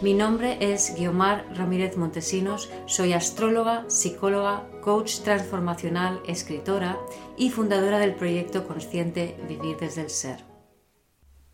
Mi 0.00 0.14
nombre 0.14 0.58
es 0.60 0.94
Guiomar 0.96 1.44
Ramírez 1.56 1.96
Montesinos, 1.96 2.70
soy 2.86 3.14
astróloga, 3.14 3.84
psicóloga, 3.88 4.64
coach 4.80 5.22
transformacional, 5.24 6.20
escritora 6.28 6.96
y 7.36 7.50
fundadora 7.50 7.98
del 7.98 8.14
proyecto 8.14 8.64
consciente 8.68 9.34
Vivir 9.48 9.76
desde 9.76 10.02
el 10.02 10.10
Ser. 10.10 10.44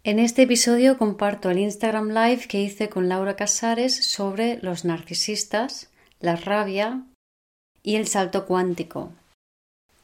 En 0.03 0.19
este 0.19 0.43
episodio 0.43 0.99
comparto 0.99 1.49
el 1.49 1.59
Instagram 1.59 2.09
Live 2.09 2.43
que 2.47 2.61
hice 2.61 2.91
con 2.91 3.09
Laura 3.09 3.35
Casares 3.35 3.97
sobre 4.11 4.59
los 4.61 4.85
narcisistas, 4.85 5.91
la 6.21 6.37
rabia 6.37 7.03
y 7.83 7.97
el 7.97 8.07
salto 8.07 8.45
cuántico. 8.45 9.11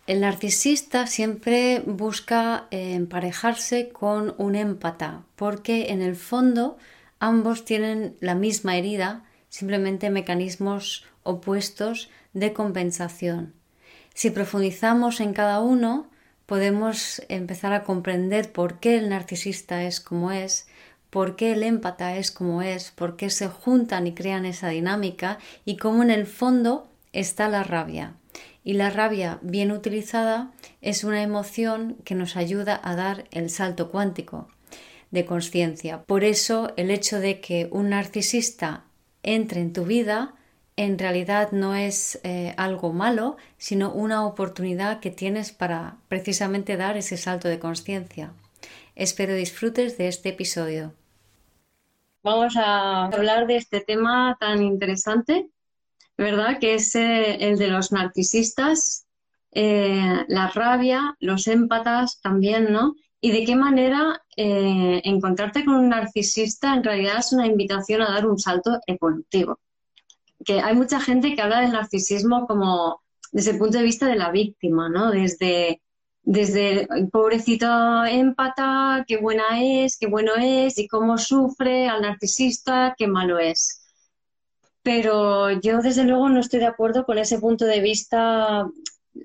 El 0.07 0.23
narcisista 0.23 1.07
siempre 1.07 1.83
busca 1.85 2.69
emparejarse 2.71 3.91
con 3.91 4.35
un 4.39 4.55
empata 4.55 5.25
porque 5.37 5.91
en 5.91 6.01
el 6.01 6.17
fondo 6.17 6.79
Ambos 7.23 7.67
tienen 7.67 8.17
la 8.21 8.35
misma 8.35 8.79
herida, 8.79 9.25
simplemente 9.51 10.09
mecanismos 10.09 11.05
opuestos 11.23 12.09
de 12.33 12.55
compensación. 12.55 13.53
Si 14.15 14.31
profundizamos 14.31 15.21
en 15.21 15.35
cada 15.35 15.61
uno, 15.61 16.09
podemos 16.47 17.21
empezar 17.29 17.75
a 17.75 17.85
comprender 17.85 18.53
por 18.53 18.81
qué 18.81 18.97
el 18.97 19.11
narcisista 19.11 19.85
es 19.85 20.01
como 20.01 20.33
es, 20.33 20.67
por 21.11 21.37
qué 21.37 21.53
el 21.53 21.63
empata 21.63 22.17
es 22.17 22.31
como 22.31 22.63
es, 22.63 22.91
por 22.91 23.17
qué 23.17 23.29
se 23.29 23.49
juntan 23.49 24.07
y 24.07 24.15
crean 24.15 24.47
esa 24.47 24.69
dinámica 24.69 25.39
y 25.67 25.77
cómo 25.77 26.03
en 26.03 26.11
el 26.11 26.27
fondo 26.27 26.89
está 27.13 27.51
la 27.51 27.65
rabia. 27.65 28.15
Y 28.65 28.73
la 28.75 28.89
rabia 28.89 29.39
bien 29.43 29.73
utilizada 29.73 30.53
es 30.81 31.05
una 31.05 31.23
emoción 31.23 31.99
que 32.03 32.15
nos 32.15 32.37
ayuda 32.37 32.81
a 32.83 32.97
dar 32.97 33.25
el 33.31 33.51
salto 33.51 33.91
cuántico 33.91 34.49
de 35.11 35.25
conciencia. 35.25 36.03
Por 36.05 36.25
eso 36.25 36.73
el 36.77 36.91
hecho 36.91 37.19
de 37.21 37.41
que 37.41 37.69
un 37.71 37.91
narcisista 37.91 38.85
entre 39.23 39.61
en 39.61 39.73
tu 39.73 39.85
vida 39.85 40.35
en 40.77 40.99
realidad 40.99 41.53
no 41.53 41.75
es 41.75 42.21
eh, 42.23 42.55
algo 42.57 42.93
malo, 42.93 43.37
sino 43.59 43.93
una 43.93 44.25
oportunidad 44.25 45.01
que 45.01 45.11
tienes 45.11 45.53
para 45.53 45.97
precisamente 46.09 46.77
dar 46.77 46.97
ese 46.97 47.19
salto 47.19 47.49
de 47.49 47.59
conciencia. 47.59 48.33
Espero 48.95 49.35
disfrutes 49.35 49.99
de 49.99 50.09
este 50.09 50.31
episodio. 50.31 50.95
Vamos 52.23 52.57
a 52.57 53.07
hablar 53.07 53.47
de 53.47 53.57
este 53.57 53.81
tema 53.81 54.37
tan 54.41 54.63
interesante, 54.63 55.51
¿verdad? 56.17 56.59
Que 56.59 56.75
es 56.75 56.95
eh, 56.95 57.49
el 57.49 57.59
de 57.59 57.69
los 57.69 57.93
narcisistas, 57.93 59.07
eh, 59.53 60.25
la 60.29 60.49
rabia, 60.49 61.17
los 61.21 61.47
émpatas 61.47 62.21
también, 62.23 62.73
¿no? 62.73 62.95
Y 63.21 63.33
de 63.33 63.45
qué 63.45 63.55
manera 63.55 64.23
eh, 64.37 65.03
encontrarte 65.05 65.65
con 65.65 65.75
un 65.75 65.89
narcisista 65.91 66.75
en 66.75 66.85
realidad 66.85 67.19
es 67.19 67.33
una 67.33 67.47
invitación 67.47 68.03
a 68.03 68.11
dar 68.11 68.27
un 68.27 68.39
salto 68.39 68.79
evolutivo. 68.87 69.59
Que 70.45 70.61
hay 70.61 70.75
mucha 70.75 71.01
gente 71.01 71.35
que 71.35 71.43
habla 71.43 71.61
del 71.61 71.73
narcisismo 71.73 72.47
como 72.47 73.03
desde 73.33 73.53
el 73.53 73.59
punto 73.59 73.79
de 73.79 73.85
vista 73.85 74.07
de 74.07 74.17
la 74.17 74.31
víctima, 74.31 74.89
¿no? 74.89 75.11
Desde, 75.11 75.83
desde 76.23 76.89
el 76.97 77.11
pobrecito 77.11 78.05
empata, 78.07 79.05
qué 79.07 79.19
buena 79.19 79.63
es, 79.63 79.99
qué 79.99 80.07
bueno 80.07 80.33
es, 80.37 80.79
y 80.79 80.89
cómo 80.89 81.19
sufre 81.19 81.89
al 81.89 82.03
narcisista, 82.03 82.95
qué 82.97 83.07
malo 83.07 83.39
es. 83.39 83.83
Pero 84.83 85.51
yo 85.61 85.83
desde 85.83 86.05
luego 86.05 86.31
no 86.31 86.41
estoy 86.41 86.61
de 86.61 86.67
acuerdo 86.67 87.05
con 87.05 87.19
ese 87.19 87.39
punto 87.39 87.67
de 87.67 87.81
vista 87.81 88.67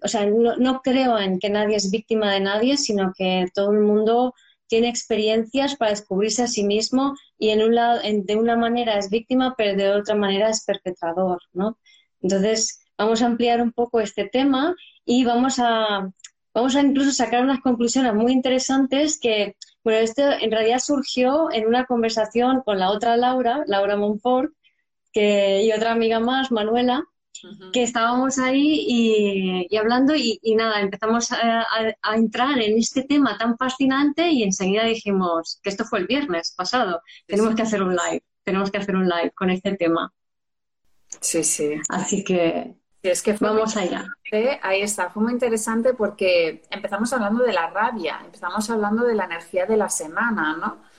o 0.01 0.07
sea, 0.07 0.25
no, 0.25 0.81
creo 0.81 1.19
en 1.19 1.39
que 1.39 1.49
nadie 1.49 1.75
es 1.75 1.91
víctima 1.91 2.31
de 2.31 2.39
nadie, 2.39 2.77
sino 2.77 3.13
que 3.15 3.47
todo 3.53 3.71
el 3.71 3.79
mundo 3.79 4.33
tiene 4.67 4.89
experiencias 4.89 5.75
para 5.75 5.91
descubrirse 5.91 6.43
a 6.43 6.47
sí 6.47 6.63
mismo 6.63 7.15
y 7.37 7.49
en 7.49 7.61
un 7.61 7.75
lado, 7.75 7.99
de 8.01 8.35
una 8.35 8.55
manera 8.55 8.97
es 8.97 9.09
víctima, 9.09 9.53
pero 9.57 9.77
de 9.77 9.91
otra 9.91 10.15
manera 10.15 10.49
es 10.49 10.63
perpetrador, 10.65 11.39
¿no? 11.53 11.77
Entonces, 12.21 12.81
vamos 12.97 13.21
a 13.21 13.27
ampliar 13.27 13.61
un 13.61 13.71
poco 13.71 13.99
este 13.99 14.27
tema 14.27 14.75
y 15.05 15.23
vamos 15.23 15.59
a, 15.59 16.09
vamos 16.53 16.75
a 16.75 16.81
incluso 16.81 17.11
sacar 17.11 17.43
unas 17.43 17.61
conclusiones 17.61 18.13
muy 18.15 18.31
interesantes 18.31 19.19
que, 19.19 19.55
bueno, 19.83 19.99
esto 19.99 20.23
en 20.23 20.51
realidad 20.51 20.79
surgió 20.79 21.51
en 21.51 21.67
una 21.67 21.85
conversación 21.85 22.61
con 22.61 22.79
la 22.79 22.89
otra 22.89 23.17
Laura, 23.17 23.63
Laura 23.67 23.97
Monfort, 23.97 24.51
que, 25.13 25.63
y 25.63 25.71
otra 25.71 25.91
amiga 25.91 26.19
más, 26.19 26.51
Manuela, 26.51 27.03
que 27.73 27.83
estábamos 27.83 28.37
ahí 28.39 28.85
y, 29.69 29.77
hablando 29.77 30.13
y, 30.15 30.39
nada, 30.55 30.81
empezamos 30.81 31.31
a, 31.31 31.65
entrar 32.15 32.59
en 32.59 32.77
este 32.77 33.03
tema 33.03 33.37
tan 33.37 33.57
fascinante 33.57 34.29
y 34.29 34.43
enseguida 34.43 34.85
dijimos 34.85 35.59
que 35.61 35.69
esto 35.69 35.85
fue 35.85 35.99
el 35.99 36.07
viernes 36.07 36.53
pasado, 36.55 37.01
tenemos 37.27 37.55
que 37.55 37.63
hacer 37.63 37.83
un 37.83 37.95
live, 37.95 38.23
tenemos 38.43 38.71
que 38.71 38.77
hacer 38.77 38.95
un 38.95 39.07
live 39.07 39.31
con 39.31 39.49
este 39.49 39.75
tema. 39.75 40.11
Sí, 41.21 41.43
sí. 41.43 41.75
Así 41.89 42.23
que, 42.23 42.75
es 43.01 43.21
que 43.21 43.33
vamos 43.33 43.77
allá. 43.77 44.05
Ahí 44.61 44.81
está, 44.81 45.09
fue 45.09 45.23
muy 45.23 45.33
interesante 45.33 45.93
porque 45.93 46.63
empezamos 46.69 47.11
hablando 47.13 47.43
de 47.43 47.53
la 47.53 47.69
rabia, 47.69 48.21
empezamos 48.23 48.69
hablando 48.69 49.03
de 49.03 49.15
la 49.15 49.25
energía 49.25 49.65
de 49.65 49.77
la 49.77 49.89
semana, 49.89 50.57
¿no? 50.57 50.94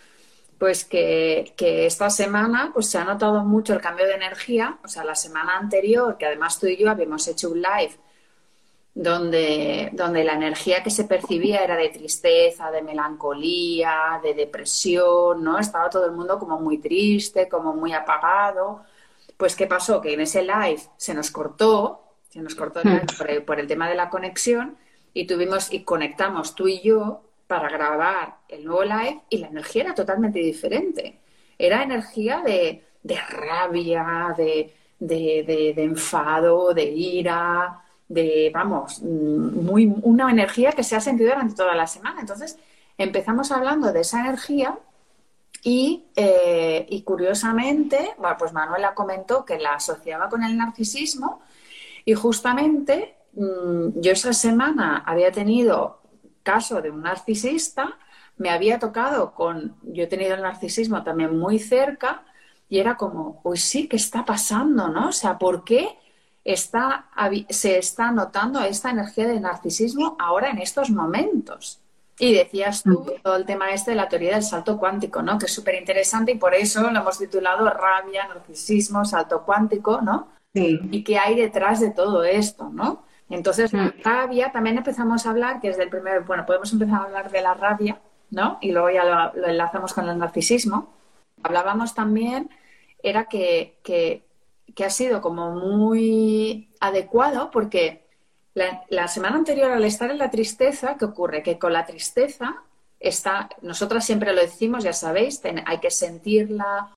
Pues 0.59 0.85
que, 0.85 1.55
esta 1.59 2.11
semana 2.11 2.71
pues 2.73 2.89
se 2.89 2.99
ha 2.99 3.05
notado 3.05 3.45
mucho 3.45 3.75
el 3.75 3.81
cambio 3.81 4.07
de 4.07 4.15
energía. 4.15 4.79
O 4.85 4.89
sea, 4.89 5.05
la 5.05 5.15
semana 5.15 5.59
anterior, 5.59 6.17
que 6.19 6.27
además 6.27 6.59
tú 6.59 6.67
y 6.67 6.77
yo 6.77 6.91
habíamos 6.91 7.27
hecho 7.29 7.51
un 7.51 7.63
live 7.63 7.97
donde, 8.95 9.91
donde 9.93 10.25
la 10.25 10.33
energía 10.35 10.83
que 10.83 10.91
se 10.91 11.05
percibía 11.05 11.63
era 11.63 11.77
de 11.77 11.91
tristeza, 11.91 12.71
de 12.71 12.83
melancolía, 12.83 14.19
de 14.23 14.33
depresión, 14.33 15.45
¿no? 15.45 15.59
Estaba 15.59 15.91
todo 15.91 16.07
el 16.07 16.13
mundo 16.13 16.39
como 16.39 16.59
muy 16.59 16.79
triste, 16.79 17.49
como 17.49 17.75
muy 17.75 17.93
apagado. 17.93 18.83
Pues, 19.37 19.55
¿qué 19.55 19.67
pasó? 19.67 20.01
Que 20.01 20.15
en 20.15 20.21
ese 20.23 20.43
live 20.43 20.81
se 20.97 21.13
nos 21.13 21.31
cortó, 21.31 22.15
se 22.31 22.41
nos 22.41 22.55
cortó 22.55 22.81
hmm. 22.83 23.19
por, 23.19 23.31
el, 23.31 23.43
por 23.43 23.61
el 23.61 23.67
tema 23.67 23.89
de 23.89 23.97
la 23.97 24.09
conexión 24.09 24.79
y 25.13 25.27
tuvimos 25.27 25.73
y 25.73 25.85
conectamos 25.85 26.55
tú 26.55 26.69
y 26.69 26.81
yo 26.81 27.26
para 27.47 27.69
grabar 27.69 28.39
el 28.49 28.65
nuevo 28.65 28.85
live 28.85 29.21
y 29.31 29.39
la 29.39 29.49
energía 29.49 29.85
era 29.85 29.95
totalmente 29.95 30.39
diferente. 30.39 31.19
Era 31.59 31.83
energía 31.83 32.43
de, 32.45 32.83
rabia, 33.29 34.35
de, 34.37 34.73
de, 34.99 35.75
enfado, 35.83 36.75
de 36.75 36.85
ira, 36.85 37.83
de, 38.09 38.51
vamos, 38.53 39.03
muy, 39.03 39.93
una 40.03 40.31
energía 40.31 40.73
que 40.73 40.83
se 40.83 40.97
ha 40.97 41.01
sentido 41.01 41.31
durante 41.31 41.55
toda 41.55 41.75
la 41.75 41.87
semana. 41.87 42.21
Entonces, 42.21 42.59
empezamos 42.99 43.51
hablando 43.53 43.93
de 43.93 44.01
esa 44.01 44.21
energía 44.21 44.79
y, 45.63 46.05
eh, 46.17 46.87
y 46.89 47.03
curiosamente, 47.03 48.15
bueno, 48.19 48.37
pues 48.39 48.53
Manuela 48.53 48.95
comentó 48.95 49.45
que 49.45 49.59
la 49.59 49.75
asociaba 49.75 50.29
con 50.29 50.45
el 50.45 50.57
narcisismo 50.57 51.41
y 52.05 52.15
justamente 52.15 53.17
mm, 53.33 54.01
yo 54.01 54.13
esa 54.13 54.33
semana 54.33 55.03
había 55.07 55.33
tenido 55.33 56.01
caso 56.47 56.81
de 56.81 56.91
un 56.91 57.03
narcisista, 57.03 57.99
me 58.39 58.51
había 58.51 58.79
tocado 58.79 59.35
con, 59.35 59.77
yo 59.83 60.05
he 60.05 60.07
tenido 60.07 60.35
el 60.35 60.43
narcisismo 60.43 61.03
también 61.03 61.37
muy 61.37 61.59
cerca 61.59 62.23
y 62.69 62.79
era 62.79 62.97
como, 62.97 63.43
pues 63.43 63.63
sí, 63.63 63.89
¿qué 63.89 63.97
está 63.97 64.25
pasando? 64.25 64.89
¿No? 64.89 65.09
O 65.09 65.13
sea, 65.13 65.39
¿por 65.39 65.65
qué 65.65 65.99
está, 66.45 67.07
se 67.51 67.79
está 67.79 68.13
notando 68.13 68.61
esta 68.61 68.91
energía 68.91 69.27
de 69.27 69.41
narcisismo 69.41 70.17
ahora 70.21 70.51
en 70.51 70.59
estos 70.59 70.91
momentos? 70.91 71.81
Y 72.19 72.33
decías 72.33 72.83
tú 72.83 73.05
todo 73.23 73.37
el 73.37 73.45
tema 73.45 73.73
este 73.73 73.91
de 73.91 73.97
la 73.97 74.09
teoría 74.09 74.35
del 74.35 74.43
salto 74.43 74.79
cuántico, 74.79 75.21
¿no? 75.21 75.39
Que 75.39 75.47
es 75.47 75.53
súper 75.53 75.75
interesante 75.75 76.33
y 76.33 76.37
por 76.37 76.55
eso 76.55 76.81
lo 76.91 77.01
hemos 77.01 77.19
titulado 77.19 77.69
rabia, 77.69 78.27
narcisismo, 78.27 79.05
salto 79.05 79.43
cuántico, 79.43 80.01
¿no? 80.01 80.29
Sí. 80.55 80.81
Y 80.91 81.05
qué 81.05 81.19
hay 81.19 81.35
detrás 81.35 81.81
de 81.81 81.91
todo 81.91 82.25
esto, 82.25 82.71
¿no? 82.73 83.06
Entonces, 83.29 83.73
la 83.73 83.87
mm. 83.87 83.93
rabia, 84.05 84.53
también 84.53 84.79
empezamos 84.79 85.27
a 85.27 85.31
hablar, 85.31 85.61
que 85.61 85.69
es 85.69 85.77
del 85.77 85.89
primer, 85.89 86.23
bueno, 86.23 86.47
podemos 86.47 86.73
empezar 86.73 87.01
a 87.01 87.05
hablar 87.05 87.31
de 87.31 87.43
la 87.43 87.55
rabia, 87.55 88.01
¿no? 88.31 88.59
Y 88.61 88.73
luego 88.73 88.91
ya 88.91 89.33
lo, 89.35 89.47
enlazamos 89.47 89.93
con 89.93 90.09
el 90.09 90.19
narcisismo. 90.19 90.95
Hablábamos 91.43 91.95
también, 91.95 92.51
era 93.03 93.25
que, 93.27 93.79
que, 93.83 94.25
ha 94.85 94.91
sido 94.91 95.21
como 95.21 95.53
muy 95.53 96.71
adecuado 96.81 97.51
porque 97.51 98.07
la, 98.55 99.09
semana 99.09 99.37
anterior 99.37 99.71
al 99.71 99.85
estar 99.85 100.11
en 100.11 100.19
la 100.19 100.31
tristeza, 100.31 100.97
¿qué 100.97 101.05
ocurre? 101.05 101.43
Que 101.43 101.59
con 101.59 101.73
la 101.73 101.85
tristeza 101.85 102.63
está, 103.01 103.49
nosotras 103.63 104.05
siempre 104.05 104.33
lo 104.33 104.41
decimos, 104.41 104.85
ya 104.85 104.93
sabéis, 104.93 105.41
hay 105.67 105.79
que 105.79 105.91
sentirla, 105.91 106.95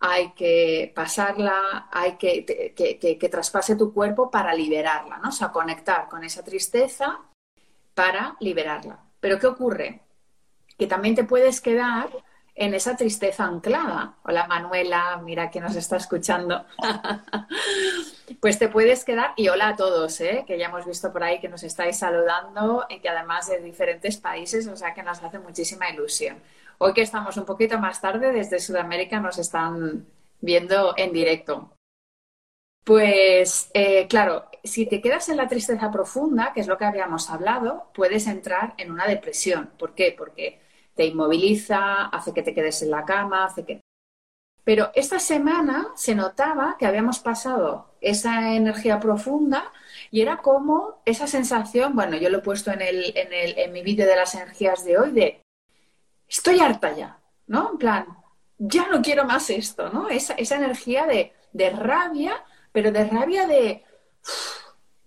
hay 0.00 0.32
que 0.32 0.92
pasarla, 0.94 1.88
hay 1.90 2.16
que, 2.16 2.44
que, 2.74 3.28
traspase 3.28 3.76
tu 3.76 3.92
cuerpo 3.92 4.30
para 4.30 4.54
liberarla, 4.54 5.18
¿no? 5.18 5.30
O 5.30 5.32
sea, 5.32 5.50
conectar 5.50 6.08
con 6.08 6.22
esa 6.24 6.44
tristeza 6.44 7.20
para 7.94 8.36
liberarla. 8.40 9.00
Pero 9.20 9.38
¿qué 9.38 9.48
ocurre? 9.48 10.00
Que 10.78 10.86
también 10.86 11.16
te 11.16 11.24
puedes 11.24 11.60
quedar 11.60 12.10
en 12.54 12.74
esa 12.74 12.96
tristeza 12.96 13.44
anclada. 13.44 14.16
Hola 14.22 14.46
Manuela, 14.46 15.20
mira 15.24 15.50
que 15.50 15.60
nos 15.60 15.74
está 15.74 15.96
escuchando. 15.96 16.64
pues 18.40 18.58
te 18.58 18.68
puedes 18.68 19.04
quedar, 19.04 19.32
y 19.36 19.48
hola 19.48 19.68
a 19.68 19.76
todos, 19.76 20.20
¿eh? 20.20 20.44
que 20.46 20.58
ya 20.58 20.66
hemos 20.66 20.86
visto 20.86 21.12
por 21.12 21.24
ahí 21.24 21.40
que 21.40 21.48
nos 21.48 21.64
estáis 21.64 21.98
saludando 21.98 22.86
y 22.88 23.00
que 23.00 23.08
además 23.08 23.48
de 23.48 23.60
diferentes 23.60 24.16
países, 24.16 24.66
o 24.68 24.76
sea 24.76 24.94
que 24.94 25.02
nos 25.02 25.22
hace 25.22 25.40
muchísima 25.40 25.90
ilusión. 25.90 26.36
Hoy 26.80 26.92
que 26.94 27.02
estamos 27.02 27.36
un 27.36 27.44
poquito 27.44 27.78
más 27.78 28.00
tarde, 28.00 28.32
desde 28.32 28.60
Sudamérica 28.60 29.18
nos 29.18 29.38
están 29.38 30.06
viendo 30.40 30.94
en 30.96 31.12
directo. 31.12 31.72
Pues 32.84 33.70
eh, 33.74 34.06
claro, 34.06 34.48
si 34.62 34.86
te 34.86 35.00
quedas 35.00 35.28
en 35.28 35.36
la 35.38 35.48
tristeza 35.48 35.90
profunda, 35.90 36.52
que 36.54 36.60
es 36.60 36.68
lo 36.68 36.78
que 36.78 36.84
habíamos 36.84 37.30
hablado, 37.30 37.90
puedes 37.94 38.28
entrar 38.28 38.74
en 38.78 38.92
una 38.92 39.06
depresión. 39.06 39.70
¿Por 39.76 39.94
qué? 39.94 40.14
Porque 40.16 40.60
te 40.94 41.04
inmoviliza, 41.04 42.06
hace 42.06 42.32
que 42.32 42.42
te 42.42 42.54
quedes 42.54 42.80
en 42.82 42.90
la 42.90 43.04
cama, 43.04 43.44
hace 43.44 43.64
que... 43.64 43.80
Pero 44.62 44.92
esta 44.94 45.18
semana 45.18 45.88
se 45.96 46.14
notaba 46.14 46.76
que 46.78 46.86
habíamos 46.86 47.18
pasado 47.18 47.90
esa 48.00 48.54
energía 48.54 49.00
profunda 49.00 49.72
y 50.10 50.20
era 50.20 50.38
como 50.38 51.02
esa 51.04 51.26
sensación, 51.26 51.96
bueno, 51.96 52.16
yo 52.16 52.30
lo 52.30 52.38
he 52.38 52.42
puesto 52.42 52.70
en, 52.70 52.82
el, 52.82 53.16
en, 53.16 53.32
el, 53.32 53.58
en 53.58 53.72
mi 53.72 53.82
vídeo 53.82 54.06
de 54.06 54.16
las 54.16 54.34
energías 54.34 54.84
de 54.84 54.98
hoy, 54.98 55.12
de 55.12 55.42
estoy 56.28 56.60
harta 56.60 56.94
ya, 56.94 57.18
¿no? 57.46 57.72
En 57.72 57.78
plan, 57.78 58.06
ya 58.58 58.88
no 58.88 59.02
quiero 59.02 59.24
más 59.24 59.50
esto, 59.50 59.90
¿no? 59.90 60.08
Esa, 60.08 60.34
esa 60.34 60.56
energía 60.56 61.06
de, 61.06 61.32
de, 61.52 61.70
rabia, 61.70 62.44
pero 62.72 62.92
de 62.92 63.04
rabia 63.04 63.46
de 63.46 63.84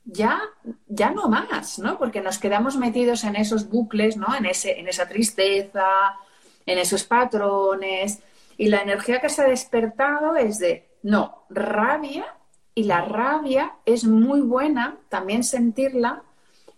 ya, 0.04 0.42
ya 0.88 1.12
no 1.12 1.28
más, 1.28 1.80
¿no? 1.80 1.98
Porque 1.98 2.22
nos 2.22 2.40
quedamos 2.40 2.78
metidos 2.78 3.24
en 3.24 3.36
esos 3.36 3.70
bucles, 3.70 4.18
¿no? 4.18 4.36
En, 4.36 4.46
ese, 4.46 4.80
en 4.80 4.88
esa 4.88 5.08
tristeza, 5.08 6.18
en 6.66 6.78
esos 6.78 7.04
patrones. 7.04 8.20
Y 8.58 8.70
la 8.70 8.82
energía 8.82 9.22
que 9.22 9.30
se 9.30 9.44
ha 9.44 9.48
despertado 9.48 10.36
es 10.36 10.60
de, 10.60 10.90
no, 11.04 11.46
rabia. 11.50 12.26
Y 12.74 12.86
la 12.86 13.02
rabia 13.02 13.74
es 13.86 14.06
muy 14.06 14.40
buena 14.42 14.98
también 15.10 15.44
sentirla 15.44 16.24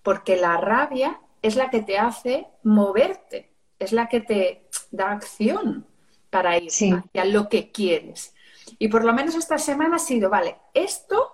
porque 0.01 0.35
la 0.35 0.57
rabia 0.57 1.19
es 1.41 1.55
la 1.55 1.69
que 1.69 1.81
te 1.81 1.97
hace 1.97 2.47
moverte, 2.63 3.52
es 3.79 3.91
la 3.91 4.07
que 4.07 4.21
te 4.21 4.67
da 4.91 5.11
acción 5.11 5.85
para 6.29 6.57
ir 6.57 6.69
hacia 6.69 7.25
lo 7.25 7.49
que 7.49 7.71
quieres. 7.71 8.33
Y 8.79 8.87
por 8.87 9.03
lo 9.05 9.13
menos 9.13 9.35
esta 9.35 9.57
semana 9.57 9.97
ha 9.97 9.99
sido, 9.99 10.29
vale, 10.29 10.57
esto 10.73 11.31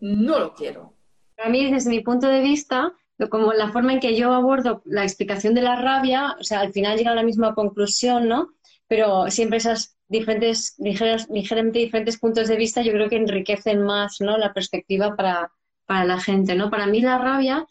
no 0.00 0.38
lo 0.38 0.54
quiero, 0.54 0.94
para 1.38 1.50
mí, 1.50 1.70
desde 1.70 1.90
mi 1.90 2.00
punto 2.00 2.26
de 2.26 2.40
vista, 2.40 2.92
como 3.30 3.52
la 3.52 3.70
forma 3.70 3.92
en 3.92 4.00
que 4.00 4.16
yo 4.16 4.32
abordo 4.34 4.82
la 4.84 5.04
explicación 5.04 5.54
de 5.54 5.62
la 5.62 5.80
rabia, 5.80 6.36
o 6.40 6.42
sea, 6.42 6.58
al 6.58 6.72
final 6.72 6.98
llega 6.98 7.12
a 7.12 7.14
la 7.14 7.22
misma 7.22 7.54
conclusión, 7.54 8.28
¿no? 8.28 8.54
Pero 8.88 9.30
siempre 9.30 9.58
esas 9.58 9.96
diferentes, 10.08 10.74
ligeramente 10.80 11.78
diferentes 11.78 12.18
puntos 12.18 12.48
de 12.48 12.56
vista 12.56 12.82
yo 12.82 12.90
creo 12.90 13.08
que 13.08 13.14
enriquecen 13.14 13.84
más, 13.84 14.20
¿no? 14.20 14.36
La 14.36 14.52
perspectiva 14.52 15.14
para, 15.14 15.52
para 15.86 16.04
la 16.04 16.18
gente, 16.18 16.56
¿no? 16.56 16.70
Para 16.70 16.88
mí 16.88 17.00
la 17.00 17.18
rabia 17.18 17.64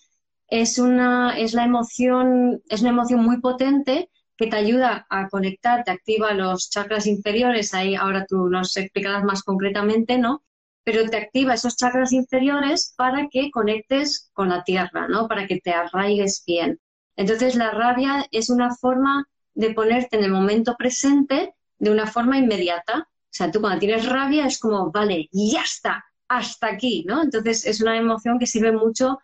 es 0.47 0.79
una, 0.79 1.38
es 1.38 1.53
la 1.53 1.65
emoción, 1.65 2.61
es 2.69 2.81
una 2.81 2.91
emoción 2.91 3.23
muy 3.23 3.39
potente 3.41 4.09
que 4.38 4.47
te 4.47 4.55
ayuda 4.55 5.07
a 5.09 5.29
conectar, 5.29 5.83
te 5.83 5.91
activa 5.91 6.33
los 6.33 6.69
chakras 6.69 7.07
inferiores, 7.07 7.73
ahí 7.73 7.95
ahora 7.95 8.25
tú 8.27 8.49
nos 8.49 8.77
explicarás 8.77 9.23
más 9.23 9.44
concretamente, 9.44 10.17
¿no? 10.17 10.44
pero 10.88 11.05
te 11.09 11.17
activa 11.17 11.53
esos 11.53 11.75
chakras 11.75 12.13
inferiores 12.13 12.94
para 12.95 13.27
que 13.27 13.51
conectes 13.51 14.29
con 14.31 14.47
la 14.47 14.63
tierra, 14.63 15.09
¿no? 15.09 15.27
Para 15.27 15.45
que 15.45 15.59
te 15.59 15.73
arraigues 15.73 16.45
bien. 16.47 16.79
Entonces 17.17 17.55
la 17.55 17.71
rabia 17.71 18.25
es 18.31 18.49
una 18.49 18.73
forma 18.73 19.27
de 19.53 19.73
ponerte 19.73 20.15
en 20.15 20.23
el 20.23 20.31
momento 20.31 20.77
presente 20.77 21.53
de 21.77 21.91
una 21.91 22.07
forma 22.07 22.38
inmediata. 22.38 22.99
O 22.99 23.31
sea, 23.31 23.51
tú 23.51 23.59
cuando 23.59 23.79
tienes 23.79 24.07
rabia 24.07 24.45
es 24.45 24.59
como, 24.59 24.89
vale, 24.89 25.27
ya 25.33 25.63
está, 25.63 26.05
hasta 26.29 26.67
aquí, 26.67 27.03
¿no? 27.05 27.21
Entonces 27.21 27.65
es 27.65 27.81
una 27.81 27.97
emoción 27.97 28.39
que 28.39 28.47
sirve 28.47 28.71
mucho 28.71 29.19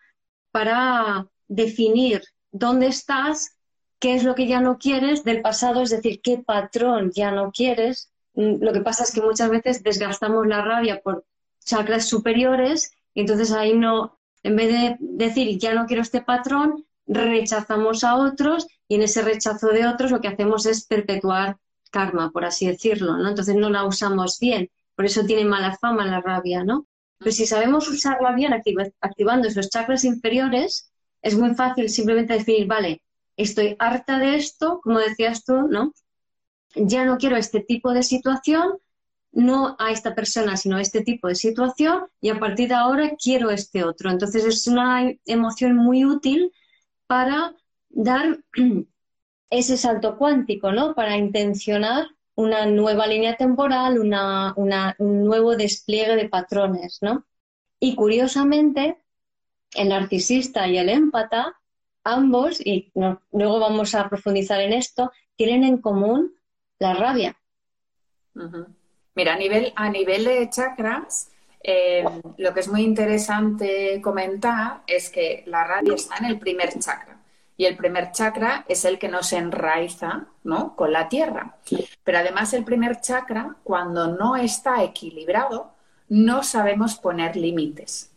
para 0.53 1.27
definir 1.47 2.21
dónde 2.51 2.85
estás, 2.85 3.57
qué 3.99 4.13
es 4.13 4.23
lo 4.23 4.35
que 4.35 4.47
ya 4.47 4.61
no 4.61 4.77
quieres 4.77 5.23
del 5.23 5.41
pasado, 5.41 5.81
es 5.81 5.89
decir, 5.89 6.21
qué 6.21 6.37
patrón 6.37 7.11
ya 7.11 7.31
no 7.31 7.51
quieres. 7.51 8.11
Mm, 8.35 8.63
lo 8.63 8.71
que 8.71 8.81
pasa 8.81 9.03
es 9.03 9.11
que 9.11 9.21
muchas 9.21 9.49
veces 9.49 9.81
desgastamos 9.81 10.45
la 10.45 10.61
rabia 10.61 11.01
por 11.01 11.25
chakras 11.65 12.05
superiores, 12.05 12.91
y 13.15 13.21
entonces 13.21 13.51
ahí 13.51 13.73
no, 13.73 14.19
en 14.43 14.55
vez 14.55 14.67
de 14.71 14.97
decir 14.99 15.57
ya 15.57 15.73
no 15.73 15.87
quiero 15.87 16.03
este 16.03 16.21
patrón, 16.21 16.85
rechazamos 17.07 18.03
a 18.03 18.15
otros 18.15 18.67
y 18.87 18.95
en 18.95 19.01
ese 19.01 19.23
rechazo 19.23 19.67
de 19.69 19.87
otros 19.87 20.11
lo 20.11 20.21
que 20.21 20.27
hacemos 20.27 20.65
es 20.67 20.85
perpetuar 20.85 21.57
karma, 21.91 22.31
por 22.31 22.45
así 22.45 22.67
decirlo, 22.67 23.17
¿no? 23.17 23.27
Entonces 23.27 23.55
no 23.55 23.69
la 23.71 23.85
usamos 23.85 24.37
bien, 24.39 24.69
por 24.95 25.05
eso 25.05 25.25
tiene 25.25 25.45
mala 25.45 25.75
fama 25.77 26.05
la 26.05 26.21
rabia, 26.21 26.63
¿no? 26.63 26.85
Pero 27.23 27.35
si 27.35 27.45
sabemos 27.45 27.87
usarla 27.87 28.33
bien 28.33 28.53
activando 28.53 29.47
esos 29.47 29.69
chakras 29.69 30.03
inferiores, 30.03 30.91
es 31.21 31.37
muy 31.37 31.55
fácil 31.55 31.89
simplemente 31.89 32.33
definir, 32.33 32.67
vale, 32.67 33.01
estoy 33.37 33.75
harta 33.79 34.19
de 34.19 34.35
esto, 34.35 34.81
como 34.83 34.99
decías 34.99 35.45
tú, 35.45 35.67
¿no? 35.67 35.93
Ya 36.75 37.05
no 37.05 37.17
quiero 37.17 37.37
este 37.37 37.61
tipo 37.61 37.93
de 37.93 38.03
situación, 38.03 38.77
no 39.31 39.75
a 39.79 39.91
esta 39.91 40.13
persona, 40.13 40.57
sino 40.57 40.77
a 40.77 40.81
este 40.81 41.01
tipo 41.01 41.27
de 41.27 41.35
situación 41.35 42.07
y 42.21 42.29
a 42.29 42.39
partir 42.39 42.69
de 42.69 42.75
ahora 42.75 43.13
quiero 43.21 43.49
este 43.49 43.83
otro. 43.83 44.11
Entonces 44.11 44.45
es 44.45 44.67
una 44.67 45.11
emoción 45.25 45.75
muy 45.75 46.05
útil 46.05 46.51
para 47.07 47.55
dar 47.89 48.39
ese 49.49 49.77
salto 49.77 50.17
cuántico, 50.17 50.71
¿no? 50.71 50.93
Para 50.93 51.17
intencionar 51.17 52.07
una 52.35 52.65
nueva 52.65 53.07
línea 53.07 53.35
temporal, 53.35 53.99
una, 53.99 54.53
un 54.55 55.25
nuevo 55.25 55.55
despliegue 55.55 56.15
de 56.15 56.29
patrones, 56.29 56.99
¿no? 57.01 57.25
Y 57.79 57.95
curiosamente, 57.95 58.97
el 59.75 59.89
narcisista 59.89 60.67
y 60.67 60.77
el 60.77 60.89
empata, 60.89 61.55
ambos, 62.03 62.59
y 62.65 62.91
luego 63.31 63.59
vamos 63.59 63.93
a 63.95 64.09
profundizar 64.09 64.61
en 64.61 64.73
esto, 64.73 65.11
tienen 65.35 65.63
en 65.63 65.77
común 65.77 66.33
la 66.79 66.93
rabia. 66.93 67.35
Mira, 69.15 69.33
a 69.33 69.37
nivel, 69.37 69.73
a 69.75 69.89
nivel 69.89 70.25
de 70.25 70.49
chakras, 70.49 71.29
eh, 71.61 72.03
lo 72.37 72.53
que 72.53 72.59
es 72.59 72.67
muy 72.67 72.81
interesante 72.81 74.01
comentar 74.01 74.81
es 74.87 75.09
que 75.09 75.43
la 75.45 75.63
rabia 75.63 75.95
está 75.95 76.17
en 76.17 76.25
el 76.25 76.39
primer 76.39 76.77
chakra. 76.79 77.22
Y 77.63 77.65
el 77.65 77.77
primer 77.77 78.11
chakra 78.11 78.65
es 78.67 78.83
el 78.83 78.99
que 78.99 79.07
nos 79.07 79.31
enraiza 79.31 80.25
¿no? 80.43 80.75
con 80.75 80.91
la 80.91 81.07
tierra. 81.07 81.55
Pero 82.03 82.17
además 82.17 82.53
el 82.53 82.65
primer 82.65 82.99
chakra, 82.99 83.55
cuando 83.63 84.07
no 84.07 84.35
está 84.35 84.83
equilibrado, 84.83 85.71
no 86.09 86.43
sabemos 86.43 86.95
poner 86.95 87.37
límites. 87.37 88.11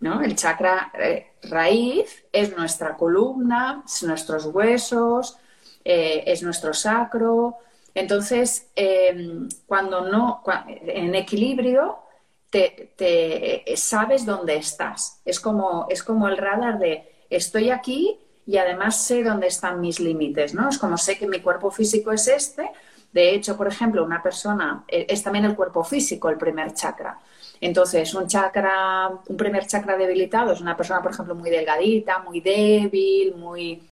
¿no? 0.00 0.20
El 0.20 0.36
chakra 0.36 0.92
eh, 1.00 1.28
raíz 1.44 2.26
es 2.30 2.54
nuestra 2.54 2.94
columna, 2.94 3.82
es 3.86 4.02
nuestros 4.02 4.44
huesos, 4.44 5.38
eh, 5.82 6.24
es 6.26 6.42
nuestro 6.42 6.74
sacro, 6.74 7.56
entonces, 7.94 8.68
em, 8.76 9.48
cuando 9.66 10.02
no, 10.02 10.42
en 10.68 11.14
equilibrio, 11.14 12.00
te, 12.50 13.64
sabes 13.76 14.26
dónde 14.26 14.56
estás. 14.56 15.22
Es 15.24 15.40
como, 15.40 15.86
es 15.88 16.02
como 16.02 16.28
el 16.28 16.36
radar 16.36 16.78
de 16.78 17.13
estoy 17.36 17.70
aquí 17.70 18.18
y 18.46 18.56
además 18.58 19.04
sé 19.04 19.22
dónde 19.22 19.46
están 19.46 19.80
mis 19.80 20.00
límites, 20.00 20.54
¿no? 20.54 20.68
Es 20.68 20.78
como 20.78 20.98
sé 20.98 21.18
que 21.18 21.26
mi 21.26 21.40
cuerpo 21.40 21.70
físico 21.70 22.12
es 22.12 22.28
este. 22.28 22.70
De 23.12 23.34
hecho, 23.34 23.56
por 23.56 23.68
ejemplo, 23.68 24.04
una 24.04 24.22
persona 24.22 24.84
eh, 24.88 25.06
es 25.08 25.22
también 25.22 25.44
el 25.44 25.54
cuerpo 25.54 25.84
físico, 25.84 26.28
el 26.28 26.36
primer 26.36 26.74
chakra. 26.74 27.18
Entonces, 27.60 28.12
un 28.14 28.26
chakra, 28.26 29.08
un 29.28 29.36
primer 29.36 29.66
chakra 29.66 29.96
debilitado 29.96 30.52
es 30.52 30.60
una 30.60 30.76
persona, 30.76 31.00
por 31.00 31.12
ejemplo, 31.12 31.34
muy 31.34 31.50
delgadita, 31.50 32.18
muy 32.18 32.40
débil, 32.40 33.34
muy 33.36 33.88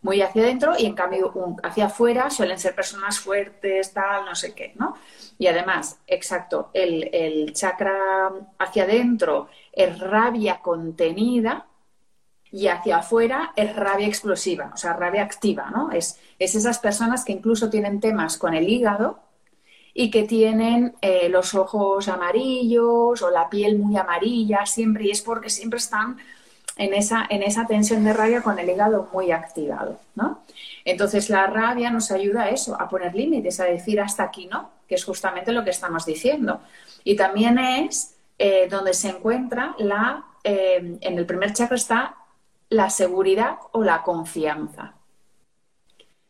muy 0.00 0.22
hacia 0.22 0.42
adentro 0.42 0.74
y 0.78 0.86
en 0.86 0.94
cambio 0.94 1.32
hacia 1.62 1.86
afuera 1.86 2.30
suelen 2.30 2.58
ser 2.58 2.74
personas 2.74 3.18
fuertes, 3.18 3.92
tal, 3.92 4.24
no 4.24 4.34
sé 4.34 4.54
qué, 4.54 4.72
¿no? 4.76 4.96
Y 5.38 5.46
además, 5.48 5.98
exacto, 6.06 6.70
el, 6.72 7.52
chakra 7.52 8.30
hacia 8.58 8.84
adentro 8.84 9.48
es 9.72 9.98
rabia 9.98 10.60
contenida 10.62 11.66
y 12.50 12.68
hacia 12.68 12.98
afuera 12.98 13.52
es 13.56 13.74
rabia 13.76 14.06
explosiva, 14.06 14.70
o 14.74 14.76
sea, 14.76 14.94
rabia 14.94 15.22
activa, 15.22 15.70
¿no? 15.70 15.90
Es, 15.92 16.18
es 16.38 16.54
esas 16.54 16.78
personas 16.78 17.24
que 17.24 17.32
incluso 17.32 17.68
tienen 17.68 18.00
temas 18.00 18.38
con 18.38 18.54
el 18.54 18.68
hígado 18.68 19.18
y 19.92 20.10
que 20.10 20.22
tienen 20.22 20.94
eh, 21.00 21.28
los 21.28 21.54
ojos 21.54 22.08
amarillos 22.08 23.20
o 23.20 23.30
la 23.30 23.48
piel 23.50 23.78
muy 23.78 23.96
amarilla 23.96 24.64
siempre 24.64 25.06
y 25.06 25.10
es 25.10 25.22
porque 25.22 25.50
siempre 25.50 25.78
están 25.78 26.18
en 26.76 26.94
esa, 26.94 27.26
en 27.28 27.42
esa 27.42 27.66
tensión 27.66 28.04
de 28.04 28.12
rabia 28.12 28.42
con 28.42 28.58
el 28.58 28.70
hígado 28.70 29.08
muy 29.12 29.32
activado, 29.32 29.98
¿no? 30.14 30.42
Entonces 30.84 31.28
la 31.28 31.48
rabia 31.48 31.90
nos 31.90 32.10
ayuda 32.12 32.44
a 32.44 32.50
eso, 32.50 32.80
a 32.80 32.88
poner 32.88 33.14
límites, 33.14 33.60
a 33.60 33.64
decir 33.64 34.00
hasta 34.00 34.22
aquí 34.22 34.46
no, 34.46 34.70
que 34.88 34.94
es 34.94 35.04
justamente 35.04 35.52
lo 35.52 35.64
que 35.64 35.70
estamos 35.70 36.06
diciendo. 36.06 36.60
Y 37.04 37.16
también 37.16 37.58
es 37.58 38.14
eh, 38.38 38.68
donde 38.70 38.94
se 38.94 39.08
encuentra 39.08 39.74
la, 39.78 40.24
eh, 40.44 40.96
en 41.00 41.18
el 41.18 41.26
primer 41.26 41.52
chakra 41.52 41.76
está 41.76 42.14
la 42.70 42.90
seguridad 42.90 43.58
o 43.72 43.82
la 43.82 44.02
confianza. 44.02 44.94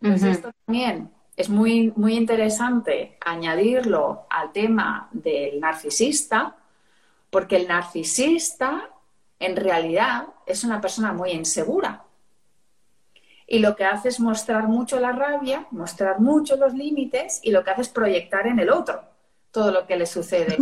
Entonces 0.01 0.37
esto 0.37 0.51
también 0.65 1.11
es 1.37 1.49
muy, 1.49 1.93
muy 1.97 2.15
interesante 2.15 3.17
añadirlo 3.25 4.27
al 4.31 4.53
tema 4.53 5.09
del 5.13 5.61
narcisista, 5.61 6.57
porque 7.31 7.57
el 7.57 7.69
narcisista 7.69 8.91
en 9.39 9.57
realidad 9.57 10.29
es 10.47 10.65
una 10.65 10.81
persona 10.81 11.13
muy 11.13 11.31
insegura. 11.31 12.05
Y 13.47 13.61
lo 13.61 13.77
que 13.77 13.85
hace 13.85 14.09
es 14.09 14.21
mostrar 14.21 14.69
mucho 14.69 15.01
la 15.01 15.13
rabia, 15.13 15.67
mostrar 15.71 16.21
mucho 16.21 16.57
los 16.57 16.75
límites 16.75 17.41
y 17.43 17.51
lo 17.51 17.65
que 17.65 17.71
hace 17.71 17.83
es 17.83 17.89
proyectar 17.89 18.47
en 18.47 18.59
el 18.59 18.71
otro 18.71 19.01
todo 19.51 19.71
lo 19.71 19.87
que 19.87 19.97
le 19.97 20.07
sucede. 20.07 20.59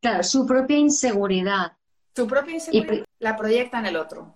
Claro, 0.00 0.22
su 0.24 0.46
propia 0.46 0.78
inseguridad. 0.78 1.72
Su 2.16 2.26
propia 2.26 2.54
inseguridad 2.54 3.04
la 3.18 3.36
proyecta 3.36 3.78
en 3.78 3.86
el 3.86 3.96
otro. 3.96 4.34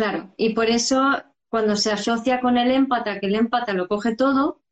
Claro, 0.00 0.32
y 0.38 0.54
por 0.54 0.70
eso 0.70 1.22
cuando 1.50 1.76
se 1.76 1.92
asocia 1.92 2.40
con 2.40 2.56
el 2.56 2.70
empata, 2.70 3.20
que 3.20 3.26
el 3.26 3.34
empata 3.34 3.74
lo 3.74 3.86
coge 3.86 4.16
todo, 4.16 4.62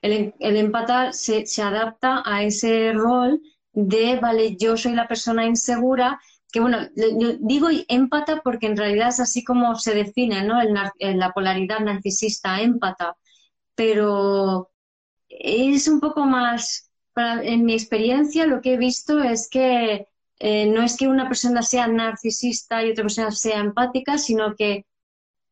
el, 0.00 0.32
el 0.38 0.56
empata 0.56 1.12
se, 1.12 1.44
adapta 1.62 2.22
a 2.24 2.44
ese 2.44 2.94
rol 2.94 3.42
de, 3.74 4.18
vale, 4.22 4.56
yo 4.56 4.78
soy 4.78 4.94
la 4.94 5.06
persona 5.06 5.44
insegura, 5.44 6.18
que 6.50 6.60
bueno, 6.60 6.78
yo 6.96 7.34
digo 7.40 7.68
empata 7.88 8.40
porque 8.42 8.64
en 8.64 8.78
realidad 8.78 9.08
es 9.08 9.20
así 9.20 9.44
como 9.44 9.74
se 9.74 9.94
define, 9.94 10.44
¿no? 10.44 10.58
En 10.62 11.18
la 11.18 11.32
polaridad 11.32 11.80
narcisista, 11.80 12.62
empata, 12.62 13.18
pero 13.74 14.70
es 15.28 15.88
un 15.88 16.00
poco 16.00 16.24
más, 16.24 16.90
en 17.16 17.66
mi 17.66 17.74
experiencia 17.74 18.46
lo 18.46 18.62
que 18.62 18.72
he 18.72 18.78
visto 18.78 19.22
es 19.22 19.46
que 19.50 20.08
eh, 20.38 20.66
no 20.66 20.82
es 20.82 20.96
que 20.96 21.08
una 21.08 21.28
persona 21.28 21.62
sea 21.62 21.86
narcisista 21.86 22.84
y 22.84 22.90
otra 22.90 23.04
persona 23.04 23.30
sea 23.30 23.60
empática, 23.60 24.18
sino 24.18 24.54
que 24.54 24.86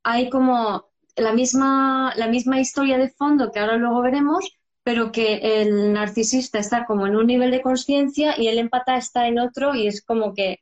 hay 0.03 0.29
como 0.31 0.87
la 1.17 1.33
misma, 1.33 2.15
la 2.17 2.27
misma 2.29 2.61
historia 2.61 2.99
de 2.99 3.11
fondo 3.11 3.53
que 3.53 3.61
ahora 3.61 3.77
luego 3.77 4.03
veremos, 4.03 4.57
pero 4.83 5.13
que 5.13 5.63
el 5.63 5.93
narcisista 5.93 6.59
está 6.59 6.85
como 6.87 7.07
en 7.07 7.17
un 7.17 7.27
nivel 7.27 7.51
de 7.51 7.63
conciencia 7.63 8.35
y 8.39 8.49
el 8.49 8.59
empata 8.59 8.97
está 8.97 9.29
en 9.29 9.39
otro 9.39 9.75
y 9.75 9.87
es 9.87 10.03
como 10.03 10.35
que 10.35 10.61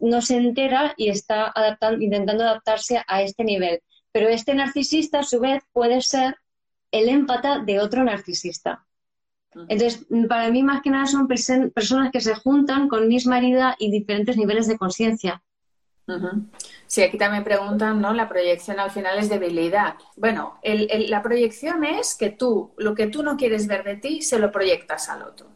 no 0.00 0.20
se 0.20 0.36
entera 0.36 0.94
y 0.96 1.08
está 1.08 1.50
adaptando, 1.54 2.02
intentando 2.02 2.44
adaptarse 2.44 3.02
a 3.06 3.22
este 3.22 3.44
nivel. 3.44 3.80
Pero 4.12 4.28
este 4.28 4.54
narcisista, 4.54 5.20
a 5.20 5.22
su 5.24 5.40
vez, 5.40 5.62
puede 5.72 6.02
ser 6.02 6.36
el 6.90 7.08
empata 7.08 7.58
de 7.58 7.80
otro 7.80 8.04
narcisista. 8.04 8.84
Entonces, 9.54 10.06
para 10.28 10.50
mí, 10.50 10.62
más 10.62 10.82
que 10.82 10.90
nada, 10.90 11.06
son 11.06 11.28
personas 11.28 12.10
que 12.10 12.20
se 12.20 12.34
juntan 12.34 12.88
con 12.88 13.08
misma 13.08 13.38
herida 13.38 13.76
y 13.78 13.90
diferentes 13.90 14.36
niveles 14.36 14.66
de 14.66 14.78
conciencia. 14.78 15.42
Sí, 16.86 17.02
aquí 17.02 17.16
también 17.16 17.44
preguntan, 17.44 18.00
¿no? 18.00 18.12
La 18.12 18.28
proyección 18.28 18.80
al 18.80 18.90
final 18.90 19.18
es 19.18 19.28
debilidad. 19.28 19.94
Bueno, 20.16 20.58
la 20.62 21.22
proyección 21.22 21.84
es 21.84 22.14
que 22.14 22.30
tú, 22.30 22.72
lo 22.76 22.94
que 22.94 23.06
tú 23.06 23.22
no 23.22 23.36
quieres 23.36 23.66
ver 23.66 23.84
de 23.84 23.96
ti, 23.96 24.22
se 24.22 24.38
lo 24.38 24.50
proyectas 24.50 25.08
al 25.08 25.22
otro. 25.22 25.48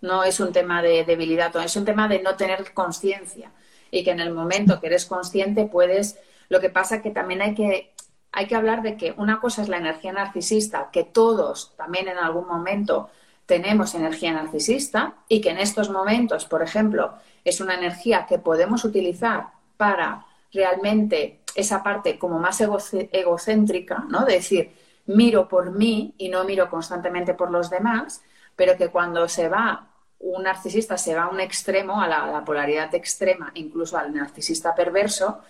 No 0.00 0.24
es 0.24 0.40
un 0.40 0.52
tema 0.52 0.80
de 0.80 1.04
debilidad, 1.04 1.54
es 1.56 1.76
un 1.76 1.84
tema 1.84 2.08
de 2.08 2.22
no 2.22 2.36
tener 2.36 2.72
conciencia. 2.72 3.52
Y 3.90 4.04
que 4.04 4.10
en 4.10 4.20
el 4.20 4.32
momento 4.32 4.80
que 4.80 4.86
eres 4.86 5.06
consciente 5.06 5.66
puedes. 5.66 6.18
Lo 6.48 6.60
que 6.60 6.70
pasa 6.70 7.02
que 7.02 7.10
también 7.10 7.42
hay 7.42 7.54
que, 7.54 7.92
hay 8.32 8.46
que 8.46 8.54
hablar 8.54 8.82
de 8.82 8.96
que 8.96 9.12
una 9.16 9.40
cosa 9.40 9.62
es 9.62 9.68
la 9.68 9.78
energía 9.78 10.12
narcisista, 10.12 10.90
que 10.92 11.04
todos 11.04 11.74
también 11.76 12.08
en 12.08 12.18
algún 12.18 12.46
momento 12.46 13.10
tenemos 13.48 13.94
energía 13.94 14.34
narcisista 14.34 15.14
y 15.26 15.40
que 15.40 15.48
en 15.48 15.56
estos 15.56 15.88
momentos, 15.88 16.44
por 16.44 16.62
ejemplo, 16.62 17.14
es 17.44 17.62
una 17.62 17.76
energía 17.76 18.26
que 18.26 18.38
podemos 18.38 18.84
utilizar 18.84 19.46
para 19.78 20.26
realmente 20.52 21.40
esa 21.54 21.82
parte 21.82 22.18
como 22.18 22.38
más 22.38 22.60
egocéntrica, 22.60 24.04
¿no? 24.10 24.26
De 24.26 24.34
decir, 24.34 24.76
miro 25.06 25.48
por 25.48 25.70
mí 25.70 26.14
y 26.18 26.28
no 26.28 26.44
miro 26.44 26.68
constantemente 26.68 27.32
por 27.32 27.50
los 27.50 27.70
demás, 27.70 28.22
pero 28.54 28.76
que 28.76 28.90
cuando 28.90 29.26
se 29.28 29.48
va 29.48 29.88
un 30.18 30.42
narcisista, 30.42 30.98
se 30.98 31.14
va 31.14 31.22
a 31.22 31.28
un 31.28 31.40
extremo, 31.40 32.02
a 32.02 32.06
la, 32.06 32.44
polaridad 32.44 32.94
extrema, 32.94 33.50
incluso 33.54 33.96
al 33.96 34.12
narcisista 34.12 34.74
perverso, 34.74 35.40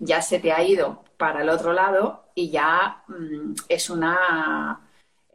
ya 0.00 0.20
se 0.20 0.40
te 0.40 0.50
ha 0.50 0.64
ido 0.64 1.04
para 1.16 1.42
el 1.42 1.48
otro 1.48 1.72
lado 1.72 2.24
y 2.34 2.50
ya 2.50 3.04
mm, 3.06 3.54
es 3.68 3.88
una 3.88 4.80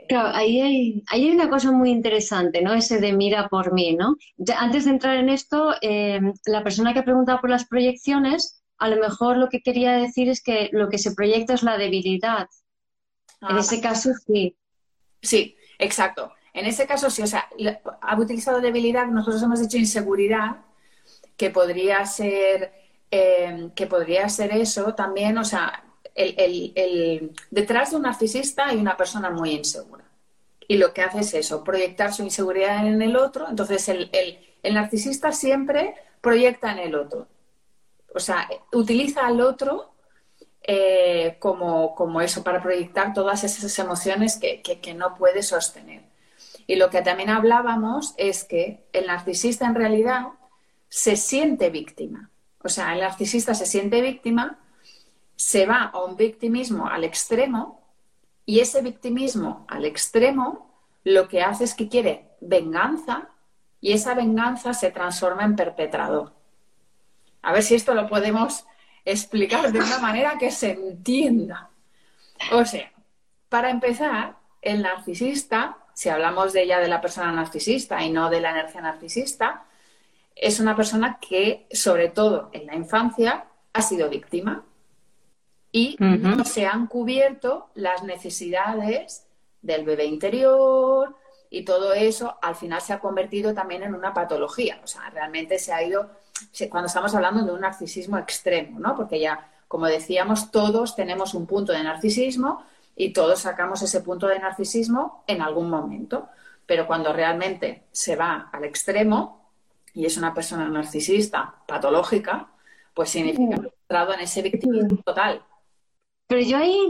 Claro, 0.07 0.35
ahí 0.35 0.61
hay, 0.61 1.03
hay, 1.07 1.31
una 1.31 1.49
cosa 1.49 1.71
muy 1.71 1.89
interesante, 1.89 2.61
¿no? 2.61 2.73
Ese 2.73 2.99
de 2.99 3.13
mira 3.13 3.47
por 3.49 3.73
mí, 3.73 3.95
¿no? 3.95 4.17
antes 4.57 4.85
de 4.85 4.91
entrar 4.91 5.17
en 5.17 5.29
esto, 5.29 5.73
eh, 5.81 6.19
la 6.45 6.63
persona 6.63 6.93
que 6.93 7.03
preguntaba 7.03 7.39
por 7.39 7.49
las 7.49 7.65
proyecciones, 7.65 8.61
a 8.77 8.89
lo 8.89 8.97
mejor 8.97 9.37
lo 9.37 9.47
que 9.47 9.61
quería 9.61 9.93
decir 9.93 10.27
es 10.27 10.41
que 10.43 10.69
lo 10.71 10.89
que 10.89 10.97
se 10.97 11.13
proyecta 11.13 11.53
es 11.53 11.63
la 11.63 11.77
debilidad. 11.77 12.47
en 13.41 13.57
ese 13.57 13.77
ah. 13.77 13.81
caso, 13.81 14.11
sí. 14.25 14.57
Sí, 15.21 15.55
exacto. 15.77 16.33
En 16.53 16.65
ese 16.65 16.87
caso, 16.87 17.09
sí. 17.09 17.21
O 17.21 17.27
sea, 17.27 17.47
ha 18.01 18.19
utilizado 18.19 18.59
debilidad, 18.59 19.07
nosotros 19.07 19.41
hemos 19.43 19.61
dicho 19.61 19.77
inseguridad, 19.77 20.57
que 21.37 21.49
podría 21.49 22.05
ser, 22.05 22.73
eh, 23.09 23.69
que 23.75 23.87
podría 23.87 24.27
ser 24.29 24.51
eso 24.51 24.93
también, 24.95 25.37
o 25.37 25.43
sea, 25.43 25.83
el, 26.15 27.31
detrás 27.49 27.91
de 27.91 27.97
un 27.97 28.03
narcisista 28.03 28.67
hay 28.67 28.77
una 28.77 28.97
persona 28.97 29.29
muy 29.29 29.51
insegura. 29.51 30.03
Y 30.67 30.77
lo 30.77 30.93
que 30.93 31.01
hace 31.01 31.19
es 31.19 31.33
eso, 31.33 31.63
proyectar 31.63 32.13
su 32.13 32.23
inseguridad 32.23 32.85
en 32.85 33.01
el 33.01 33.17
otro. 33.17 33.47
Entonces, 33.49 33.89
el, 33.89 34.39
narcisista 34.63 35.31
siempre 35.31 35.95
proyecta 36.21 36.71
en 36.71 36.79
el 36.79 36.95
otro. 36.95 37.27
O 38.13 38.19
sea, 38.19 38.47
utiliza 38.71 39.25
al 39.25 39.41
otro 39.41 39.91
eh, 40.63 41.37
como, 41.39 42.21
eso, 42.21 42.43
para 42.43 42.61
proyectar 42.61 43.13
todas 43.13 43.43
esas 43.43 43.77
emociones 43.79 44.37
que, 44.37 44.61
que 44.61 44.93
no 44.93 45.15
puede 45.15 45.43
sostener. 45.43 46.03
Y 46.67 46.75
lo 46.75 46.89
que 46.89 47.01
también 47.01 47.29
hablábamos 47.29 48.13
es 48.17 48.43
que 48.43 48.85
el 48.93 49.07
narcisista 49.07 49.65
en 49.65 49.75
realidad 49.75 50.27
se 50.87 51.15
siente 51.15 51.69
víctima. 51.69 52.29
O 52.63 52.69
sea, 52.69 52.93
el 52.93 53.01
narcisista 53.01 53.55
se 53.55 53.65
siente 53.65 54.01
víctima 54.01 54.60
se 55.41 55.65
va 55.65 55.85
a 55.85 56.03
un 56.03 56.15
victimismo 56.15 56.87
al 56.87 57.03
extremo 57.03 57.81
y 58.45 58.59
ese 58.59 58.83
victimismo 58.83 59.65
al 59.67 59.85
extremo 59.85 60.71
lo 61.03 61.27
que 61.27 61.41
hace 61.41 61.63
es 61.63 61.73
que 61.73 61.89
quiere 61.89 62.29
venganza 62.41 63.27
y 63.79 63.93
esa 63.93 64.13
venganza 64.13 64.75
se 64.75 64.91
transforma 64.91 65.43
en 65.43 65.55
perpetrador. 65.55 66.31
A 67.41 67.53
ver 67.53 67.63
si 67.63 67.73
esto 67.73 67.95
lo 67.95 68.07
podemos 68.07 68.65
explicar 69.03 69.71
de 69.71 69.79
una 69.79 69.97
manera 69.97 70.37
que 70.37 70.51
se 70.51 70.73
entienda. 70.73 71.71
O 72.51 72.63
sea, 72.63 72.91
para 73.49 73.71
empezar, 73.71 74.35
el 74.61 74.83
narcisista, 74.83 75.79
si 75.95 76.09
hablamos 76.09 76.53
de 76.53 76.61
ella 76.61 76.77
de 76.77 76.87
la 76.87 77.01
persona 77.01 77.31
narcisista 77.31 78.03
y 78.03 78.11
no 78.11 78.29
de 78.29 78.41
la 78.41 78.51
energía 78.51 78.81
narcisista, 78.81 79.65
es 80.35 80.59
una 80.59 80.75
persona 80.75 81.17
que, 81.19 81.65
sobre 81.71 82.09
todo 82.09 82.51
en 82.53 82.67
la 82.67 82.75
infancia, 82.75 83.45
ha 83.73 83.81
sido 83.81 84.07
víctima 84.07 84.65
y 85.71 85.95
no 85.99 86.43
se 86.43 86.65
han 86.65 86.87
cubierto 86.87 87.69
las 87.75 88.03
necesidades 88.03 89.25
del 89.61 89.85
bebé 89.85 90.05
interior 90.05 91.15
y 91.49 91.63
todo 91.63 91.93
eso 91.93 92.37
al 92.41 92.55
final 92.55 92.81
se 92.81 92.93
ha 92.93 92.99
convertido 92.99 93.53
también 93.53 93.83
en 93.83 93.95
una 93.95 94.13
patología. 94.13 94.79
O 94.83 94.87
sea, 94.87 95.09
realmente 95.09 95.59
se 95.59 95.73
ha 95.73 95.83
ido, 95.83 96.09
cuando 96.69 96.87
estamos 96.87 97.13
hablando 97.15 97.43
de 97.45 97.51
un 97.51 97.61
narcisismo 97.61 98.17
extremo, 98.17 98.79
¿no? 98.79 98.95
Porque 98.95 99.19
ya, 99.19 99.49
como 99.67 99.85
decíamos, 99.85 100.51
todos 100.51 100.95
tenemos 100.95 101.33
un 101.33 101.45
punto 101.45 101.73
de 101.73 101.83
narcisismo 101.83 102.63
y 102.95 103.13
todos 103.13 103.39
sacamos 103.39 103.81
ese 103.81 104.01
punto 104.01 104.27
de 104.27 104.39
narcisismo 104.39 105.23
en 105.27 105.41
algún 105.41 105.69
momento. 105.69 106.29
Pero 106.65 106.87
cuando 106.87 107.11
realmente 107.13 107.83
se 107.91 108.15
va 108.15 108.49
al 108.51 108.63
extremo 108.63 109.49
y 109.93 110.05
es 110.05 110.17
una 110.17 110.33
persona 110.33 110.67
narcisista 110.69 111.55
patológica, 111.67 112.47
pues 112.93 113.09
significa 113.09 113.57
que 113.59 113.67
entrado 113.67 114.13
en 114.13 114.21
ese 114.21 114.41
victimismo 114.41 114.97
total. 115.03 115.43
Pero 116.31 116.43
yo 116.43 116.59
ahí, 116.59 116.89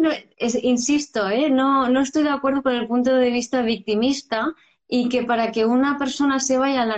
insisto, 0.62 1.27
¿eh? 1.27 1.50
no, 1.50 1.89
no 1.89 2.01
estoy 2.01 2.21
de 2.21 2.29
acuerdo 2.29 2.62
con 2.62 2.75
el 2.75 2.88
punto 2.88 3.15
de 3.15 3.31
vista 3.31 3.63
victimista 3.63 4.53
y 4.88 5.10
que 5.10 5.24
para 5.24 5.51
que 5.51 5.65
una 5.65 5.98
persona 5.98 6.39
se 6.39 6.60
vaya 6.60 6.83
al 6.83 6.89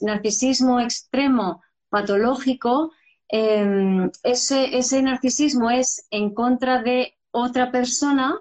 narcisismo, 0.00 0.80
extremo 0.80 1.62
patológico, 1.88 2.90
em, 3.28 4.10
ese, 4.24 4.76
ese 4.76 5.02
narcisismo 5.02 5.70
es 5.70 6.04
en 6.10 6.34
contra 6.34 6.82
de 6.82 7.14
otra 7.30 7.70
persona, 7.70 8.40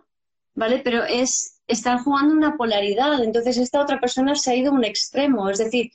¿vale? 0.55 0.79
Pero 0.83 1.03
es, 1.03 1.61
están 1.67 2.03
jugando 2.03 2.33
una 2.33 2.57
polaridad, 2.57 3.23
entonces 3.23 3.59
esta 3.59 3.83
otra 3.83 3.99
persona 3.99 4.33
se 4.33 4.49
ha 4.49 4.55
ido 4.55 4.71
a 4.71 4.75
un 4.75 4.83
extremo, 4.83 5.47
es 5.47 5.59
decir, 5.59 5.91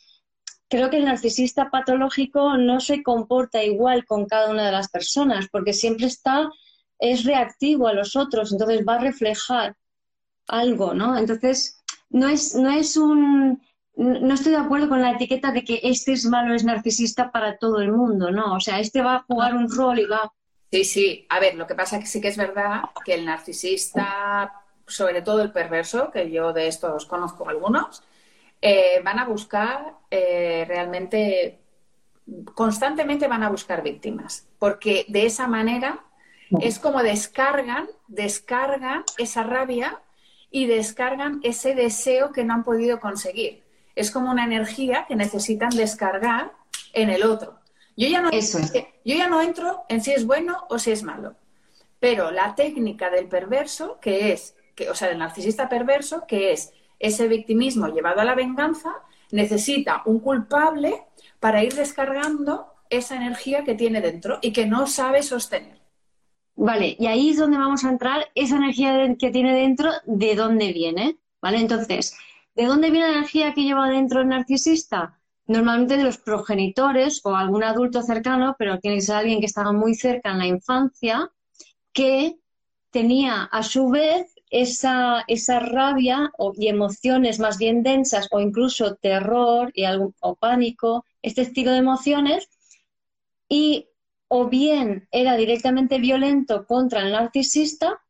creo 0.69 0.91
que 0.91 0.99
el 0.99 1.07
narcisista 1.07 1.71
patológico 1.71 2.57
no 2.57 2.79
se 2.79 3.03
comporta 3.03 3.65
igual 3.65 4.05
con 4.05 4.27
cada 4.27 4.49
una 4.49 4.67
de 4.67 4.73
las 4.73 4.89
personas, 4.89 5.49
porque 5.51 5.73
siempre 5.73 6.07
está, 6.07 6.49
es 6.99 7.25
reactivo 7.25 7.89
a 7.89 7.93
los 7.93 8.17
otros, 8.17 8.53
entonces 8.53 8.85
va 8.87 8.95
a 8.95 9.01
reflejar 9.01 9.77
algo, 10.49 10.95
¿no? 10.95 11.17
Entonces, 11.17 11.83
no 12.11 12.29
es, 12.29 12.55
no 12.55 12.71
es 12.71 12.97
un, 12.97 13.61
no 13.97 14.35
estoy 14.35 14.53
de 14.53 14.59
acuerdo 14.59 14.89
con 14.89 15.03
la 15.03 15.13
etiqueta 15.13 15.53
de 15.53 15.65
que 15.65 15.81
este 15.83 16.13
es 16.13 16.27
malo, 16.27 16.55
es 16.55 16.65
narcisista 16.65 17.31
para 17.33 17.57
todo 17.57 17.81
el 17.81 17.93
mundo, 17.93 18.31
¿no? 18.31 18.55
O 18.55 18.61
sea, 18.61 18.79
este 18.79 19.03
va 19.03 19.17
a 19.17 19.23
jugar 19.23 19.55
un 19.55 19.71
rol 19.71 19.99
y 19.99 20.07
va... 20.07 20.33
Sí, 20.71 20.85
sí. 20.85 21.27
A 21.29 21.41
ver, 21.41 21.55
lo 21.55 21.67
que 21.67 21.75
pasa 21.75 21.99
que 21.99 22.07
sí 22.07 22.21
que 22.21 22.29
es 22.29 22.37
verdad 22.37 22.83
que 23.05 23.15
el 23.15 23.25
narcisista, 23.25 24.53
sobre 24.87 25.23
todo 25.23 25.43
el 25.43 25.53
perverso, 25.53 26.11
que 26.11 26.31
yo 26.31 26.53
de 26.53 26.69
estos 26.69 27.07
conozco 27.07 27.49
algunos, 27.49 28.03
eh, 28.61 29.01
van 29.05 29.19
a 29.19 29.27
buscar 29.27 29.95
eh, 30.11 30.65
realmente, 30.67 31.61
constantemente 32.55 33.29
van 33.29 33.43
a 33.43 33.51
buscar 33.51 33.83
víctimas, 33.83 34.49
porque 34.59 35.05
de 35.09 35.27
esa 35.27 35.47
manera 35.47 36.06
es 36.61 36.79
como 36.79 37.03
descargan, 37.03 37.89
descargan 38.09 39.05
esa 39.19 39.43
rabia 39.43 40.01
y 40.51 40.67
descargan 40.67 41.41
ese 41.43 41.75
deseo 41.75 42.33
que 42.33 42.45
no 42.45 42.55
han 42.55 42.65
podido 42.65 43.01
conseguir. 43.01 43.63
Es 43.95 44.11
como 44.11 44.31
una 44.31 44.45
energía 44.45 45.07
que 45.09 45.17
necesitan 45.17 45.71
descargar 45.71 46.53
en 46.93 47.11
el 47.11 47.25
otro. 47.25 47.59
Yo 47.97 48.09
ya 48.09 48.21
no, 48.21 48.31
Eso 48.31 48.59
yo 49.05 49.15
ya 49.17 49.29
no 49.29 49.41
entro 49.41 49.85
en 49.89 50.03
si 50.03 50.13
es 50.13 50.27
bueno 50.27 50.67
o 50.69 50.79
si 50.79 50.93
es 50.93 51.03
malo, 51.03 51.35
pero 51.99 52.31
la 52.31 52.55
técnica 52.55 53.09
del 53.09 53.27
perverso, 53.27 53.99
que 54.01 54.33
es, 54.33 54.55
que, 54.75 54.91
o 54.91 54.95
sea, 54.95 55.09
del 55.09 55.19
narcisista 55.19 55.69
perverso, 55.69 56.27
que 56.27 56.53
es 56.53 56.73
ese 56.99 57.27
victimismo 57.27 57.89
llevado 57.89 58.21
a 58.21 58.25
la 58.25 58.35
venganza 58.35 58.95
necesita 59.31 60.03
un 60.05 60.21
culpable 60.21 61.05
para 61.41 61.65
ir 61.65 61.75
descargando 61.75 62.73
esa 62.91 63.17
energía 63.17 63.65
que 63.65 63.75
tiene 63.75 64.01
dentro 64.01 64.39
y 64.43 64.53
que 64.53 64.67
no 64.67 64.87
sabe 64.87 65.23
sostener. 65.23 65.79
Vale, 66.57 66.97
y 66.99 67.07
ahí 67.07 67.31
es 67.31 67.37
donde 67.37 67.59
vamos 67.59 67.85
a 67.85 67.91
entrar 67.91 68.29
esa 68.35 68.57
energía 68.57 69.15
que 69.19 69.31
tiene 69.31 69.55
dentro, 69.55 69.91
¿de 70.07 70.35
dónde 70.35 70.73
viene? 70.73 71.19
¿Vale? 71.43 71.59
Entonces, 71.59 72.17
¿de 72.55 72.65
dónde 72.65 72.91
viene 72.91 73.09
la 73.09 73.19
energía 73.19 73.53
que 73.53 73.63
lleva 73.63 73.91
dentro 73.91 74.23
el 74.23 74.29
narcisista? 74.29 75.21
Normalmente 75.47 75.99
de 75.99 76.05
los 76.05 76.17
progenitores 76.17 77.21
o 77.25 77.37
algún 77.37 77.63
adulto 77.63 78.03
cercano, 78.03 78.57
pero 78.59 78.81
tiene 78.81 78.97
que 78.97 79.03
ser 79.03 79.17
alguien 79.17 79.41
que 79.41 79.47
estaba 79.47 79.73
muy 79.73 79.95
cerca 79.95 80.33
en 80.33 80.39
la 80.39 80.47
infancia, 80.47 81.31
que 81.93 82.39
tenía 82.91 83.43
a 83.45 83.63
su 83.63 83.91
vez 83.91 84.35
esa, 84.49 85.25
esa 85.29 85.61
rabia 85.61 86.33
y 86.55 86.69
emociones 86.69 87.39
más 87.39 87.59
bien 87.59 87.83
densas 87.83 88.29
o 88.31 88.41
incluso 88.41 88.95
terror 88.97 89.71
y 89.75 89.85
algún, 89.85 90.15
o 90.21 90.37
pánico, 90.37 91.05
este 91.21 91.43
estilo 91.43 91.73
de 91.73 91.79
emociones, 91.79 92.49
y 93.47 93.89
o 94.29 94.49
bien 94.49 95.09
era 95.11 95.37
directamente 95.37 95.99
violento 95.99 96.67
contra 96.67 97.03
el 97.03 97.13
narcisista 97.13 98.01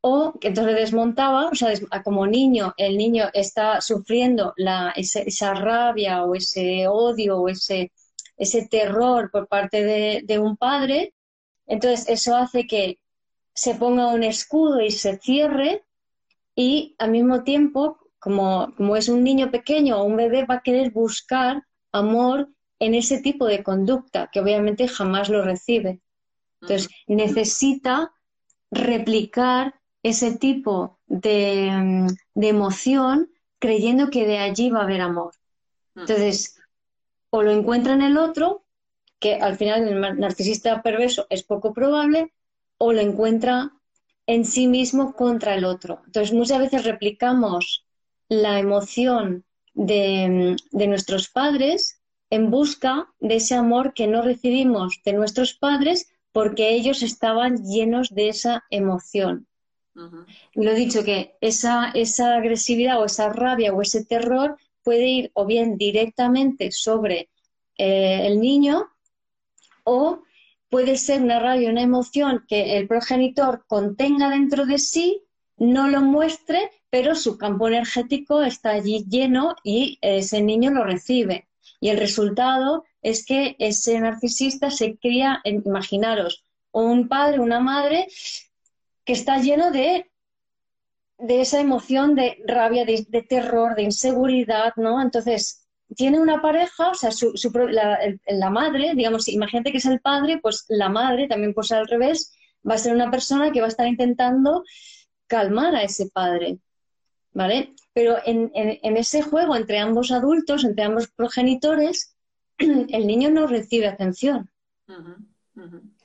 o 0.00 0.38
que 0.38 0.48
entonces 0.48 0.76
desmontaba, 0.76 1.48
o 1.48 1.54
sea, 1.54 1.72
como 2.04 2.26
niño, 2.26 2.74
el 2.76 2.96
niño 2.96 3.28
está 3.32 3.80
sufriendo 3.80 4.54
esa 4.94 5.54
rabia 5.54 6.24
o 6.24 6.34
ese 6.34 6.86
odio 6.86 7.40
o 7.40 7.48
ese, 7.48 7.92
ese 8.36 8.68
terror 8.68 9.30
por 9.32 9.48
parte 9.48 9.84
de, 9.84 10.22
de 10.24 10.38
un 10.38 10.56
padre, 10.56 11.12
entonces 11.66 12.08
eso 12.08 12.36
hace 12.36 12.66
que 12.66 12.98
se 13.52 13.74
ponga 13.74 14.08
un 14.08 14.22
escudo 14.22 14.80
y 14.80 14.90
se 14.90 15.18
cierre 15.18 15.84
y 16.54 16.94
al 16.98 17.10
mismo 17.10 17.42
tiempo, 17.42 17.98
como, 18.18 18.72
como 18.76 18.96
es 18.96 19.08
un 19.08 19.24
niño 19.24 19.50
pequeño 19.50 19.98
o 19.98 20.04
un 20.04 20.16
bebé, 20.16 20.44
va 20.44 20.56
a 20.56 20.62
querer 20.62 20.90
buscar 20.90 21.62
amor 21.90 22.48
en 22.78 22.94
ese 22.94 23.20
tipo 23.20 23.46
de 23.46 23.62
conducta, 23.62 24.28
que 24.32 24.40
obviamente 24.40 24.88
jamás 24.88 25.28
lo 25.28 25.42
recibe. 25.42 26.00
Entonces, 26.60 26.88
necesita 27.06 28.12
replicar 28.70 29.74
ese 30.02 30.36
tipo 30.36 30.98
de, 31.06 31.70
mm, 31.70 32.06
de, 32.34 32.48
emoción 32.48 33.30
creyendo 33.58 34.10
que 34.10 34.26
de 34.26 34.38
allí 34.38 34.70
va 34.70 34.80
a 34.80 34.84
haber 34.84 35.00
amor. 35.00 35.32
Entonces, 35.94 36.58
o 37.30 37.42
lo 37.42 37.52
encuentra 37.52 37.94
en 37.94 38.02
el 38.02 38.18
otro, 38.18 38.64
que 39.18 39.36
al 39.36 39.56
final 39.56 39.88
el 39.88 40.00
narcisista 40.18 40.82
perverso 40.82 41.26
es 41.30 41.42
poco 41.42 41.72
probable, 41.72 42.32
o 42.78 42.92
lo 42.92 43.00
encuentra 43.00 43.72
en 44.26 44.44
sí 44.44 44.66
mismo 44.66 45.14
contra 45.14 45.54
el 45.54 45.64
otro. 45.64 46.02
Entonces, 46.06 46.34
muchas 46.34 46.58
veces 46.58 46.84
replicamos 46.84 47.86
la 48.28 48.58
emoción 48.58 49.44
de, 49.74 50.56
nuestros 50.72 51.28
padres 51.28 51.95
en 52.30 52.50
busca 52.50 53.08
de 53.20 53.36
ese 53.36 53.54
amor 53.54 53.94
que 53.94 54.06
no 54.06 54.22
recibimos 54.22 55.00
de 55.04 55.12
nuestros 55.12 55.54
padres 55.54 56.08
porque 56.32 56.74
ellos 56.74 57.02
estaban 57.02 57.64
llenos 57.64 58.14
de 58.14 58.28
esa 58.28 58.64
emoción. 58.70 59.46
Lo 60.54 60.70
he 60.70 60.74
dicho 60.74 61.04
que 61.04 61.36
esa, 61.40 61.90
esa 61.94 62.34
agresividad 62.34 63.00
o 63.00 63.06
esa 63.06 63.32
rabia 63.32 63.72
o 63.72 63.80
ese 63.80 64.04
terror 64.04 64.58
puede 64.82 65.06
ir 65.08 65.30
o 65.32 65.46
bien 65.46 65.78
directamente 65.78 66.70
sobre 66.70 67.30
eh, 67.78 68.26
el 68.26 68.40
niño 68.40 68.90
o 69.84 70.22
puede 70.68 70.96
ser 70.98 71.22
una 71.22 71.38
rabia, 71.38 71.70
una 71.70 71.82
emoción 71.82 72.44
que 72.46 72.76
el 72.76 72.86
progenitor 72.86 73.64
contenga 73.66 74.28
dentro 74.28 74.66
de 74.66 74.78
sí, 74.78 75.22
no 75.56 75.88
lo 75.88 76.02
muestre, 76.02 76.70
pero 76.90 77.14
su 77.14 77.38
campo 77.38 77.68
energético 77.68 78.42
está 78.42 78.70
allí 78.70 79.06
lleno 79.08 79.56
y 79.64 79.98
ese 80.02 80.42
niño 80.42 80.70
lo 80.70 80.84
recibe. 80.84 81.48
Y 81.80 81.88
el 81.90 81.98
resultado 81.98 82.84
es 83.02 83.24
que 83.24 83.56
ese 83.58 84.00
narcisista 84.00 84.70
se 84.70 84.96
cría, 84.96 85.40
imaginaros, 85.44 86.44
un 86.72 87.08
padre, 87.08 87.40
una 87.40 87.60
madre 87.60 88.06
que 89.04 89.12
está 89.12 89.38
lleno 89.38 89.70
de, 89.70 90.10
de 91.18 91.40
esa 91.40 91.60
emoción 91.60 92.14
de 92.14 92.38
rabia, 92.46 92.84
de, 92.84 93.22
terror, 93.28 93.74
de 93.74 93.84
inseguridad, 93.84 94.72
¿no? 94.76 95.00
Entonces, 95.00 95.66
tiene 95.94 96.20
una 96.20 96.42
pareja, 96.42 96.90
o 96.90 96.94
sea, 96.94 97.12
su, 97.12 97.32
la, 97.70 98.50
madre, 98.50 98.92
digamos, 98.94 99.28
imagínate 99.28 99.70
que 99.70 99.78
es 99.78 99.86
el 99.86 100.00
padre, 100.00 100.38
pues 100.42 100.64
la 100.68 100.88
madre, 100.88 101.28
también 101.28 101.54
pues 101.54 101.70
al 101.72 101.86
revés, 101.86 102.32
va 102.68 102.74
a 102.74 102.78
ser 102.78 102.94
una 102.94 103.10
persona 103.10 103.52
que 103.52 103.60
va 103.60 103.66
a 103.66 103.70
estar 103.70 103.86
intentando 103.86 104.64
calmar 105.28 105.74
a 105.76 105.82
ese 105.82 106.08
padre, 106.10 106.58
¿vale? 107.36 107.74
Pero 107.92 108.16
en, 108.24 108.96
ese 108.96 109.20
juego 109.20 109.54
entre 109.56 109.78
ambos 109.78 110.10
adultos, 110.10 110.64
entre 110.64 110.84
ambos 110.84 111.08
progenitores, 111.08 112.16
el 112.58 113.06
niño 113.06 113.30
no 113.30 113.46
recibe 113.46 113.86
atención. 113.86 114.50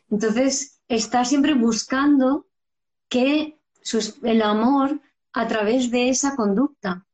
Entonces, 0.09 0.81
está 0.89 1.23
siempre 1.23 1.53
buscando 1.53 2.47
que 3.07 3.57
el 4.23 4.41
amor 4.41 4.99
a 5.31 5.47
través 5.47 5.89
de 5.89 6.09
esa 6.09 6.35
conducta. 6.35 7.05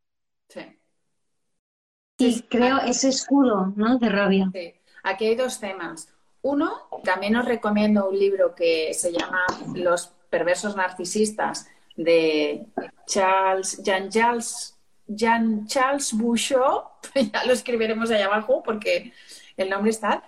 Y 2.19 2.41
creo 2.41 2.79
ese 2.79 3.09
escudo, 3.09 3.73
¿no? 3.75 3.99
De 3.99 4.09
rabia. 4.09 4.49
Sí. 4.51 4.73
Aquí 5.03 5.25
hay 5.25 5.35
dos 5.35 5.59
temas. 5.59 6.11
Uno, 6.41 6.89
también 7.03 7.35
os 7.35 7.45
recomiendo 7.45 8.09
un 8.09 8.17
libro 8.17 8.55
que 8.55 8.91
se 8.95 9.11
llama 9.11 9.45
Los 9.75 10.07
perversos 10.31 10.75
narcisistas 10.75 11.69
de 11.97 12.65
Charles, 13.05 13.83
Jean 13.83 14.09
Charles, 14.09 14.77
Jean 15.07 15.67
Charles 15.67 16.13
Bouchot. 16.13 17.11
ya 17.33 17.43
lo 17.43 17.51
escribiremos 17.51 18.09
allá 18.11 18.27
abajo 18.27 18.63
porque 18.63 19.11
el 19.57 19.69
nombre 19.69 19.91
está. 19.91 20.23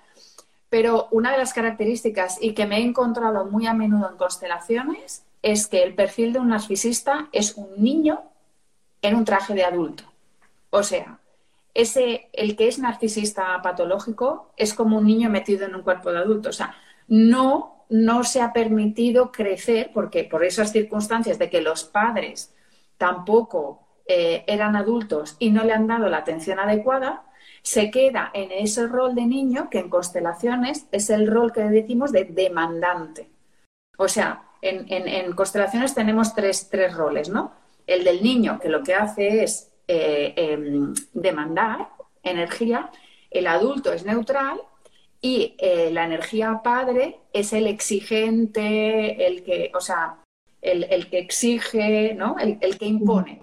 Pero 0.69 1.07
una 1.11 1.31
de 1.31 1.37
las 1.37 1.53
características 1.53 2.37
y 2.41 2.53
que 2.53 2.65
me 2.65 2.77
he 2.77 2.81
encontrado 2.83 3.45
muy 3.45 3.65
a 3.65 3.73
menudo 3.73 4.09
en 4.09 4.17
constelaciones 4.17 5.23
es 5.41 5.67
que 5.67 5.83
el 5.83 5.95
perfil 5.95 6.33
de 6.33 6.39
un 6.39 6.49
narcisista 6.49 7.29
es 7.31 7.55
un 7.55 7.81
niño 7.81 8.23
en 9.01 9.15
un 9.15 9.25
traje 9.25 9.53
de 9.53 9.63
adulto. 9.63 10.03
O 10.69 10.83
sea, 10.83 11.19
ese, 11.73 12.29
el 12.33 12.55
que 12.55 12.67
es 12.67 12.77
narcisista 12.77 13.61
patológico 13.61 14.51
es 14.57 14.73
como 14.73 14.97
un 14.97 15.05
niño 15.05 15.29
metido 15.29 15.65
en 15.65 15.75
un 15.75 15.81
cuerpo 15.81 16.11
de 16.11 16.19
adulto. 16.19 16.49
O 16.49 16.53
sea, 16.53 16.75
no, 17.07 17.78
no 17.89 18.23
se 18.23 18.41
ha 18.41 18.53
permitido 18.53 19.31
crecer 19.31 19.91
porque 19.93 20.23
por 20.23 20.43
esas 20.43 20.71
circunstancias 20.71 21.39
de 21.39 21.49
que 21.49 21.61
los 21.61 21.83
padres 21.83 22.53
tampoco 22.97 23.87
eh, 24.05 24.43
eran 24.47 24.75
adultos 24.75 25.35
y 25.39 25.51
no 25.51 25.63
le 25.63 25.73
han 25.73 25.87
dado 25.87 26.07
la 26.07 26.17
atención 26.17 26.59
adecuada, 26.59 27.23
se 27.61 27.91
queda 27.91 28.31
en 28.33 28.51
ese 28.51 28.87
rol 28.87 29.15
de 29.15 29.25
niño 29.25 29.69
que 29.69 29.79
en 29.79 29.89
constelaciones 29.89 30.87
es 30.91 31.09
el 31.09 31.27
rol 31.27 31.51
que 31.51 31.61
decimos 31.61 32.11
de 32.11 32.25
demandante. 32.25 33.29
O 33.97 34.07
sea, 34.07 34.43
en, 34.61 34.85
en 34.89 35.33
constelaciones 35.33 35.93
tenemos 35.93 36.33
tres, 36.35 36.69
tres 36.69 36.93
roles, 36.93 37.29
¿no? 37.29 37.51
El 37.87 38.03
del 38.03 38.23
niño, 38.23 38.59
que 38.59 38.69
lo 38.69 38.83
que 38.83 38.93
hace 38.93 39.43
es 39.43 39.69
eh, 39.91 40.33
em, 40.37 40.93
demandar 41.13 41.89
energía, 42.21 42.91
el 43.31 43.47
adulto 43.47 43.91
es 43.91 44.05
neutral 44.05 44.61
y 45.21 45.55
eh, 45.59 45.89
la 45.91 46.05
energía 46.05 46.61
padre 46.63 47.19
es 47.33 47.51
el 47.53 47.67
exigente, 47.67 49.27
el 49.27 49.43
que, 49.43 49.71
o 49.75 49.81
sea, 49.81 50.19
el, 50.61 51.09
que 51.09 51.19
exige, 51.19 52.13
¿no? 52.15 52.37
El, 52.37 52.77
que 52.77 52.85
impone. 52.85 53.41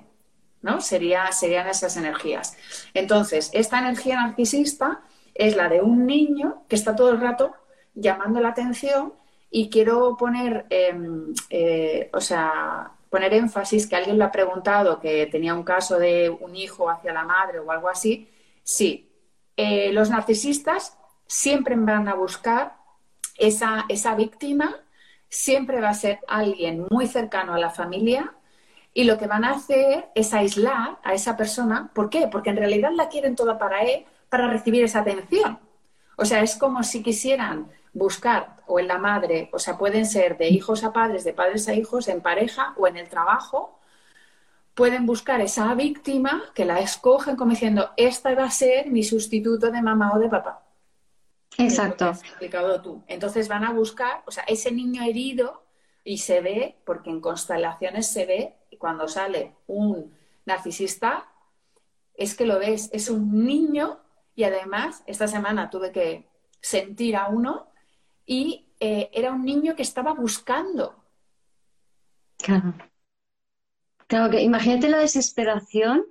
¿no? 0.63 0.81
Sería, 0.81 1.31
serían 1.33 1.69
esas 1.69 1.97
energías. 1.97 2.57
Entonces, 2.95 3.51
esta 3.53 3.79
energía 3.79 4.17
narcisista 4.17 5.03
es 5.35 5.55
la 5.55 5.69
de 5.69 5.81
un 5.81 6.07
niño 6.07 6.65
que 6.69 6.77
está 6.77 6.97
todo 6.97 7.11
el 7.11 7.21
rato 7.21 7.55
llamando 7.95 8.41
la 8.41 8.49
atención 8.49 9.13
y 9.51 9.71
quiero 9.71 10.17
poner, 10.17 10.67
em, 10.71 11.35
eh, 11.51 12.11
o 12.13 12.21
sea, 12.21 12.93
poner 13.11 13.33
énfasis 13.35 13.87
que 13.87 13.97
alguien 13.97 14.19
lo 14.19 14.25
ha 14.25 14.33
preguntado, 14.33 14.99
que 14.99 15.27
tenía 15.27 15.55
un 15.55 15.63
caso 15.63 15.99
de 15.99 16.29
un 16.31 16.57
hijo 16.57 16.91
hacia 16.91 17.13
la 17.13 17.25
madre 17.25 17.61
o 17.61 17.71
algo 17.71 17.89
así. 17.89 18.29
Sí, 18.63 19.09
eh, 19.57 19.93
los 19.93 20.11
narcisistas 20.11 20.97
siempre 21.27 21.75
van 21.77 22.09
a 22.09 22.15
buscar 22.15 22.77
esa, 23.39 23.85
esa 23.89 24.15
víctima, 24.15 24.77
siempre 25.29 25.81
va 25.81 25.91
a 25.91 25.95
ser 25.95 26.21
alguien 26.29 26.87
muy 26.91 27.07
cercano 27.07 27.55
a 27.55 27.59
la 27.59 27.71
familia 27.71 28.35
y 28.95 29.05
lo 29.05 29.19
que 29.19 29.27
van 29.27 29.45
a 29.45 29.51
hacer 29.51 30.09
es 30.15 30.33
aislar 30.33 30.99
a 31.03 31.13
esa 31.13 31.37
persona. 31.37 31.91
¿Por 31.95 32.09
qué? 32.09 32.29
Porque 32.31 32.51
en 32.51 32.57
realidad 32.57 32.93
la 32.93 33.09
quieren 33.09 33.37
toda 33.37 33.59
para 33.59 33.83
él, 33.83 34.07
para 34.29 34.49
recibir 34.49 34.85
esa 34.85 35.01
atención. 35.01 35.59
O 36.17 36.25
sea, 36.25 36.41
es 36.41 36.57
como 36.57 36.83
si 36.83 37.03
quisieran 37.03 37.71
buscar 37.93 38.57
o 38.67 38.81
en 38.81 38.89
la 38.89 38.99
madre, 38.99 39.51
o 39.53 39.59
sea, 39.59 39.77
pueden 39.77 40.07
ser 40.07 40.39
de 40.39 40.49
hijos 40.49 40.85
a 40.85 40.93
padres, 40.93 41.25
de 41.25 41.33
padres 41.33 41.69
a 41.69 41.75
hijos, 41.75 42.09
en 42.09 42.21
pareja 42.21 42.75
o 42.77 42.87
en 42.87 42.97
el 42.97 43.09
trabajo, 43.09 43.79
pueden 44.75 45.07
buscar 45.07 45.41
esa 45.41 45.75
víctima 45.75 46.43
que 46.55 46.65
la 46.65 46.81
escogen 46.81 47.37
como 47.37 47.53
diciendo, 47.53 47.91
esta 47.97 48.35
va 48.35 48.45
a 48.45 48.51
ser 48.51 48.89
mi 48.91 49.03
sustituto 49.03 49.71
de 49.71 49.83
mamá 49.83 50.13
o 50.15 50.19
de 50.19 50.29
papá. 50.29 50.66
Exacto. 51.59 52.11
explicado 52.11 52.81
tú. 52.83 53.03
Entonces 53.07 53.49
van 53.49 53.65
a 53.65 53.73
buscar, 53.73 54.23
o 54.27 54.31
sea, 54.31 54.45
ese 54.45 54.71
niño 54.73 55.03
herido 55.03 55.65
y 56.05 56.19
se 56.19 56.41
ve, 56.41 56.77
porque 56.85 57.11
en 57.11 57.21
constelaciones 57.21 58.07
se 58.07 58.27
ve, 58.27 58.57
cuando 58.79 59.09
sale 59.09 59.55
un 59.67 60.15
narcisista, 60.45 61.29
es 62.15 62.35
que 62.35 62.47
lo 62.47 62.59
ves, 62.59 62.91
es 62.93 63.09
un 63.09 63.45
niño 63.45 64.01
y 64.35 64.45
además 64.45 65.03
esta 65.07 65.27
semana 65.27 65.71
tuve 65.71 65.93
que 65.93 66.29
sentir 66.61 67.17
a 67.17 67.29
uno 67.29 67.69
y 68.25 68.67
eh, 68.81 69.11
era 69.13 69.33
un 69.33 69.45
niño 69.45 69.75
que 69.75 69.83
estaba 69.83 70.13
buscando. 70.15 70.95
Claro. 72.39 72.75
Claro 74.07 74.31
que 74.31 74.41
imagínate 74.43 74.89
la 74.89 74.99
desesperación, 74.99 76.07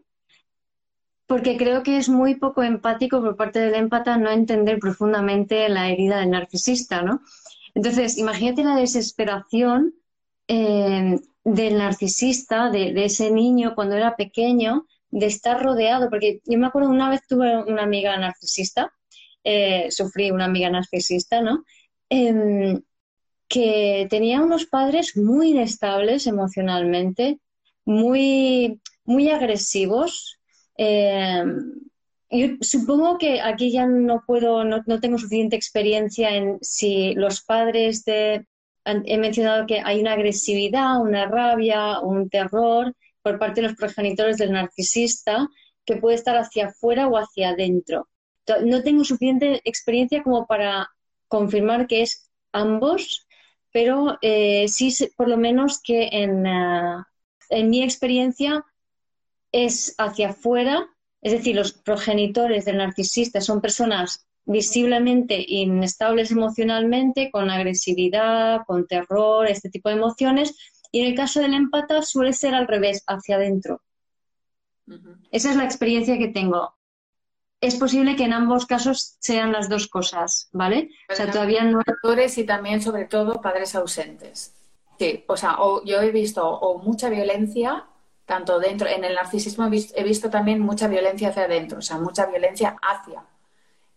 porque 1.28 1.58
creo 1.58 1.84
que 1.84 1.98
es 1.98 2.10
muy 2.10 2.36
poco 2.36 2.64
empático 2.64 3.22
por 3.22 3.36
parte 3.36 3.60
del 3.60 3.76
empata 3.76 4.18
no 4.18 4.30
entender 4.30 4.80
profundamente 4.80 5.68
la 5.70 5.90
herida 5.90 6.20
del 6.20 6.32
narcisista, 6.32 7.02
¿no? 7.02 7.22
Entonces, 7.74 8.18
imagínate 8.18 8.64
la 8.64 8.76
desesperación 8.76 9.96
eh, 10.48 11.20
del 11.44 11.78
narcisista, 11.78 12.70
de, 12.70 12.94
ese 13.06 13.32
niño 13.32 13.76
cuando 13.76 13.96
era 13.96 14.16
pequeño, 14.16 14.86
de 15.10 15.26
estar 15.28 15.62
rodeado, 15.64 16.10
porque 16.10 16.42
yo 16.46 16.58
me 16.58 16.68
acuerdo 16.68 16.90
una 16.90 17.10
vez 17.10 17.22
tuve 17.28 17.64
una 17.64 17.84
amiga 17.84 18.18
narcisista, 18.18 18.92
eh, 19.44 19.92
sufrí 19.92 20.32
una 20.32 20.46
amiga 20.46 20.70
narcisista, 20.70 21.42
¿no? 21.42 21.64
Em, 22.10 22.82
que 23.48 24.08
tenía 24.10 24.42
unos 24.42 24.66
padres 24.66 25.18
muy 25.18 25.52
inestables 25.52 26.28
emocionalmente, 26.28 27.40
muy, 27.86 28.82
muy 29.04 29.30
agresivos. 29.30 30.35
Em, 30.78 31.72
yo 32.30 32.48
supongo 32.62 33.18
que 33.18 33.42
aquí 33.42 33.72
ya 33.72 33.86
no 33.86 34.24
puedo, 34.26 34.64
no, 34.64 34.84
tengo 35.00 35.18
suficiente 35.18 35.56
experiencia 35.56 36.36
en 36.36 36.58
si 36.62 37.14
los 37.16 37.42
padres 37.42 38.04
de. 38.06 38.46
He 38.86 39.18
mencionado 39.18 39.66
que 39.66 39.82
hay 39.84 40.00
una 40.00 40.14
agresividad, 40.14 41.02
una 41.02 41.26
rabia, 41.26 42.00
un 42.02 42.30
terror 42.30 42.94
por 43.24 43.40
parte 43.40 43.62
de 43.62 43.70
los 43.70 43.78
progenitores 43.78 44.38
del 44.38 44.52
narcisista 44.52 45.50
que 45.86 45.98
puede 45.98 46.16
estar 46.16 46.38
hacia 46.38 46.68
afuera 46.68 47.08
o 47.08 47.18
hacia 47.18 47.50
adentro. 47.50 48.08
No 48.64 48.84
tengo 48.84 49.04
suficiente 49.04 49.62
experiencia 49.64 50.22
como 50.22 50.46
para 50.46 50.88
confirmar 51.28 51.88
que 51.88 52.04
es 52.04 52.30
ambos, 52.52 53.26
pero 53.72 54.20
eh, 54.22 54.68
sí 54.68 54.94
por 55.18 55.30
lo 55.30 55.38
menos 55.38 55.82
que 55.82 56.10
en, 56.12 56.46
eh, 56.46 56.98
en 57.50 57.70
mi 57.72 57.82
experiencia 57.82 58.64
es 59.64 59.96
hacia 59.98 60.30
afuera, 60.30 60.88
es 61.22 61.32
decir, 61.32 61.56
los 61.56 61.74
progenitores 61.74 62.66
del 62.66 62.78
narcisista 62.78 63.42
son 63.42 63.62
personas 63.62 64.28
visiblemente 64.46 65.44
inestables 65.48 66.32
emocionalmente, 66.32 67.32
con 67.32 67.50
agresividad, 67.50 68.62
con 68.68 68.86
terror, 68.86 69.48
este 69.48 69.70
tipo 69.70 69.90
de 69.90 69.96
emociones, 69.96 70.56
y 70.92 71.00
en 71.02 71.08
el 71.08 71.16
caso 71.16 71.40
del 71.40 71.54
empata 71.54 72.02
suele 72.02 72.34
ser 72.34 72.54
al 72.54 72.68
revés, 72.68 73.04
hacia 73.08 73.38
adentro. 73.38 73.82
Esa 75.32 75.50
es 75.50 75.56
la 75.56 75.64
experiencia 75.64 76.18
que 76.18 76.28
tengo 76.28 76.76
es 77.62 77.76
posible 77.76 78.16
que 78.16 78.26
en 78.26 78.34
ambos 78.34 78.66
casos 78.66 79.18
sean 79.20 79.52
las 79.52 79.70
dos 79.70 79.88
cosas, 79.88 80.50
¿vale? 80.52 80.90
o 81.10 81.16
sea, 81.16 81.32
todavía 81.32 81.64
no. 81.64 81.80
Actores 81.80 82.38
y 82.38 82.44
también, 82.44 82.82
sobre 82.82 83.06
todo, 83.06 83.42
padres 83.42 83.76
ausentes. 83.76 84.54
Sí, 85.00 85.24
o 85.28 85.36
sea, 85.36 85.58
yo 85.86 86.02
he 86.02 86.12
visto 86.12 86.48
o 86.48 86.80
mucha 86.80 87.10
violencia, 87.10 87.86
tanto 88.26 88.60
dentro, 88.60 88.88
en 88.88 89.04
el 89.04 89.16
narcisismo 89.16 89.66
he 89.66 90.04
visto, 90.04 90.30
también 90.30 90.60
mucha 90.60 90.88
violencia 90.88 91.30
hacia 91.30 91.44
adentro, 91.44 91.80
o 91.80 91.82
sea, 91.82 91.98
mucha 91.98 92.26
violencia 92.26 92.78
hacia 92.82 93.24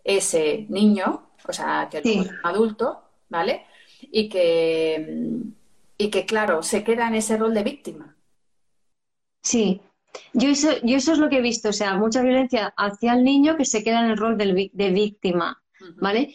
ese 0.05 0.67
niño, 0.69 1.31
o 1.47 1.53
sea, 1.53 1.89
que 1.91 1.99
es 1.99 2.05
un 2.05 2.31
adulto, 2.43 3.03
¿vale? 3.29 3.67
Y 4.01 4.29
que, 4.29 5.43
y 5.97 6.11
que, 6.11 6.27
claro, 6.27 6.63
se 6.63 6.85
queda 6.85 7.09
en 7.09 7.15
ese 7.15 7.37
rol 7.37 7.55
de 7.55 7.63
víctima. 7.63 8.15
Sí, 9.43 9.81
yo 10.33 10.49
eso, 10.51 10.71
yo 10.83 10.97
eso 10.97 11.13
es 11.13 11.19
lo 11.19 11.29
que 11.29 11.39
he 11.39 11.43
visto, 11.43 11.71
o 11.71 11.73
sea, 11.73 11.95
mucha 11.95 12.23
violencia 12.23 12.73
hacia 12.77 13.15
el 13.15 13.25
niño 13.25 13.57
que 13.57 13.65
se 13.65 13.83
queda 13.83 14.01
en 14.01 14.11
el 14.11 14.17
rol 14.17 14.37
de 14.37 14.91
víctima, 14.91 15.63
¿vale? 15.97 16.35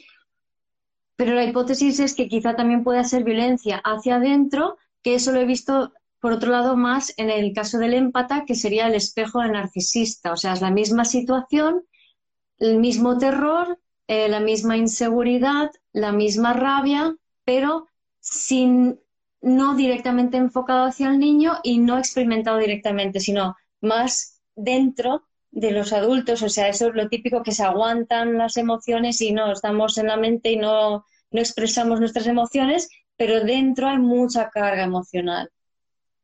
Pero 1.15 1.34
la 1.34 1.43
hipótesis 1.43 1.99
es 1.99 2.15
que 2.15 2.27
quizá 2.27 2.56
también 2.56 2.84
pueda 2.84 3.03
ser 3.03 3.23
violencia 3.23 3.82
hacia 3.84 4.15
adentro, 4.15 4.77
que 5.03 5.15
eso 5.15 5.32
lo 5.32 5.39
he 5.41 5.45
visto, 5.45 5.93
por 6.24 6.32
otro 6.32 6.54
lado, 6.54 6.78
más 6.78 7.14
en 7.18 7.30
el 7.30 7.52
caso 7.52 7.80
del 7.80 7.94
empata, 7.94 8.46
que 8.46 8.56
sería 8.56 8.88
el 8.88 8.96
espejo 8.96 9.42
del 9.42 9.52
narcisista, 9.52 10.32
o 10.32 10.38
sea, 10.38 10.54
es 10.54 10.62
la 10.62 10.72
misma 10.72 11.04
situación, 11.04 11.84
el 12.60 12.80
mismo 12.80 13.18
terror, 13.18 13.78
eh, 14.08 14.30
la 14.30 14.40
misma 14.40 14.78
inseguridad, 14.78 15.70
la 15.92 16.14
misma 16.14 16.54
rabia, 16.54 17.14
pero 17.44 17.90
sin 18.22 19.02
no 19.42 19.76
directamente 19.76 20.38
enfocado 20.38 20.86
hacia 20.86 21.10
el 21.10 21.20
niño 21.20 21.60
y 21.62 21.80
no 21.80 21.98
experimentado 21.98 22.58
directamente, 22.58 23.20
sino 23.20 23.58
más 23.82 24.42
dentro 24.56 25.26
de 25.52 25.72
los 25.72 25.92
adultos, 25.92 26.42
o 26.42 26.48
sea, 26.48 26.70
eso 26.70 26.88
es 26.88 26.96
lo 26.96 27.10
típico 27.10 27.44
que 27.44 27.52
se 27.52 27.64
aguantan 27.64 28.38
las 28.38 28.56
emociones 28.56 29.20
y 29.20 29.34
no 29.34 29.52
estamos 29.52 29.98
en 29.98 30.08
la 30.08 30.16
mente 30.16 30.54
y 30.54 30.56
no, 30.56 31.06
no 31.32 31.40
expresamos 31.42 32.00
nuestras 32.00 32.28
emociones, 32.28 32.88
pero 33.18 33.44
dentro 33.44 33.90
hay 33.90 33.98
mucha 33.98 34.50
carga 34.50 34.84
emocional. 34.84 35.50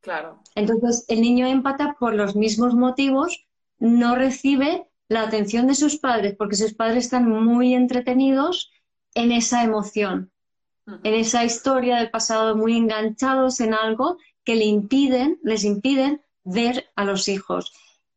Claro. 0.02 0.42
Entonces, 0.56 1.06
el 1.08 1.22
niño 1.22 1.48
empata 1.48 1.96
por 2.00 2.16
los 2.16 2.36
mismos 2.36 2.74
motivos 2.74 3.46
no 3.80 4.16
recibe 4.16 4.88
la 5.08 5.24
atención 5.24 5.68
de 5.68 5.76
sus 5.76 5.98
padres 5.98 6.36
porque 6.38 6.56
sus 6.56 6.74
padres 6.74 7.06
están 7.06 7.30
muy 7.30 7.74
entretenidos 7.74 8.72
en 9.14 9.32
esa 9.32 9.64
emoción, 9.64 10.32
en 11.04 11.14
esa 11.14 11.44
historia 11.44 11.98
del 11.98 12.12
pasado, 12.12 12.56
muy 12.56 12.78
enganchados 12.78 13.60
en 13.60 13.74
algo 13.74 14.18
que 14.44 14.56
le 14.56 14.66
impiden, 14.66 15.40
les 15.44 15.64
impiden 15.64 16.22
ver 16.44 16.90
a 16.96 17.06
los 17.06 17.28
hijos. 17.28 17.74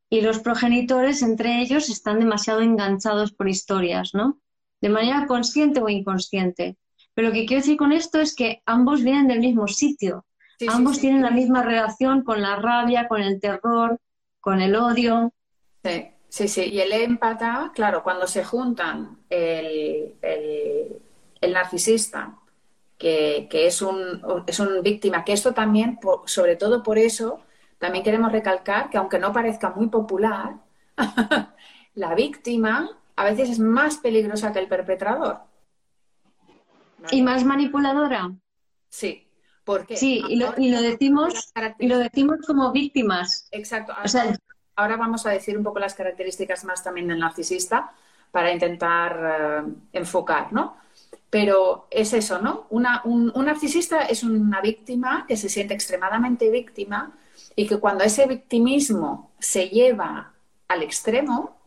Y 0.08 0.20
los 0.20 0.40
progenitores, 0.40 1.22
entre 1.22 1.60
ellos, 1.60 1.88
están 1.88 2.18
demasiado 2.18 2.60
enganchados 2.60 3.32
por 3.32 3.48
historias, 3.48 4.14
¿no? 4.14 4.40
De 4.80 4.88
manera 4.88 5.26
consciente 5.26 5.80
o 5.80 5.88
inconsciente. 5.88 6.76
Pero 7.14 7.28
lo 7.28 7.34
que 7.34 7.46
quiero 7.46 7.62
decir 7.62 7.76
con 7.76 7.92
esto 7.92 8.20
es 8.20 8.34
que 8.34 8.62
ambos 8.66 9.02
vienen 9.02 9.28
del 9.28 9.40
mismo 9.40 9.68
sitio. 9.68 10.26
Ambos 10.68 11.00
tienen 11.00 11.22
la 11.22 11.30
misma 11.30 11.62
relación 11.62 12.22
con 12.22 12.42
la 12.42 12.56
rabia, 12.56 13.08
con 13.08 13.22
el 13.22 13.40
terror, 13.40 13.98
con 14.40 14.60
el 14.60 14.74
odio. 14.74 15.32
Sí, 15.84 16.08
sí, 16.28 16.48
sí. 16.48 16.64
Y 16.64 16.80
el 16.80 16.92
empata, 16.92 17.72
claro, 17.74 18.02
cuando 18.02 18.26
se 18.26 18.44
juntan 18.44 19.18
el, 19.30 20.14
el, 20.22 21.52
narcisista, 21.52 22.38
que, 22.98 23.48
que, 23.50 23.66
es, 23.66 23.82
un, 23.82 24.22
es 24.46 24.60
un 24.60 24.82
víctima, 24.82 25.24
que 25.24 25.32
esto 25.32 25.52
también, 25.52 25.98
sobre 26.26 26.56
todo 26.56 26.82
por 26.82 26.98
eso, 26.98 27.40
también 27.78 28.04
queremos 28.04 28.30
recalcar 28.30 28.90
que 28.90 28.98
aunque 28.98 29.18
no 29.18 29.32
parezca 29.32 29.70
muy 29.70 29.88
popular, 29.88 30.54
la 31.94 32.14
víctima 32.14 32.96
a 33.16 33.24
veces 33.24 33.50
es 33.50 33.58
más 33.58 33.96
peligrosa 33.98 34.52
que 34.52 34.60
el 34.60 34.68
perpetrador. 34.68 35.40
¿Y 37.10 37.22
más 37.22 37.44
manipuladora? 37.44 38.30
Sí. 38.88 39.26
Porque 39.64 39.96
Sí, 39.96 40.22
y 40.28 40.36
lo, 40.36 40.52
decimos, 40.52 41.52
y 41.78 41.88
lo 41.88 41.98
decimos 41.98 42.38
como 42.46 42.72
víctimas. 42.72 43.48
Exacto. 43.50 43.92
Ahora, 44.74 44.96
vamos 44.96 45.26
a 45.26 45.30
decir 45.30 45.56
un 45.56 45.64
poco 45.64 45.78
las 45.78 45.94
características 45.94 46.64
más 46.64 46.82
también 46.82 47.08
del 47.08 47.18
narcisista 47.18 47.92
para 48.30 48.52
intentar 48.52 49.64
eh, 49.64 49.72
enfocar, 49.92 50.52
¿no? 50.52 50.76
Pero 51.28 51.86
es 51.90 52.12
eso, 52.12 52.38
¿no? 52.40 52.66
un 52.70 53.32
narcisista 53.44 54.02
es 54.02 54.22
una 54.22 54.60
víctima 54.60 55.24
que 55.26 55.36
se 55.36 55.48
siente 55.48 55.72
extremadamente 55.72 56.50
víctima 56.50 57.12
y 57.56 57.66
que 57.66 57.78
cuando 57.78 58.04
ese 58.04 58.26
victimismo 58.26 59.32
se 59.38 59.68
lleva 59.68 60.32
al 60.68 60.82
extremo, 60.82 61.62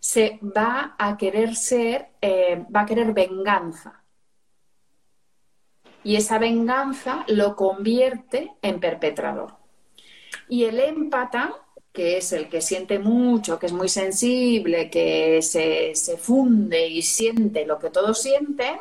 se 0.00 0.38
va 0.42 0.94
a 0.98 1.16
querer 1.16 1.56
ser, 1.56 2.10
eh, 2.20 2.64
va 2.74 2.82
a 2.82 2.86
querer 2.86 3.12
venganza. 3.12 4.02
Y 6.06 6.14
esa 6.14 6.38
venganza 6.38 7.24
lo 7.26 7.56
convierte 7.56 8.52
en 8.62 8.78
perpetrador. 8.78 9.56
Y 10.48 10.62
el 10.62 10.78
empata, 10.78 11.56
que 11.92 12.18
es 12.18 12.32
el 12.32 12.48
que 12.48 12.60
siente 12.60 13.00
mucho, 13.00 13.58
que 13.58 13.66
es 13.66 13.72
muy 13.72 13.88
sensible, 13.88 14.88
que 14.88 15.42
se, 15.42 15.96
se 15.96 16.16
funde 16.16 16.86
y 16.86 17.02
siente 17.02 17.66
lo 17.66 17.80
que 17.80 17.90
todos 17.90 18.22
sienten. 18.22 18.78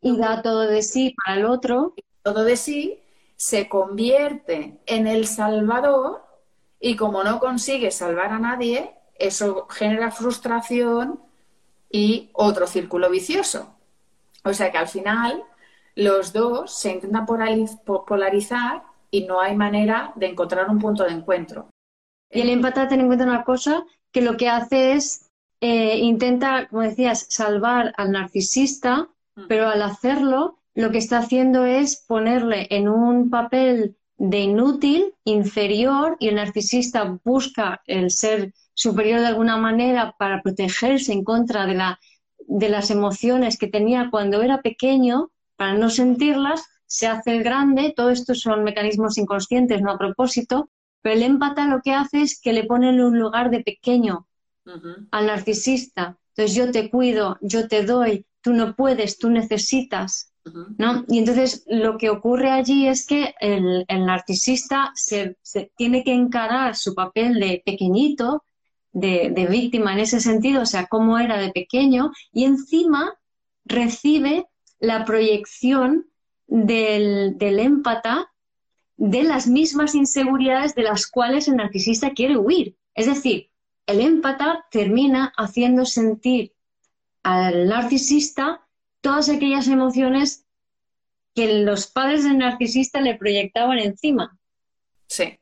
Y 0.00 0.16
da 0.16 0.42
todo 0.42 0.62
de 0.62 0.82
sí 0.82 1.14
para 1.24 1.38
el 1.38 1.44
otro. 1.44 1.94
Todo 2.24 2.42
de 2.42 2.56
sí, 2.56 2.98
se 3.36 3.68
convierte 3.68 4.76
en 4.86 5.06
el 5.06 5.28
salvador 5.28 6.24
y 6.80 6.96
como 6.96 7.22
no 7.22 7.38
consigue 7.38 7.92
salvar 7.92 8.32
a 8.32 8.40
nadie, 8.40 8.90
eso 9.14 9.68
genera 9.70 10.10
frustración 10.10 11.20
y 11.88 12.30
otro 12.32 12.66
círculo 12.66 13.10
vicioso. 13.10 13.76
O 14.42 14.52
sea 14.52 14.72
que 14.72 14.78
al 14.78 14.88
final 14.88 15.44
los 15.96 16.32
dos 16.32 16.72
se 16.72 16.92
intentan 16.92 17.26
polarizar 17.26 18.82
y 19.10 19.26
no 19.26 19.40
hay 19.40 19.56
manera 19.56 20.12
de 20.16 20.26
encontrar 20.26 20.68
un 20.68 20.78
punto 20.78 21.04
de 21.04 21.12
encuentro. 21.12 21.68
Y 22.30 22.40
el 22.40 22.50
empata, 22.50 22.88
ten 22.88 23.00
en 23.00 23.06
cuenta 23.06 23.24
una 23.24 23.44
cosa, 23.44 23.84
que 24.10 24.20
lo 24.20 24.36
que 24.36 24.48
hace 24.48 24.92
es, 24.92 25.30
eh, 25.60 25.98
intenta, 25.98 26.66
como 26.68 26.82
decías, 26.82 27.26
salvar 27.28 27.92
al 27.96 28.10
narcisista, 28.10 29.08
mm. 29.36 29.42
pero 29.48 29.68
al 29.68 29.82
hacerlo, 29.82 30.58
lo 30.74 30.90
que 30.90 30.98
está 30.98 31.18
haciendo 31.18 31.64
es 31.64 32.04
ponerle 32.08 32.66
en 32.70 32.88
un 32.88 33.30
papel 33.30 33.96
de 34.16 34.40
inútil, 34.40 35.14
inferior, 35.24 36.16
y 36.18 36.28
el 36.28 36.36
narcisista 36.36 37.18
busca 37.24 37.82
el 37.86 38.10
ser 38.10 38.52
superior 38.74 39.20
de 39.20 39.26
alguna 39.26 39.56
manera 39.56 40.16
para 40.18 40.42
protegerse 40.42 41.12
en 41.12 41.22
contra 41.22 41.66
de, 41.66 41.74
la, 41.74 42.00
de 42.38 42.68
las 42.68 42.90
emociones 42.90 43.58
que 43.58 43.68
tenía 43.68 44.08
cuando 44.10 44.42
era 44.42 44.60
pequeño, 44.62 45.30
para 45.56 45.74
no 45.74 45.90
sentirlas, 45.90 46.64
se 46.86 47.06
hace 47.06 47.36
el 47.36 47.42
grande, 47.42 47.92
todo 47.96 48.10
esto 48.10 48.34
son 48.34 48.64
mecanismos 48.64 49.18
inconscientes, 49.18 49.82
no 49.82 49.92
a 49.92 49.98
propósito, 49.98 50.70
pero 51.02 51.16
el 51.16 51.22
empata 51.22 51.66
lo 51.66 51.82
que 51.82 51.92
hace 51.92 52.22
es 52.22 52.40
que 52.40 52.52
le 52.52 52.64
pone 52.64 52.90
en 52.90 53.00
un 53.00 53.18
lugar 53.18 53.50
de 53.50 53.62
pequeño 53.62 54.26
al 55.10 55.26
narcisista. 55.26 56.18
Entonces 56.30 56.56
yo 56.56 56.70
te 56.70 56.90
cuido, 56.90 57.38
yo 57.42 57.68
te 57.68 57.84
doy, 57.84 58.26
tú 58.40 58.52
no 58.52 58.74
puedes, 58.74 59.18
tú 59.18 59.30
necesitas. 59.30 60.32
¿no? 60.78 61.04
Y 61.08 61.18
entonces 61.18 61.64
lo 61.66 61.96
que 61.96 62.10
ocurre 62.10 62.50
allí 62.50 62.86
es 62.86 63.06
que 63.06 63.34
el, 63.40 63.86
narcisista 63.88 64.92
se, 64.94 65.36
tiene 65.76 66.04
que 66.04 66.12
encarar 66.12 66.76
su 66.76 66.94
papel 66.94 67.40
de 67.40 67.62
pequeñito, 67.64 68.44
de, 68.92 69.46
víctima 69.50 69.92
en 69.92 70.00
ese 70.00 70.20
sentido, 70.20 70.62
o 70.62 70.66
sea, 70.66 70.86
cómo 70.86 71.18
era 71.18 71.38
de 71.38 71.50
pequeño, 71.50 72.12
y 72.32 72.44
encima 72.44 73.14
recibe 73.64 74.46
la 74.84 75.04
proyección 75.04 76.06
del, 76.46 77.38
del 77.38 77.58
empata 77.58 78.30
de 78.96 79.24
las 79.24 79.46
mismas 79.46 79.94
inseguridades 79.94 80.74
de 80.74 80.82
las 80.82 81.06
cuales 81.06 81.48
el 81.48 81.56
narcisista 81.56 82.12
quiere 82.12 82.36
huir. 82.36 82.76
Es 82.94 83.06
decir, 83.06 83.50
el 83.86 84.00
empata 84.00 84.66
termina 84.70 85.32
haciendo 85.36 85.84
sentir 85.84 86.52
al 87.22 87.68
narcisista 87.68 88.66
todas 89.00 89.28
aquellas 89.28 89.68
emociones 89.68 90.44
que 91.34 91.64
los 91.64 91.88
padres 91.88 92.24
del 92.24 92.38
narcisista 92.38 93.00
le 93.00 93.16
proyectaban 93.16 93.78
encima. 93.78 94.38
Sí. 95.08 95.38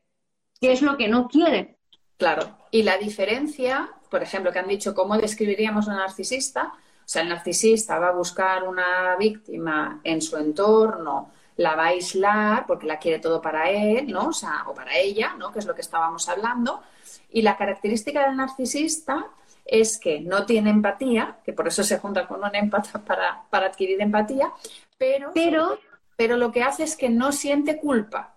Que 0.61 0.73
es 0.73 0.83
lo 0.83 0.97
que 0.97 1.09
no 1.09 1.29
quiere. 1.29 1.79
Claro. 2.17 2.57
Y 2.71 2.83
la 2.85 2.97
diferencia, 2.97 3.91
por 4.11 4.23
ejemplo, 4.23 4.53
que 4.53 4.61
han 4.61 4.69
dicho 4.69 4.95
cómo 4.95 5.19
describiríamos 5.19 5.89
a 5.89 5.93
un 5.93 5.97
narcisista, 5.99 6.73
o 7.05 7.09
sea, 7.13 7.23
el 7.23 7.29
narcisista 7.29 7.99
va 7.99 8.09
a 8.09 8.13
buscar 8.13 8.63
una 8.63 9.17
víctima 9.17 10.01
en 10.05 10.23
su 10.23 10.37
entorno, 10.37 11.31
la 11.57 11.75
va 11.75 11.85
a 11.85 11.89
aislar 11.89 12.67
porque 12.67 12.87
la 12.87 12.99
quiere 12.99 13.19
todo 13.19 13.43
para 13.43 13.71
él, 13.71 14.07
¿no? 14.11 14.29
O 14.29 14.33
sea, 14.33 14.65
o 14.67 14.75
para 14.75 14.97
ella, 14.97 15.35
¿no? 15.39 15.53
Que 15.53 15.59
es 15.59 15.67
lo 15.67 15.75
que 15.75 15.81
estábamos 15.81 16.29
hablando. 16.29 16.83
Y 17.31 17.43
la 17.43 17.57
característica 17.57 18.27
del 18.27 18.37
narcisista 18.37 19.27
es 19.65 19.99
que 19.99 20.21
no 20.21 20.47
tiene 20.47 20.71
empatía, 20.71 21.39
que 21.45 21.53
por 21.53 21.69
eso 21.69 21.85
se 21.85 21.99
junta 21.99 22.27
con 22.27 22.43
un 22.43 22.55
empata 22.55 22.99
para, 23.05 23.45
para 23.51 23.67
adquirir 23.67 24.01
empatía, 24.01 24.53
pero, 24.99 25.31
pero, 25.35 25.79
pero 26.17 26.37
lo 26.37 26.53
que 26.53 26.63
hace 26.63 26.85
es 26.85 26.97
que 26.97 27.09
no 27.09 27.33
siente 27.33 27.79
culpa. 27.79 28.35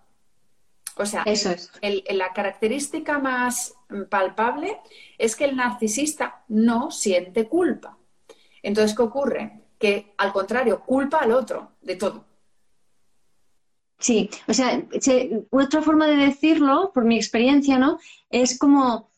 O 0.98 1.04
sea, 1.04 1.22
eso 1.26 1.50
es. 1.50 1.70
la 1.82 2.32
característica 2.32 3.18
más 3.18 3.74
palpable 4.08 4.80
es 5.18 5.36
que 5.36 5.44
el 5.44 5.56
narcisista 5.56 6.42
no 6.48 6.90
siente 6.90 7.48
culpa. 7.48 7.95
Entonces, 8.66 8.96
¿qué 8.96 9.02
ocurre? 9.02 9.60
Que 9.78 10.12
al 10.18 10.32
contrario, 10.32 10.82
culpa 10.84 11.18
al 11.18 11.30
otro 11.30 11.70
de 11.82 11.94
todo. 11.94 12.24
Sí, 13.96 14.28
o 14.48 14.52
sea, 14.52 14.82
otra 15.50 15.82
forma 15.82 16.08
de 16.08 16.16
decirlo, 16.16 16.90
por 16.92 17.04
mi 17.04 17.16
experiencia, 17.16 17.78
¿no? 17.78 18.00
Es 18.28 18.58
como 18.58 19.08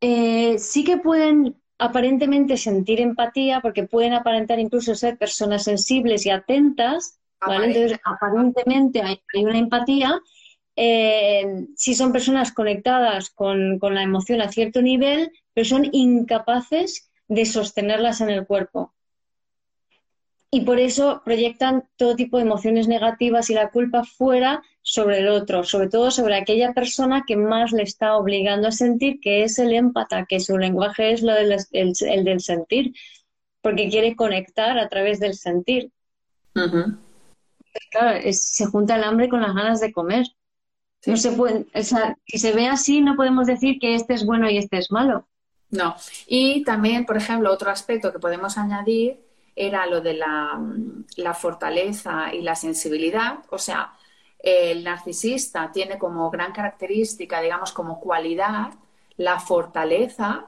eh, 0.00 0.58
sí 0.58 0.84
que 0.84 0.96
pueden 0.96 1.60
aparentemente 1.78 2.56
sentir 2.56 3.02
empatía 3.02 3.60
porque 3.60 3.84
pueden 3.84 4.14
aparentar 4.14 4.58
incluso 4.58 4.94
ser 4.94 5.18
personas 5.18 5.64
sensibles 5.64 6.24
y 6.24 6.30
atentas, 6.30 7.20
¿vale? 7.42 7.66
Entonces, 7.66 8.00
aparentemente 8.02 9.02
hay, 9.02 9.20
una 9.44 9.58
empatía. 9.58 10.18
Eh, 10.76 11.66
si 11.76 11.94
son 11.94 12.10
personas 12.10 12.52
conectadas 12.52 13.28
con, 13.28 13.78
con 13.78 13.94
la 13.94 14.02
emoción 14.02 14.40
a 14.40 14.50
cierto 14.50 14.80
nivel, 14.80 15.30
pero 15.52 15.66
son 15.66 15.88
incapaces 15.92 17.07
de 17.28 17.44
sostenerlas 17.44 18.20
en 18.20 18.30
el 18.30 18.46
cuerpo 18.46 18.94
y 20.50 20.62
por 20.62 20.78
eso 20.78 21.20
proyectan 21.24 21.84
todo 21.96 22.16
tipo 22.16 22.38
de 22.38 22.44
emociones 22.44 22.88
negativas 22.88 23.50
y 23.50 23.54
la 23.54 23.70
culpa 23.70 24.04
fuera 24.04 24.62
sobre 24.80 25.18
el 25.18 25.28
otro, 25.28 25.64
sobre 25.64 25.88
todo 25.88 26.10
sobre 26.10 26.36
aquella 26.36 26.72
persona 26.72 27.24
que 27.26 27.36
más 27.36 27.72
le 27.72 27.82
está 27.82 28.16
obligando 28.16 28.68
a 28.68 28.72
sentir, 28.72 29.20
que 29.20 29.44
es 29.44 29.58
el 29.58 29.74
empata, 29.74 30.24
que 30.26 30.40
su 30.40 30.56
lenguaje 30.56 31.12
es 31.12 31.22
lo 31.22 31.34
del, 31.34 31.54
el, 31.72 32.24
del 32.24 32.40
sentir, 32.40 32.94
porque 33.60 33.90
quiere 33.90 34.16
conectar 34.16 34.78
a 34.78 34.88
través 34.88 35.20
del 35.20 35.34
sentir. 35.34 35.90
Claro, 37.90 38.18
se 38.32 38.66
junta 38.66 38.96
el 38.96 39.04
hambre 39.04 39.28
con 39.28 39.42
las 39.42 39.54
ganas 39.54 39.80
de 39.80 39.92
comer. 39.92 40.26
No 41.06 41.16
se 41.16 41.32
puede, 41.32 41.66
si 42.26 42.38
se 42.38 42.52
ve 42.52 42.68
así, 42.68 43.02
no 43.02 43.16
podemos 43.16 43.46
decir 43.46 43.78
que 43.78 43.94
este 43.94 44.14
es 44.14 44.24
bueno 44.24 44.50
y 44.50 44.56
este 44.56 44.78
es 44.78 44.90
malo. 44.90 45.28
No. 45.70 45.96
Y 46.26 46.64
también, 46.64 47.04
por 47.04 47.16
ejemplo, 47.16 47.52
otro 47.52 47.70
aspecto 47.70 48.12
que 48.12 48.18
podemos 48.18 48.56
añadir 48.56 49.20
era 49.54 49.86
lo 49.86 50.00
de 50.00 50.14
la, 50.14 51.34
fortaleza 51.34 52.32
y 52.32 52.42
la 52.42 52.54
sensibilidad. 52.54 53.40
O 53.50 53.58
sea, 53.58 53.92
el 54.38 54.84
narcisista 54.84 55.70
tiene 55.72 55.98
como 55.98 56.30
gran 56.30 56.52
característica, 56.52 57.40
digamos, 57.40 57.72
como 57.72 58.00
cualidad, 58.00 58.70
la 59.16 59.40
fortaleza, 59.40 60.46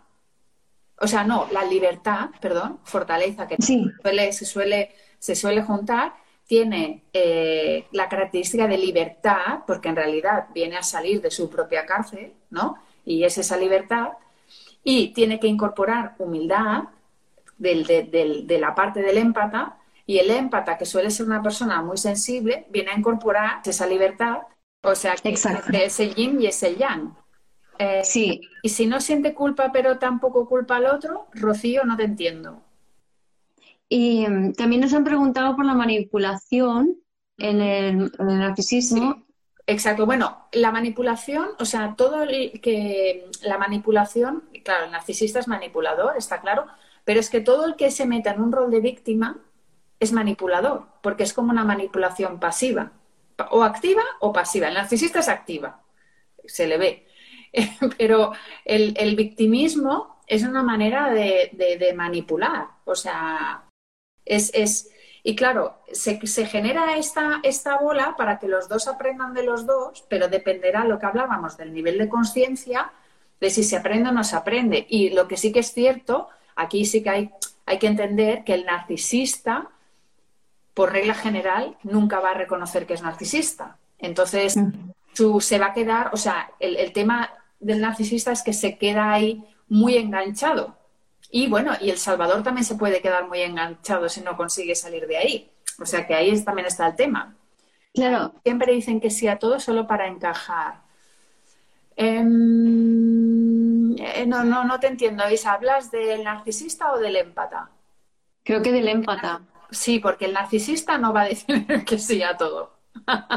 o 0.97 1.07
sea, 1.09 1.25
no, 1.25 1.49
la 1.51 1.65
libertad, 1.65 2.31
perdón, 2.41 2.79
fortaleza 2.85 3.49
que 3.49 3.57
se, 3.59 4.45
suele, 4.45 4.95
se 5.19 5.35
suele 5.35 5.63
juntar, 5.63 6.15
tiene 6.47 7.05
eh, 7.13 7.87
la 7.93 8.09
característica 8.09 8.67
de 8.69 8.79
libertad, 8.79 9.61
porque 9.67 9.89
en 9.89 9.97
realidad 9.97 10.49
viene 10.55 10.77
a 10.77 10.83
salir 10.83 11.21
de 11.21 11.31
su 11.31 11.49
propia 11.51 11.85
cárcel, 11.87 12.35
¿no? 12.51 12.77
Y 13.05 13.25
es 13.25 13.39
esa 13.39 13.57
libertad, 13.57 14.11
y 14.83 15.09
tiene 15.13 15.39
que 15.39 15.47
incorporar 15.47 16.15
humildad, 16.19 16.85
de 17.59 18.59
la 18.59 18.75
parte 18.75 19.03
del 19.03 19.19
empata 19.19 19.77
y 20.11 20.19
el 20.19 20.31
empata, 20.31 20.77
que 20.77 20.87
suele 20.87 21.11
ser 21.11 21.27
una 21.27 21.41
persona 21.41 21.83
muy 21.83 21.97
sensible, 21.97 22.67
viene 22.71 22.91
a 22.91 22.99
incorporar 22.99 23.61
esa 23.65 23.87
libertad, 23.87 24.39
o 24.83 24.95
sea, 24.97 25.15
que, 25.15 25.31
es 25.31 26.01
el 26.01 26.15
yin 26.17 26.41
y 26.41 26.47
es 26.47 26.63
el 26.65 26.77
yang. 26.77 27.15
Eh, 27.79 28.01
sí. 28.03 28.41
Y 28.63 28.71
si 28.71 28.87
no 28.87 29.01
siente 29.01 29.35
culpa, 29.35 29.71
pero 29.73 29.99
tampoco 29.99 30.49
culpa 30.49 30.79
al 30.79 30.87
otro, 30.87 31.29
Rocío, 31.33 31.85
no 31.85 31.97
te 31.97 32.03
entiendo. 32.03 32.61
Y 33.89 34.27
mm, 34.27 34.55
también 34.55 34.81
nos 34.81 34.93
han 34.95 35.05
preguntado 35.05 35.55
por 35.55 35.65
la 35.65 35.75
manipulación 35.75 36.97
en 37.39 37.61
el, 37.61 38.13
narcisismo. 38.19 39.25
Exacto. 39.71 40.05
Bueno, 40.05 40.49
la 40.51 40.73
manipulación, 40.73 41.51
o 41.61 41.65
sea, 41.65 41.95
todo 41.97 42.25
el 42.25 42.61
que 42.61 43.31
la 43.43 43.57
manipulación, 43.57 44.43
claro, 44.65 44.87
el 44.87 44.91
narcisista 44.91 45.39
es 45.39 45.47
manipulador, 45.47 46.17
está 46.17 46.41
claro, 46.41 46.67
pero 47.05 47.21
es 47.21 47.31
que 47.31 47.41
todo 47.41 47.67
el 47.67 47.77
que 47.77 47.93
se 47.93 48.05
meta 48.05 48.33
en 48.33 48.41
un 48.41 48.51
rol 48.51 48.73
de 48.73 48.81
víctima 48.81 49.39
es 50.01 50.11
manipulador, 50.11 50.89
porque 51.03 51.23
es 51.23 51.33
como 51.33 51.53
una 51.53 51.63
manipulación 51.63 52.41
pasiva, 52.41 52.91
o 53.51 53.63
activa 53.63 54.03
o 54.19 54.33
pasiva. 54.33 54.67
El 54.67 54.75
narcisista 54.75 55.21
es 55.21 55.29
activa, 55.29 55.83
se 56.45 56.67
le 56.67 56.77
ve. 56.77 57.07
Pero 57.97 58.33
el, 58.65 59.15
victimismo 59.15 60.21
es 60.27 60.43
una 60.43 60.65
manera 60.65 61.11
de, 61.11 61.93
manipular, 61.95 62.67
o 62.85 62.97
sea, 62.97 63.69
es, 64.25 64.91
Y 65.23 65.37
claro, 65.37 65.79
se, 65.93 66.19
genera 66.47 66.97
esta, 66.97 67.41
esta 67.43 67.77
bola 67.79 68.15
para 68.17 68.39
que 68.39 68.49
los 68.49 68.69
dos 68.69 68.89
aprendan 68.89 69.35
de 69.35 69.43
los 69.43 69.67
dos, 69.67 70.05
pero 70.09 70.29
dependerá 70.29 70.85
lo 70.85 70.99
que 70.99 71.07
hablábamos 71.07 71.57
del 71.57 71.75
nivel 71.75 71.99
de 71.99 72.09
conciencia, 72.09 72.91
de 73.39 73.51
si 73.51 73.63
se 73.63 73.77
aprende 73.77 74.09
o 74.09 74.13
no 74.13 74.25
se 74.25 74.37
aprende. 74.37 74.87
Y 74.89 75.11
lo 75.11 75.29
que 75.29 75.37
sí 75.37 75.53
que 75.53 75.61
es 75.61 75.73
cierto, 75.73 76.29
aquí 76.57 76.85
sí 76.87 77.03
que 77.03 77.11
hay, 77.11 77.31
hay 77.67 77.79
que 77.79 77.87
entender 77.87 78.45
que 78.45 78.55
el 78.55 78.65
narcisista, 78.65 79.69
por 80.73 80.93
regla 80.93 81.15
general, 81.15 81.77
nunca 81.83 82.21
va 82.21 82.31
a 82.31 82.35
reconocer 82.35 82.87
que 82.87 82.95
es 82.95 83.03
narcisista. 83.03 83.77
Entonces, 83.99 84.55
su, 85.13 85.41
se 85.41 85.59
va 85.59 85.67
a 85.67 85.75
quedar, 85.75 86.11
o 86.15 86.17
sea, 86.17 86.51
el, 86.61 86.77
el 86.77 86.93
tema 86.93 87.31
del 87.59 87.83
narcisista 87.83 88.33
es 88.33 88.43
que 88.43 88.55
se 88.55 88.79
queda 88.79 89.13
ahí 89.13 89.45
muy 89.69 89.97
enganchado 89.97 90.80
y 91.31 91.49
bueno, 91.49 91.73
y 91.81 91.91
El 91.91 91.99
Salvador 91.99 92.43
también 92.43 92.65
se 92.65 92.75
puede 92.75 93.01
quedar 93.01 93.29
muy 93.29 93.41
enganchado 93.41 94.09
si 94.09 94.21
no 94.21 94.37
consigue 94.37 94.75
salir 94.75 95.07
de 95.07 95.17
ahí. 95.17 95.51
O 95.81 95.87
sea 95.87 96.07
que 96.07 96.15
ahí 96.15 96.39
también 96.43 96.67
está 96.67 96.89
el 96.89 96.97
tema. 96.97 97.35
Claro. 97.95 98.35
Siempre 98.43 98.73
dicen 98.73 99.01
que 99.01 99.11
sí 99.11 99.29
a 99.29 99.39
todo 99.39 99.61
solo 99.61 99.87
para 99.87 100.07
encajar. 100.07 100.83
Em, 101.97 103.97
eh, 103.99 104.27
no, 104.27 104.45
no, 104.45 104.65
no 104.65 104.81
te 104.81 104.89
entiendo, 104.89 105.29
Isa. 105.31 105.53
¿Hablas 105.53 105.91
del 105.91 106.25
narcisista 106.25 106.93
o 106.93 106.99
del 106.99 107.17
empata? 107.17 107.71
Creo 108.43 108.63
que 108.63 108.73
del 108.73 108.89
empata. 108.89 109.43
Sí, 109.71 110.01
porque 110.01 110.27
el 110.27 110.33
narcisista 110.33 110.99
no 110.99 111.13
va 111.13 111.23
a 111.23 111.29
decir 111.29 111.67
que 111.87 111.99
sí 111.99 112.23
a 112.23 112.37
todo. 112.37 112.81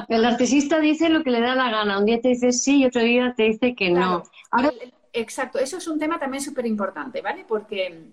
El 0.08 0.24
narcisista 0.24 0.80
dice 0.80 1.10
lo 1.10 1.24
que 1.24 1.32
le 1.32 1.42
da 1.42 1.56
la 1.56 1.70
gana. 1.70 2.00
Un 2.00 2.06
día 2.06 2.22
te 2.22 2.30
dice 2.30 2.52
sí 2.52 2.80
y 2.80 2.86
otro 2.86 3.02
día 3.02 3.34
te 3.36 3.44
dice 3.44 3.76
que 3.76 3.90
no. 3.90 4.24
Ahora, 4.52 4.72
Exacto, 5.13 5.60
eso 5.60 5.78
es 5.78 5.88
un 5.88 5.99
tema 5.99 6.19
también 6.19 6.43
súper 6.43 6.65
importante, 6.65 7.21
¿vale? 7.21 7.45
Porque 7.47 8.10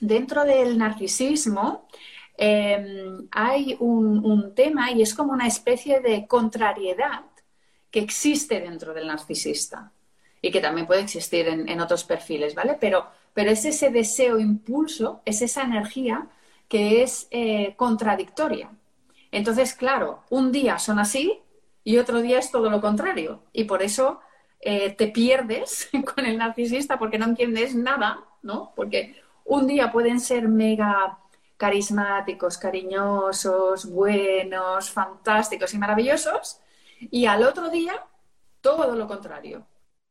dentro 0.00 0.44
del 0.44 0.78
narcisismo 0.78 1.88
em, 2.36 3.26
hay 3.32 3.76
un, 3.80 4.54
tema 4.54 4.92
y 4.92 5.02
es 5.02 5.12
como 5.14 5.32
una 5.32 5.48
especie 5.48 6.00
de 6.00 6.26
contrariedad 6.26 7.24
que 7.90 8.00
existe 8.00 8.60
dentro 8.60 8.94
del 8.94 9.08
narcisista 9.08 9.92
y 10.40 10.50
que 10.52 10.60
también 10.60 10.86
puede 10.86 11.00
existir 11.02 11.48
en, 11.48 11.80
otros 11.80 12.04
perfiles, 12.04 12.54
¿vale? 12.54 12.76
Pero, 12.80 13.08
pero 13.34 13.50
es 13.50 13.64
ese 13.64 13.90
deseo, 13.90 14.38
impulso, 14.38 15.22
es 15.24 15.42
esa 15.42 15.62
energía 15.62 16.28
que 16.68 17.02
es 17.02 17.26
eh, 17.30 17.74
contradictoria. 17.76 18.70
Entonces, 19.32 19.74
claro, 19.74 20.22
un 20.30 20.52
día 20.52 20.78
son 20.78 20.98
así 20.98 21.40
y 21.82 21.98
otro 21.98 22.20
día 22.20 22.38
es 22.38 22.50
todo 22.50 22.70
lo 22.70 22.80
contrario. 22.80 23.42
Y 23.52 23.64
por 23.64 23.82
eso 23.82 24.20
eh, 24.60 24.90
te 24.90 25.08
pierdes 25.08 25.88
con 26.14 26.26
el 26.26 26.38
narcisista 26.38 26.98
porque 26.98 27.18
no 27.18 27.26
entiendes 27.26 27.74
nada, 27.74 28.24
¿no? 28.42 28.72
Porque 28.74 29.16
un 29.44 29.66
día 29.66 29.92
pueden 29.92 30.20
ser 30.20 30.48
mega 30.48 31.18
carismáticos, 31.56 32.58
cariñosos, 32.58 33.90
buenos, 33.90 34.90
fantásticos 34.90 35.72
y 35.72 35.78
maravillosos, 35.78 36.60
y 37.00 37.26
al 37.26 37.42
otro 37.44 37.70
día 37.70 38.04
todo 38.60 38.94
lo 38.94 39.06
contrario. 39.06 39.66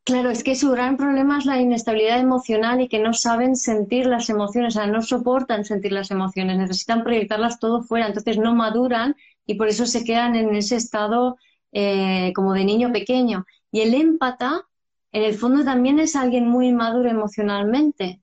Claro, 0.05 0.29
es 0.29 0.43
que 0.43 0.55
su 0.55 0.69
gran 0.69 0.97
problema 0.97 1.39
es 1.39 1.45
la 1.45 1.60
inestabilidad 1.60 2.19
emocional 2.19 2.79
y 2.79 2.88
que 2.88 2.99
no 2.99 3.12
saben 3.13 3.55
sentir 3.55 4.05
las 4.05 4.29
emociones, 4.29 4.75
o 4.75 4.79
sea, 4.79 4.88
no 4.88 5.01
soportan 5.01 5.65
sentir 5.65 5.91
las 5.91 6.12
emociones, 6.12 6.58
necesitan 6.58 7.03
proyectarlas 7.03 7.60
todo 7.60 7.81
fuera, 7.81 8.05
entonces 8.05 8.38
no 8.38 8.53
maduran 8.53 9.15
y 9.47 9.55
por 9.55 9.67
eso 9.67 9.88
se 9.88 10.03
quedan 10.03 10.36
en 10.36 10.55
ese 10.55 10.75
estado 10.75 11.38
eh, 11.71 12.31
como 12.36 12.53
de 12.53 12.65
niño 12.65 12.91
pequeño. 12.93 13.45
Y 13.75 13.81
el 13.81 13.93
empata, 13.93 14.65
en 15.11 15.23
el 15.23 15.33
fondo, 15.33 15.65
también 15.65 15.99
es 15.99 16.15
alguien 16.15 16.47
muy 16.47 16.71
maduro 16.71 17.09
emocionalmente. 17.09 18.21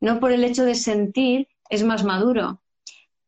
No 0.00 0.18
por 0.18 0.32
el 0.32 0.44
hecho 0.44 0.64
de 0.64 0.74
sentir, 0.74 1.46
es 1.68 1.82
más 1.82 2.04
maduro. 2.04 2.62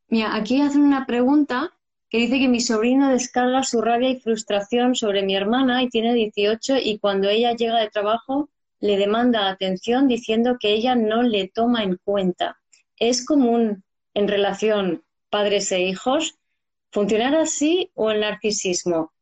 Mira, 0.09 0.35
aquí 0.35 0.63
hacen 0.63 0.81
una 0.81 1.05
pregunta 1.05 1.75
que 2.09 2.17
dice 2.17 2.39
que 2.39 2.49
mi 2.49 2.61
sobrino 2.61 3.11
descarga 3.11 3.63
su 3.63 3.83
rabia 3.83 4.09
y 4.09 4.21
frustración 4.21 4.95
sobre 4.95 5.23
mi 5.23 5.37
hermana 5.37 5.83
y 5.83 5.91
tiene 5.91 6.15
18 6.15 6.79
y 6.83 6.99
cuando 6.99 7.29
ella 7.29 7.53
llega 7.53 7.79
de 7.79 7.91
trabajo 7.91 8.49
le 8.81 8.97
demanda 8.97 9.51
atención 9.51 10.09
diciendo 10.09 10.57
que 10.59 10.73
ella 10.73 10.95
no 10.95 11.23
le 11.23 11.49
toma 11.49 11.83
en 11.83 11.99
cuenta. 12.03 12.57
¿Es 12.97 13.23
común 13.23 13.85
en 14.15 14.29
relación 14.29 15.05
padres 15.29 15.71
e 15.73 15.83
hijos 15.83 16.39
funcionar 16.91 17.35
así 17.35 17.91
o 17.93 18.11
el 18.11 18.21
narcisismo? 18.21 19.13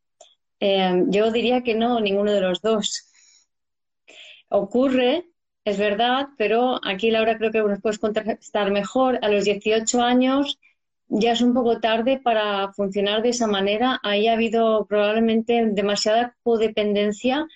Eh, 0.60 1.04
yo 1.08 1.30
diría 1.30 1.62
que 1.62 1.74
no, 1.74 2.00
ninguno 2.00 2.32
de 2.32 2.40
los 2.40 2.60
dos. 2.60 3.10
Ocurre, 4.48 5.26
es 5.64 5.78
verdad, 5.78 6.28
pero 6.36 6.80
aquí 6.82 7.10
Laura 7.10 7.36
creo 7.36 7.50
que 7.50 7.62
nos 7.62 7.80
puedes 7.80 7.98
contestar 7.98 8.70
mejor. 8.70 9.18
A 9.22 9.28
los 9.28 9.44
18 9.44 10.00
años 10.02 10.58
ya 11.08 11.32
es 11.32 11.40
un 11.40 11.54
poco 11.54 11.80
tarde 11.80 12.20
para 12.22 12.72
funcionar 12.72 13.22
de 13.22 13.30
esa 13.30 13.46
manera. 13.46 14.00
Ahí 14.02 14.28
ha 14.28 14.34
habido 14.34 14.86
probablemente 14.86 15.66
demasiada 15.66 16.36
codependencia 16.42 17.46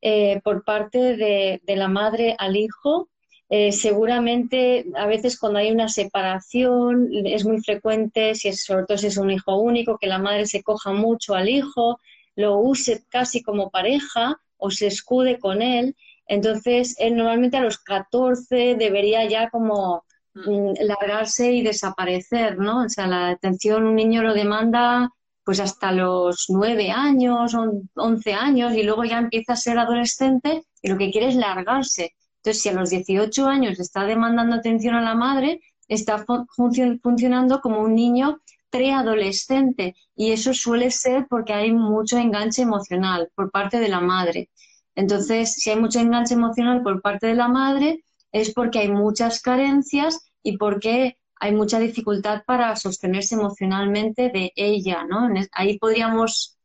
eh, 0.00 0.40
por 0.44 0.64
parte 0.64 1.16
de, 1.16 1.60
la 1.66 1.88
madre 1.88 2.36
al 2.38 2.56
hijo. 2.56 3.08
Eh, 3.50 3.72
seguramente 3.72 4.86
a 4.96 5.06
veces 5.06 5.38
cuando 5.38 5.58
hay 5.58 5.70
una 5.70 5.88
separación 5.88 7.08
es 7.12 7.44
muy 7.44 7.60
frecuente, 7.60 8.34
si 8.34 8.48
es, 8.48 8.64
sobre 8.64 8.84
todo 8.86 8.98
si 8.98 9.08
es 9.08 9.18
un 9.18 9.30
hijo 9.30 9.56
único, 9.56 9.98
que 9.98 10.06
la 10.06 10.18
madre 10.18 10.46
se 10.46 10.62
coja 10.62 10.92
mucho 10.92 11.34
al 11.34 11.48
hijo, 11.48 12.00
lo 12.36 12.58
use 12.58 13.04
casi 13.08 13.42
como 13.42 13.70
pareja 13.70 14.40
o 14.56 14.70
se 14.70 14.86
escude 14.86 15.38
con 15.38 15.62
él. 15.62 15.96
Entonces, 16.26 16.96
él 16.98 17.16
normalmente 17.16 17.56
a 17.56 17.62
los 17.62 17.78
14 17.78 18.76
debería 18.76 19.28
ya 19.28 19.50
como 19.50 20.04
mm. 20.34 20.50
Mm, 20.50 20.74
largarse 20.80 21.52
y 21.52 21.62
desaparecer, 21.62 22.58
¿no? 22.58 22.84
O 22.84 22.88
sea, 22.88 23.06
la 23.06 23.30
atención 23.30 23.84
un 23.84 23.96
niño 23.96 24.22
lo 24.22 24.34
demanda 24.34 25.10
pues 25.44 25.60
hasta 25.60 25.92
los 25.92 26.46
9 26.48 26.90
años, 26.90 27.54
11 27.94 28.32
años 28.32 28.72
y 28.74 28.82
luego 28.82 29.04
ya 29.04 29.18
empieza 29.18 29.52
a 29.52 29.56
ser 29.56 29.78
adolescente 29.78 30.62
y 30.80 30.88
lo 30.88 30.96
que 30.96 31.10
quiere 31.10 31.28
es 31.28 31.36
largarse. 31.36 32.14
Entonces, 32.38 32.62
si 32.62 32.68
a 32.70 32.72
los 32.72 32.90
18 32.90 33.46
años 33.46 33.78
está 33.78 34.04
demandando 34.04 34.56
atención 34.56 34.94
a 34.94 35.02
la 35.02 35.14
madre, 35.14 35.60
está 35.86 36.24
funcionando 37.02 37.60
como 37.60 37.80
un 37.80 37.94
niño 37.94 38.40
preadolescente 38.74 39.94
y 40.16 40.32
eso 40.32 40.52
suele 40.52 40.90
ser 40.90 41.28
porque 41.30 41.52
hay 41.52 41.70
mucho 41.70 42.18
enganche 42.18 42.62
emocional 42.62 43.30
por 43.36 43.52
parte 43.52 43.78
de 43.78 43.88
la 43.88 44.00
madre. 44.00 44.50
Entonces, 44.96 45.52
si 45.54 45.70
hay 45.70 45.76
mucho 45.76 46.00
enganche 46.00 46.34
emocional 46.34 46.82
por 46.82 47.00
parte 47.00 47.28
de 47.28 47.34
la 47.34 47.46
madre, 47.46 48.02
es 48.32 48.52
porque 48.52 48.80
hay 48.80 48.88
muchas 48.88 49.40
carencias 49.40 50.18
y 50.42 50.56
porque 50.56 51.18
hay 51.36 51.52
mucha 51.52 51.78
dificultad 51.78 52.42
para 52.44 52.74
sostenerse 52.74 53.36
emocionalmente 53.36 54.30
de 54.30 54.52
ella, 54.56 55.04
¿no? 55.04 55.28
Ahí 55.52 55.78
podríamos, 55.78 56.58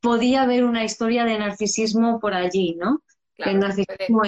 podía 0.00 0.42
haber 0.42 0.64
una 0.64 0.84
historia 0.84 1.26
de 1.26 1.38
narcisismo 1.38 2.18
por 2.18 2.32
allí, 2.32 2.76
¿no? 2.76 3.02
el 3.36 3.58
narcisismo 3.58 4.22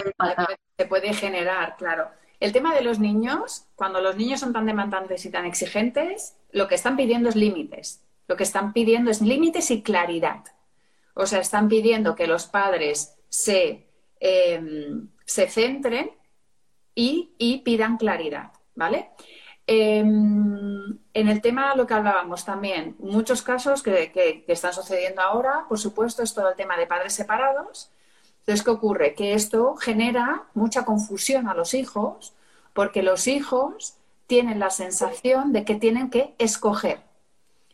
se 0.76 0.84
puede 0.84 1.14
generar, 1.14 1.74
claro. 1.78 2.10
El 2.40 2.52
tema 2.52 2.74
de 2.74 2.82
los 2.82 2.98
niños, 2.98 3.66
cuando 3.74 4.00
los 4.00 4.16
niños 4.16 4.40
son 4.40 4.52
tan 4.52 4.66
demandantes 4.66 5.24
y 5.24 5.30
tan 5.30 5.44
exigentes, 5.44 6.36
lo 6.52 6.68
que 6.68 6.76
están 6.76 6.96
pidiendo 6.96 7.28
es 7.28 7.36
límites. 7.36 8.04
Lo 8.28 8.36
que 8.36 8.44
están 8.44 8.72
pidiendo 8.72 9.10
es 9.10 9.20
límites 9.20 9.70
y 9.70 9.82
claridad. 9.82 10.44
O 11.14 11.26
sea, 11.26 11.40
están 11.40 11.68
pidiendo 11.68 12.14
que 12.14 12.28
los 12.28 12.46
padres 12.46 13.16
se, 13.28 13.88
em, 14.20 15.08
se 15.24 15.48
centren 15.48 16.12
y, 16.94 17.62
pidan 17.64 17.96
claridad, 17.96 18.52
¿vale? 18.74 19.10
Em, 19.66 20.98
en 21.12 21.28
el 21.28 21.40
tema, 21.40 21.74
lo 21.76 21.86
que 21.86 21.94
hablábamos 21.94 22.44
también, 22.44 22.96
muchos 22.98 23.42
casos 23.42 23.82
que, 23.82 24.10
que, 24.12 24.44
están 24.48 24.72
sucediendo 24.72 25.22
ahora, 25.22 25.66
por 25.68 25.78
supuesto, 25.78 26.22
es 26.22 26.34
todo 26.34 26.50
el 26.50 26.56
tema 26.56 26.76
de 26.76 26.86
padres 26.86 27.12
separados, 27.12 27.92
entonces, 28.48 28.64
¿qué 28.64 28.70
ocurre? 28.70 29.14
Que 29.14 29.34
esto 29.34 29.76
genera 29.76 30.44
mucha 30.54 30.86
confusión 30.86 31.48
a 31.48 31.54
los 31.54 31.74
hijos 31.74 32.32
porque 32.72 33.02
los 33.02 33.26
hijos 33.26 33.98
tienen 34.26 34.58
la 34.58 34.70
sensación 34.70 35.52
de 35.52 35.66
que 35.66 35.74
tienen 35.74 36.08
que 36.08 36.34
escoger. 36.38 37.00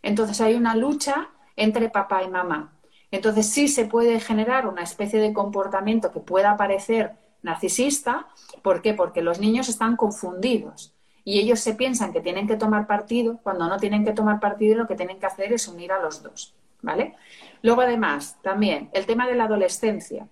Entonces 0.03 0.41
hay 0.41 0.57
una 0.57 0.75
lucha 0.75 1.29
entre 1.55 1.91
papá 1.91 2.25
y 2.25 2.29
mamá. 2.29 2.73
Entonces 3.13 3.49
sí 3.49 3.69
se 3.69 3.85
puede 3.85 4.19
generar 4.19 4.67
una 4.67 4.83
especie 4.83 5.21
de 5.21 5.33
comportamiento 5.33 6.11
que 6.11 6.19
pueda 6.19 6.57
parecer 6.57 7.13
narcisista. 7.43 8.27
¿Por 8.61 8.83
qué? 8.83 8.95
Porque 8.95 9.23
los 9.23 9.39
niños 9.39 9.69
están 9.69 9.95
confundidos 9.95 10.93
y 11.23 11.39
ellos 11.39 11.61
se 11.61 11.75
piensan 11.75 12.13
que 12.13 12.21
tienen 12.21 12.49
que 12.49 12.57
tomar 12.57 12.89
partido 12.89 13.39
cuando 13.45 13.69
no 13.69 13.77
tienen 13.77 14.05
que 14.05 14.13
tomar 14.13 14.41
partido 14.41 14.77
lo 14.77 14.89
que 14.89 14.97
tienen 14.97 15.21
que 15.21 15.27
hacer 15.27 15.53
es 15.53 15.69
unir 15.69 15.93
a 15.93 16.03
los 16.03 16.21
dos. 16.25 16.53
¿Vale? 16.83 17.15
Luego, 17.63 17.83
además, 17.83 18.39
también 18.43 18.91
el 18.93 19.07
tema 19.07 19.29
de 19.29 19.37
la 19.37 19.45
adolescencia 19.45 20.27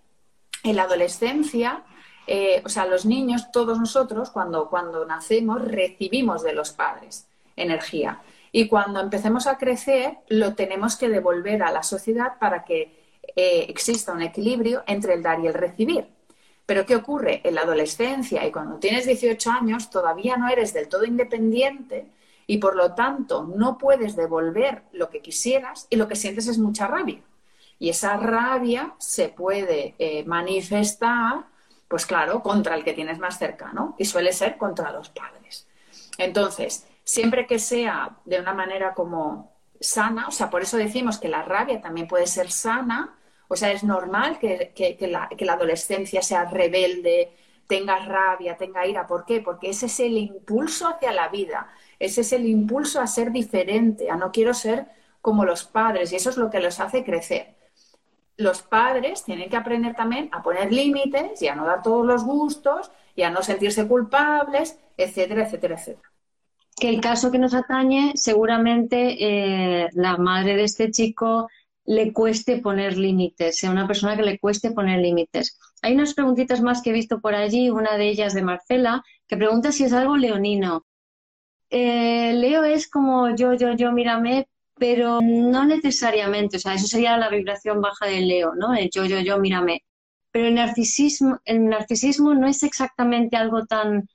en 0.63 0.77
la 0.77 0.85
adolescencia, 0.85 1.83
eh, 2.27 2.63
o 2.65 2.69
sea, 2.69 2.87
los 2.87 3.05
niños, 3.05 3.51
todos 3.53 3.79
nosotros, 3.79 4.31
cuando, 4.31 4.69
cuando 4.69 5.05
nacemos, 5.05 5.63
recibimos 5.63 6.43
de 6.43 6.53
los 6.53 6.73
padres 6.73 7.29
energía. 7.57 8.23
Y 8.53 8.69
cuando 8.69 9.01
empecemos 9.01 9.47
a 9.47 9.59
crecer, 9.59 10.19
lo 10.29 10.55
tenemos 10.55 10.97
que 10.97 11.09
devolver 11.09 11.63
a 11.63 11.73
la 11.73 11.83
sociedad 11.83 12.39
para 12.39 12.65
que 12.65 13.03
eh, 13.37 13.67
exista 13.69 14.13
un 14.13 14.23
equilibrio 14.23 14.83
entre 14.87 15.15
el 15.15 15.23
dar 15.23 15.41
y 15.41 15.47
el 15.47 15.55
recibir. 15.55 16.07
Pero 16.67 16.87
¿qué 16.87 16.97
ocurre? 16.97 17.41
En 17.45 17.55
la 17.55 17.63
adolescencia 17.63 18.47
y 18.47 18.53
cuando 18.53 18.77
tienes 18.77 19.07
18 19.07 19.51
años 19.51 19.91
todavía 19.91 20.37
no 20.37 20.49
eres 20.49 20.73
del 20.73 20.89
todo 20.89 21.05
independiente, 21.05 22.07
y 22.47 22.59
por 22.59 22.77
lo 22.77 22.95
tanto 22.95 23.45
no 23.45 23.79
puedes 23.79 24.17
devolver 24.17 24.83
lo 24.93 25.09
que 25.11 25.21
quisieras 25.21 25.87
y 25.91 25.97
lo 25.97 26.09
que 26.09 26.17
sientes 26.17 26.49
es 26.49 26.59
mucha 26.59 26.87
rabia. 26.87 27.21
Y 27.83 27.89
esa 27.89 28.17
rabia 28.17 28.95
se 28.99 29.29
puede 29.29 29.97
eh, 29.99 30.23
manifestar, 30.25 31.47
pues 31.89 32.07
claro, 32.07 32.41
contra 32.41 32.77
el 32.77 32.85
que 32.85 32.93
tienes 32.93 33.19
más 33.19 33.41
cerca, 33.41 33.73
¿no? 33.73 33.97
Y 33.99 34.05
suele 34.05 34.33
ser 34.33 34.57
contra 34.57 34.93
los 34.93 35.09
padres. 35.09 35.67
Entonces, 36.17 36.87
siempre 37.03 37.45
que 37.45 37.59
sea 37.59 38.19
de 38.25 38.39
una 38.39 38.55
manera 38.55 38.95
como 38.95 39.51
sana, 39.81 40.29
o 40.29 40.31
sea, 40.31 40.49
por 40.49 40.63
eso 40.63 40.77
decimos 40.77 41.19
que 41.19 41.29
la 41.29 41.43
rabia 41.43 41.81
también 41.81 42.07
puede 42.07 42.29
ser 42.29 42.53
sana, 42.53 43.19
o 43.49 43.57
sea, 43.57 43.73
es 43.73 43.83
normal 43.83 44.39
que, 44.39 44.73
la, 45.01 45.29
que 45.37 45.45
la 45.45 45.55
adolescencia 45.55 46.23
sea 46.23 46.45
rebelde, 46.45 47.33
tenga 47.67 47.99
rabia, 47.99 48.57
tenga 48.57 48.87
ira. 48.87 49.09
¿Por 49.09 49.25
qué? 49.25 49.41
Porque 49.41 49.71
ese 49.71 49.87
es 49.87 49.99
el 49.99 50.17
impulso 50.19 50.87
hacia 50.87 51.11
la 51.11 51.31
vida, 51.31 51.67
ese 51.99 52.21
es 52.21 52.33
el 52.33 52.47
impulso 52.47 53.01
a 53.01 53.09
ser 53.09 53.33
diferente, 53.33 54.09
a 54.09 54.15
no 54.15 54.31
quiero 54.31 54.55
ser 54.55 54.87
como 55.21 55.45
los 55.45 55.65
padres, 55.65 56.13
y 56.13 56.17
eso 56.17 56.31
es 56.31 56.37
lo 56.37 56.49
que 56.49 56.61
los 56.61 56.79
hace 56.79 57.03
crecer. 57.03 57.61
Los 58.43 58.63
padres 58.63 59.25
tienen 59.25 59.49
que 59.49 59.57
aprender 59.57 59.95
también 59.95 60.29
a 60.33 60.43
poner 60.43 60.73
límites 60.73 61.41
y 61.41 61.49
a 61.49 61.55
no 61.55 61.65
dar 61.65 61.83
todos 61.83 62.05
los 62.05 62.25
gustos 62.25 62.91
y 63.15 63.23
a 63.23 63.31
no 63.31 63.43
sentirse 63.43 63.87
culpables, 63.87 64.79
etcétera, 64.97 65.45
etcétera, 65.45 65.77
etcétera 65.77 66.13
que 66.83 66.89
el 66.89 67.01
caso 67.01 67.31
que 67.31 67.39
nos 67.39 67.55
atañe, 67.55 68.13
seguramente 68.17 69.17
eh, 69.21 69.89
la 69.93 70.17
madre 70.17 70.57
de 70.57 70.65
este 70.65 70.91
chico 70.91 71.49
le 71.85 72.13
cueste 72.13 72.59
poner 72.59 72.97
límites, 72.97 73.59
sea 73.59 73.71
una 73.71 73.87
persona 73.87 74.17
que 74.17 74.23
le 74.23 74.39
cueste 74.39 74.71
poner 74.71 75.01
límites. 75.01 75.59
Hay 75.83 75.95
unas 75.95 76.15
preguntitas 76.15 76.61
más 76.61 76.83
que 76.83 76.91
he 76.91 76.93
visto 76.93 77.21
por 77.21 77.35
allí, 77.35 77.71
una 77.71 77.97
de 77.97 78.09
ellas 78.09 78.35
de 78.35 78.43
Marcela, 78.43 79.03
que 79.27 79.37
pregunta 79.37 79.73
si 79.73 79.85
es 79.85 79.93
algo 79.93 80.17
leonino. 80.17 80.85
Eh, 81.71 82.33
Leo 82.35 82.65
es 82.65 82.89
como 82.89 83.35
yo, 83.35 83.55
yo, 83.55 83.73
yo, 83.75 83.93
mírame, 83.93 84.49
pero 84.83 85.21
no 85.23 85.65
necesariamente, 85.65 86.57
o 86.57 86.59
sea, 86.59 86.75
eso 86.75 86.89
sería 86.89 87.17
la 87.17 87.29
vibración 87.29 87.81
baja 87.81 88.07
de 88.07 88.21
Leo, 88.21 88.57
¿no? 88.57 88.75
El 88.75 88.91
yo, 88.91 89.05
yo, 89.05 89.21
yo, 89.21 89.39
mírame. 89.39 89.85
Pero 90.33 90.49
el 90.49 90.55
narcisismo, 90.55 91.39
el 91.45 91.67
narcisismo 91.67 92.35
no 92.35 92.49
es 92.49 92.65
exactamente 92.65 93.37
algo 93.37 93.65
tan 93.65 94.09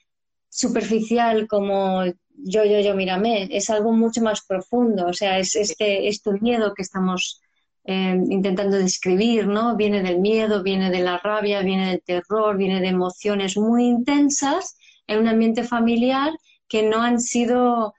superficial 0.50 1.48
como 1.48 2.04
yo, 2.04 2.66
yo, 2.66 2.82
yo, 2.82 2.96
mírame, 2.96 3.48
es 3.50 3.70
algo 3.70 3.94
mucho 3.94 4.22
más 4.22 4.42
profundo, 4.46 5.06
o 5.08 5.14
sea, 5.14 5.40
es 5.40 5.56
este, 5.56 6.10
este 6.10 6.32
miedo 6.42 6.74
que 6.74 6.82
estamos 6.82 7.40
eh, 7.86 8.20
intentando 8.30 8.76
describir, 8.78 9.48
¿no? 9.48 9.78
Viene 9.78 10.04
del 10.04 10.20
miedo, 10.20 10.64
viene 10.64 10.92
de 10.92 11.00
la 11.00 11.18
rabia, 11.18 11.62
viene 11.62 11.92
del 11.92 12.02
terror, 12.02 12.58
viene 12.58 12.82
de 12.82 12.90
emociones 12.90 13.56
muy 13.56 13.86
intensas 13.86 14.76
en 15.08 15.20
un 15.20 15.30
ambiente 15.30 15.64
familiar 15.64 16.34
que 16.68 16.84
no 16.84 17.02
han 17.02 17.22
sido, 17.22 17.94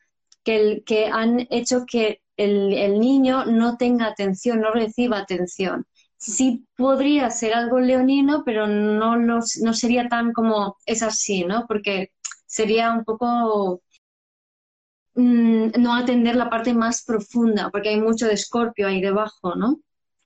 que, 0.44 0.82
que 0.84 1.06
han 1.06 1.46
hecho 1.48 1.86
que 1.90 2.20
el, 2.38 2.72
el, 2.72 2.98
niño 2.98 3.44
no 3.44 3.76
tenga 3.76 4.06
atención, 4.06 4.60
no 4.60 4.72
reciba 4.72 5.18
atención. 5.18 5.86
Sí 6.16 6.66
podría 6.76 7.30
ser 7.30 7.54
algo 7.54 7.78
leonino, 7.80 8.42
pero 8.44 8.66
no, 8.66 9.16
no 9.16 9.42
sería 9.74 10.08
tan 10.08 10.32
como 10.32 10.76
es 10.86 11.02
así, 11.02 11.44
¿no? 11.44 11.66
Porque 11.68 12.12
sería 12.46 12.92
un 12.92 13.04
poco 13.04 13.82
Mm, 15.18 15.72
no 15.80 15.96
atender 15.96 16.36
la 16.36 16.48
parte 16.48 16.72
más 16.72 17.02
profunda, 17.02 17.70
porque 17.70 17.88
hay 17.88 18.00
mucho 18.00 18.26
de 18.26 18.34
escorpio 18.34 18.86
ahí 18.86 19.00
debajo, 19.00 19.56
¿no? 19.56 19.80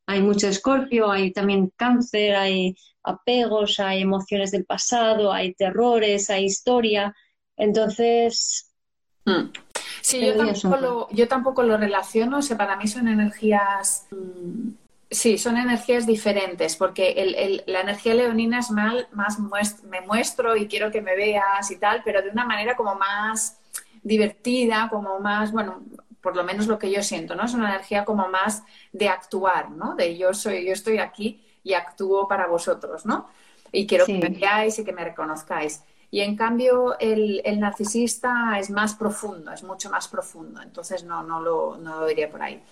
Hay 0.07 0.21
mucho 0.21 0.49
escorpio, 0.49 1.11
hay 1.11 1.33
también 1.33 1.73
cáncer, 1.77 2.37
hay 2.37 2.77
apegos, 3.03 3.81
hay 3.81 4.03
emociones 4.03 4.51
del 4.51 4.67
pasado, 4.67 5.33
hay 5.33 5.55
terrores, 5.55 6.29
hay 6.29 6.45
historia. 6.45 7.15
Entonces... 7.57 8.71
Mm. 9.25 9.49
Sí, 10.03 10.21
yo 10.21 10.37
tampoco, 10.37 10.77
lo, 10.77 11.09
yo 11.11 11.29
tampoco, 11.29 11.63
lo, 11.63 11.77
relaciono, 11.77 12.39
o 12.39 12.43
sea, 12.43 12.59
para 12.59 12.77
mí 12.77 12.87
son 12.87 13.09
energías... 13.09 14.07
Mm, 14.11 14.71
sí, 15.11 15.39
son 15.39 15.57
energías 15.57 16.07
diferentes, 16.07 16.77
porque 16.77 17.63
la 17.67 17.81
energía 17.81 18.15
leonina 18.15 18.59
es 18.59 18.71
mal, 18.71 19.09
más 19.13 19.39
me 19.85 20.01
muestro 20.01 20.57
y 20.57 20.67
quiero 20.67 20.91
que 20.91 21.01
me 21.01 21.17
veas 21.17 21.71
y 21.71 21.77
tal, 21.77 22.03
pero 22.05 22.21
de 22.21 22.31
una 22.31 22.45
manera 22.45 22.77
como 22.77 22.97
más 22.97 23.59
divertida, 24.03 24.89
como 24.91 25.21
más, 25.21 25.53
bueno, 25.53 25.83
por 26.21 26.37
lo 26.37 26.45
menos 26.45 26.67
lo 26.67 26.79
que 26.79 26.91
yo 26.91 27.03
siento, 27.03 27.35
¿no? 27.35 27.45
Es 27.45 27.55
una 27.55 27.69
energía 27.69 28.05
como 28.05 28.29
más 28.29 28.63
de 28.93 29.09
actuar, 29.09 29.71
¿no? 29.71 29.95
De 29.95 30.17
yo 30.17 30.35
soy, 30.35 30.67
yo 30.67 30.73
estoy 30.73 30.99
aquí 30.99 31.45
y 31.63 31.75
actúo 31.75 32.27
para 32.27 32.47
vosotros, 32.47 33.07
¿no? 33.07 33.29
Y 33.71 33.87
quiero 33.87 34.07
que 34.07 34.19
me 34.19 34.29
veáis 34.29 34.79
y 34.79 34.85
que 34.85 34.93
me 34.93 35.05
reconozcáis. 35.05 35.83
Y 36.13 36.21
en 36.21 36.37
cambio 36.37 36.95
el, 37.01 37.41
narcisista 37.59 38.59
es 38.59 38.69
más 38.69 38.95
profundo, 38.95 39.51
es 39.51 39.65
mucho 39.65 39.89
más 39.89 40.09
profundo, 40.09 40.61
entonces 40.61 41.05
no, 41.05 41.23
no, 41.23 41.41
lo, 41.41 41.79
no 41.79 42.01
lo 42.01 42.07
diría 42.07 42.31
por 42.31 42.43
ahí. 42.43 42.63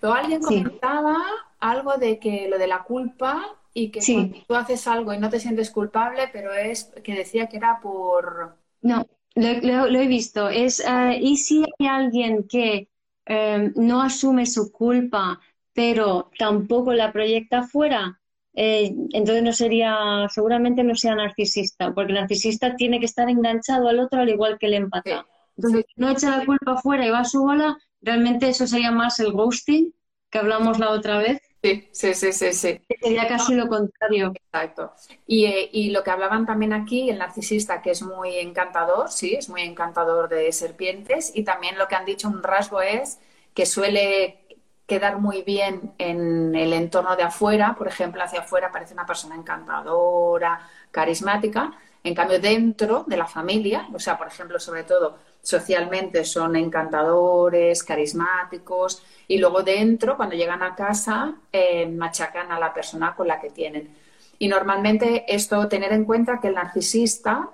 Luego 0.00 0.16
alguien 0.16 0.40
comentaba 0.40 1.18
algo 1.60 1.98
de 1.98 2.18
que 2.18 2.48
lo 2.48 2.56
de 2.56 2.66
la 2.66 2.84
culpa 2.84 3.54
y 3.74 3.90
que 3.90 4.00
tú 4.48 4.54
haces 4.54 4.86
algo 4.86 5.12
y 5.12 5.18
no 5.18 5.28
te 5.28 5.38
sientes 5.38 5.70
culpable, 5.70 6.30
pero 6.32 6.54
es 6.54 6.84
que 7.04 7.14
decía 7.14 7.48
que 7.48 7.58
era 7.58 7.80
por... 7.82 8.56
No, 8.80 9.06
lo, 9.34 10.00
he 10.00 10.06
visto. 10.06 10.48
Es, 10.48 10.80
eh, 10.80 11.18
¿Y 11.20 11.36
si 11.36 11.66
hay 11.78 11.86
alguien 11.86 12.48
que 12.48 12.88
em, 13.26 13.74
no 13.76 14.00
asume 14.00 14.46
su 14.46 14.72
culpa, 14.72 15.38
pero 15.74 16.30
tampoco 16.38 16.94
la 16.94 17.12
proyecta 17.12 17.62
fuera? 17.64 18.18
Eh, 18.58 18.94
entonces 19.12 19.42
no 19.42 19.52
sería, 19.52 20.26
seguramente 20.30 20.82
no 20.82 20.94
sea 20.94 21.14
narcisista, 21.14 21.92
porque 21.92 22.12
el 22.12 22.18
narcisista 22.20 22.74
tiene 22.74 22.98
que 22.98 23.04
estar 23.04 23.28
enganchado 23.28 23.88
al 23.88 24.00
otro 24.00 24.22
al 24.22 24.30
igual 24.30 24.56
que 24.58 24.66
el 24.66 24.74
empata. 24.74 25.26
Entonces, 25.58 25.84
no 25.96 26.10
echa 26.10 26.38
la 26.38 26.46
culpa 26.46 26.76
fuera 26.78 27.06
y 27.06 27.10
va 27.10 27.20
a 27.20 27.24
su 27.24 27.42
bola, 27.42 27.76
realmente 28.00 28.48
eso 28.48 28.66
sería 28.66 28.90
más 28.90 29.20
el 29.20 29.32
ghosting 29.32 29.94
que 30.30 30.38
hablamos 30.38 30.78
la 30.78 30.90
otra 30.90 31.18
vez. 31.18 31.40
Sí, 31.62 31.88
sí, 31.92 32.14
sí, 32.14 32.32
sí. 32.32 32.52
sí. 32.52 32.80
Sería 33.02 33.28
casi 33.28 33.54
lo 33.54 33.68
contrario. 33.68 34.32
Exacto. 34.34 34.92
Y, 35.26 35.46
eh, 35.46 35.68
y, 35.72 35.90
lo 35.90 36.02
que 36.02 36.10
hablaban 36.10 36.46
también 36.46 36.72
aquí, 36.72 37.10
el 37.10 37.18
narcisista, 37.18 37.82
que 37.82 37.90
es 37.90 38.02
muy 38.02 38.36
encantador, 38.36 39.10
sí, 39.10 39.34
es 39.34 39.48
muy 39.48 39.62
encantador 39.62 40.28
de 40.28 40.50
serpientes. 40.52 41.32
Y 41.34 41.44
también 41.44 41.76
lo 41.76 41.88
que 41.88 41.96
han 41.96 42.04
dicho, 42.04 42.28
un 42.28 42.42
rasgo 42.42 42.80
es 42.80 43.18
que 43.52 43.66
suele 43.66 44.45
quedar 44.86 45.18
muy 45.18 45.42
bien 45.42 45.92
en 45.98 46.54
el 46.54 46.72
entorno 46.72 47.16
de 47.16 47.24
afuera. 47.24 47.74
Por 47.76 47.88
ejemplo, 47.88 48.22
hacia 48.22 48.40
afuera 48.40 48.70
parece 48.70 48.94
una 48.94 49.06
persona 49.06 49.34
encantadora, 49.34 50.60
carismática. 50.90 51.72
En 52.04 52.14
cambio, 52.14 52.38
dentro 52.38 53.04
de 53.06 53.16
la 53.16 53.26
familia, 53.26 53.88
o 53.92 53.98
sea, 53.98 54.16
por 54.16 54.28
ejemplo, 54.28 54.60
sobre 54.60 54.84
todo 54.84 55.18
socialmente 55.42 56.24
son 56.24 56.54
encantadores, 56.56 57.82
carismáticos 57.82 59.02
y 59.26 59.38
luego 59.38 59.62
dentro, 59.62 60.16
cuando 60.16 60.36
llegan 60.36 60.62
a 60.62 60.74
casa, 60.74 61.34
eh, 61.52 61.86
machacan 61.86 62.52
a 62.52 62.60
la 62.60 62.72
persona 62.72 63.14
con 63.16 63.26
la 63.26 63.40
que 63.40 63.50
tienen. 63.50 63.94
Y 64.38 64.48
normalmente 64.48 65.24
esto, 65.28 65.66
tener 65.68 65.92
en 65.92 66.04
cuenta 66.04 66.40
que 66.40 66.48
el 66.48 66.54
narcisista 66.54 67.48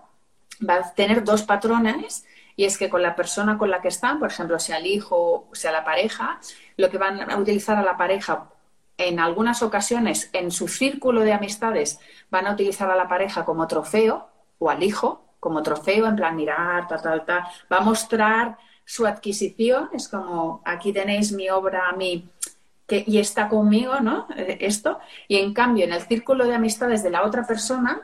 va 0.68 0.74
a 0.76 0.95
tener 0.95 1.24
dos 1.24 1.43
patrones 1.43 2.24
y 2.62 2.64
es 2.64 2.78
que 2.78 2.88
con 2.88 3.02
la 3.02 3.16
persona 3.16 3.58
con 3.58 3.70
la 3.70 3.80
que 3.80 3.88
están, 3.88 4.20
por 4.20 4.30
ejemplo, 4.30 4.56
sea 4.60 4.76
el 4.76 4.86
hijo 4.86 5.48
o 5.50 5.54
sea 5.54 5.72
la 5.72 5.84
pareja, 5.84 6.38
lo 6.76 6.90
que 6.90 6.96
van 6.96 7.28
a 7.28 7.36
utilizar 7.36 7.76
a 7.76 7.82
la 7.82 7.96
pareja 7.96 8.52
en 8.98 9.18
algunas 9.18 9.64
ocasiones 9.64 10.30
en 10.32 10.52
su 10.52 10.68
círculo 10.68 11.22
de 11.22 11.32
amistades 11.32 11.98
van 12.30 12.46
a 12.46 12.52
utilizar 12.52 12.88
a 12.88 12.94
la 12.94 13.08
pareja 13.08 13.44
como 13.44 13.66
trofeo 13.66 14.28
o 14.60 14.70
al 14.70 14.80
hijo 14.84 15.24
como 15.40 15.60
trofeo, 15.64 16.06
en 16.06 16.14
plan 16.14 16.36
mirar, 16.36 16.86
tal, 16.86 17.02
tal, 17.02 17.24
tal, 17.24 17.42
va 17.70 17.78
a 17.78 17.80
mostrar 17.80 18.56
su 18.84 19.08
adquisición, 19.08 19.90
es 19.92 20.08
como 20.08 20.62
aquí 20.64 20.92
tenéis 20.92 21.32
mi 21.32 21.50
obra, 21.50 21.90
mi 21.96 22.30
que, 22.86 23.02
y 23.04 23.18
está 23.18 23.48
conmigo, 23.48 23.98
¿no? 23.98 24.28
Eh, 24.36 24.58
esto, 24.60 25.00
y 25.26 25.38
en 25.38 25.52
cambio 25.52 25.84
en 25.84 25.94
el 25.94 26.02
círculo 26.02 26.46
de 26.46 26.54
amistades 26.54 27.02
de 27.02 27.10
la 27.10 27.24
otra 27.24 27.44
persona 27.44 28.02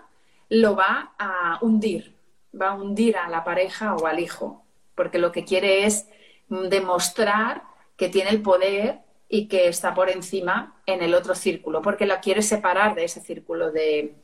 lo 0.48 0.74
va 0.74 1.12
a 1.16 1.60
hundir, 1.60 2.17
va 2.60 2.70
a 2.70 2.74
hundir 2.74 3.16
a 3.16 3.28
la 3.28 3.44
pareja 3.44 3.94
o 3.94 4.06
al 4.06 4.20
hijo, 4.20 4.64
porque 4.94 5.18
lo 5.18 5.32
que 5.32 5.44
quiere 5.44 5.84
es 5.86 6.08
demostrar 6.48 7.62
que 7.96 8.08
tiene 8.08 8.30
el 8.30 8.42
poder 8.42 9.00
y 9.28 9.48
que 9.48 9.68
está 9.68 9.94
por 9.94 10.08
encima 10.08 10.80
en 10.86 11.02
el 11.02 11.14
otro 11.14 11.34
círculo, 11.34 11.82
porque 11.82 12.06
la 12.06 12.20
quiere 12.20 12.42
separar 12.42 12.94
de 12.94 13.04
ese 13.04 13.20
círculo 13.20 13.70
de, 13.70 14.14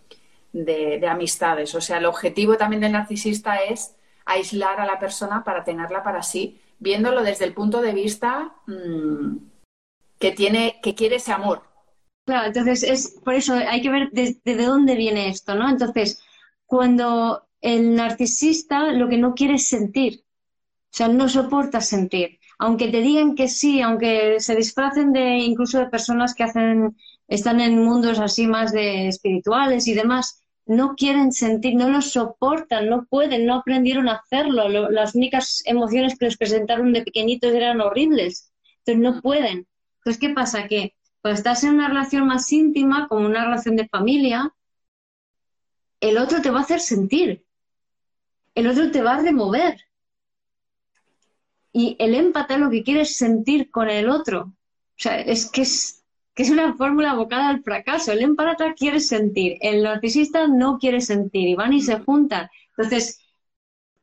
de 0.52 1.06
amistades. 1.06 1.74
O 1.74 1.80
sea, 1.80 1.98
el 1.98 2.06
objetivo 2.06 2.56
también 2.56 2.80
del 2.80 2.92
narcisista 2.92 3.56
es 3.56 3.96
aislar 4.24 4.80
a 4.80 4.86
la 4.86 4.98
persona 4.98 5.44
para 5.44 5.64
tenerla 5.64 6.02
para 6.02 6.22
sí, 6.22 6.60
viéndolo 6.78 7.22
desde 7.22 7.44
el 7.44 7.54
punto 7.54 7.80
de 7.80 7.92
vista 7.92 8.54
mm, 8.66 9.36
que 10.18 10.32
tiene, 10.32 10.80
que 10.82 10.94
quiere 10.94 11.16
ese 11.16 11.32
amor. 11.32 11.62
Claro, 12.24 12.46
entonces 12.46 12.82
es 12.82 13.20
por 13.22 13.34
eso 13.34 13.54
hay 13.54 13.82
que 13.82 13.90
ver 13.90 14.08
desde 14.12 14.40
de 14.44 14.64
dónde 14.64 14.94
viene 14.94 15.28
esto, 15.28 15.54
¿no? 15.54 15.68
Entonces, 15.68 16.22
cuando 16.64 17.46
el 17.64 17.94
narcisista 17.94 18.92
lo 18.92 19.08
que 19.08 19.16
no 19.16 19.34
quiere 19.34 19.54
es 19.54 19.66
sentir, 19.66 20.22
o 20.22 20.96
sea, 20.96 21.08
no 21.08 21.30
soporta 21.30 21.80
sentir. 21.80 22.38
Aunque 22.58 22.88
te 22.88 23.00
digan 23.00 23.34
que 23.34 23.48
sí, 23.48 23.80
aunque 23.80 24.38
se 24.38 24.54
disfracen 24.54 25.14
de 25.14 25.38
incluso 25.38 25.78
de 25.78 25.86
personas 25.86 26.34
que 26.34 26.44
hacen, 26.44 26.94
están 27.26 27.60
en 27.60 27.82
mundos 27.82 28.18
así 28.18 28.46
más 28.46 28.70
de 28.72 29.08
espirituales 29.08 29.88
y 29.88 29.94
demás, 29.94 30.42
no 30.66 30.94
quieren 30.94 31.32
sentir, 31.32 31.74
no 31.74 31.88
lo 31.88 32.02
soportan, 32.02 32.90
no 32.90 33.06
pueden, 33.06 33.46
no 33.46 33.54
aprendieron 33.54 34.10
a 34.10 34.16
hacerlo. 34.16 34.68
las 34.68 35.14
únicas 35.14 35.62
emociones 35.64 36.18
que 36.18 36.26
les 36.26 36.36
presentaron 36.36 36.92
de 36.92 37.02
pequeñitos 37.02 37.52
eran 37.54 37.80
horribles. 37.80 38.52
Entonces 38.84 39.02
no 39.02 39.22
pueden. 39.22 39.66
Entonces, 39.98 40.20
¿qué 40.20 40.34
pasa? 40.34 40.68
Que 40.68 40.94
cuando 41.22 41.38
estás 41.38 41.64
en 41.64 41.74
una 41.74 41.88
relación 41.88 42.26
más 42.26 42.52
íntima, 42.52 43.08
como 43.08 43.26
una 43.26 43.44
relación 43.44 43.76
de 43.76 43.88
familia, 43.88 44.52
el 46.00 46.18
otro 46.18 46.42
te 46.42 46.50
va 46.50 46.58
a 46.58 46.62
hacer 46.62 46.80
sentir. 46.80 47.43
El 48.54 48.66
otro 48.68 48.90
te 48.90 49.02
va 49.02 49.14
a 49.14 49.22
remover. 49.22 49.80
Y 51.72 51.96
el 51.98 52.14
empate 52.14 52.58
lo 52.58 52.70
que 52.70 52.84
quiere 52.84 53.00
es 53.02 53.16
sentir 53.16 53.70
con 53.70 53.90
el 53.90 54.08
otro. 54.08 54.42
O 54.42 54.96
sea, 54.96 55.20
es 55.20 55.50
que 55.50 55.62
es 55.62 56.04
que 56.34 56.42
es 56.42 56.50
una 56.50 56.74
fórmula 56.74 57.12
abocada 57.12 57.48
al 57.48 57.62
fracaso. 57.62 58.12
El 58.12 58.22
empátrata 58.22 58.74
quiere 58.74 59.00
sentir, 59.00 59.56
el 59.60 59.84
narcisista 59.84 60.48
no 60.48 60.78
quiere 60.78 61.00
sentir 61.00 61.48
y 61.48 61.54
van 61.54 61.72
y 61.72 61.80
se 61.80 62.00
juntan. 62.00 62.48
Entonces, 62.76 63.20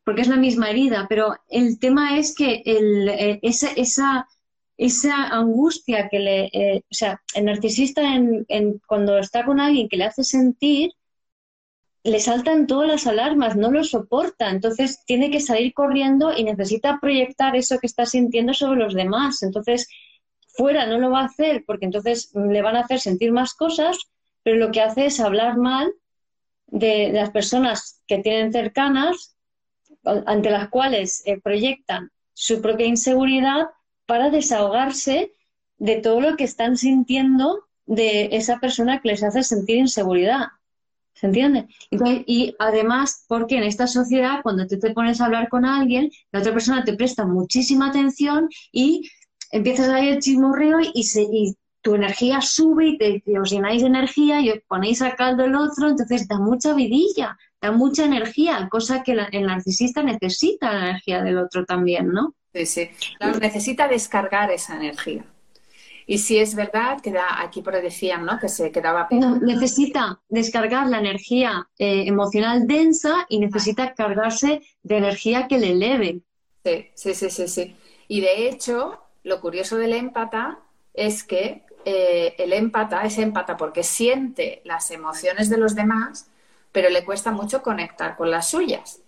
porque 0.03 0.21
es 0.21 0.27
la 0.27 0.37
misma 0.37 0.69
herida, 0.69 1.05
pero 1.09 1.35
el 1.49 1.77
tema 1.79 2.17
es 2.17 2.33
que 2.33 2.63
el, 2.65 3.09
eh, 3.09 3.39
esa, 3.43 3.71
esa, 3.73 4.27
esa, 4.77 5.27
angustia 5.27 6.07
que 6.09 6.19
le, 6.19 6.45
eh, 6.53 6.83
o 6.89 6.93
sea, 6.93 7.21
el 7.35 7.45
narcisista 7.45 8.01
en, 8.15 8.45
cuando 8.87 9.17
está 9.19 9.45
con 9.45 9.59
alguien 9.59 9.89
que 9.89 9.97
le 9.97 10.05
hace 10.05 10.23
sentir, 10.23 10.91
le 12.03 12.19
saltan 12.19 12.65
todas 12.65 12.87
las 12.87 13.07
alarmas, 13.07 13.55
no 13.55 13.69
lo 13.69 13.83
soporta, 13.83 14.49
entonces 14.49 15.03
tiene 15.05 15.29
que 15.29 15.39
salir 15.39 15.73
corriendo 15.73 16.35
y 16.35 16.43
necesita 16.43 16.99
proyectar 16.99 17.55
eso 17.55 17.77
que 17.79 17.87
está 17.87 18.05
sintiendo 18.05 18.53
sobre 18.53 18.79
los 18.79 18.93
demás. 18.93 19.43
Entonces, 19.43 19.87
fuera 20.47 20.87
no 20.87 20.97
lo 20.97 21.11
va 21.11 21.21
a 21.21 21.25
hacer 21.25 21.63
porque 21.65 21.85
entonces 21.85 22.31
le 22.33 22.61
van 22.61 22.75
a 22.75 22.81
hacer 22.81 22.99
sentir 22.99 23.31
más 23.31 23.53
cosas, 23.53 23.97
pero 24.43 24.57
lo 24.57 24.71
que 24.71 24.81
hace 24.81 25.05
es 25.05 25.19
hablar 25.19 25.57
mal 25.57 25.91
de, 26.67 27.11
las 27.11 27.29
personas 27.29 28.01
que 28.07 28.19
tienen 28.19 28.51
cercanas, 28.51 29.35
ante 30.03 30.49
las 30.49 30.69
cuales 30.69 31.21
eh, 31.25 31.39
proyectan 31.39 32.11
su 32.33 32.61
propia 32.61 32.87
inseguridad 32.87 33.67
para 34.07 34.31
desahogarse 34.31 35.33
de 35.77 35.97
todo 35.97 36.21
lo 36.21 36.35
que 36.35 36.45
están 36.45 36.77
sintiendo 36.77 37.65
de 37.85 38.29
esa 38.31 38.59
persona 38.59 39.01
que 39.01 39.09
les 39.09 39.23
hace 39.23 39.43
sentir 39.43 39.77
inseguridad. 39.77 40.47
¿Se 41.21 41.27
entiende? 41.27 41.67
y 42.25 42.55
además, 42.57 43.25
porque 43.27 43.55
en 43.55 43.63
esta 43.63 43.85
sociedad, 43.85 44.39
cuando 44.41 44.65
tú 44.65 44.79
te 44.79 44.89
pones 44.91 45.21
a 45.21 45.25
hablar 45.25 45.49
con 45.49 45.65
alguien, 45.65 46.09
la 46.31 46.39
otra 46.39 46.51
persona 46.51 46.83
te 46.83 46.93
presta 46.93 47.27
muchísima 47.27 47.89
atención 47.89 48.49
y 48.71 49.07
empiezas 49.51 49.89
ahí 49.89 50.09
el 50.09 50.19
chismorreo 50.19 50.79
y, 50.95 51.03
se, 51.03 51.21
y 51.21 51.55
tu 51.81 51.93
energía 51.93 52.41
sube 52.41 52.87
y 52.87 52.97
te, 52.97 53.23
os 53.39 53.51
llenáis 53.51 53.83
de 53.83 53.89
energía 53.89 54.41
y 54.41 54.49
os 54.49 54.59
ponéis 54.67 55.03
a 55.03 55.15
caldo 55.15 55.45
el 55.45 55.53
otro, 55.53 55.89
entonces 55.89 56.27
da 56.27 56.39
mucha 56.39 56.73
vidilla, 56.73 57.37
da 57.61 57.71
mucha 57.71 58.05
energía, 58.05 58.67
cosa 58.71 59.03
que 59.03 59.11
el 59.11 59.45
narcisista 59.45 60.01
necesita 60.01 60.73
la 60.73 60.89
energía 60.89 61.21
del 61.21 61.37
otro 61.37 61.65
también, 61.65 62.07
¿no? 62.07 62.33
Sí, 62.51 62.65
sí. 62.65 62.89
necesita 63.39 63.87
descargar 63.87 64.49
esa 64.49 64.75
energía. 64.75 65.23
Y 66.07 66.17
si 66.17 66.37
es 66.37 66.55
verdad, 66.55 67.01
que 67.01 67.13
aquí 67.37 67.61
por 67.61 67.79
decían, 67.81 68.25
¿no? 68.25 68.39
Que 68.39 68.49
se 68.49 68.71
quedaba. 68.71 69.07
No, 69.11 69.37
necesita 69.37 70.21
descargar 70.29 70.87
la 70.87 70.99
energía 70.99 71.69
eh, 71.77 72.03
emocional 72.07 72.67
densa 72.67 73.25
y 73.29 73.39
necesita 73.39 73.93
cargarse 73.93 74.61
de 74.83 74.97
energía 74.97 75.47
que 75.47 75.57
le 75.57 75.71
eleve. 75.71 76.21
Sí, 76.63 76.87
sí, 76.95 77.13
sí, 77.13 77.29
sí, 77.29 77.47
sí. 77.47 77.75
Y 78.07 78.21
de 78.21 78.47
hecho, 78.47 78.99
lo 79.23 79.39
curioso 79.41 79.77
del 79.77 79.93
empata 79.93 80.59
es 80.93 81.23
que 81.23 81.63
eh, 81.85 82.35
el 82.37 82.53
empata 82.53 83.03
es 83.03 83.17
empata 83.17 83.57
porque 83.57 83.83
siente 83.83 84.61
las 84.65 84.91
emociones 84.91 85.49
de 85.49 85.57
los 85.57 85.75
demás, 85.75 86.29
pero 86.71 86.89
le 86.89 87.05
cuesta 87.05 87.31
mucho 87.31 87.61
conectar 87.61 88.17
con 88.17 88.29
las 88.29 88.49
suyas. 88.49 89.01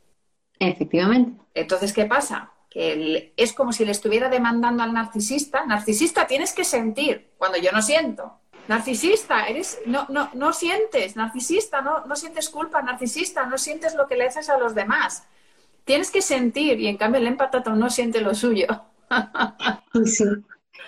Efectivamente. 0.60 1.42
Entonces, 1.54 1.94
¿qué 1.94 2.06
pasa? 2.06 2.53
Que 2.74 3.34
es 3.38 3.54
como 3.54 3.72
si 3.72 3.86
le 3.86 3.92
estuviera 3.92 4.30
demandando 4.30 4.82
al 4.82 4.94
narcisista, 4.94 5.64
narcisista, 5.66 6.26
tienes 6.26 6.54
que 6.54 6.64
sentir 6.64 7.30
cuando 7.38 7.60
yo 7.60 7.72
no 7.72 7.84
siento. 7.84 8.40
Narcisista, 8.68 9.46
eres, 9.48 9.80
no, 9.86 10.08
no, 10.10 10.30
no 10.34 10.54
sientes, 10.54 11.16
narcisista, 11.16 11.82
no, 11.82 12.06
no 12.06 12.16
sientes 12.16 12.50
culpa, 12.50 12.82
narcisista, 12.82 13.46
no 13.46 13.58
sientes 13.58 13.94
lo 13.94 14.08
que 14.08 14.16
le 14.16 14.26
haces 14.26 14.50
a 14.50 14.58
los 14.58 14.74
demás. 14.74 15.28
Tienes 15.86 16.10
que 16.10 16.22
sentir 16.22 16.80
y 16.80 16.88
en 16.88 16.98
cambio 16.98 17.20
el 17.20 17.28
empata 17.28 17.62
no 17.76 17.90
siente 17.90 18.22
lo 18.22 18.34
suyo. 18.34 18.68
Sí. 20.06 20.24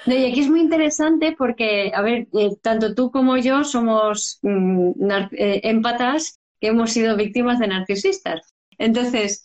y 0.08 0.32
aquí 0.32 0.40
es 0.40 0.50
muy 0.50 0.62
interesante 0.62 1.36
porque, 1.38 1.92
a 1.94 2.02
ver, 2.02 2.28
eh, 2.34 2.56
tanto 2.62 2.96
tú 2.96 3.12
como 3.12 3.38
yo 3.38 3.64
somos 3.64 4.40
mm, 4.42 5.12
eh, 5.32 5.62
empatas 5.64 6.40
que 6.60 6.68
hemos 6.68 6.92
sido 6.92 7.16
víctimas 7.16 7.60
de 7.60 7.68
narcisistas. 7.68 8.54
Entonces, 8.78 9.44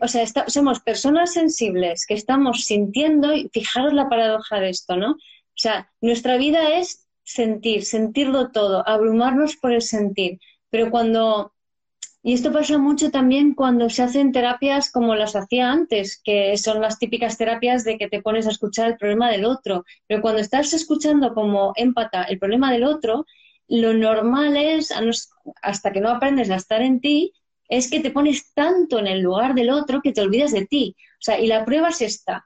o 0.00 0.08
sea, 0.08 0.24
somos 0.48 0.80
personas 0.80 1.32
sensibles 1.32 2.06
que 2.06 2.14
estamos 2.14 2.64
sintiendo, 2.64 3.32
y 3.34 3.48
fijaros 3.52 3.92
la 3.92 4.08
paradoja 4.08 4.60
de 4.60 4.70
esto, 4.70 4.96
¿no? 4.96 5.12
O 5.12 5.62
sea, 5.62 5.90
nuestra 6.00 6.36
vida 6.36 6.78
es 6.78 7.06
sentir, 7.22 7.84
sentirlo 7.84 8.50
todo, 8.50 8.86
abrumarnos 8.88 9.56
por 9.56 9.72
el 9.72 9.82
sentir. 9.82 10.40
Pero 10.70 10.90
cuando 10.90 11.52
y 12.22 12.34
esto 12.34 12.52
pasa 12.52 12.76
mucho 12.76 13.10
también 13.10 13.54
cuando 13.54 13.88
se 13.88 14.02
hacen 14.02 14.32
terapias 14.32 14.92
como 14.92 15.14
las 15.14 15.34
hacía 15.36 15.70
antes, 15.70 16.20
que 16.22 16.54
son 16.58 16.82
las 16.82 16.98
típicas 16.98 17.38
terapias 17.38 17.82
de 17.82 17.96
que 17.96 18.08
te 18.08 18.20
pones 18.20 18.46
a 18.46 18.50
escuchar 18.50 18.88
el 18.88 18.98
problema 18.98 19.30
del 19.30 19.46
otro. 19.46 19.84
Pero 20.06 20.20
cuando 20.20 20.40
estás 20.40 20.74
escuchando 20.74 21.32
como 21.32 21.72
empata 21.76 22.24
el 22.24 22.38
problema 22.38 22.72
del 22.72 22.84
otro, 22.84 23.24
lo 23.68 23.94
normal 23.94 24.56
es, 24.58 24.92
hasta 25.62 25.92
que 25.92 26.00
no 26.00 26.10
aprendes 26.10 26.50
a 26.50 26.56
estar 26.56 26.82
en 26.82 27.00
ti, 27.00 27.32
es 27.70 27.88
que 27.88 28.00
te 28.00 28.10
pones 28.10 28.52
tanto 28.52 28.98
en 28.98 29.06
el 29.06 29.20
lugar 29.20 29.54
del 29.54 29.70
otro 29.70 30.02
que 30.02 30.12
te 30.12 30.20
olvidas 30.20 30.52
de 30.52 30.66
ti. 30.66 30.96
O 30.98 31.22
sea, 31.22 31.40
y 31.40 31.46
la 31.46 31.64
prueba 31.64 31.88
es 31.88 32.02
esta. 32.02 32.44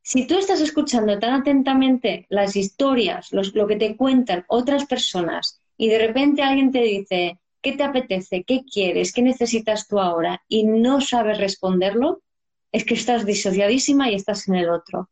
Si 0.00 0.26
tú 0.26 0.38
estás 0.38 0.60
escuchando 0.60 1.18
tan 1.18 1.40
atentamente 1.40 2.26
las 2.30 2.56
historias, 2.56 3.32
lo 3.32 3.66
que 3.66 3.76
te 3.76 3.96
cuentan 3.96 4.44
otras 4.48 4.86
personas, 4.86 5.60
y 5.76 5.88
de 5.88 5.98
repente 5.98 6.42
alguien 6.42 6.70
te 6.70 6.82
dice, 6.82 7.40
¿qué 7.60 7.72
te 7.72 7.82
apetece? 7.82 8.44
¿Qué 8.44 8.62
quieres? 8.64 9.12
¿Qué 9.12 9.22
necesitas 9.22 9.88
tú 9.88 9.98
ahora? 9.98 10.40
Y 10.48 10.64
no 10.64 11.00
sabes 11.00 11.38
responderlo, 11.38 12.22
es 12.70 12.84
que 12.84 12.94
estás 12.94 13.26
disociadísima 13.26 14.10
y 14.10 14.14
estás 14.14 14.48
en 14.48 14.54
el 14.54 14.70
otro. 14.70 15.10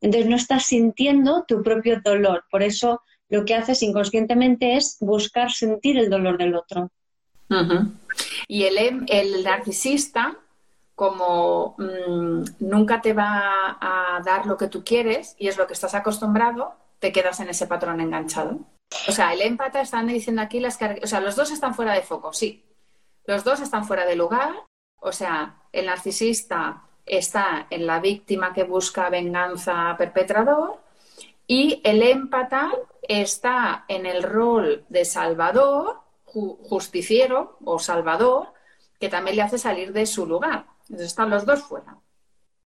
Entonces 0.00 0.28
no 0.28 0.36
estás 0.36 0.64
sintiendo 0.64 1.44
tu 1.46 1.62
propio 1.62 2.00
dolor. 2.02 2.44
Por 2.50 2.62
eso 2.62 3.02
lo 3.28 3.44
que 3.44 3.54
haces 3.54 3.82
inconscientemente 3.82 4.76
es 4.76 4.96
buscar 5.00 5.50
sentir 5.50 5.98
el 5.98 6.08
dolor 6.08 6.38
del 6.38 6.54
otro. 6.54 6.90
Y 8.48 8.64
el, 8.64 9.06
el, 9.08 9.44
narcisista, 9.44 10.36
como 10.94 11.74
mm, 11.78 12.44
nunca 12.60 13.00
te 13.00 13.12
va 13.12 13.78
a 13.80 14.20
dar 14.24 14.46
lo 14.46 14.56
que 14.56 14.68
tú 14.68 14.84
quieres 14.84 15.36
y 15.38 15.48
es 15.48 15.56
lo 15.56 15.66
que 15.66 15.74
estás 15.74 15.94
acostumbrado, 15.94 16.74
te 16.98 17.12
quedas 17.12 17.40
en 17.40 17.48
ese 17.48 17.66
patrón 17.66 18.00
enganchado. 18.00 18.60
O 19.08 19.12
sea, 19.12 19.32
el 19.32 19.42
empata 19.42 19.80
están 19.80 20.06
diciendo 20.06 20.42
aquí 20.42 20.60
las 20.60 20.78
O 21.02 21.06
sea, 21.06 21.20
los 21.20 21.36
dos 21.36 21.50
están 21.50 21.74
fuera 21.74 21.92
de 21.92 22.02
foco, 22.02 22.32
sí. 22.32 22.64
Los 23.26 23.44
dos 23.44 23.60
están 23.60 23.84
fuera 23.84 24.06
de 24.06 24.16
lugar. 24.16 24.54
O 25.00 25.12
sea, 25.12 25.62
el 25.72 25.86
narcisista 25.86 26.84
está 27.04 27.66
en 27.70 27.86
la 27.86 28.00
víctima 28.00 28.52
que 28.52 28.64
busca 28.64 29.10
venganza 29.10 29.94
perpetrador 29.96 30.80
y 31.46 31.80
el 31.84 32.02
empata 32.02 32.72
está 33.02 33.84
en 33.86 34.04
el 34.06 34.22
rol 34.22 34.84
de 34.88 35.04
salvador, 35.04 36.00
justiciero 36.36 37.58
o 37.64 37.78
salvador, 37.78 38.52
que 39.00 39.08
también 39.08 39.36
le 39.36 39.42
hace 39.42 39.58
salir 39.58 39.92
de 39.92 40.06
su 40.06 40.26
lugar. 40.26 40.66
Entonces 40.82 41.08
están 41.08 41.30
los 41.30 41.44
dos 41.46 41.62
fuera. 41.62 41.98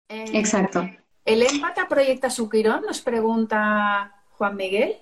Exacto. 0.10 0.88
¿El 1.26 1.44
empata 1.44 1.88
proyecta 1.88 2.30
su 2.30 2.50
quirón? 2.50 2.84
Nos 2.84 3.02
pregunta 3.02 4.24
Juan 4.32 4.56
Miguel. 4.56 4.98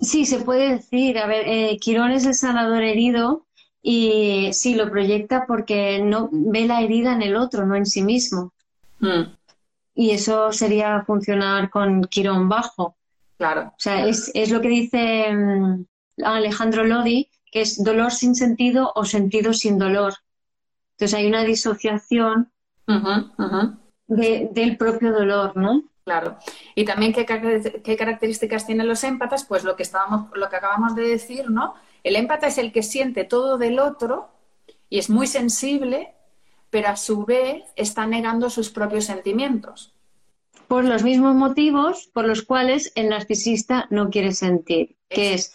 Sí, 0.00 0.26
se 0.26 0.40
puede 0.40 0.70
decir. 0.70 1.18
A 1.18 1.26
ver, 1.26 1.46
eh, 1.46 1.78
Quirón 1.80 2.10
es 2.10 2.26
el 2.26 2.34
sanador 2.34 2.82
herido 2.82 3.46
y 3.80 4.50
sí, 4.52 4.74
lo 4.74 4.90
proyecta 4.90 5.46
porque 5.46 6.00
no 6.02 6.28
ve 6.32 6.66
la 6.66 6.80
herida 6.82 7.12
en 7.12 7.22
el 7.22 7.36
otro, 7.36 7.66
no 7.66 7.76
en 7.76 7.86
sí 7.86 8.02
mismo. 8.02 8.52
Hmm. 8.98 9.34
Y 9.94 10.10
eso 10.10 10.52
sería 10.52 11.02
funcionar 11.06 11.70
con 11.70 12.02
Quirón 12.04 12.48
bajo. 12.48 12.96
Claro. 13.36 13.68
O 13.68 13.78
sea, 13.78 14.06
es, 14.06 14.50
lo 14.50 14.60
que 14.60 14.68
dice 14.68 15.32
mm, 15.32 15.84
Alejandro 16.24 16.84
Lodi, 16.84 17.28
que 17.54 17.60
es 17.60 17.84
dolor 17.84 18.10
sin 18.10 18.34
sentido 18.34 18.90
o 18.96 19.04
sentido 19.04 19.52
sin 19.52 19.78
dolor. 19.78 20.14
Entonces 20.94 21.16
hay 21.16 21.28
una 21.28 21.44
disociación 21.44 22.50
del 24.08 24.76
propio 24.76 25.12
dolor, 25.12 25.56
¿no? 25.56 25.84
Claro. 26.04 26.36
Y 26.74 26.84
también 26.84 27.12
qué, 27.12 27.24
características 27.24 28.66
tienen 28.66 28.88
los 28.88 29.04
émpatas, 29.04 29.44
pues 29.44 29.62
lo 29.62 29.76
que 29.76 29.84
estábamos, 29.84 30.36
lo 30.36 30.50
que 30.50 30.56
acabamos 30.56 30.96
de 30.96 31.06
decir, 31.06 31.48
¿no? 31.48 31.76
El 32.02 32.16
empata 32.16 32.48
es 32.48 32.58
el 32.58 32.72
que 32.72 32.82
siente 32.82 33.22
todo 33.22 33.56
del 33.56 33.78
otro 33.78 34.30
y 34.90 34.98
es 34.98 35.08
muy 35.08 35.28
sensible, 35.28 36.12
pero 36.70 36.88
a 36.88 36.96
su 36.96 37.24
vez 37.24 37.62
está 37.76 38.04
negando 38.04 38.50
sus 38.50 38.70
propios 38.70 39.04
sentimientos. 39.04 39.94
Por 40.66 40.84
los 40.84 41.04
mismos 41.04 41.36
motivos 41.36 42.10
por 42.12 42.26
los 42.26 42.42
cuales 42.42 42.90
el 42.96 43.10
narcisista 43.10 43.86
no 43.90 44.10
quiere 44.10 44.32
sentir, 44.32 44.96
que 45.08 45.34
es, 45.34 45.54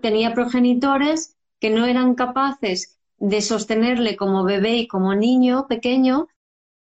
tenía 0.00 0.34
progenitores 0.34 1.36
que 1.60 1.70
no 1.70 1.86
eran 1.86 2.14
capaces 2.14 2.98
de 3.18 3.40
sostenerle 3.40 4.16
como 4.16 4.44
bebé 4.44 4.76
y 4.76 4.88
como 4.88 5.14
niño 5.14 5.66
pequeño 5.68 6.28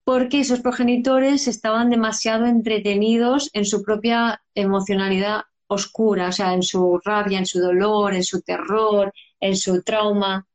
porque 0.03 0.41
esos 0.41 0.61
progenitores 0.61 1.47
estaban 1.47 1.89
demasiado 1.89 2.45
entretenidos 2.45 3.49
en 3.53 3.65
su 3.65 3.83
propia 3.83 4.41
emocionalidad 4.53 5.41
oscura, 5.67 6.29
o 6.29 6.31
sea, 6.31 6.53
en 6.53 6.61
su 6.61 7.01
rabia, 7.03 7.39
en 7.39 7.47
su 7.47 7.59
dolor, 7.59 8.13
en 8.13 8.23
su 8.23 8.41
terror, 8.41 9.11
en 9.39 9.57
su 9.57 9.81
trauma. 9.81 10.47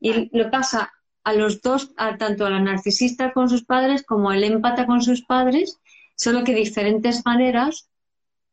Y 0.00 0.36
lo 0.36 0.50
pasa 0.50 0.90
a 1.22 1.34
los 1.34 1.60
dos, 1.60 1.94
tanto 2.18 2.46
a 2.46 2.50
la 2.50 2.60
narcisista 2.60 3.32
con 3.32 3.50
sus 3.50 3.64
padres 3.64 4.04
como 4.04 4.32
el 4.32 4.42
empata 4.42 4.86
con 4.86 5.02
sus 5.02 5.22
padres, 5.22 5.78
solo 6.16 6.42
que 6.42 6.54
diferentes 6.54 7.24
maneras, 7.26 7.90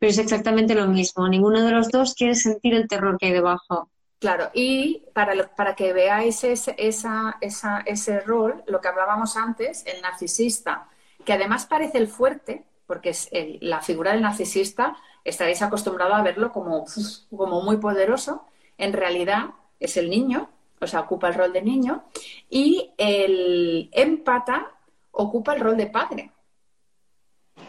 pero 0.02 0.10
es 0.10 0.18
exactamente 0.18 0.74
lo 0.74 0.88
mismo. 0.88 1.30
Ninguno 1.30 1.64
de 1.64 1.70
los 1.70 1.90
dos 1.90 2.16
quiere 2.16 2.34
sentir 2.34 2.74
el 2.74 2.88
terror 2.88 3.20
que 3.20 3.28
hay 3.28 3.34
debajo. 3.34 3.88
Claro, 4.18 4.50
y 4.52 5.04
para, 5.14 5.56
para 5.56 5.76
que 5.76 5.94
veáis 5.94 6.44
ese, 6.44 6.74
esa, 6.80 7.38
ese 7.86 8.20
rol, 8.22 8.64
lo 8.66 8.82
que 8.82 8.88
hablábamos 8.88 9.38
antes, 9.38 9.86
el 9.86 10.02
narcisista, 10.02 10.90
que 11.24 11.34
además 11.34 11.68
parece 11.68 12.00
el 12.00 12.08
fuerte, 12.08 12.64
porque 12.88 13.12
es 13.12 13.30
la 13.62 13.82
figura 13.82 14.14
del 14.14 14.24
narcisista, 14.24 14.98
estaréis 15.24 15.62
acostumbrados 15.62 16.16
a 16.16 16.24
verlo 16.24 16.52
como, 16.52 16.84
como 17.30 17.62
muy 17.62 17.78
poderoso, 17.78 18.48
en 18.80 18.94
realidad 18.94 19.52
es 19.80 19.98
el 19.98 20.10
niño, 20.10 20.50
o 20.80 20.88
sea, 20.88 21.02
ocupa 21.02 21.28
el 21.28 21.36
rol 21.36 21.54
de 21.54 21.62
niño, 21.62 22.06
y 22.50 22.92
el 22.98 23.92
empata 23.94 24.72
ocupa 25.12 25.54
el 25.54 25.60
rol 25.60 25.78
de 25.78 25.86
padre, 25.86 26.32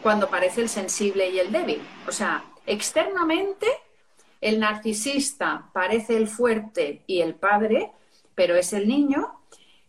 cuando 0.03 0.29
parece 0.29 0.61
el 0.61 0.69
sensible 0.69 1.29
y 1.29 1.39
el 1.39 1.51
débil. 1.51 1.81
O 2.07 2.11
sea, 2.11 2.43
externamente 2.67 3.65
el 4.41 4.59
narcisista 4.59 5.69
parece 5.73 6.17
el 6.17 6.27
fuerte 6.27 7.03
y 7.07 7.21
el 7.21 7.35
padre, 7.35 7.91
pero 8.35 8.55
es 8.55 8.73
el 8.73 8.87
niño, 8.87 9.39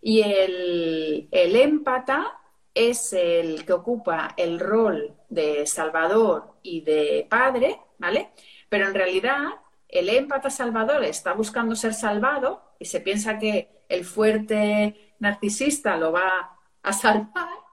y 0.00 0.22
el, 0.22 1.28
el 1.32 1.56
empata 1.56 2.38
es 2.72 3.12
el 3.12 3.64
que 3.64 3.72
ocupa 3.72 4.34
el 4.36 4.60
rol 4.60 5.16
de 5.28 5.66
salvador 5.66 6.54
y 6.62 6.82
de 6.82 7.26
padre, 7.28 7.80
¿vale? 7.98 8.30
Pero 8.68 8.86
en 8.86 8.94
realidad 8.94 9.42
el 9.88 10.08
empata 10.08 10.50
salvador 10.50 11.04
está 11.04 11.32
buscando 11.32 11.74
ser 11.74 11.94
salvado 11.94 12.74
y 12.78 12.84
se 12.84 13.00
piensa 13.00 13.38
que 13.38 13.84
el 13.88 14.04
fuerte 14.04 15.14
narcisista 15.20 15.96
lo 15.96 16.12
va 16.12 16.58
a 16.82 16.92
salvar 16.92 17.63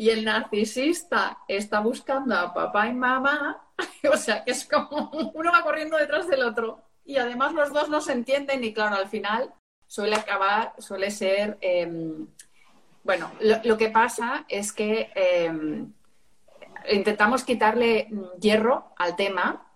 y 0.00 0.08
el 0.08 0.24
narcisista 0.24 1.36
está 1.46 1.80
buscando 1.80 2.34
a 2.34 2.54
papá 2.54 2.88
y 2.88 2.94
mamá, 2.94 3.62
o 4.10 4.16
sea 4.16 4.42
que 4.42 4.52
es 4.52 4.64
como 4.64 5.10
uno 5.34 5.52
va 5.52 5.62
corriendo 5.62 5.98
detrás 5.98 6.26
del 6.26 6.42
otro 6.42 6.80
y 7.04 7.18
además 7.18 7.52
los 7.52 7.70
dos 7.70 7.90
no 7.90 8.00
se 8.00 8.12
entienden 8.12 8.64
y 8.64 8.72
claro, 8.72 8.96
al 8.96 9.08
final 9.10 9.52
suele 9.86 10.16
acabar, 10.16 10.72
suele 10.78 11.10
ser, 11.10 11.58
em, 11.60 12.26
bueno, 13.04 13.30
lo, 13.40 13.76
que 13.76 13.90
pasa 13.90 14.46
es 14.48 14.72
que 14.72 15.10
em, 15.14 15.92
intentamos 16.90 17.44
quitarle 17.44 18.08
hierro 18.40 18.94
al 18.96 19.16
tema, 19.16 19.70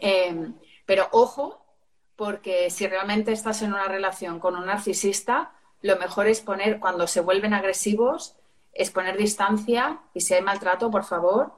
em, 0.00 0.54
pero 0.86 1.08
ojo 1.10 1.66
porque 2.14 2.70
si 2.70 2.86
realmente 2.86 3.32
estás 3.32 3.62
en 3.62 3.72
una 3.72 3.88
relación 3.88 4.38
con 4.38 4.54
un 4.54 4.66
narcisista, 4.66 5.50
lo 5.82 5.96
mejor 5.96 6.28
es 6.28 6.42
poner, 6.42 6.78
cuando 6.78 7.08
se 7.08 7.20
vuelven 7.20 7.54
agresivos, 7.54 8.37
es 8.78 8.90
poner 8.90 9.16
distancia 9.16 10.00
y 10.14 10.20
si 10.20 10.34
hay 10.34 10.42
maltrato, 10.42 10.88
por 10.90 11.04
favor, 11.04 11.52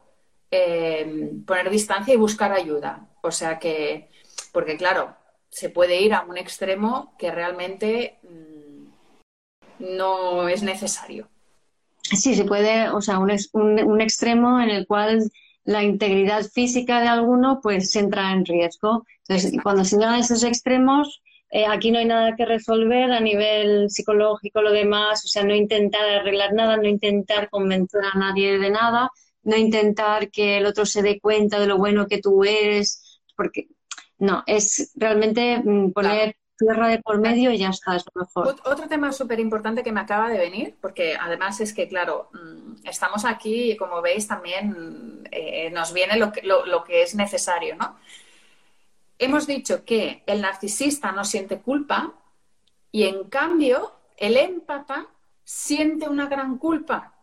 eh, 0.51 1.31
poner 1.47 1.69
distancia 1.69 2.15
y 2.15 2.17
buscar 2.17 2.51
ayuda. 2.53 3.09
O 3.23 3.31
sea 3.31 3.59
que, 3.59 4.11
porque 4.53 4.79
claro, 4.79 5.15
se 5.51 5.69
puede 5.69 6.01
ir 6.01 6.15
a 6.15 6.23
un 6.23 6.39
extremo 6.39 7.15
que 7.19 7.31
realmente 7.31 8.19
mm, 8.23 9.97
no 9.97 10.49
es 10.49 10.63
necesario. 10.63 11.29
Sí, 12.03 12.35
se 12.35 12.45
puede, 12.45 12.89
o 12.89 13.03
sea, 13.03 13.19
un, 13.19 13.31
un 13.53 14.01
extremo 14.01 14.59
en 14.59 14.71
el 14.71 14.87
cual 14.87 15.31
la 15.65 15.83
integridad 15.83 16.43
física 16.45 17.01
de 17.01 17.09
alguno 17.09 17.61
pues 17.63 17.95
entra 17.97 18.33
en 18.33 18.47
riesgo. 18.47 19.05
Entonces, 19.29 19.61
cuando 19.63 19.85
se 19.85 19.97
llegan 19.97 20.15
a 20.15 20.21
esos 20.21 20.43
extremos, 20.43 21.23
eh, 21.51 21.67
aquí 21.67 21.91
no 21.91 21.99
hay 21.99 22.05
nada 22.05 22.37
que 22.37 22.45
resolver 22.45 23.11
a 23.11 23.21
nivel 23.21 23.91
psicológico, 23.91 24.63
lo 24.63 24.73
demás, 24.73 25.25
o 25.25 25.29
sea, 25.29 25.45
no 25.45 25.55
intentar 25.55 26.09
arreglar 26.09 26.53
nada, 26.53 26.77
no 26.77 26.89
intentar 26.89 27.51
convencer 27.51 28.03
a 28.13 28.19
nadie 28.19 28.59
de 28.59 28.71
nada, 28.71 29.11
no 29.43 29.57
intentar 29.57 30.31
que 30.31 30.59
el 30.59 30.67
otro 30.67 30.87
se 30.87 31.03
dé 31.03 31.21
cuenta 31.21 31.59
de 31.59 31.67
lo 31.67 31.79
bueno 31.79 32.07
que 32.07 32.19
tú 32.19 32.45
eres, 32.45 33.21
porque 33.37 33.69
no, 34.19 34.45
es 34.47 34.93
realmente 34.95 35.61
mm, 35.65 35.93
poner 35.93 36.37
tierra 36.61 36.89
de 36.89 36.99
por 36.99 37.19
medio 37.19 37.51
y 37.51 37.59
ya 37.59 37.71
está, 37.71 37.97
es 37.97 38.05
lo 38.15 38.21
mejor. 38.21 38.55
Otro 38.65 38.87
tema 38.87 39.11
súper 39.13 39.41
importante 39.41 39.83
que 39.83 39.93
me 39.93 40.01
acaba 40.01 40.29
de 40.29 40.39
venir, 40.39 40.77
porque 40.81 41.17
además 41.19 41.61
es 41.61 41.73
que, 41.73 41.89
claro, 41.89 42.29
mm, 42.33 42.87
estamos 42.87 43.25
aquí 43.25 43.73
y 43.73 43.77
como 43.77 44.03
veis 44.03 44.27
también 44.27 45.27
eh, 45.33 45.71
nos 45.71 45.93
viene 45.93 46.17
lo 46.17 46.31
que, 46.31 46.43
lo, 46.43 46.85
que 46.85 47.03
es 47.03 47.15
necesario, 47.15 47.77
¿no? 47.77 47.97
Hemos 49.21 49.47
dicho 49.47 49.85
que 49.85 50.25
el 50.27 50.41
narcisista 50.41 51.13
no 51.13 51.25
siente 51.25 51.61
culpa 51.61 52.15
y 52.91 53.05
en 53.05 53.29
cambio 53.29 53.93
el 54.17 54.37
empata 54.37 55.07
siente 55.45 56.09
una 56.09 56.27
gran 56.27 56.59
culpa. 56.59 57.15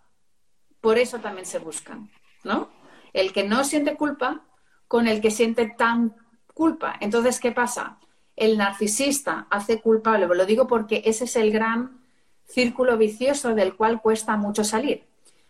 Por 0.79 0.97
eso 0.97 1.19
también 1.19 1.45
se 1.45 1.59
buscan, 1.59 2.09
¿no? 2.45 2.69
El 3.11 3.33
que 3.33 3.43
no 3.43 3.65
siente 3.65 3.97
culpa 3.97 4.45
con 4.87 5.07
el 5.07 5.19
que 5.19 5.31
siente 5.31 5.73
tan 5.77 6.15
culpa. 6.53 6.95
Entonces, 7.01 7.41
¿qué 7.41 7.51
pasa? 7.51 7.99
el 8.37 8.57
narcisista 8.57 9.47
hace 9.49 9.81
culpable, 9.81 10.27
lo 10.27 10.45
digo 10.45 10.67
porque 10.67 11.01
ese 11.05 11.25
es 11.25 11.35
el 11.35 11.51
gran 11.51 11.99
círculo 12.45 12.97
vicioso 12.97 13.55
del 13.55 13.75
cual 13.75 13.99
cuesta 13.99 14.37
mucho 14.37 14.63
salir. 14.63 15.05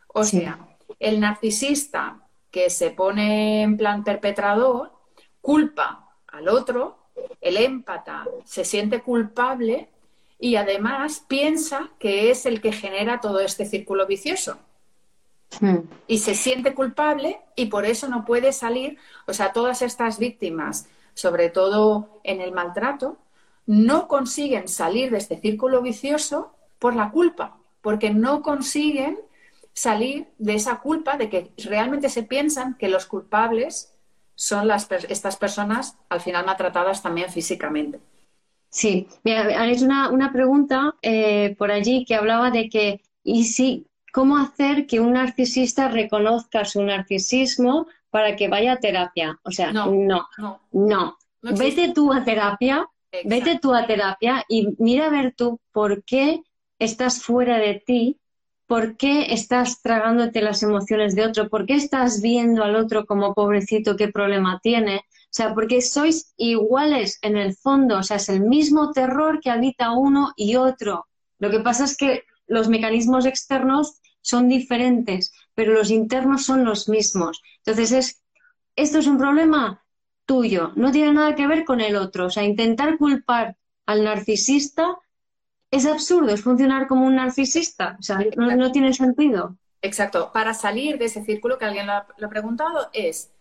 O 0.08 0.24
sea, 0.24 0.68
el 1.00 1.20
narcisista 1.20 2.22
que 2.50 2.70
se 2.70 2.90
pone 2.90 3.62
en 3.62 3.78
plan 3.78 4.04
perpetrador 4.04 4.94
culpa 5.42 6.07
al 6.38 6.50
otro, 6.50 6.98
el 7.42 7.58
empata 7.58 8.26
se 8.46 8.64
siente 8.64 9.02
culpable 9.02 9.90
y 10.40 10.56
además 10.56 11.24
piensa 11.28 11.90
que 12.00 12.30
es 12.32 12.46
el 12.46 12.62
que 12.62 12.72
genera 12.72 13.22
todo 13.22 13.40
este 13.40 13.66
círculo 13.66 14.06
vicioso. 14.08 14.58
Hmm. 15.60 15.80
Y 16.08 16.20
se 16.20 16.36
siente 16.36 16.74
culpable 16.74 17.40
y 17.56 17.68
por 17.68 17.86
eso 17.86 18.08
no 18.08 18.26
puede 18.26 18.52
salir. 18.54 18.98
O 19.26 19.34
sea, 19.34 19.54
todas 19.54 19.82
estas 19.82 20.20
víctimas 20.20 20.88
sobre 21.18 21.50
todo 21.50 22.22
en 22.24 22.42
el 22.42 22.52
maltrato, 22.52 23.18
no 23.66 24.08
consiguen 24.08 24.68
salir 24.68 25.10
de 25.10 25.18
este 25.18 25.42
círculo 25.42 25.82
vicioso 25.82 26.54
por 26.78 26.96
la 26.96 27.10
culpa, 27.10 27.58
porque 27.82 28.12
no 28.12 28.44
consiguen 28.44 29.20
salir 29.74 30.28
de 30.38 30.54
esa 30.54 30.80
culpa 30.80 31.18
de 31.18 31.30
que 31.30 31.52
realmente 31.58 32.10
se 32.10 32.22
piensan 32.22 32.76
que 32.78 32.88
los 32.88 33.08
culpables 33.08 33.97
son 34.38 34.68
las, 34.68 34.88
estas 35.10 35.36
personas 35.36 35.98
al 36.10 36.22
final 36.22 36.46
maltratadas 36.46 37.02
también 37.02 37.30
físicamente. 37.30 38.00
Sí, 38.70 39.08
mira, 39.24 39.66
hecho 39.66 39.86
una, 39.86 40.10
una 40.10 40.32
pregunta 40.32 40.96
eh, 41.02 41.56
por 41.58 41.72
allí 41.72 42.06
que 42.06 42.16
hablaba 42.16 42.52
de 42.52 42.70
que, 42.70 43.02
¿y 43.24 43.46
si, 43.46 43.88
cómo 44.14 44.38
hacer 44.38 44.86
que 44.86 45.00
un 45.00 45.14
narcisista 45.14 45.88
reconozca 45.88 46.66
su 46.66 46.84
narcisismo 46.84 47.88
para 48.10 48.36
que 48.36 48.48
vaya 48.48 48.74
a 48.74 48.78
terapia. 48.78 49.40
O 49.44 49.52
sea, 49.52 49.72
no, 49.72 49.92
no, 49.92 50.28
no. 50.72 51.18
vete 51.42 51.94
tú 51.94 52.14
a 52.14 52.24
terapia, 52.24 52.88
vete 53.26 53.60
tú 53.60 53.74
a 53.74 53.86
terapia 53.86 54.44
y 54.48 54.70
mira 54.80 55.08
a 55.08 55.10
ver 55.10 55.34
tú 55.36 55.60
por 55.72 56.04
qué 56.04 56.42
estás 56.80 57.22
fuera 57.22 57.58
de 57.58 57.84
ti, 57.86 58.20
por 58.68 58.98
qué 58.98 59.34
estás 59.34 59.82
tragándote 59.82 60.42
las 60.42 60.62
emociones 60.62 61.16
de 61.16 61.26
otro, 61.26 61.50
por 61.50 61.66
qué 61.66 61.76
estás 61.76 62.22
viendo 62.22 62.64
al 62.64 62.76
otro 62.76 63.06
como 63.06 63.34
pobrecito, 63.34 63.96
qué 63.96 64.10
problema 64.10 64.60
tiene. 64.62 64.98
O 64.98 65.30
sea, 65.38 65.54
porque 65.54 65.82
sois 65.82 66.34
iguales 66.38 67.18
en 67.22 67.38
el 67.38 67.56
fondo, 67.56 68.00
o 68.00 68.04
sea, 68.04 68.18
es 68.18 68.30
el 68.30 68.42
mismo 68.42 68.92
terror 68.92 69.40
que 69.42 69.50
habita 69.50 69.92
uno 69.92 70.34
y 70.36 70.56
otro. 70.58 71.08
Lo 71.40 71.50
que 71.50 71.62
pasa 71.62 71.86
es 71.86 71.96
que 71.96 72.24
los 72.46 72.68
mecanismos 72.68 73.26
externos 73.26 74.00
son 74.22 74.50
diferentes, 74.50 75.32
pero 75.56 75.74
los 75.74 75.90
internos 75.90 76.46
son 76.46 76.66
los 76.66 76.90
mismos. 76.90 77.42
Entonces, 77.60 77.92
es, 77.92 78.24
esto 78.76 79.00
es 79.00 79.08
un 79.08 79.18
problema 79.18 79.84
tuyo, 80.26 80.74
no 80.76 80.92
tiene 80.92 81.14
nada 81.14 81.36
que 81.36 81.48
ver 81.48 81.64
con 81.64 81.80
el 81.80 81.96
otro. 81.96 82.26
O 82.26 82.30
sea, 82.30 82.44
intentar 82.44 82.98
culpar 82.98 83.56
al 83.86 84.04
narcisista 84.04 84.98
es 85.78 85.86
absurdo, 85.86 86.34
es 86.34 86.42
funcionar 86.42 86.88
como 86.88 87.06
un 87.06 87.16
narcisista. 87.16 87.96
O 88.00 88.04
sea, 88.04 88.20
no, 88.36 88.72
tiene 88.72 88.94
sentido. 88.94 89.58
Exacto. 89.82 90.32
Para 90.34 90.54
salir 90.54 90.98
de 90.98 91.06
ese 91.06 91.24
círculo 91.24 91.58
que 91.58 91.66
alguien 91.66 91.88
lo 91.88 91.94
ha, 91.94 92.08
lo 92.18 92.28
ha 92.28 92.30
preguntado 92.30 92.90
es 92.94 93.32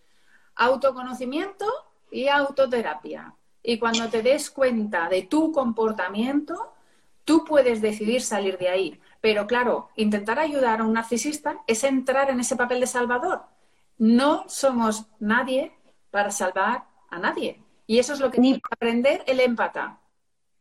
autoconocimiento 0.54 1.66
y 2.10 2.28
autoterapia. 2.28 3.34
Y 3.62 3.78
cuando 3.78 4.08
te 4.08 4.22
des 4.22 4.50
cuenta 4.50 5.08
de 5.08 5.22
tu 5.22 5.52
comportamiento, 5.52 6.72
tú 7.24 7.44
puedes 7.44 7.82
decidir 7.82 8.22
salir 8.22 8.56
de 8.58 8.68
ahí. 8.68 9.00
Pero 9.20 9.46
claro, 9.46 9.90
intentar 9.96 10.38
ayudar 10.38 10.80
a 10.80 10.84
un 10.84 10.92
narcisista 10.92 11.58
es 11.66 11.82
entrar 11.84 12.30
en 12.30 12.40
ese 12.40 12.56
papel 12.56 12.80
de 12.80 12.86
salvador. 12.86 13.42
No 13.98 14.44
somos 14.48 15.06
nadie 15.18 15.72
para 16.10 16.30
salvar 16.30 16.84
a 17.10 17.18
nadie. 17.18 17.62
Y 17.86 17.98
eso 17.98 18.12
es 18.12 18.20
lo 18.20 18.30
que 18.30 18.40
tiene 18.40 18.58
que 18.58 18.68
aprender 18.70 19.24
el 19.26 19.40
empata. 19.40 19.98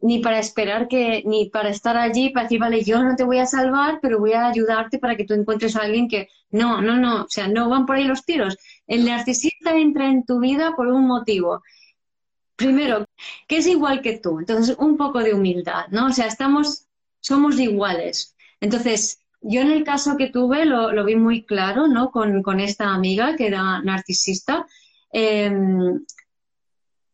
Ni 0.01 0.19
para 0.19 0.39
esperar 0.39 0.87
que, 0.87 1.23
ni 1.25 1.49
para 1.49 1.69
estar 1.69 1.97
allí 1.97 2.29
para 2.29 2.43
decir, 2.43 2.59
vale, 2.59 2.83
yo 2.83 3.03
no 3.03 3.15
te 3.15 3.23
voy 3.23 3.39
a 3.39 3.45
salvar, 3.45 3.99
pero 4.01 4.19
voy 4.19 4.33
a 4.33 4.47
ayudarte 4.47 4.99
para 4.99 5.15
que 5.15 5.25
tú 5.25 5.33
encuentres 5.33 5.75
a 5.75 5.81
alguien 5.81 6.07
que, 6.07 6.29
no, 6.51 6.81
no, 6.81 6.97
no, 6.97 7.23
o 7.23 7.29
sea, 7.29 7.47
no 7.47 7.69
van 7.69 7.85
por 7.85 7.95
ahí 7.95 8.03
los 8.05 8.25
tiros. 8.25 8.57
El 8.87 9.05
narcisista 9.05 9.75
entra 9.75 10.07
en 10.07 10.25
tu 10.25 10.39
vida 10.39 10.73
por 10.75 10.87
un 10.87 11.07
motivo. 11.07 11.61
Primero, 12.55 13.05
que 13.47 13.57
es 13.57 13.67
igual 13.67 14.01
que 14.01 14.19
tú, 14.19 14.39
entonces 14.39 14.75
un 14.79 14.95
poco 14.95 15.19
de 15.19 15.33
humildad, 15.33 15.87
¿no? 15.89 16.07
O 16.07 16.11
sea, 16.11 16.27
estamos, 16.27 16.87
somos 17.19 17.59
iguales. 17.59 18.35
Entonces, 18.61 19.19
yo 19.41 19.61
en 19.61 19.71
el 19.71 19.83
caso 19.83 20.15
que 20.17 20.29
tuve 20.29 20.65
lo, 20.65 20.91
lo 20.91 21.03
vi 21.03 21.15
muy 21.15 21.45
claro, 21.45 21.87
¿no? 21.87 22.11
Con, 22.11 22.41
con, 22.43 22.59
esta 22.59 22.93
amiga 22.93 23.35
que 23.35 23.47
era 23.47 23.81
narcisista. 23.81 24.65
Eh, 25.11 25.51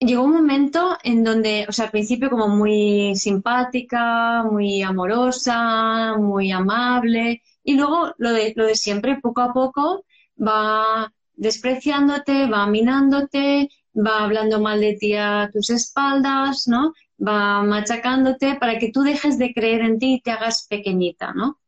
llegó 0.08 0.24
un 0.24 0.34
momento 0.34 0.98
en 1.04 1.24
donde, 1.24 1.66
o 1.70 1.72
sea, 1.72 1.86
al 1.86 1.92
principio 1.92 2.30
como 2.30 2.48
muy 2.48 3.16
simpática, 3.16 4.44
muy 4.44 4.82
amorosa, 4.82 6.16
muy 6.18 6.52
amable, 6.52 7.42
y 7.64 7.76
luego 7.76 8.14
lo 8.18 8.32
de, 8.34 8.54
siempre, 8.76 9.20
poco 9.22 9.42
a 9.42 9.54
poco, 9.54 10.04
va 10.38 11.12
despreciándote, 11.36 12.48
va 12.48 12.68
minándote, 12.68 13.70
va 13.96 14.24
hablando 14.24 14.60
mal 14.60 14.82
de 14.82 14.96
ti 14.96 15.16
a 15.16 15.50
tus 15.54 15.70
espaldas, 15.70 16.68
¿no? 16.68 16.94
Va 17.20 17.62
machacándote 17.64 18.56
para 18.56 18.80
que 18.80 18.92
tú 18.92 19.02
dejes 19.04 19.38
de 19.38 19.54
creer 19.54 19.82
en 19.82 20.00
ti 20.00 20.16
y 20.16 20.22
te 20.22 20.32
hagas 20.32 20.66
pequeñita, 20.68 21.34
¿no? 21.34 21.60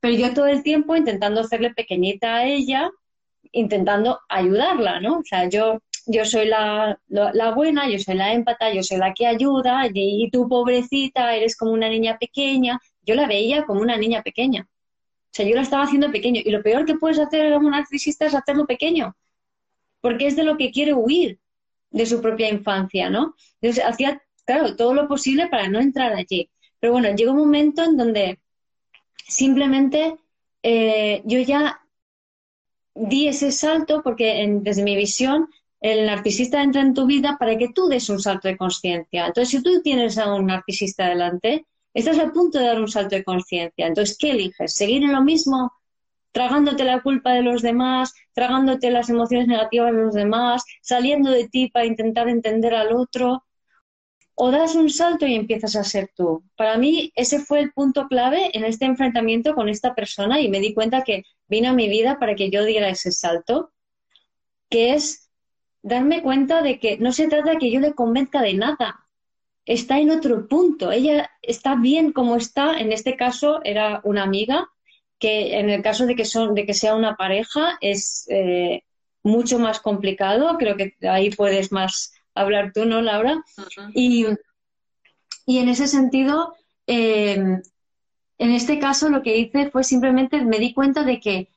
Pero 0.00 0.14
yo 0.14 0.34
todo 0.34 0.46
el 0.46 0.62
tiempo 0.62 0.96
intentando 0.96 1.40
hacerle 1.40 1.72
pequeñita 1.74 2.36
a 2.36 2.44
ella, 2.44 2.90
intentando 3.52 4.20
ayudarla, 4.28 5.00
¿no? 5.00 5.18
O 5.18 5.24
sea, 5.24 5.48
yo 5.48 5.80
yo 6.08 6.24
soy 6.24 6.48
la, 6.48 6.98
buena, 7.54 7.88
yo 7.88 7.98
soy 7.98 8.14
la 8.14 8.32
empata, 8.32 8.72
yo 8.72 8.82
soy 8.82 8.96
la 8.96 9.12
que 9.12 9.26
ayuda, 9.26 9.88
y, 9.92 10.30
tú, 10.30 10.48
pobrecita, 10.48 11.36
eres 11.36 11.54
como 11.56 11.72
una 11.72 11.88
niña 11.88 12.16
pequeña. 12.18 12.80
Yo 13.02 13.14
la 13.14 13.26
veía 13.26 13.64
como 13.64 13.82
una 13.82 13.96
niña 13.96 14.22
pequeña. 14.22 14.66
O 14.66 15.30
sea, 15.30 15.46
yo 15.46 15.54
la 15.54 15.62
estaba 15.62 15.84
haciendo 15.84 16.10
pequeño. 16.10 16.40
Y 16.44 16.50
lo 16.50 16.62
peor 16.62 16.86
que 16.86 16.94
puedes 16.94 17.18
hacer 17.18 17.52
como 17.52 17.70
narcisista 17.70 18.26
es 18.26 18.34
hacerlo 18.34 18.66
pequeño, 18.66 19.14
porque 20.00 20.26
es 20.26 20.36
de 20.36 20.44
lo 20.44 20.56
que 20.56 20.70
quiere 20.70 20.94
huir 20.94 21.38
de 21.90 22.06
su 22.06 22.22
propia 22.22 22.48
infancia, 22.48 23.10
¿no? 23.10 23.34
Entonces, 23.60 23.84
hacía, 23.84 24.22
claro, 24.46 24.76
todo 24.76 24.94
lo 24.94 25.08
posible 25.08 25.48
para 25.48 25.68
no 25.68 25.78
entrar 25.78 26.14
allí. 26.14 26.50
Pero 26.80 26.94
bueno, 26.94 27.14
llegó 27.14 27.32
un 27.32 27.38
momento 27.38 27.84
en 27.84 27.96
donde 27.98 28.38
simplemente 29.26 30.16
eh, 30.62 31.20
yo 31.26 31.38
ya 31.40 31.82
di 32.94 33.28
ese 33.28 33.52
salto 33.52 34.02
porque 34.02 34.58
desde 34.62 34.82
mi 34.82 34.96
visión 34.96 35.48
el 35.80 36.06
narcisista 36.06 36.62
entra 36.62 36.80
en 36.80 36.94
tu 36.94 37.06
vida 37.06 37.36
para 37.38 37.56
que 37.56 37.68
tú 37.68 37.88
des 37.88 38.08
un 38.08 38.20
salto 38.20 38.48
de 38.48 38.56
conciencia. 38.56 39.26
Entonces, 39.26 39.50
si 39.50 39.62
tú 39.62 39.80
tienes 39.82 40.18
a 40.18 40.34
un 40.34 40.46
narcisista 40.46 41.08
delante, 41.08 41.66
estás 41.94 42.18
a 42.18 42.32
punto 42.32 42.58
de 42.58 42.66
dar 42.66 42.80
un 42.80 42.88
salto 42.88 43.16
de 43.16 43.24
conciencia. 43.24 43.86
Entonces, 43.86 44.16
¿qué 44.18 44.30
eliges? 44.30 44.74
¿Seguir 44.74 45.04
en 45.04 45.12
lo 45.12 45.22
mismo? 45.22 45.72
Tragándote 46.32 46.84
la 46.84 47.00
culpa 47.00 47.32
de 47.32 47.42
los 47.42 47.62
demás, 47.62 48.12
tragándote 48.32 48.90
las 48.90 49.08
emociones 49.08 49.48
negativas 49.48 49.92
de 49.92 50.02
los 50.02 50.14
demás, 50.14 50.64
saliendo 50.82 51.30
de 51.30 51.48
ti 51.48 51.70
para 51.70 51.86
intentar 51.86 52.28
entender 52.28 52.74
al 52.74 52.92
otro, 52.92 53.44
o 54.40 54.52
das 54.52 54.76
un 54.76 54.88
salto 54.88 55.26
y 55.26 55.34
empiezas 55.34 55.74
a 55.74 55.82
ser 55.82 56.10
tú. 56.14 56.44
Para 56.56 56.78
mí 56.78 57.12
ese 57.16 57.40
fue 57.40 57.58
el 57.58 57.72
punto 57.72 58.06
clave 58.06 58.50
en 58.52 58.64
este 58.64 58.84
enfrentamiento 58.84 59.54
con 59.54 59.68
esta 59.68 59.96
persona 59.96 60.40
y 60.40 60.48
me 60.48 60.60
di 60.60 60.74
cuenta 60.74 61.02
que 61.02 61.24
vino 61.48 61.70
a 61.70 61.72
mi 61.72 61.88
vida 61.88 62.20
para 62.20 62.36
que 62.36 62.48
yo 62.48 62.64
diera 62.64 62.88
ese 62.88 63.10
salto, 63.10 63.72
que 64.70 64.94
es 64.94 65.27
darme 65.82 66.22
cuenta 66.22 66.62
de 66.62 66.78
que 66.78 66.98
no 66.98 67.12
se 67.12 67.28
trata 67.28 67.52
de 67.52 67.58
que 67.58 67.70
yo 67.70 67.80
le 67.80 67.94
convenzca 67.94 68.42
de 68.42 68.54
nada. 68.54 69.06
Está 69.64 69.98
en 69.98 70.10
otro 70.10 70.48
punto. 70.48 70.90
Ella 70.90 71.30
está 71.42 71.76
bien 71.76 72.12
como 72.12 72.36
está. 72.36 72.78
En 72.78 72.92
este 72.92 73.16
caso 73.16 73.60
era 73.64 74.00
una 74.04 74.22
amiga, 74.22 74.68
que 75.18 75.58
en 75.58 75.70
el 75.70 75.82
caso 75.82 76.06
de 76.06 76.14
que, 76.14 76.24
son, 76.24 76.54
de 76.54 76.64
que 76.64 76.74
sea 76.74 76.94
una 76.94 77.16
pareja 77.16 77.76
es 77.80 78.26
eh, 78.28 78.84
mucho 79.22 79.58
más 79.58 79.80
complicado. 79.80 80.56
Creo 80.58 80.76
que 80.76 80.94
ahí 81.08 81.30
puedes 81.30 81.72
más 81.72 82.12
hablar 82.34 82.72
tú, 82.72 82.84
¿no, 82.84 83.02
Laura? 83.02 83.42
y, 83.94 84.26
y, 85.44 85.58
en 85.58 85.68
ese 85.68 85.88
sentido, 85.88 86.54
eh, 86.86 87.60
en 88.38 88.50
este 88.52 88.78
caso 88.78 89.10
lo 89.10 89.22
que 89.22 89.36
hice 89.36 89.70
fue 89.70 89.82
simplemente 89.82 90.44
me 90.44 90.58
di 90.58 90.72
cuenta 90.72 91.02
de 91.02 91.20
que 91.20 91.48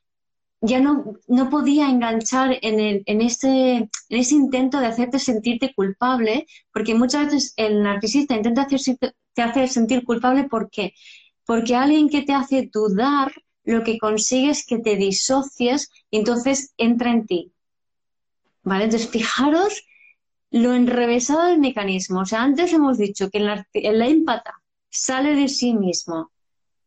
ya 0.62 0.80
no, 0.80 1.16
no 1.28 1.49
podía 1.49 1.89
enganchar 1.89 2.57
en, 2.62 2.80
el, 2.80 3.03
en, 3.07 3.22
ese, 3.22 3.49
en 3.49 3.89
ese 4.09 4.36
intento 4.36 4.80
de 4.80 4.86
hacerte 4.86 5.18
sentirte 5.18 5.74
culpable, 5.74 6.45
porque 6.72 6.93
muchas 6.93 7.26
veces 7.26 7.53
el 7.57 7.82
narcisista 7.82 8.36
intenta 8.36 8.64
hacerte, 8.64 9.14
te 9.34 9.41
hace 9.41 9.68
sentir 9.68 10.05
culpable 10.05 10.43
¿por 10.43 10.70
qué? 10.70 10.93
Porque 11.45 11.76
alguien 11.76 12.09
que 12.09 12.22
te 12.22 12.34
hace 12.34 12.70
dudar 12.72 13.32
lo 13.64 13.84
que 13.84 13.97
consigue 13.97 14.51
es 14.51 14.66
que 14.66 14.78
te 14.78 14.95
disocies 14.95 15.89
y 16.12 16.18
entonces 16.18 16.74
entra 16.78 17.12
en 17.12 17.26
ti. 17.26 17.51
¿Vale? 18.64 18.86
Entonces, 18.86 19.09
fijaros 19.09 19.84
lo 20.51 20.74
enrevesado 20.74 21.47
del 21.47 21.59
mecanismo. 21.59 22.22
O 22.22 22.26
sea, 22.26 22.43
antes 22.43 22.72
hemos 22.74 22.99
dicho 22.99 23.30
que 23.32 23.39
el, 23.39 23.66
el 23.74 24.26
sale 24.89 25.36
de 25.36 25.47
sí 25.47 25.74
mismo 25.74 26.32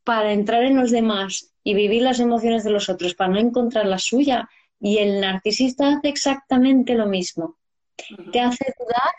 para 0.04 0.32
entrar 0.32 0.62
en 0.64 0.76
los 0.76 0.90
demás 0.90 1.52
y 1.64 1.74
vivir 1.74 2.02
las 2.02 2.20
emociones 2.20 2.62
de 2.62 2.70
los 2.70 2.88
otros 2.88 3.14
para 3.14 3.32
no 3.32 3.40
encontrar 3.40 3.86
la 3.86 3.98
suya. 3.98 4.48
Y 4.80 4.98
el 4.98 5.20
narcisista 5.20 5.88
hace 5.88 6.08
exactamente 6.08 6.94
lo 6.94 7.06
mismo. 7.06 7.56
Te 8.32 8.40
hace 8.40 8.74
dudar 8.78 9.12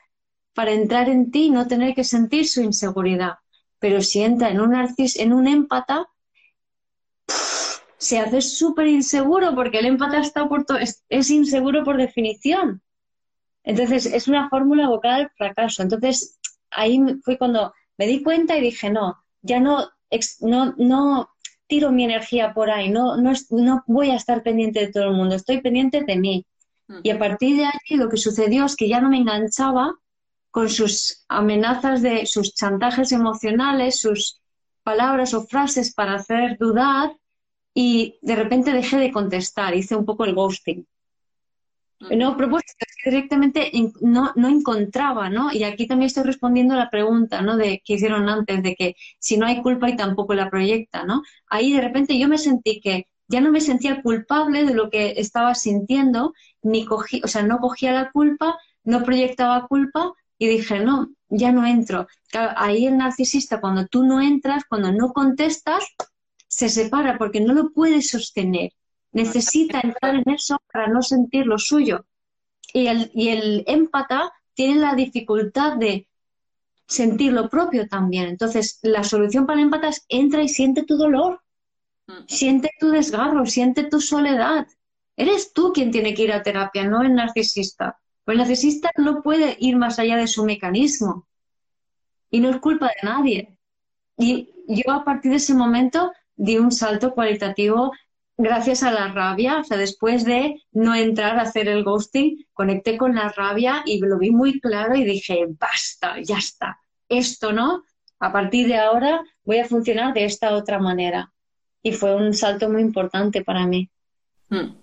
para 0.53 0.71
entrar 0.71 1.09
en 1.09 1.31
ti 1.31 1.45
y 1.45 1.49
no 1.49 1.67
tener 1.67 1.95
que 1.95 2.03
sentir 2.03 2.47
su 2.47 2.61
inseguridad. 2.61 3.39
Pero 3.79 4.01
si 4.01 4.21
entra 4.21 4.49
en 4.49 4.61
un 4.61 4.71
narcis, 4.71 5.17
en 5.17 5.33
un 5.33 5.47
empata, 5.47 6.07
se 7.97 8.19
hace 8.19 8.41
súper 8.41 8.87
inseguro 8.87 9.55
porque 9.55 9.79
el 9.79 9.87
empata 9.87 10.19
está 10.19 10.47
por 10.47 10.65
es, 10.79 11.03
es, 11.09 11.29
inseguro 11.31 11.83
por 11.83 11.97
definición. 11.97 12.81
Entonces, 13.63 14.05
es 14.05 14.27
una 14.27 14.47
fórmula 14.49 14.85
abocada 14.85 15.15
al 15.15 15.31
fracaso. 15.31 15.81
Entonces, 15.81 16.39
ahí 16.69 16.99
fue 17.23 17.37
cuando 17.37 17.73
me 17.97 18.05
di 18.05 18.21
cuenta 18.21 18.57
y 18.57 18.61
dije, 18.61 18.91
no, 18.91 19.23
ya 19.41 19.59
no, 19.59 19.89
no, 20.41 20.73
no 20.77 21.29
tiro 21.67 21.91
mi 21.91 22.03
energía 22.03 22.53
por 22.53 22.69
ahí, 22.69 22.89
no, 22.89 23.17
no, 23.17 23.33
no 23.49 23.83
voy 23.87 24.11
a 24.11 24.15
estar 24.15 24.43
pendiente 24.43 24.79
de 24.79 24.91
todo 24.91 25.05
el 25.05 25.13
mundo, 25.13 25.35
estoy 25.35 25.61
pendiente 25.61 26.03
de 26.03 26.15
mí. 26.17 26.45
Y 27.01 27.09
a 27.09 27.17
partir 27.17 27.57
de 27.57 27.65
ahí 27.65 27.97
lo 27.97 28.09
que 28.09 28.17
sucedió 28.17 28.65
es 28.65 28.75
que 28.75 28.87
ya 28.87 29.01
no 29.01 29.09
me 29.09 29.17
enganchaba 29.17 29.95
con 30.51 30.69
sus 30.69 31.25
amenazas 31.27 32.01
de 32.03 32.27
sus 32.27 32.53
chantajes 32.53 33.11
emocionales, 33.11 33.99
sus 33.99 34.39
palabras 34.83 35.33
o 35.33 35.45
frases 35.47 35.93
para 35.93 36.13
hacer 36.13 36.57
dudar 36.59 37.17
y 37.73 38.19
de 38.21 38.35
repente 38.35 38.71
dejé 38.71 38.97
de 38.97 39.11
contestar, 39.11 39.75
hice 39.75 39.95
un 39.95 40.05
poco 40.05 40.25
el 40.25 40.35
ghosting. 40.35 40.87
No, 41.99 42.35
que 42.35 43.09
directamente 43.09 43.71
no, 44.01 44.33
no, 44.35 44.49
encontraba, 44.49 45.29
¿no? 45.29 45.51
Y 45.53 45.63
aquí 45.63 45.87
también 45.87 46.07
estoy 46.07 46.23
respondiendo 46.23 46.73
a 46.73 46.77
la 46.77 46.89
pregunta, 46.89 47.41
¿no? 47.41 47.55
De 47.55 47.81
que 47.83 47.93
hicieron 47.93 48.27
antes, 48.29 48.61
de 48.61 48.75
que 48.75 48.95
si 49.19 49.37
no 49.37 49.45
hay 49.45 49.61
culpa 49.61 49.89
y 49.89 49.95
tampoco 49.95 50.33
la 50.33 50.49
proyecta, 50.49 51.05
¿no? 51.05 51.23
Ahí 51.47 51.73
de 51.73 51.81
repente 51.81 52.19
yo 52.19 52.27
me 52.27 52.37
sentí 52.37 52.81
que 52.81 53.07
ya 53.27 53.41
no 53.41 53.51
me 53.51 53.61
sentía 53.61 54.01
culpable 54.01 54.65
de 54.65 54.73
lo 54.73 54.89
que 54.89 55.13
estaba 55.17 55.55
sintiendo, 55.55 56.33
ni 56.61 56.85
cogí, 56.85 57.21
o 57.23 57.27
sea, 57.27 57.43
no 57.43 57.59
cogía 57.59 57.91
la 57.93 58.11
culpa, 58.11 58.57
no 58.83 59.03
proyectaba 59.03 59.67
culpa 59.67 60.13
y 60.37 60.47
dije, 60.47 60.79
no, 60.79 61.09
ya 61.29 61.51
no 61.51 61.65
entro. 61.65 62.07
Ahí 62.33 62.87
el 62.87 62.97
narcisista, 62.97 63.61
cuando 63.61 63.87
tú 63.87 64.05
no 64.05 64.21
entras, 64.21 64.63
cuando 64.69 64.91
no 64.91 65.13
contestas, 65.13 65.85
se 66.47 66.69
separa 66.69 67.17
porque 67.17 67.41
no 67.41 67.53
lo 67.53 67.71
puede 67.71 68.01
sostener 68.01 68.71
necesita 69.15 69.79
entrar 69.79 70.15
en 70.15 70.29
eso 70.33 70.61
para 70.71 70.87
no 70.87 71.01
sentir 71.01 71.47
lo 71.47 71.57
suyo. 71.57 72.05
Y 72.73 72.87
el, 72.87 73.09
y 73.13 73.29
el 73.29 73.63
empata 73.65 74.33
tiene 74.53 74.75
la 74.81 74.93
dificultad 74.93 75.77
de 75.77 76.09
sentir 76.85 77.31
lo 77.31 77.49
propio 77.49 77.87
también. 77.87 78.27
Entonces, 78.27 78.79
la 78.83 79.05
solución 79.05 79.45
para 79.45 79.59
el 79.59 79.65
empata 79.65 79.87
es 79.87 80.05
entra 80.09 80.43
y 80.43 80.49
siente 80.49 80.83
tu 80.83 80.97
dolor, 80.97 81.41
siente 82.27 82.71
tu 82.77 82.89
desgarro, 82.89 83.45
siente 83.45 83.85
tu 83.85 84.01
soledad. 84.01 84.67
Eres 85.15 85.53
tú 85.53 85.71
quien 85.73 85.91
tiene 85.91 86.13
que 86.13 86.23
ir 86.23 86.33
a 86.33 86.43
terapia, 86.43 86.83
no 86.83 87.01
el 87.01 87.15
narcisista. 87.15 87.97
Pues 88.25 88.35
el 88.35 88.39
narcisista 88.39 88.91
no 88.97 89.21
puede 89.23 89.55
ir 89.61 89.77
más 89.77 89.97
allá 89.97 90.17
de 90.17 90.27
su 90.27 90.43
mecanismo. 90.43 91.25
Y 92.29 92.41
no 92.41 92.49
es 92.49 92.57
culpa 92.57 92.87
de 92.87 93.07
nadie. 93.07 93.57
Y 94.17 94.49
yo 94.67 94.91
a 94.91 95.05
partir 95.05 95.31
de 95.31 95.37
ese 95.37 95.53
momento 95.53 96.11
di 96.35 96.57
un 96.57 96.73
salto 96.73 97.13
cualitativo 97.13 97.93
gracias 98.37 98.83
a 98.83 98.91
la 98.91 99.07
rabia, 99.09 99.59
o 99.59 99.63
sea, 99.63 99.77
después 99.77 100.25
de 100.25 100.61
no 100.71 100.95
entrar 100.95 101.37
a 101.37 101.43
hacer 101.43 101.67
el 101.67 101.83
ghosting, 101.83 102.45
conecté 102.53 102.97
con 102.97 103.15
la 103.15 103.29
rabia 103.29 103.83
y 103.85 103.99
lo 103.99 104.17
vi 104.17 104.31
muy 104.31 104.59
claro 104.59 104.95
y 104.95 105.03
dije, 105.03 105.45
basta, 105.49 106.15
ya 106.21 106.37
está, 106.37 106.79
esto 107.09 107.51
no, 107.51 107.83
a 108.19 108.31
partir 108.31 108.67
de 108.67 108.77
ahora 108.77 109.23
voy 109.43 109.59
a 109.59 109.67
funcionar 109.67 110.13
de 110.13 110.25
esta 110.25 110.53
otra 110.53 110.79
manera. 110.79 111.31
Y 111.81 111.91
fue 111.91 112.15
un 112.15 112.33
salto 112.33 112.67
muy 112.67 112.81
importante 112.81 113.43
para 113.43 113.67
mí. 113.67 113.89
Hmm. 114.49 114.75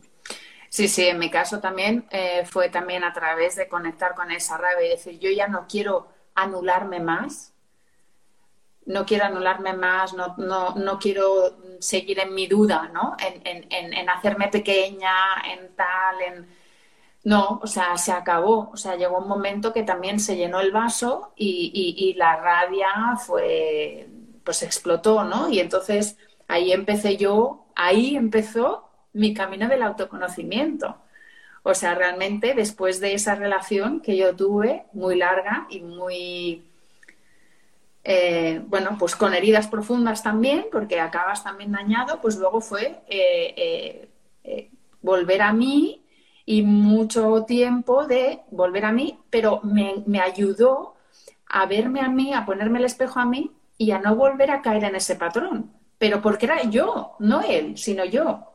Sí, 0.69 0.89
sí, 0.89 1.05
en 1.05 1.19
mi 1.19 1.31
caso 1.31 1.61
también 1.61 2.07
eh, 2.11 2.45
fue 2.47 2.69
también 2.69 3.05
a 3.05 3.13
través 3.13 3.57
de 3.57 3.69
conectar 3.69 4.15
con 4.15 4.31
esa 4.31 4.57
rabia 4.57 4.87
y 4.87 4.91
decir, 4.91 5.19
yo 5.19 5.31
ya 5.31 5.49
no 5.49 5.67
quiero 5.69 6.09
anularme 6.35 7.01
más, 7.01 7.52
no 8.87 9.05
quiero 9.07 9.25
anularme 9.25 9.73
más, 9.75 10.15
no, 10.15 10.35
no, 10.39 10.75
no 10.75 10.99
quiero 10.99 11.57
seguir 11.81 12.19
en 12.21 12.35
mi 12.35 12.47
duda, 12.47 12.91
¿no? 12.93 13.17
En, 13.19 13.67
en, 13.71 13.93
en, 13.93 14.11
hacerme 14.11 14.49
pequeña, 14.49 15.15
en 15.53 15.75
tal, 15.75 16.21
en... 16.21 16.63
No, 17.25 17.61
o 17.63 17.67
sea, 17.67 17.97
se 17.99 18.13
acabó. 18.13 18.71
O 18.73 18.77
sea, 18.77 18.97
llegó 18.97 19.19
un 19.19 19.29
momento 19.29 19.73
que 19.73 19.85
también 19.85 20.19
se 20.19 20.37
llenó 20.37 20.61
el 20.61 20.73
vaso 20.73 21.33
y, 21.37 21.71
y, 21.73 22.11
y 22.11 22.15
la 22.15 22.37
rabia 22.37 23.17
fue, 23.17 24.09
pues 24.45 24.63
explotó, 24.63 25.25
¿no? 25.25 25.49
Y 25.49 25.61
entonces 25.61 26.17
ahí 26.49 26.73
empecé 26.73 27.17
yo, 27.17 27.67
ahí 27.77 28.17
empezó 28.17 28.89
mi 29.13 29.35
camino 29.35 29.69
del 29.69 29.83
autoconocimiento. 29.83 30.97
O 31.63 31.75
sea, 31.75 31.95
realmente 31.95 32.55
después 32.55 33.01
de 33.01 33.15
esa 33.15 33.35
relación 33.37 34.01
que 34.01 34.17
yo 34.17 34.35
tuve, 34.35 34.87
muy 34.93 35.17
larga 35.17 35.67
y 35.71 35.81
muy 35.81 36.65
eh, 38.05 38.61
bueno, 38.67 38.97
pues 38.99 39.15
con 39.15 39.35
heridas 39.35 39.69
profundas 39.69 40.23
también, 40.23 40.67
porque 40.73 41.01
acabas 41.01 41.45
también 41.45 41.73
dañado, 41.73 42.21
pues 42.21 42.37
luego 42.37 42.61
fue 42.61 43.03
eh, 43.09 44.09
eh, 44.45 44.71
volver 45.01 45.43
a 45.43 45.53
mí 45.53 46.05
y 46.45 46.63
mucho 46.63 47.45
tiempo 47.45 48.07
de 48.07 48.41
volver 48.51 48.85
a 48.85 48.93
mí, 48.93 49.19
pero 49.31 49.61
me, 49.63 50.03
me, 50.07 50.21
ayudó 50.21 50.97
a 51.47 51.67
verme 51.67 52.01
a 52.01 52.09
mí, 52.09 52.35
a 52.35 52.45
ponerme 52.45 52.81
el 52.81 52.87
espejo 52.87 53.21
a 53.21 53.25
mí 53.25 53.53
y 53.79 53.93
a 53.93 54.01
no 54.01 54.17
volver 54.17 54.51
a 54.51 54.63
caer 54.63 54.85
en 54.85 54.97
ese 54.97 55.17
patrón. 55.17 55.73
Pero 55.99 56.21
porque 56.21 56.47
era 56.47 56.63
yo, 56.65 57.15
no 57.21 57.43
él, 57.43 57.79
sino 57.79 58.05
yo. 58.05 58.49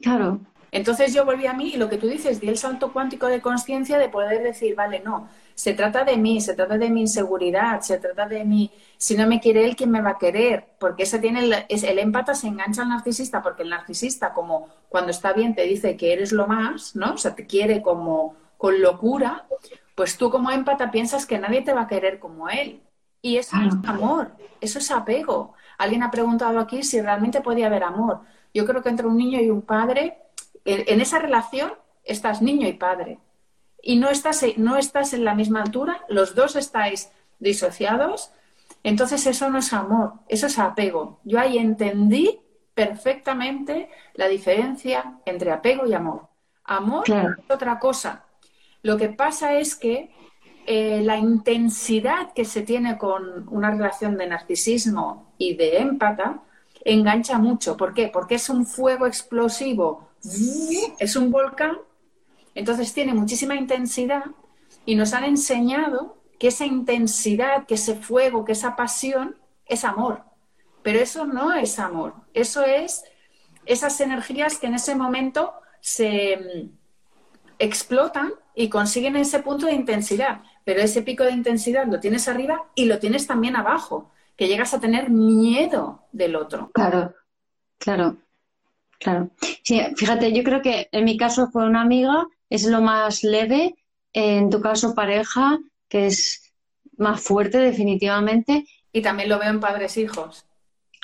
Claro. 0.00 0.40
Entonces 0.70 1.14
yo 1.14 1.24
volví 1.24 1.46
a 1.46 1.54
mí 1.54 1.72
y 1.74 1.76
lo 1.76 1.88
que 1.88 1.98
tú 1.98 2.06
dices, 2.06 2.40
di 2.40 2.48
el 2.48 2.58
salto 2.58 2.92
cuántico 2.92 3.26
de 3.26 3.40
conciencia 3.40 3.98
de 3.98 4.08
poder 4.08 4.42
decir, 4.42 4.74
vale, 4.76 5.00
no, 5.00 5.28
se 5.58 5.74
trata 5.74 6.04
de 6.04 6.16
mí, 6.16 6.40
se 6.40 6.54
trata 6.54 6.78
de 6.78 6.88
mi 6.88 7.00
inseguridad, 7.00 7.80
se 7.80 7.98
trata 7.98 8.28
de 8.28 8.44
mí. 8.44 8.70
Si 8.96 9.16
no 9.16 9.26
me 9.26 9.40
quiere 9.40 9.64
él, 9.64 9.74
¿quién 9.74 9.90
me 9.90 10.00
va 10.00 10.10
a 10.10 10.16
querer? 10.18 10.68
Porque 10.78 11.02
ese 11.02 11.18
tiene 11.18 11.40
el, 11.40 11.52
es, 11.68 11.82
el 11.82 11.98
empata 11.98 12.36
se 12.36 12.46
engancha 12.46 12.82
al 12.82 12.90
narcisista, 12.90 13.42
porque 13.42 13.64
el 13.64 13.70
narcisista, 13.70 14.32
como 14.32 14.68
cuando 14.88 15.10
está 15.10 15.32
bien, 15.32 15.56
te 15.56 15.62
dice 15.62 15.96
que 15.96 16.12
eres 16.12 16.30
lo 16.30 16.46
más, 16.46 16.94
¿no? 16.94 17.14
O 17.14 17.18
sea, 17.18 17.34
te 17.34 17.44
quiere 17.44 17.82
como 17.82 18.36
con 18.56 18.80
locura, 18.80 19.48
pues 19.96 20.16
tú 20.16 20.30
como 20.30 20.52
empata 20.52 20.92
piensas 20.92 21.26
que 21.26 21.40
nadie 21.40 21.62
te 21.62 21.72
va 21.72 21.82
a 21.82 21.88
querer 21.88 22.20
como 22.20 22.48
él. 22.48 22.80
Y 23.20 23.38
eso 23.38 23.56
es 23.56 23.74
amor, 23.84 24.30
eso 24.60 24.78
es 24.78 24.92
apego. 24.92 25.54
Alguien 25.76 26.04
ha 26.04 26.12
preguntado 26.12 26.60
aquí 26.60 26.84
si 26.84 27.00
realmente 27.00 27.40
podía 27.40 27.66
haber 27.66 27.82
amor. 27.82 28.20
Yo 28.54 28.64
creo 28.64 28.80
que 28.80 28.90
entre 28.90 29.08
un 29.08 29.16
niño 29.16 29.40
y 29.40 29.50
un 29.50 29.62
padre, 29.62 30.18
en 30.64 31.00
esa 31.00 31.18
relación 31.18 31.72
estás 32.04 32.42
niño 32.42 32.68
y 32.68 32.74
padre 32.74 33.18
y 33.82 33.96
no 33.96 34.10
estás, 34.10 34.44
no 34.56 34.76
estás 34.76 35.12
en 35.12 35.24
la 35.24 35.34
misma 35.34 35.62
altura, 35.62 36.04
los 36.08 36.34
dos 36.34 36.56
estáis 36.56 37.10
disociados, 37.38 38.32
entonces 38.82 39.26
eso 39.26 39.50
no 39.50 39.58
es 39.58 39.72
amor, 39.72 40.14
eso 40.28 40.46
es 40.46 40.58
apego. 40.58 41.20
Yo 41.24 41.38
ahí 41.40 41.58
entendí 41.58 42.40
perfectamente 42.74 43.90
la 44.14 44.28
diferencia 44.28 45.18
entre 45.24 45.50
apego 45.50 45.86
y 45.86 45.94
amor. 45.94 46.28
Amor 46.64 47.04
es 47.08 47.50
otra 47.50 47.78
cosa. 47.78 48.24
Lo 48.82 48.96
que 48.96 49.08
pasa 49.08 49.54
es 49.54 49.74
que 49.74 50.10
eh, 50.66 51.00
la 51.02 51.16
intensidad 51.16 52.32
que 52.34 52.44
se 52.44 52.62
tiene 52.62 52.98
con 52.98 53.48
una 53.48 53.70
relación 53.70 54.16
de 54.16 54.26
narcisismo 54.26 55.32
y 55.38 55.54
de 55.56 55.78
empata 55.78 56.42
engancha 56.84 57.38
mucho. 57.38 57.76
¿Por 57.76 57.94
qué? 57.94 58.08
Porque 58.08 58.36
es 58.36 58.48
un 58.48 58.66
fuego 58.66 59.06
explosivo, 59.06 60.10
es 60.98 61.16
un 61.16 61.30
volcán 61.30 61.78
entonces 62.58 62.92
tiene 62.92 63.14
muchísima 63.14 63.54
intensidad 63.54 64.24
y 64.84 64.96
nos 64.96 65.14
han 65.14 65.22
enseñado 65.22 66.18
que 66.40 66.48
esa 66.48 66.66
intensidad, 66.66 67.66
que 67.66 67.74
ese 67.74 67.94
fuego, 67.94 68.44
que 68.44 68.50
esa 68.50 68.74
pasión 68.74 69.36
es 69.64 69.84
amor. 69.84 70.24
Pero 70.82 70.98
eso 70.98 71.24
no 71.24 71.52
es 71.52 71.78
amor, 71.78 72.14
eso 72.34 72.64
es 72.64 73.04
esas 73.64 74.00
energías 74.00 74.58
que 74.58 74.66
en 74.66 74.74
ese 74.74 74.96
momento 74.96 75.52
se 75.80 76.36
mm, 76.36 76.70
explotan 77.60 78.32
y 78.56 78.68
consiguen 78.68 79.14
ese 79.14 79.38
punto 79.38 79.66
de 79.66 79.74
intensidad. 79.74 80.42
Pero 80.64 80.80
ese 80.80 81.02
pico 81.02 81.22
de 81.22 81.32
intensidad 81.32 81.86
lo 81.86 82.00
tienes 82.00 82.26
arriba 82.26 82.64
y 82.74 82.86
lo 82.86 82.98
tienes 82.98 83.28
también 83.28 83.54
abajo, 83.54 84.10
que 84.36 84.48
llegas 84.48 84.74
a 84.74 84.80
tener 84.80 85.10
miedo 85.10 86.08
del 86.10 86.34
otro. 86.34 86.72
Claro, 86.74 87.14
claro, 87.78 88.16
claro. 88.98 89.30
Sí, 89.62 89.80
fíjate, 89.96 90.32
yo 90.32 90.42
creo 90.42 90.60
que 90.60 90.88
en 90.90 91.04
mi 91.04 91.16
caso 91.16 91.50
fue 91.52 91.64
una 91.64 91.82
amiga 91.82 92.26
es 92.50 92.64
lo 92.64 92.80
más 92.80 93.22
leve, 93.22 93.76
en 94.12 94.50
tu 94.50 94.60
caso 94.60 94.94
pareja, 94.94 95.58
que 95.88 96.06
es 96.06 96.52
más 96.96 97.20
fuerte 97.20 97.58
definitivamente. 97.58 98.66
Y 98.92 99.02
también 99.02 99.28
lo 99.28 99.38
veo 99.38 99.50
en 99.50 99.60
padres-hijos. 99.60 100.44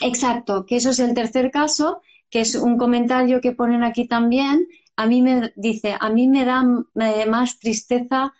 Exacto, 0.03 0.67
que 0.67 0.77
eso 0.77 0.91
es 0.91 0.99
el 0.99 1.15
tercer 1.15 1.51
caso, 1.51 2.03
que 2.31 2.41
es 2.41 2.55
un 2.55 2.77
comentario 2.77 3.41
que 3.41 3.53
ponen 3.53 3.85
aquí 3.85 4.09
también. 4.09 4.67
A 4.97 5.07
mí 5.07 5.23
me 5.23 5.53
dice, 5.57 5.97
a 5.99 6.11
mí 6.11 6.29
me 6.29 6.45
da 6.45 6.65
más 7.27 7.59
tristeza 7.59 8.33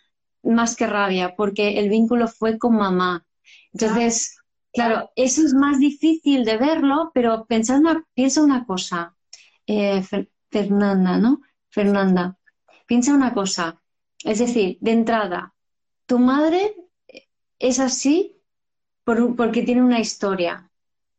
más 0.45 0.75
que 0.75 0.87
rabia, 0.87 1.35
porque 1.35 1.79
el 1.79 1.89
vínculo 1.89 2.27
fue 2.27 2.57
con 2.57 2.75
mamá. 2.75 3.25
Entonces, 3.73 4.37
claro, 4.71 5.11
eso 5.15 5.41
es 5.43 5.53
más 5.53 5.79
difícil 5.79 6.45
de 6.45 6.57
verlo, 6.57 7.11
pero 7.13 7.45
pensando, 7.45 8.03
piensa 8.13 8.43
una 8.43 8.65
cosa, 8.65 9.15
eh, 9.65 10.03
Fernanda, 10.51 11.17
¿no? 11.17 11.41
Fernanda, 11.69 12.37
Piensa 12.85 13.13
una 13.13 13.33
cosa, 13.33 13.81
es 14.23 14.39
decir, 14.39 14.77
de 14.81 14.91
entrada, 14.91 15.53
tu 16.05 16.19
madre 16.19 16.75
es 17.59 17.79
así 17.79 18.35
porque 19.03 19.63
tiene 19.63 19.83
una 19.83 19.99
historia. 19.99 20.69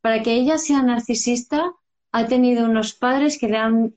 Para 0.00 0.22
que 0.22 0.34
ella 0.34 0.58
sea 0.58 0.82
narcisista, 0.82 1.72
ha 2.12 2.26
tenido 2.26 2.64
unos 2.64 2.94
padres 2.94 3.38
que 3.38 3.48
le 3.48 3.56
han 3.56 3.94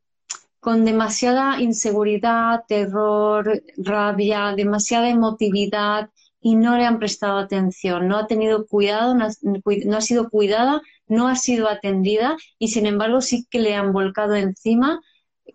con 0.60 0.84
demasiada 0.84 1.62
inseguridad, 1.62 2.64
terror, 2.68 3.64
rabia, 3.78 4.54
demasiada 4.56 5.10
emotividad 5.10 6.10
y 6.42 6.56
no 6.56 6.78
le 6.78 6.86
han 6.86 7.00
prestado 7.00 7.38
atención, 7.38 8.08
no 8.08 8.18
ha 8.18 8.28
tenido 8.28 8.66
cuidado, 8.66 9.16
no 9.16 9.26
ha, 9.26 10.02
sido 10.02 10.30
cuidada, 10.30 10.82
no 11.08 11.28
ha 11.28 11.36
sido 11.36 11.70
atendida 11.70 12.38
y 12.58 12.70
sin 12.70 12.86
embargo 12.86 13.22
sí 13.22 13.46
que 13.50 13.60
le 13.60 13.76
han 13.76 13.94
volcado 13.94 14.36
encima 14.36 15.02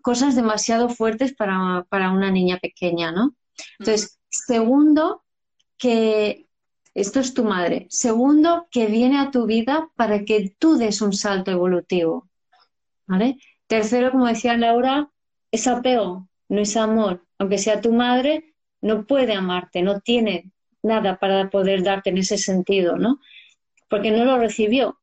cosas 0.03 0.35
demasiado 0.35 0.89
fuertes 0.89 1.35
para, 1.35 1.87
para 1.89 2.11
una 2.11 2.31
niña 2.31 2.59
pequeña, 2.59 3.13
¿no? 3.13 3.35
Entonces, 3.79 4.19
segundo, 4.29 5.25
que 5.79 6.47
esto 6.95 7.21
es 7.21 7.35
tu 7.35 7.45
madre. 7.45 7.87
Segundo, 7.91 8.69
que 8.71 8.87
viene 8.87 9.19
a 9.19 9.31
tu 9.31 9.47
vida 9.47 9.91
para 9.97 10.25
que 10.25 10.55
tú 10.59 10.77
des 10.77 11.01
un 11.03 11.13
salto 11.13 11.51
evolutivo. 11.51 12.29
¿Vale? 13.07 13.37
Tercero, 13.67 14.11
como 14.13 14.27
decía 14.27 14.57
Laura, 14.57 15.11
es 15.51 15.67
apego, 15.67 16.29
no 16.49 16.61
es 16.61 16.77
amor. 16.77 17.25
Aunque 17.39 17.59
sea 17.59 17.81
tu 17.81 17.93
madre, 17.93 18.55
no 18.81 19.07
puede 19.07 19.35
amarte, 19.35 19.83
no 19.83 20.01
tiene 20.01 20.53
nada 20.83 21.19
para 21.19 21.51
poder 21.51 21.83
darte 21.83 22.11
en 22.11 22.19
ese 22.19 22.39
sentido, 22.39 22.97
¿no? 22.97 23.19
Porque 23.89 24.11
no 24.11 24.25
lo 24.25 24.39
recibió. 24.39 25.01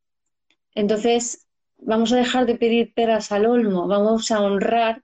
Entonces, 0.74 1.48
vamos 1.82 2.14
a 2.14 2.18
dejar 2.18 2.46
de 2.46 2.56
pedir 2.56 2.94
peras 2.94 3.32
al 3.32 3.46
olmo, 3.46 3.88
vamos 3.88 4.32
a 4.32 4.42
honrar 4.42 5.04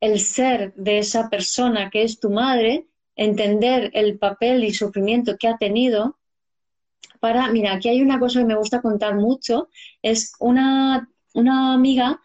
el 0.00 0.20
ser 0.20 0.74
de 0.74 0.98
esa 0.98 1.30
persona 1.30 1.90
que 1.90 2.02
es 2.02 2.20
tu 2.20 2.30
madre, 2.30 2.86
entender 3.14 3.90
el 3.94 4.18
papel 4.18 4.64
y 4.64 4.74
sufrimiento 4.74 5.36
que 5.38 5.48
ha 5.48 5.56
tenido. 5.56 6.18
Para, 7.20 7.50
mira, 7.50 7.72
aquí 7.74 7.88
hay 7.88 8.02
una 8.02 8.18
cosa 8.18 8.40
que 8.40 8.46
me 8.46 8.56
gusta 8.56 8.82
contar 8.82 9.14
mucho, 9.14 9.68
es 10.02 10.34
una, 10.38 11.08
una 11.32 11.72
amiga, 11.72 12.20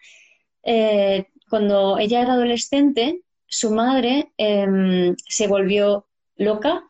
eh, 0.64 1.28
cuando 1.50 1.98
ella 1.98 2.22
era 2.22 2.34
adolescente, 2.34 3.22
su 3.46 3.72
madre 3.72 4.32
em, 4.38 5.16
se 5.28 5.48
volvió 5.48 6.08
loca. 6.38 6.90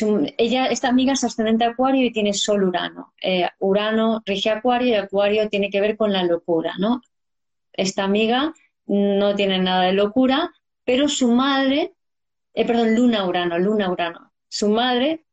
Em, 0.00 0.26
ella, 0.38 0.66
esta 0.66 0.88
amiga 0.88 1.12
es 1.12 1.24
ascendente 1.24 1.64
Acuario 1.64 2.06
y 2.06 2.12
tiene 2.12 2.32
Sol 2.32 2.64
Urano. 2.64 3.12
Eh, 3.22 3.48
Urano 3.58 4.22
rige 4.24 4.50
Acuario 4.50 4.88
y 4.88 4.94
Acuario 4.94 5.48
tiene 5.48 5.70
que 5.70 5.80
ver 5.80 5.96
con 5.96 6.12
la 6.12 6.24
locura, 6.24 6.74
¿no? 6.78 7.02
Esta 7.72 8.04
amiga 8.04 8.54
no 8.86 9.34
tiene 9.34 9.58
nada 9.58 9.84
de 9.84 9.92
locura, 9.92 10.50
pero 10.84 11.08
su 11.08 11.32
madre, 11.32 11.94
eh, 12.54 12.66
perdón, 12.66 12.94
Luna 12.94 13.26
Urano, 13.26 13.58
Luna 13.58 13.90
Urano, 13.90 14.32
su 14.48 14.68
madre 14.68 15.24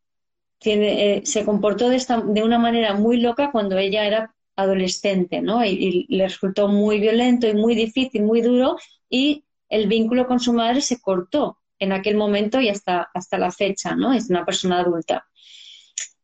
tiene, 0.59 1.17
eh, 1.17 1.25
se 1.25 1.45
comportó 1.45 1.89
de, 1.89 1.95
esta, 1.95 2.21
de 2.21 2.43
una 2.43 2.59
manera 2.59 2.93
muy 2.93 3.17
loca 3.17 3.51
cuando 3.51 3.77
ella 3.77 4.05
era 4.05 4.35
adolescente, 4.55 5.41
¿no? 5.41 5.63
y 5.63 6.05
le 6.09 6.25
resultó 6.27 6.67
muy 6.67 6.99
violento 6.99 7.47
y 7.47 7.53
muy 7.53 7.75
difícil, 7.75 8.23
muy 8.23 8.41
duro, 8.41 8.77
y 9.09 9.45
el 9.69 9.87
vínculo 9.87 10.27
con 10.27 10.39
su 10.41 10.51
madre 10.51 10.81
se 10.81 10.99
cortó 10.99 11.58
en 11.79 11.91
aquel 11.91 12.15
momento 12.15 12.59
y 12.59 12.69
hasta, 12.69 13.09
hasta 13.13 13.37
la 13.37 13.51
fecha, 13.51 13.95
¿no? 13.95 14.13
Es 14.13 14.29
una 14.29 14.45
persona 14.45 14.79
adulta. 14.79 15.25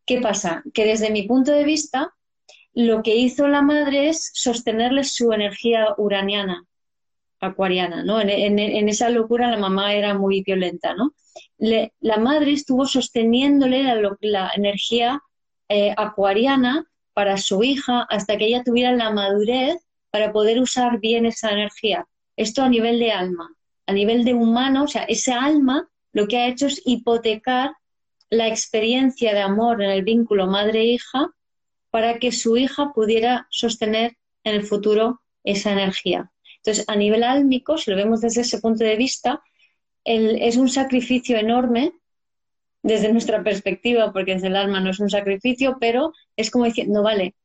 ¿Qué 0.06 0.22
pasa? 0.22 0.64
Que 0.74 0.86
desde 0.86 1.10
mi 1.10 1.24
punto 1.24 1.52
de 1.52 1.64
vista, 1.64 2.14
lo 2.74 3.02
que 3.02 3.16
hizo 3.16 3.48
la 3.48 3.62
madre 3.62 4.10
es 4.10 4.32
sostenerle 4.34 5.04
su 5.04 5.32
energía 5.32 5.88
uraniana, 5.98 6.66
acuariana, 7.40 8.04
¿no? 8.04 8.20
En, 8.20 8.60
esa 8.90 9.10
locura 9.10 9.50
la 9.50 9.58
mamá 9.58 9.94
era 9.94 10.14
muy 10.14 10.44
violenta, 10.44 10.94
¿no? 10.94 11.14
la 11.58 12.18
madre 12.18 12.54
estuvo 12.54 12.86
sosteniéndole 12.86 13.84
la, 14.22 14.52
energía 14.56 15.22
eh, 15.68 15.94
acuariana 15.98 16.86
para 17.14 17.38
su 17.38 17.62
hija 17.64 18.06
hasta 18.10 18.38
que 18.38 18.46
ella 18.46 18.64
tuviera 18.64 18.94
la 18.94 19.12
madurez 19.12 19.78
para 20.12 20.32
poder 20.32 20.60
usar 20.60 21.00
bien 21.00 21.26
esa 21.26 21.52
energía. 21.52 22.08
Esto 22.38 22.64
a 22.64 22.70
nivel 22.70 23.00
de 23.00 23.12
alma. 23.12 23.50
A 23.88 23.94
nivel 23.94 24.24
de 24.26 24.34
humano, 24.34 24.84
o 24.84 24.88
sea, 24.88 25.04
esa 25.04 25.44
alma 25.44 25.90
lo 26.12 26.28
que 26.28 26.38
ha 26.38 26.48
hecho 26.48 26.68
es 26.68 26.82
hipotecar 26.86 27.74
la 28.30 28.48
experiencia 28.48 29.34
de 29.34 29.42
amor 29.42 29.84
en 29.84 29.92
el 29.92 30.04
vínculo 30.04 30.48
madre-hija 30.48 31.30
para 31.92 32.20
que 32.20 32.32
su 32.32 32.58
hija 32.58 32.94
pudiera 32.94 33.48
sostener 33.50 34.18
en 34.44 34.56
el 34.56 34.64
futuro 34.64 35.22
esa 35.44 35.72
energía. 35.72 36.32
Entonces, 36.58 36.86
a 36.88 36.96
nivel 36.96 37.24
álmico, 37.24 37.78
si 37.78 37.92
lo 37.92 37.98
vemos 37.98 38.22
desde 38.22 38.42
ese 38.42 38.60
punto 38.60 38.84
de 38.84 38.96
vista, 38.96 39.42
es 40.04 40.58
un 40.58 40.70
sacrificio 40.70 41.38
enorme 41.38 41.94
desde 42.82 43.12
nuestra 43.12 43.44
perspectiva, 43.44 44.12
porque 44.14 44.34
desde 44.34 44.48
el 44.48 44.56
alma 44.56 44.80
no 44.80 44.92
es 44.92 45.00
un 45.00 45.10
sacrificio, 45.10 45.78
pero 45.80 46.14
es 46.36 46.52
como 46.52 46.66
diciendo, 46.66 47.02
vale, 47.02 47.36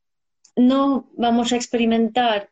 no 0.55 1.09
vamos 1.17 1.51
a 1.51 1.55
experimentar 1.55 2.49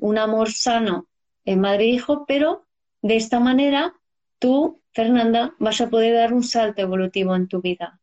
un 0.00 0.18
amor 0.18 0.52
sano 0.52 1.08
en 1.44 1.60
madre-hijo, 1.60 2.24
pero 2.26 2.67
de 3.02 3.16
esta 3.16 3.40
manera 3.40 3.94
tú, 4.38 4.80
Fernanda, 4.92 5.54
vas 5.58 5.80
a 5.80 5.88
poder 5.90 6.14
dar 6.14 6.32
un 6.32 6.42
salto 6.42 6.82
evolutivo 6.82 7.34
en 7.34 7.48
tu 7.48 7.60
vida. 7.60 8.00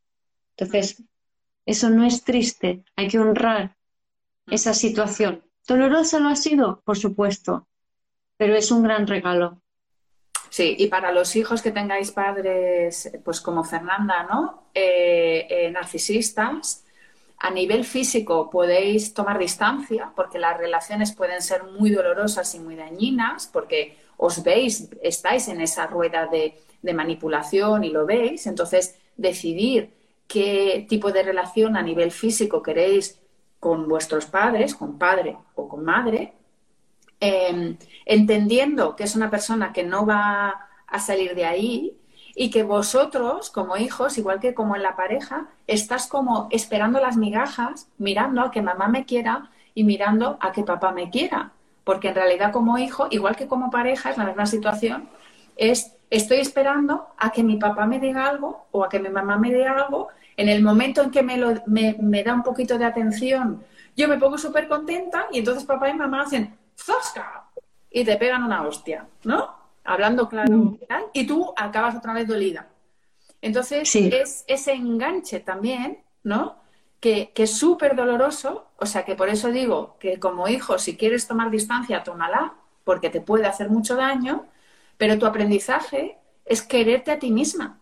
Entonces, 0.58 1.04
eso 1.66 1.90
no 1.90 2.06
es 2.06 2.24
triste, 2.24 2.84
hay 2.96 3.08
que 3.08 3.20
honrar 3.20 3.76
esa 4.48 4.74
situación. 4.74 5.44
¿Dolorosa 5.68 6.20
lo 6.20 6.30
ha 6.30 6.36
sido? 6.36 6.82
Por 6.86 6.98
supuesto, 6.98 7.68
pero 8.38 8.56
es 8.56 8.72
un 8.72 8.84
gran 8.84 9.08
regalo. 9.08 9.62
Sí, 10.50 10.76
y 10.78 10.88
para 10.88 11.12
los 11.12 11.36
hijos 11.36 11.62
que 11.62 11.72
tengáis 11.72 12.12
padres, 12.12 13.12
pues 13.26 13.42
como 13.42 13.64
Fernanda, 13.64 14.24
¿no? 14.24 14.70
Eh, 14.74 15.48
eh, 15.50 15.72
narcisistas, 15.72 16.86
a 17.40 17.50
nivel 17.50 17.84
físico 17.84 18.50
podéis 18.50 19.14
tomar 19.14 19.38
distancia 19.38 20.14
porque 20.16 20.40
las 20.40 20.58
relaciones 20.58 21.14
pueden 21.14 21.42
ser 21.42 21.64
muy 21.64 21.90
dolorosas 21.90 22.56
y 22.56 22.60
muy 22.60 22.76
dañinas 22.76 23.50
porque 23.52 23.98
os 24.18 24.44
veis, 24.44 24.90
estáis 25.02 25.48
en 25.48 25.62
esa 25.62 25.88
rueda 25.88 26.28
de, 26.28 26.62
manipulación 26.94 27.84
y 27.84 27.90
lo 27.90 28.06
veis. 28.06 28.46
Entonces, 28.46 29.00
decidir 29.18 29.94
qué 30.28 30.86
tipo 30.88 31.12
de 31.12 31.24
relación 31.24 31.76
a 31.76 31.82
nivel 31.82 32.12
físico 32.12 32.62
queréis 32.62 33.20
con 33.60 33.88
vuestros 33.88 34.28
padres, 34.28 34.76
con 34.76 35.00
padre 35.00 35.36
o 35.56 35.68
con 35.68 35.84
madre, 35.84 36.34
Em, 37.20 37.78
entendiendo 38.06 38.96
que 38.96 39.04
es 39.04 39.16
una 39.16 39.30
persona 39.30 39.72
que 39.74 39.84
no 39.84 40.06
va 40.06 40.68
a 40.86 41.00
salir 41.00 41.34
de 41.34 41.46
ahí 41.46 41.98
y 42.36 42.50
que 42.52 42.64
vosotros, 42.64 43.50
como 43.50 43.78
hijos, 43.78 44.18
igual 44.18 44.40
que 44.40 44.54
como 44.54 44.76
en 44.76 44.84
la 44.84 44.96
pareja, 44.96 45.48
estás 45.66 46.08
como 46.08 46.48
esperando 46.52 47.00
las 47.00 47.16
migajas, 47.18 47.88
mirando 47.98 48.42
a 48.42 48.52
que 48.52 48.62
mamá 48.62 48.90
me 48.90 49.06
quiera 49.06 49.50
y 49.74 49.86
mirando 49.86 50.38
a 50.42 50.52
que 50.52 50.64
papá 50.64 50.92
me 50.92 51.10
quiera. 51.10 51.54
Porque 51.86 52.10
en 52.10 52.16
realidad 52.16 52.52
como 52.52 52.78
hijo, 52.78 53.08
igual 53.10 53.38
que 53.38 53.48
como 53.48 53.72
pareja, 53.72 54.10
es 54.10 54.18
la 54.18 54.26
misma 54.26 54.46
situación, 54.46 55.08
es 55.56 55.96
estoy 56.10 56.40
esperando 56.40 57.08
a 57.18 57.32
que 57.32 57.44
mi 57.44 57.56
papá 57.56 57.86
me 57.86 58.00
diga 58.00 58.28
algo 58.28 58.68
o 58.72 58.84
a 58.84 58.90
que 58.90 59.00
mi 59.00 59.10
mamá 59.10 59.38
me 59.38 59.54
diga 59.54 59.72
algo. 59.72 60.10
En 60.36 60.50
el 60.50 60.62
momento 60.62 61.02
en 61.02 61.12
que 61.12 61.24
me, 61.24 61.38
lo, 61.38 61.54
me, 61.66 61.96
me 62.02 62.24
da 62.24 62.34
un 62.34 62.44
poquito 62.44 62.78
de 62.78 62.84
atención, 62.84 63.64
yo 63.96 64.08
me 64.10 64.18
pongo 64.18 64.38
súper 64.38 64.68
contenta 64.68 65.28
y 65.32 65.40
entonces 65.40 65.64
papá 65.64 65.90
y 65.90 65.94
mamá 65.94 66.24
hacen, 66.24 66.58
¡zasca! 66.78 67.46
Y 67.90 68.04
te 68.04 68.18
pegan 68.18 68.44
una 68.44 68.68
hostia, 68.68 69.08
¿no? 69.24 69.56
Hablando 69.86 70.28
claro. 70.28 70.52
Mm. 70.52 70.78
Y 71.14 71.26
tú 71.26 71.54
acabas 71.56 71.96
otra 71.96 72.14
vez 72.14 72.28
dolida. 72.28 72.68
Entonces, 73.42 73.96
es 73.96 74.44
ese 74.48 74.74
enganche 74.74 75.40
también, 75.40 76.00
¿no? 76.24 76.56
Que, 77.06 77.32
que 77.36 77.44
es 77.44 77.56
súper 77.56 77.96
doloroso. 77.96 78.66
O 78.78 78.88
sea, 78.88 79.06
que 79.06 79.14
por 79.14 79.30
eso 79.30 79.52
digo 79.52 79.96
que 80.00 80.20
como 80.20 80.48
hijo, 80.48 80.80
si 80.80 80.98
quieres 80.98 81.28
tomar 81.28 81.52
distancia, 81.52 82.04
tómala, 82.04 82.56
porque 82.84 83.12
te 83.12 83.22
puede 83.22 83.46
hacer 83.46 83.70
mucho 83.70 83.96
daño. 83.96 84.48
Pero 84.98 85.20
tu 85.20 85.28
aprendizaje 85.28 86.18
es 86.46 86.64
quererte 86.64 87.12
a 87.12 87.20
ti 87.20 87.30
misma 87.30 87.80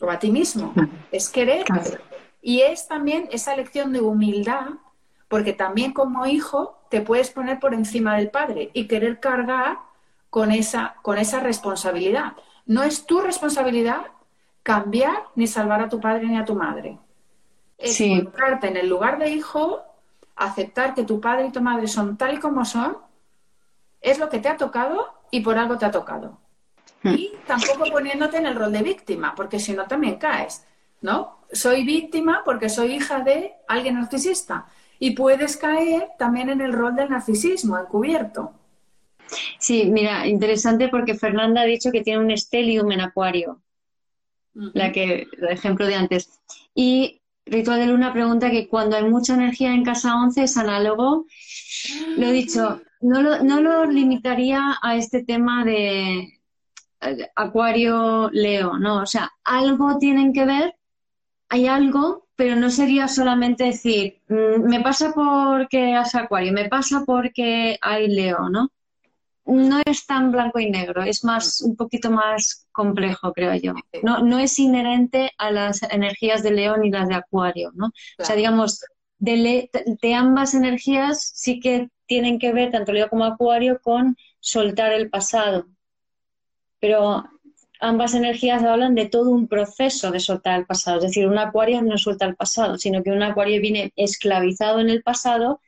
o 0.00 0.08
a 0.08 0.20
ti 0.20 0.30
mismo. 0.30 0.72
Es 1.10 1.28
querer. 1.28 1.64
Y 2.42 2.60
es 2.60 2.86
también 2.86 3.28
esa 3.32 3.56
lección 3.56 3.92
de 3.92 4.02
humildad, 4.02 4.68
porque 5.26 5.52
también 5.52 5.92
como 5.92 6.26
hijo 6.26 6.78
te 6.90 7.00
puedes 7.00 7.30
poner 7.30 7.58
por 7.58 7.74
encima 7.74 8.18
del 8.18 8.30
padre 8.30 8.70
y 8.72 8.86
querer 8.86 9.18
cargar 9.18 9.78
con 10.30 10.52
esa, 10.52 10.94
con 11.02 11.18
esa 11.18 11.40
responsabilidad. 11.40 12.34
No 12.66 12.84
es 12.84 13.04
tu 13.04 13.20
responsabilidad 13.20 14.02
cambiar 14.62 15.24
ni 15.34 15.48
salvar 15.48 15.82
a 15.82 15.88
tu 15.88 15.98
padre 15.98 16.28
ni 16.28 16.38
a 16.38 16.44
tu 16.44 16.54
madre. 16.54 17.00
Es 17.80 17.98
colocarte 17.98 18.68
en 18.68 18.76
el 18.76 18.88
lugar 18.88 19.18
de 19.18 19.30
hijo, 19.30 19.82
aceptar 20.36 20.94
que 20.94 21.04
tu 21.04 21.20
padre 21.20 21.46
y 21.46 21.52
tu 21.52 21.60
madre 21.60 21.88
son 21.88 22.16
tal 22.16 22.34
y 22.34 22.38
como 22.38 22.64
son, 22.64 22.98
es 24.00 24.18
lo 24.18 24.28
que 24.28 24.38
te 24.38 24.48
ha 24.48 24.56
tocado 24.56 25.14
y 25.30 25.40
por 25.40 25.58
algo 25.58 25.78
te 25.78 25.86
ha 25.86 25.90
tocado. 25.90 26.38
Hmm. 27.02 27.14
Y 27.14 27.32
tampoco 27.46 27.90
poniéndote 27.90 28.36
en 28.36 28.46
el 28.46 28.54
rol 28.54 28.72
de 28.72 28.82
víctima, 28.82 29.34
porque 29.34 29.58
si 29.58 29.72
no 29.72 29.86
también 29.86 30.16
caes, 30.16 30.66
¿no? 31.00 31.40
Soy 31.52 31.84
víctima 31.84 32.42
porque 32.44 32.68
soy 32.68 32.94
hija 32.94 33.20
de 33.20 33.54
alguien 33.68 33.94
narcisista 33.94 34.66
y 34.98 35.12
puedes 35.12 35.56
caer 35.56 36.08
también 36.18 36.50
en 36.50 36.60
el 36.60 36.72
rol 36.72 36.94
del 36.94 37.10
narcisismo 37.10 37.78
encubierto. 37.78 38.52
Sí, 39.58 39.86
mira, 39.86 40.26
interesante 40.26 40.88
porque 40.88 41.14
Fernanda 41.14 41.62
ha 41.62 41.64
dicho 41.64 41.90
que 41.90 42.02
tiene 42.02 42.20
un 42.20 42.30
estelium 42.30 42.90
en 42.92 43.00
acuario, 43.00 43.62
la 44.52 44.92
que, 44.92 45.26
el 45.32 45.48
ejemplo 45.48 45.86
de 45.86 45.94
antes. 45.94 46.40
Y 46.74 47.19
Ritual 47.50 47.80
de 47.80 47.86
Luna 47.86 48.12
pregunta 48.12 48.50
que 48.50 48.68
cuando 48.68 48.96
hay 48.96 49.04
mucha 49.04 49.34
energía 49.34 49.74
en 49.74 49.84
casa 49.84 50.16
11 50.16 50.44
es 50.44 50.56
análogo. 50.56 51.26
Lo 52.16 52.26
he 52.26 52.32
dicho, 52.32 52.80
no 53.00 53.20
lo, 53.20 53.42
no 53.42 53.60
lo 53.60 53.84
limitaría 53.84 54.78
a 54.82 54.96
este 54.96 55.24
tema 55.24 55.64
de 55.64 56.40
eh, 57.00 57.30
acuario 57.36 58.30
Leo, 58.32 58.78
¿no? 58.78 59.02
O 59.02 59.06
sea, 59.06 59.30
algo 59.44 59.98
tienen 59.98 60.32
que 60.32 60.44
ver, 60.46 60.76
hay 61.48 61.66
algo 61.66 62.28
pero 62.40 62.56
no 62.56 62.70
sería 62.70 63.06
solamente 63.06 63.64
decir, 63.64 64.22
mm, 64.28 64.66
me 64.66 64.80
pasa 64.80 65.12
porque 65.12 65.94
hace 65.94 66.16
acuario, 66.16 66.54
me 66.54 66.70
pasa 66.70 67.04
porque 67.04 67.76
hay 67.82 68.08
leo, 68.08 68.48
¿no? 68.48 68.70
No 69.46 69.80
es 69.84 70.06
tan 70.06 70.30
blanco 70.30 70.60
y 70.60 70.70
negro, 70.70 71.02
es 71.02 71.24
más, 71.24 71.60
un 71.62 71.74
poquito 71.74 72.10
más 72.10 72.66
complejo, 72.72 73.32
creo 73.32 73.54
yo. 73.54 73.72
No, 74.02 74.22
no 74.22 74.38
es 74.38 74.58
inherente 74.58 75.32
a 75.38 75.50
las 75.50 75.82
energías 75.82 76.42
de 76.42 76.52
león 76.52 76.84
y 76.84 76.90
las 76.90 77.08
de 77.08 77.14
acuario, 77.14 77.72
¿no? 77.74 77.86
O 78.18 78.24
sea, 78.24 78.36
digamos, 78.36 78.84
de, 79.18 79.70
de 80.02 80.14
ambas 80.14 80.54
energías 80.54 81.32
sí 81.34 81.58
que 81.58 81.88
tienen 82.06 82.38
que 82.38 82.52
ver, 82.52 82.70
tanto 82.70 82.92
leo 82.92 83.08
como 83.08 83.24
acuario, 83.24 83.80
con 83.80 84.16
soltar 84.40 84.92
el 84.92 85.10
pasado. 85.10 85.66
Pero 86.78 87.24
ambas 87.80 88.14
energías 88.14 88.62
hablan 88.62 88.94
de 88.94 89.08
todo 89.08 89.30
un 89.30 89.48
proceso 89.48 90.10
de 90.10 90.20
soltar 90.20 90.58
el 90.58 90.66
pasado. 90.66 90.98
Es 90.98 91.04
decir, 91.04 91.26
un 91.26 91.38
acuario 91.38 91.82
no 91.82 91.98
suelta 91.98 92.26
el 92.26 92.36
pasado, 92.36 92.78
sino 92.78 93.02
que 93.02 93.10
un 93.10 93.22
acuario 93.22 93.60
viene 93.60 93.92
esclavizado 93.96 94.80
en 94.80 94.90
el 94.90 95.02
pasado 95.02 95.60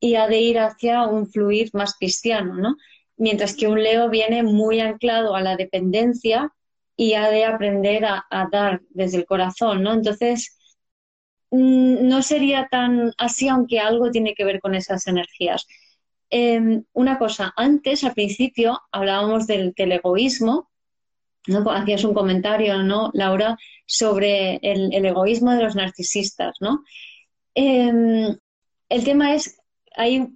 y 0.00 0.16
ha 0.16 0.26
de 0.26 0.40
ir 0.40 0.58
hacia 0.58 1.06
un 1.06 1.26
fluir 1.26 1.70
más 1.72 1.94
cristiano, 1.96 2.54
¿no? 2.54 2.76
Mientras 3.16 3.54
que 3.56 3.68
un 3.68 3.82
Leo 3.82 4.10
viene 4.10 4.42
muy 4.42 4.80
anclado 4.80 5.34
a 5.34 5.40
la 5.40 5.56
dependencia 5.56 6.52
y 6.96 7.14
ha 7.14 7.30
de 7.30 7.44
aprender 7.44 8.04
a, 8.04 8.24
dar 8.50 8.82
desde 8.90 9.18
el 9.18 9.26
corazón, 9.26 9.82
¿no? 9.82 9.92
Entonces, 9.92 10.56
mm, 11.50 12.06
no 12.08 12.22
sería 12.22 12.68
tan 12.70 13.12
así, 13.18 13.48
aunque 13.48 13.80
algo 13.80 14.10
tiene 14.10 14.34
que 14.34 14.44
ver 14.44 14.60
con 14.60 14.74
esas 14.74 15.06
energías. 15.06 15.66
Em, 16.30 16.84
una 16.92 17.18
cosa, 17.18 17.52
antes, 17.56 18.04
al 18.04 18.14
principio, 18.14 18.80
hablábamos 18.92 19.46
del, 19.46 19.72
egoísmo, 19.76 20.70
¿no? 21.46 21.70
Hacías 21.70 22.04
un 22.04 22.14
comentario, 22.14 22.82
¿no, 22.82 23.10
Laura, 23.14 23.56
sobre 23.86 24.56
el, 24.62 24.92
egoísmo 25.04 25.52
de 25.52 25.62
los 25.62 25.76
narcisistas, 25.76 26.56
¿no? 26.60 26.84
Em, 27.54 28.36
el 28.88 29.04
tema 29.04 29.34
es, 29.34 29.58
hay, 29.96 30.28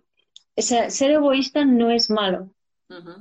ser 0.56 1.10
egoísta 1.10 1.64
no 1.64 1.90
es 1.90 2.10
malo, 2.10 2.50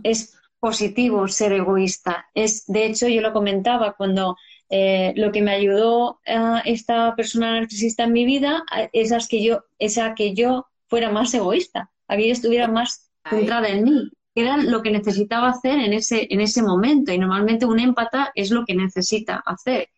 es 0.04 0.38
positivo 0.60 1.28
ser 1.28 1.54
egoísta. 1.54 2.26
Es, 2.34 2.66
de 2.68 2.86
hecho, 2.86 3.08
yo 3.08 3.22
lo 3.22 3.34
comentaba 3.34 3.94
cuando 3.94 4.36
eh, 4.70 5.14
lo 5.16 5.32
que 5.32 5.42
me 5.42 5.52
ayudó 5.52 6.20
a 6.26 6.62
esta 6.66 7.16
persona 7.16 7.60
narcisista 7.60 8.04
en 8.04 8.14
mi 8.14 8.26
vida 8.26 8.64
es 8.92 9.12
a 9.12 9.20
que 9.28 9.44
yo, 9.44 9.64
es 9.80 9.98
a 9.98 10.16
que 10.16 10.34
yo 10.34 10.68
fuera 10.88 11.12
más 11.12 11.34
egoísta, 11.34 11.92
a 12.08 12.18
que 12.18 12.28
yo 12.28 12.34
estuviera 12.34 12.68
más 12.68 13.10
centrada 13.30 13.70
en 13.70 13.84
mí 13.84 14.12
era 14.40 14.58
lo 14.58 14.84
que 14.84 14.92
necesitaba 14.92 15.50
hacer 15.50 15.80
en 15.80 15.94
ese, 15.94 16.28
en 16.30 16.42
ese 16.42 16.62
momento. 16.62 17.12
Y 17.12 17.18
normalmente 17.18 17.66
un 17.66 17.80
empata 17.80 18.32
es 18.36 18.52
lo 18.52 18.66
que 18.66 18.76
necesita 18.76 19.42
hacer, 19.46 19.90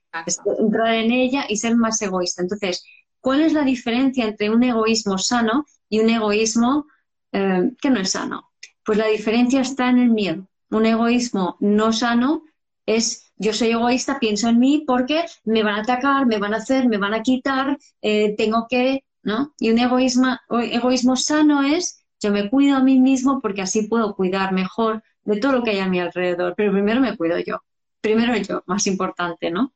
entrar 0.57 0.93
en 0.93 1.11
ella 1.11 1.45
y 1.47 1.57
ser 1.57 1.75
más 1.75 2.01
egoísta. 2.01 2.41
Entonces, 2.41 2.83
¿cuál 3.19 3.41
es 3.41 3.53
la 3.53 3.63
diferencia 3.63 4.25
entre 4.25 4.49
un 4.49 4.63
egoísmo 4.63 5.17
sano 5.17 5.65
y 5.89 5.99
un 5.99 6.09
egoísmo 6.09 6.85
eh, 7.33 7.71
que 7.81 7.89
no 7.89 7.99
es 7.99 8.11
sano? 8.11 8.48
Pues 8.89 8.97
la 8.97 9.05
diferencia 9.05 9.61
está 9.61 9.87
en 9.89 9.99
el 9.99 10.09
miedo. 10.09 10.47
Un 10.71 10.83
egoísmo 10.87 11.57
no 11.59 11.93
sano 11.93 12.41
es 12.87 13.31
yo 13.35 13.53
soy 13.53 13.69
egoísta, 13.69 14.17
pienso 14.19 14.49
en 14.49 14.57
mí 14.57 14.83
porque 14.87 15.25
me 15.43 15.61
van 15.61 15.75
a 15.75 15.81
atacar, 15.81 16.25
me 16.25 16.39
van 16.39 16.55
a 16.55 16.57
hacer, 16.57 16.87
me 16.87 16.97
van 16.97 17.13
a 17.13 17.21
quitar, 17.21 17.77
eh, 18.01 18.33
tengo 18.35 18.65
que, 18.67 19.03
¿no? 19.21 19.53
Y 19.59 19.69
un 19.69 19.77
egoísmo, 19.77 20.35
egoísmo 20.49 21.15
sano 21.17 21.61
es 21.61 22.03
yo 22.19 22.31
me 22.31 22.49
cuido 22.49 22.77
a 22.77 22.79
mí 22.79 22.99
mismo 22.99 23.41
porque 23.41 23.61
así 23.61 23.83
puedo 23.83 24.15
cuidar 24.15 24.53
mejor 24.53 25.03
de 25.21 25.39
todo 25.39 25.51
lo 25.51 25.63
que 25.63 25.69
hay 25.69 25.79
a 25.81 25.87
mi 25.87 25.99
alrededor. 25.99 26.55
Pero 26.57 26.71
primero 26.71 26.99
me 26.99 27.15
cuido 27.15 27.37
yo. 27.37 27.61
Primero 28.01 28.35
yo, 28.37 28.63
más 28.65 28.87
importante, 28.87 29.51
¿no? 29.51 29.71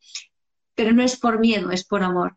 Pero 0.73 0.91
no 0.91 1.03
es 1.03 1.17
por 1.17 1.37
miedo, 1.37 1.69
es 1.69 1.83
por 1.83 2.01
amor. 2.01 2.35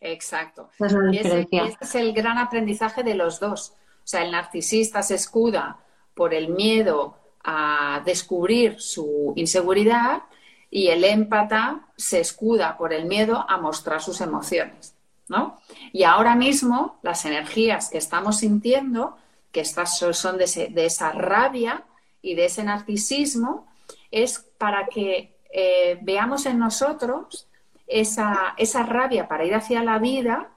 Exacto. 0.00 0.70
y 1.12 1.18
ese, 1.18 1.46
es 1.78 1.94
el 1.94 2.14
gran 2.14 2.38
aprendizaje 2.38 3.02
de 3.02 3.16
los 3.16 3.38
dos. 3.38 3.74
O 4.02 4.06
sea, 4.10 4.24
el 4.24 4.30
narcisista 4.30 5.02
se 5.02 5.16
escuda 5.16 5.78
por 6.20 6.34
el 6.34 6.50
miedo 6.50 7.16
a 7.42 8.02
descubrir 8.04 8.78
su 8.78 9.32
inseguridad 9.36 10.24
y 10.70 10.88
el 10.88 11.02
émpata 11.02 11.88
se 11.96 12.20
escuda 12.20 12.76
por 12.76 12.92
el 12.92 13.06
miedo 13.06 13.46
a 13.48 13.56
mostrar 13.56 14.02
sus 14.02 14.20
emociones. 14.20 14.94
¿no? 15.28 15.58
Y 15.94 16.02
ahora 16.02 16.36
mismo 16.36 16.98
las 17.00 17.24
energías 17.24 17.88
que 17.88 17.96
estamos 17.96 18.40
sintiendo, 18.40 19.16
que 19.50 19.60
estas 19.62 19.96
son 19.96 20.36
de, 20.36 20.44
esa 20.84 21.12
rabia 21.12 21.84
y 22.20 22.34
de 22.34 22.44
ese 22.44 22.64
narcisismo, 22.64 23.66
es 24.10 24.40
para 24.58 24.88
que 24.88 25.38
eh, 25.50 25.98
veamos 26.02 26.44
en 26.44 26.58
nosotros 26.58 27.48
esa, 27.86 28.54
esa 28.58 28.82
rabia 28.82 29.26
para 29.26 29.46
ir 29.46 29.54
hacia 29.54 29.82
la 29.82 29.98
vida, 29.98 30.50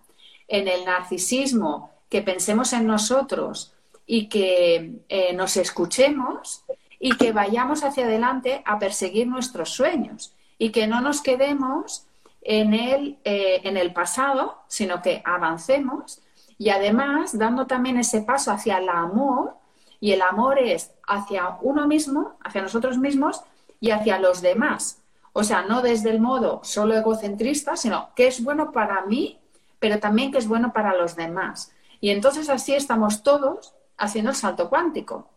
en 0.49 0.67
el 0.67 0.83
narcisismo, 0.83 1.89
que 2.09 2.21
pensemos 2.21 2.73
en 2.73 2.85
nosotros 2.85 3.72
y 4.05 4.27
que 4.27 5.03
eh, 5.09 5.33
nos 5.33 5.57
escuchemos 5.57 6.63
y 6.99 7.17
que 7.17 7.31
vayamos 7.31 7.83
hacia 7.83 8.05
adelante 8.05 8.61
a 8.65 8.79
perseguir 8.79 9.27
nuestros 9.27 9.69
sueños 9.69 10.35
y 10.57 10.71
que 10.71 10.87
no 10.87 11.01
nos 11.01 11.21
quedemos 11.21 12.05
en 12.41 12.73
el, 12.73 13.17
eh, 13.23 13.61
en 13.63 13.77
el 13.77 13.93
pasado, 13.93 14.59
sino 14.67 15.01
que 15.01 15.21
avancemos 15.25 16.21
y 16.57 16.69
además 16.69 17.37
dando 17.37 17.67
también 17.67 17.97
ese 17.97 18.21
paso 18.21 18.51
hacia 18.51 18.77
el 18.77 18.89
amor 18.89 19.55
y 19.99 20.11
el 20.11 20.21
amor 20.21 20.59
es 20.59 20.91
hacia 21.07 21.57
uno 21.61 21.87
mismo, 21.87 22.37
hacia 22.43 22.61
nosotros 22.61 22.97
mismos 22.97 23.41
y 23.79 23.91
hacia 23.91 24.19
los 24.19 24.41
demás. 24.41 25.01
O 25.33 25.43
sea, 25.43 25.63
no 25.63 25.81
desde 25.81 26.11
el 26.11 26.21
modo 26.21 26.61
solo 26.63 26.95
egocentrista, 26.95 27.75
sino 27.75 28.09
que 28.15 28.27
es 28.27 28.43
bueno 28.43 28.71
para 28.71 29.01
mí, 29.05 29.39
pero 29.79 29.99
también 29.99 30.31
que 30.31 30.37
es 30.37 30.47
bueno 30.47 30.71
para 30.71 30.95
los 30.95 31.15
demás. 31.15 31.73
Y 31.99 32.11
entonces 32.11 32.49
así 32.49 32.73
estamos 32.73 33.23
todos 33.23 33.73
haciendo 33.97 34.31
el 34.31 34.35
salto 34.35 34.69
cuántico. 34.69 35.29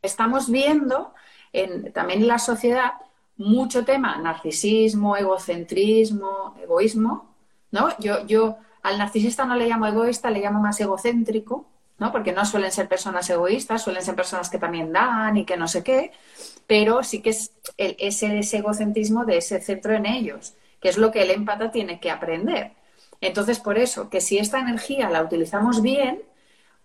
Estamos 0.00 0.50
viendo 0.50 1.12
en, 1.52 1.92
también 1.92 2.20
en 2.22 2.28
la 2.28 2.38
sociedad 2.38 2.92
mucho 3.36 3.84
tema, 3.84 4.16
narcisismo, 4.18 5.16
egocentrismo, 5.16 6.54
egoísmo, 6.62 7.34
¿no? 7.70 7.88
Yo, 7.98 8.26
yo 8.26 8.56
al 8.82 8.98
narcisista 8.98 9.44
no 9.44 9.56
le 9.56 9.68
llamo 9.68 9.86
egoísta, 9.86 10.30
le 10.30 10.40
llamo 10.40 10.60
más 10.60 10.80
egocéntrico, 10.80 11.66
¿no? 11.98 12.12
Porque 12.12 12.32
no 12.32 12.44
suelen 12.44 12.72
ser 12.72 12.88
personas 12.88 13.28
egoístas, 13.28 13.82
suelen 13.82 14.02
ser 14.02 14.14
personas 14.14 14.48
que 14.50 14.58
también 14.58 14.92
dan 14.92 15.36
y 15.36 15.44
que 15.44 15.56
no 15.56 15.68
sé 15.68 15.82
qué, 15.82 16.12
pero 16.66 17.02
sí 17.02 17.20
que 17.20 17.30
es 17.30 17.52
ese, 17.76 18.38
ese 18.38 18.58
egocentrismo 18.58 19.24
de 19.24 19.38
ese 19.38 19.60
centro 19.60 19.94
en 19.94 20.06
ellos, 20.06 20.54
que 20.80 20.88
es 20.88 20.98
lo 20.98 21.10
que 21.10 21.22
el 21.22 21.30
empata 21.30 21.70
tiene 21.70 22.00
que 22.00 22.10
aprender. 22.10 22.72
Entonces, 23.20 23.58
por 23.58 23.76
eso, 23.78 24.08
que 24.08 24.20
si 24.20 24.38
esta 24.38 24.58
energía 24.58 25.10
la 25.10 25.22
utilizamos 25.22 25.82
bien, 25.82 26.22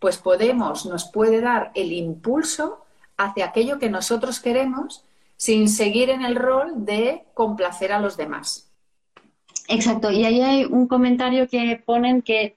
pues 0.05 0.19
podemos, 0.19 0.85
nos 0.85 1.05
puede 1.05 1.41
dar 1.41 1.71
el 1.73 1.91
impulso 1.91 2.85
hacia 3.17 3.45
aquello 3.45 3.79
que 3.79 3.89
nosotros 3.89 4.39
queremos 4.39 5.03
sin 5.35 5.67
seguir 5.67 6.11
en 6.11 6.23
el 6.23 6.35
rol 6.35 6.85
de 6.85 7.23
complacer 7.33 7.91
a 7.91 7.99
los 7.99 8.15
demás. 8.15 8.71
Exacto, 9.67 10.11
y 10.11 10.23
ahí 10.23 10.41
hay 10.41 10.65
un 10.65 10.87
comentario 10.87 11.47
que 11.47 11.81
ponen 11.83 12.21
que 12.21 12.55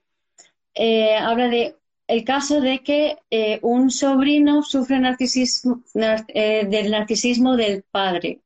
eh, 0.75 1.17
habla 1.17 1.49
de 1.49 1.77
el 2.07 2.23
caso 2.23 2.61
de 2.61 2.81
que 2.81 3.17
eh, 3.31 3.61
un 3.63 3.91
sobrino 3.91 4.63
sufre 4.63 4.99
narcisismo, 4.99 5.83
eh, 5.95 6.67
del 6.69 6.91
narcisismo 6.91 7.57
del 7.57 7.83
padre 7.83 8.43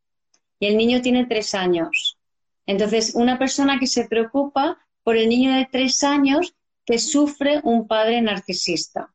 y 0.60 0.66
el 0.66 0.76
niño 0.76 1.02
tiene 1.02 1.26
tres 1.26 1.56
años. 1.56 2.18
Entonces, 2.66 3.16
una 3.16 3.36
persona 3.36 3.80
que 3.80 3.88
se 3.88 4.04
preocupa 4.04 4.78
por 5.02 5.16
el 5.16 5.28
niño 5.28 5.52
de 5.56 5.68
tres 5.72 6.04
años 6.04 6.54
que 6.84 6.98
sufre 6.98 7.60
un 7.62 7.86
padre 7.86 8.20
narcisista. 8.22 9.12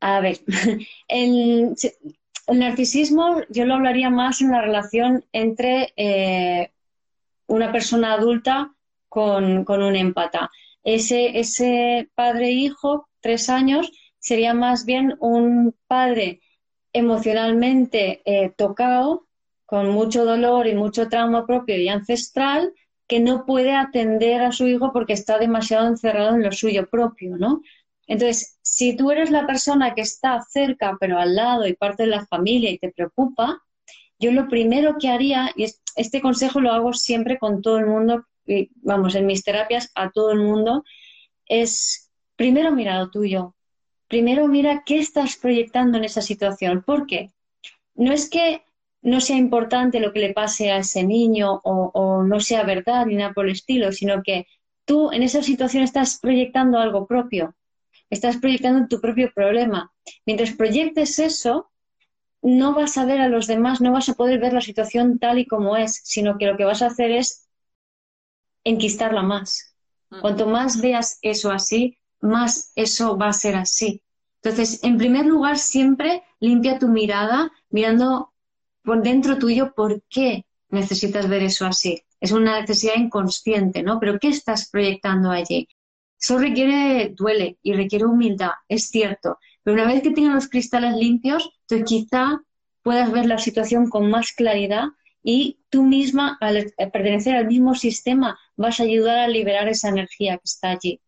A 0.00 0.20
ver, 0.20 0.40
el, 1.08 1.74
narcisismo 2.48 3.42
yo 3.50 3.64
lo 3.64 3.74
hablaría 3.74 4.10
más 4.10 4.40
en 4.40 4.50
la 4.50 4.62
relación 4.62 5.24
entre 5.32 5.92
eh, 5.96 6.72
una 7.46 7.72
persona 7.72 8.14
adulta 8.14 8.74
con, 9.08 9.64
con 9.64 9.82
un 9.82 9.96
empata. 9.96 10.50
Ese, 10.82 11.38
ese 11.38 12.08
padre-hijo 12.14 13.08
tres 13.20 13.48
años, 13.48 13.90
sería 14.18 14.54
más 14.54 14.84
bien 14.84 15.16
un 15.20 15.74
padre 15.86 16.40
emocionalmente 16.92 18.22
eh, 18.24 18.50
tocado, 18.56 19.26
con 19.66 19.90
mucho 19.90 20.24
dolor 20.24 20.66
y 20.66 20.74
mucho 20.74 21.08
trauma 21.08 21.46
propio 21.46 21.76
y 21.76 21.88
ancestral, 21.88 22.72
que 23.08 23.20
no 23.20 23.46
puede 23.46 23.74
atender 23.74 24.42
a 24.42 24.52
su 24.52 24.66
hijo 24.68 24.92
porque 24.92 25.14
está 25.14 25.38
demasiado 25.38 25.88
encerrado 25.88 26.36
en 26.36 26.42
lo 26.42 26.52
suyo 26.52 26.88
propio, 26.88 27.36
¿no? 27.36 27.62
Entonces, 28.06 28.58
si 28.62 28.96
tú 28.96 29.10
eres 29.10 29.30
la 29.30 29.46
persona 29.46 29.94
que 29.94 30.02
está 30.02 30.40
cerca, 30.42 30.96
pero 31.00 31.18
al 31.18 31.34
lado 31.34 31.66
y 31.66 31.74
parte 31.74 32.04
de 32.04 32.10
la 32.10 32.26
familia 32.26 32.70
y 32.70 32.78
te 32.78 32.92
preocupa, 32.92 33.62
yo 34.18 34.32
lo 34.32 34.48
primero 34.48 34.96
que 34.98 35.08
haría, 35.08 35.50
y 35.56 35.66
este 35.96 36.20
consejo 36.20 36.60
lo 36.60 36.72
hago 36.72 36.92
siempre 36.92 37.38
con 37.38 37.62
todo 37.62 37.78
el 37.78 37.86
mundo, 37.86 38.24
vamos, 38.76 39.14
en 39.14 39.26
mis 39.26 39.44
terapias 39.44 39.90
a 39.94 40.10
todo 40.10 40.32
el 40.32 40.40
mundo, 40.40 40.84
es 41.46 42.10
primero 42.36 42.72
mira 42.72 42.98
lo 42.98 43.10
tuyo. 43.10 43.54
Primero 44.06 44.48
mira 44.48 44.84
qué 44.86 44.98
estás 44.98 45.36
proyectando 45.36 45.98
en 45.98 46.04
esa 46.04 46.22
situación. 46.22 46.82
¿Por 46.82 47.06
qué? 47.06 47.30
No 47.94 48.12
es 48.12 48.30
que 48.30 48.62
no 49.02 49.20
sea 49.20 49.36
importante 49.36 50.00
lo 50.00 50.12
que 50.12 50.20
le 50.20 50.32
pase 50.32 50.70
a 50.70 50.78
ese 50.78 51.04
niño 51.04 51.60
o, 51.64 52.22
no 52.24 52.40
sea 52.40 52.64
verdad 52.64 53.06
ni 53.06 53.16
nada 53.16 53.32
por 53.32 53.46
el 53.46 53.52
estilo, 53.52 53.92
sino 53.92 54.22
que 54.22 54.46
tú 54.84 55.12
en 55.12 55.22
esa 55.22 55.42
situación 55.42 55.84
estás 55.84 56.18
proyectando 56.18 56.78
algo 56.78 57.06
propio, 57.06 57.54
estás 58.10 58.36
proyectando 58.38 58.88
tu 58.88 59.00
propio 59.00 59.30
problema. 59.34 59.92
Mientras 60.26 60.52
proyectes 60.52 61.18
eso, 61.18 61.70
no 62.42 62.74
vas 62.74 62.96
a 62.98 63.04
ver 63.04 63.20
a 63.20 63.28
los 63.28 63.46
demás, 63.46 63.80
no 63.80 63.92
vas 63.92 64.08
a 64.08 64.14
poder 64.14 64.40
ver 64.40 64.52
la 64.52 64.60
situación 64.60 65.18
tal 65.18 65.38
y 65.38 65.46
como 65.46 65.76
es, 65.76 66.00
sino 66.04 66.38
que 66.38 66.46
lo 66.46 66.56
que 66.56 66.64
vas 66.64 66.82
a 66.82 66.86
hacer 66.86 67.10
es 67.10 67.48
enquistarla 68.64 69.22
más. 69.22 69.74
Mm. 70.10 70.20
Cuanto 70.20 70.46
más 70.46 70.80
veas 70.80 71.18
eso 71.22 71.50
así, 71.50 71.98
más 72.20 72.72
eso 72.74 73.16
va 73.16 73.28
a 73.28 73.32
ser 73.32 73.56
así. 73.56 74.02
Entonces, 74.42 74.82
en 74.84 74.98
primer 74.98 75.26
lugar, 75.26 75.58
siempre 75.58 76.22
limpia 76.40 76.78
tu 76.78 76.88
mirada 76.88 77.50
mirando 77.70 78.32
por 78.88 79.02
dentro 79.02 79.36
tuyo 79.36 79.74
por 79.74 80.02
qué 80.08 80.46
necesitas 80.70 81.28
ver 81.28 81.42
eso 81.42 81.66
así. 81.66 82.02
Es 82.20 82.32
una 82.32 82.58
necesidad 82.58 82.94
inconsciente, 82.96 83.82
¿no? 83.82 84.00
Pero 84.00 84.18
¿qué 84.18 84.28
estás 84.28 84.70
proyectando 84.70 85.30
allí? 85.30 85.68
Eso 86.18 86.38
requiere, 86.38 87.10
duele 87.14 87.58
y 87.62 87.74
requiere 87.74 88.06
humildad, 88.06 88.52
es 88.66 88.88
cierto. 88.88 89.38
Pero 89.62 89.74
una 89.74 89.86
vez 89.86 90.02
que 90.02 90.12
tengas 90.12 90.34
los 90.34 90.48
cristales 90.48 90.96
limpios, 90.96 91.50
entonces 91.60 91.86
quizá 91.86 92.40
puedas 92.82 93.12
ver 93.12 93.26
la 93.26 93.36
situación 93.36 93.90
con 93.90 94.08
más 94.08 94.32
claridad 94.32 94.86
y 95.22 95.58
tú 95.68 95.82
misma, 95.82 96.38
al 96.40 96.72
pertenecer 96.90 97.36
al 97.36 97.46
mismo 97.46 97.74
sistema, 97.74 98.38
vas 98.56 98.80
a 98.80 98.84
ayudar 98.84 99.18
a 99.18 99.28
liberar 99.28 99.68
esa 99.68 99.90
energía 99.90 100.38
que 100.38 100.44
está 100.44 100.70
allí. 100.70 100.98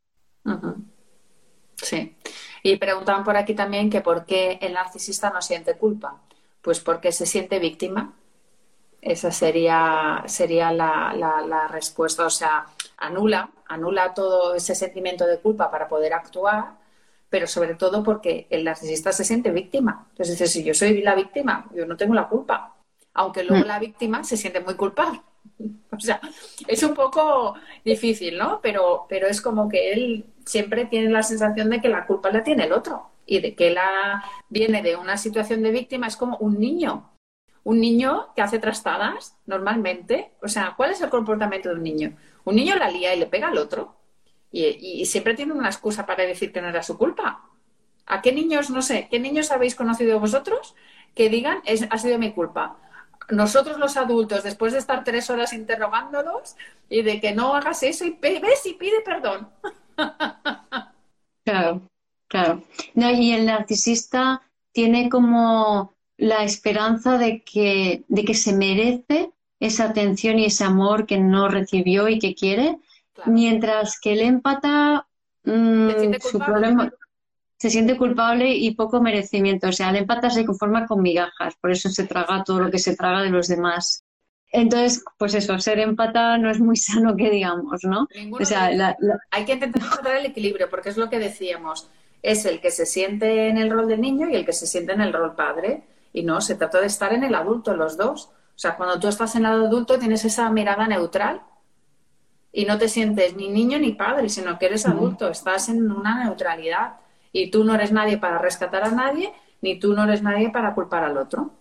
Sí. 1.76 2.14
Y 2.62 2.76
preguntaban 2.76 3.24
por 3.24 3.38
aquí 3.38 3.54
también 3.54 3.88
que 3.88 4.02
por 4.02 4.26
qué 4.26 4.58
el 4.60 4.74
narcisista 4.74 5.30
no 5.30 5.40
siente 5.40 5.78
culpa. 5.78 6.20
Pues 6.62 6.80
porque 6.80 7.12
se 7.12 7.26
siente 7.26 7.58
víctima. 7.58 8.14
Esa 9.00 9.30
sería, 9.30 10.22
sería 10.26 10.72
la, 10.72 11.14
la, 11.14 11.68
respuesta. 11.68 12.26
O 12.26 12.30
sea, 12.30 12.66
anula, 12.98 13.50
anula 13.66 14.12
todo 14.12 14.54
ese 14.54 14.74
sentimiento 14.74 15.26
de 15.26 15.38
culpa 15.38 15.70
para 15.70 15.88
poder 15.88 16.12
actuar, 16.12 16.78
pero 17.30 17.46
sobre 17.46 17.74
todo 17.74 18.02
porque 18.02 18.46
el 18.50 18.64
narcisista 18.64 19.12
se 19.12 19.24
siente 19.24 19.50
víctima. 19.50 20.06
Entonces 20.10 20.38
dice, 20.38 20.52
si 20.52 20.64
yo 20.64 20.74
soy 20.74 21.00
la 21.00 21.14
víctima, 21.14 21.66
yo 21.74 21.86
no 21.86 21.96
tengo 21.96 22.14
la 22.14 22.28
culpa. 22.28 22.76
Aunque 23.14 23.42
luego 23.42 23.64
mm. 23.64 23.68
la 23.68 23.78
víctima 23.78 24.22
se 24.24 24.36
siente 24.36 24.60
muy 24.60 24.74
culpable. 24.74 25.20
O 25.92 26.02
sea, 26.02 26.18
es 26.66 26.82
un 26.82 26.94
poco 26.94 27.56
difícil, 27.84 28.38
¿no? 28.38 28.60
Pero, 28.62 29.04
pero 29.06 29.26
es 29.26 29.42
como 29.42 29.68
que 29.68 29.92
él 29.92 30.24
siempre 30.46 30.86
tiene 30.86 31.10
la 31.10 31.22
sensación 31.22 31.68
de 31.68 31.82
que 31.82 31.90
la 31.90 32.06
culpa 32.06 32.30
la 32.30 32.42
tiene 32.42 32.64
el 32.64 32.72
otro 32.72 33.10
y 33.30 33.38
de 33.38 33.54
que 33.54 33.70
la 33.70 34.24
viene 34.48 34.82
de 34.82 34.96
una 34.96 35.16
situación 35.16 35.62
de 35.62 35.70
víctima, 35.70 36.08
es 36.08 36.16
como 36.16 36.36
un 36.38 36.58
niño. 36.58 37.12
Un 37.62 37.80
niño 37.80 38.34
que 38.34 38.42
hace 38.42 38.58
trastadas 38.58 39.36
normalmente. 39.46 40.32
O 40.42 40.48
sea, 40.48 40.74
¿cuál 40.76 40.90
es 40.90 41.00
el 41.00 41.10
comportamiento 41.10 41.68
de 41.68 41.76
un 41.76 41.84
niño? 41.84 42.16
Un 42.44 42.56
niño 42.56 42.74
la 42.74 42.90
lía 42.90 43.14
y 43.14 43.20
le 43.20 43.26
pega 43.26 43.46
al 43.46 43.58
otro. 43.58 43.94
Y, 44.50 45.06
siempre 45.06 45.34
tiene 45.34 45.52
una 45.52 45.68
excusa 45.68 46.06
para 46.06 46.24
decir 46.24 46.52
que 46.52 46.60
no 46.60 46.70
era 46.70 46.82
su 46.82 46.98
culpa. 46.98 47.44
¿A 48.04 48.20
qué 48.20 48.32
niños, 48.32 48.68
no 48.68 48.82
sé, 48.82 49.06
qué 49.08 49.20
niños 49.20 49.52
habéis 49.52 49.76
conocido 49.76 50.18
vosotros 50.18 50.74
que 51.14 51.28
digan, 51.28 51.62
es, 51.66 51.86
ha 51.88 51.98
sido 51.98 52.18
mi 52.18 52.32
culpa? 52.32 52.78
nosotros 53.28 53.78
los 53.78 53.96
adultos, 53.96 54.42
después 54.42 54.72
de 54.72 54.80
estar 54.80 55.04
tres 55.04 55.30
horas 55.30 55.52
interrogándolos 55.52 56.56
y 56.88 57.02
de 57.02 57.20
que 57.20 57.32
no 57.32 57.54
hagas 57.54 57.84
eso 57.84 58.04
y 58.04 58.18
ves 58.20 58.66
y 58.66 58.74
pide 58.74 59.02
perdón. 59.02 59.48
Claro, 61.42 61.80
claro. 62.30 62.62
y 62.94 63.32
el 63.32 63.44
narcisista 63.44 64.40
tiene 64.72 65.10
como 65.10 65.94
la 66.16 66.44
esperanza 66.44 67.18
de 67.18 67.42
que, 67.42 68.04
de 68.08 68.24
que 68.24 68.34
se 68.34 68.54
merece 68.54 69.32
esa 69.58 69.84
atención 69.84 70.38
y 70.38 70.46
ese 70.46 70.64
amor 70.64 71.06
que 71.06 71.18
no 71.18 71.48
recibió 71.48 72.08
y 72.08 72.18
que 72.18 72.34
quiere, 72.34 72.78
mientras 73.26 73.98
que 74.00 74.12
el 74.12 74.20
empata, 74.20 75.06
mm, 75.44 75.90
su 76.20 76.38
problema, 76.38 76.90
se 77.58 77.68
siente 77.68 77.96
culpable 77.96 78.54
y 78.54 78.74
poco 78.74 79.02
merecimiento. 79.02 79.68
O 79.68 79.72
sea, 79.72 79.90
el 79.90 79.96
empata 79.96 80.30
se 80.30 80.46
conforma 80.46 80.86
con 80.86 81.02
migajas, 81.02 81.56
por 81.60 81.70
eso 81.70 81.90
se 81.90 82.06
traga 82.06 82.44
todo 82.44 82.60
lo 82.60 82.70
que 82.70 82.78
se 82.78 82.96
traga 82.96 83.22
de 83.22 83.30
los 83.30 83.48
demás. 83.48 84.04
Entonces, 84.52 85.04
pues 85.18 85.34
eso, 85.34 85.58
ser 85.58 85.78
empata 85.78 86.38
no 86.38 86.50
es 86.50 86.60
muy 86.60 86.76
sano 86.76 87.16
que 87.16 87.30
digamos, 87.30 87.84
¿no? 87.84 88.08
o 88.32 88.44
sea, 88.44 88.96
Hay 89.30 89.44
que 89.44 89.52
intentar 89.52 89.82
encontrar 89.82 90.16
el 90.16 90.26
equilibrio, 90.26 90.68
porque 90.70 90.88
es 90.88 90.96
lo 90.96 91.10
que 91.10 91.18
decíamos, 91.18 91.90
es 92.22 92.44
el 92.44 92.60
que 92.60 92.70
se 92.70 92.86
siente 92.86 93.48
en 93.48 93.58
el 93.58 93.70
rol 93.70 93.88
de 93.88 93.96
niño 93.96 94.28
y 94.28 94.34
el 94.34 94.44
que 94.44 94.52
se 94.52 94.66
siente 94.66 94.92
en 94.92 95.00
el 95.00 95.12
rol 95.12 95.34
padre. 95.34 95.84
Y 96.12 96.22
no, 96.22 96.40
se 96.40 96.54
trata 96.54 96.80
de 96.80 96.86
estar 96.86 97.12
en 97.12 97.24
el 97.24 97.34
adulto, 97.34 97.74
los 97.74 97.96
dos. 97.96 98.26
O 98.26 98.58
sea, 98.58 98.76
cuando 98.76 98.98
tú 98.98 99.08
estás 99.08 99.36
en 99.36 99.46
el 99.46 99.52
adulto 99.52 99.98
tienes 99.98 100.24
esa 100.24 100.50
mirada 100.50 100.86
neutral 100.86 101.42
y 102.52 102.64
no 102.64 102.78
te 102.78 102.88
sientes 102.88 103.36
ni 103.36 103.48
niño 103.48 103.78
ni 103.78 103.92
padre, 103.92 104.28
sino 104.28 104.58
que 104.58 104.66
eres 104.66 104.86
adulto, 104.86 105.28
estás 105.28 105.68
en 105.68 105.90
una 105.90 106.24
neutralidad. 106.24 106.96
Y 107.32 107.50
tú 107.50 107.64
no 107.64 107.74
eres 107.74 107.92
nadie 107.92 108.18
para 108.18 108.38
rescatar 108.38 108.82
a 108.82 108.90
nadie, 108.90 109.32
ni 109.60 109.78
tú 109.78 109.94
no 109.94 110.04
eres 110.04 110.22
nadie 110.22 110.50
para 110.50 110.74
culpar 110.74 111.04
al 111.04 111.16
otro. 111.16 111.52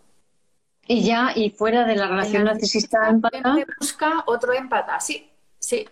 Y 0.87 1.03
ya, 1.03 1.31
y 1.35 1.51
fuera 1.51 1.85
de 1.85 1.95
la 1.95 2.07
relación 2.07 2.45
narcisista-empata. 2.45 3.57
Busca 3.79 4.23
otro 4.25 4.53
empata, 4.53 4.99
sí, 4.99 5.29
sí. 5.59 5.87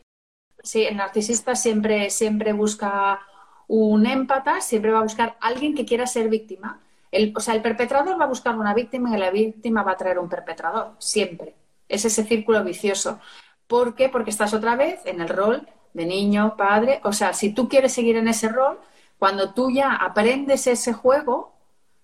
Sí, 0.63 0.83
el 0.83 0.97
narcisista 0.97 1.55
siempre, 1.55 2.09
siempre 2.09 2.51
busca 2.51 3.19
un 3.67 4.05
empata, 4.05 4.61
siempre 4.61 4.91
va 4.91 4.99
a 4.99 5.03
buscar 5.03 5.37
alguien 5.41 5.75
que 5.75 5.85
quiera 5.85 6.07
ser 6.07 6.29
víctima. 6.29 6.81
El, 7.11 7.33
o 7.35 7.39
sea, 7.39 7.53
el 7.55 7.61
perpetrador 7.61 8.19
va 8.19 8.25
a 8.25 8.27
buscar 8.27 8.57
una 8.57 8.73
víctima 8.73 9.15
y 9.15 9.19
la 9.19 9.31
víctima 9.31 9.83
va 9.83 9.93
a 9.93 9.97
traer 9.97 10.19
un 10.19 10.29
perpetrador, 10.29 10.95
siempre. 10.99 11.55
Es 11.87 12.05
ese 12.05 12.23
círculo 12.23 12.63
vicioso. 12.63 13.19
¿Por 13.67 13.95
qué? 13.95 14.09
Porque 14.09 14.29
estás 14.29 14.53
otra 14.53 14.75
vez 14.75 15.01
en 15.05 15.21
el 15.21 15.29
rol 15.29 15.67
de 15.93 16.05
niño, 16.05 16.55
padre. 16.57 17.01
O 17.03 17.13
sea, 17.13 17.33
si 17.33 17.53
tú 17.53 17.67
quieres 17.69 17.93
seguir 17.93 18.17
en 18.17 18.27
ese 18.27 18.49
rol, 18.49 18.79
cuando 19.19 19.53
tú 19.53 19.71
ya 19.71 19.93
aprendes 19.95 20.67
ese 20.67 20.93
juego, 20.93 21.53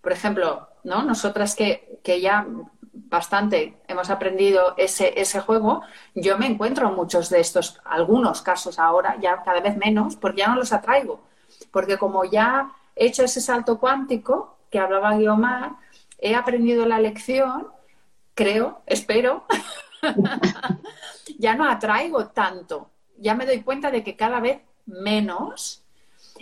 por 0.01 0.11
ejemplo, 0.11 0.69
¿no? 0.83 1.03
Nosotras 1.03 1.55
que, 1.55 1.99
que 2.03 2.19
ya 2.21 2.45
bastante 2.93 3.77
hemos 3.87 4.09
aprendido 4.09 4.73
ese, 4.77 5.19
ese 5.19 5.39
juego, 5.39 5.81
yo 6.15 6.37
me 6.37 6.47
encuentro 6.47 6.89
en 6.89 6.95
muchos 6.95 7.29
de 7.29 7.39
estos, 7.39 7.79
algunos 7.85 8.41
casos 8.41 8.79
ahora, 8.79 9.17
ya 9.21 9.43
cada 9.43 9.61
vez 9.61 9.77
menos, 9.77 10.15
porque 10.15 10.39
ya 10.39 10.47
no 10.47 10.55
los 10.55 10.73
atraigo. 10.73 11.21
Porque 11.73 11.97
como 11.97 12.23
ya 12.23 12.71
he 12.95 13.07
hecho 13.07 13.23
ese 13.25 13.41
salto 13.41 13.79
cuántico 13.79 14.55
que 14.69 14.77
hablaba 14.77 15.17
Guiomar, 15.17 15.71
he 16.19 16.35
aprendido 16.35 16.85
la 16.85 16.99
lección, 16.99 17.67
creo, 18.35 18.83
espero, 18.85 19.45
ya 21.39 21.55
no 21.55 21.65
atraigo 21.65 22.27
tanto. 22.27 22.91
Ya 23.17 23.33
me 23.33 23.47
doy 23.47 23.61
cuenta 23.61 23.89
de 23.89 24.03
que 24.03 24.15
cada 24.15 24.39
vez 24.39 24.61
menos 24.85 25.83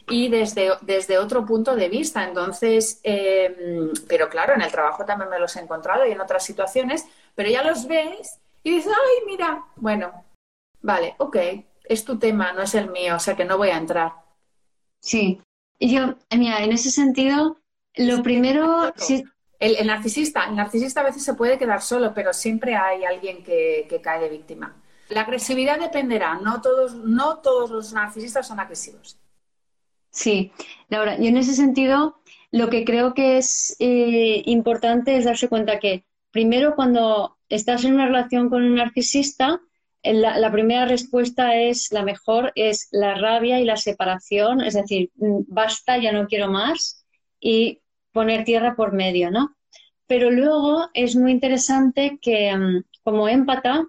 y 0.09 0.27
desde, 0.27 0.71
desde 0.81 1.17
otro 1.17 1.45
punto 1.45 1.75
de 1.75 1.87
vista. 1.87 2.23
Entonces, 2.25 2.99
em, 3.03 3.91
pero 4.09 4.29
claro, 4.29 4.53
en 4.53 4.61
el 4.61 4.71
trabajo 4.71 5.05
también 5.05 5.29
me 5.29 5.39
los 5.39 5.55
he 5.55 5.61
encontrado 5.61 6.05
y 6.05 6.11
en 6.11 6.19
otras 6.19 6.43
situaciones, 6.43 7.05
pero 7.35 7.49
ya 7.49 7.63
los 7.63 7.87
ves 7.87 8.39
y 8.63 8.71
dices, 8.71 8.91
ay, 8.93 9.25
mira, 9.25 9.63
bueno, 9.77 10.25
vale, 10.81 11.15
ok, 11.19 11.37
es 11.85 12.03
tu 12.03 12.19
tema, 12.19 12.51
no 12.51 12.61
es 12.61 12.75
el 12.75 12.89
mío, 12.91 13.15
o 13.15 13.19
sea 13.19 13.35
que 13.35 13.45
no 13.45 13.57
voy 13.57 13.69
a 13.69 13.77
entrar. 13.77 14.13
Sí, 15.01 15.41
y 15.77 15.93
yo, 15.93 16.15
mira, 16.37 16.63
en 16.63 16.71
ese 16.71 16.91
sentido, 16.91 17.57
lo 17.95 18.23
primero... 18.23 18.93
El, 19.59 19.85
narcisista, 19.85 20.45
el 20.45 20.55
narcisista 20.55 21.01
a 21.01 21.03
veces 21.03 21.23
se 21.23 21.35
puede 21.35 21.59
quedar 21.59 21.83
solo, 21.83 22.13
pero 22.15 22.33
siempre 22.33 22.75
hay 22.75 23.03
alguien 23.03 23.43
que, 23.43 23.85
que 23.87 24.01
cae 24.01 24.19
de 24.19 24.29
víctima. 24.29 24.75
La 25.09 25.21
agresividad 25.21 25.79
dependerá, 25.79 26.35
no 26.35 26.61
todos, 26.61 26.95
no 26.95 27.39
todos 27.39 27.69
los 27.69 27.93
narcisistas 27.93 28.47
son 28.47 28.59
agresivos. 28.59 29.19
Sí, 30.09 30.51
Laura, 30.89 31.17
yo 31.17 31.25
en 31.25 31.37
ese 31.37 31.53
sentido 31.53 32.21
lo 32.51 32.69
que 32.69 32.83
creo 32.83 33.13
que 33.13 33.37
es 33.37 33.75
eh, 33.79 34.41
importante 34.45 35.15
es 35.15 35.25
darse 35.25 35.47
cuenta 35.47 35.79
que 35.79 36.05
primero 36.31 36.75
cuando 36.75 37.37
estás 37.49 37.85
en 37.85 37.95
una 37.95 38.07
relación 38.07 38.49
con 38.49 38.63
un 38.63 38.75
narcisista, 38.75 39.61
la, 40.03 40.37
la, 40.37 40.51
primera 40.51 40.85
respuesta 40.85 41.55
es 41.55 41.91
la 41.91 42.03
mejor, 42.03 42.51
es 42.55 42.87
la 42.91 43.15
rabia 43.15 43.59
y 43.59 43.65
la 43.65 43.77
separación, 43.77 44.61
es 44.61 44.73
decir, 44.73 45.11
mm, 45.15 45.41
basta, 45.47 45.97
ya 45.97 46.11
no 46.11 46.27
quiero 46.27 46.49
más 46.49 47.05
y 47.39 47.81
poner 48.11 48.43
tierra 48.43 48.75
por 48.75 48.93
medio, 48.93 49.31
¿no? 49.31 49.55
Pero 50.07 50.31
luego 50.31 50.89
es 50.93 51.15
muy 51.15 51.31
interesante 51.31 52.19
que 52.21 52.55
mm, 52.55 52.83
como 53.03 53.29
empata 53.29 53.85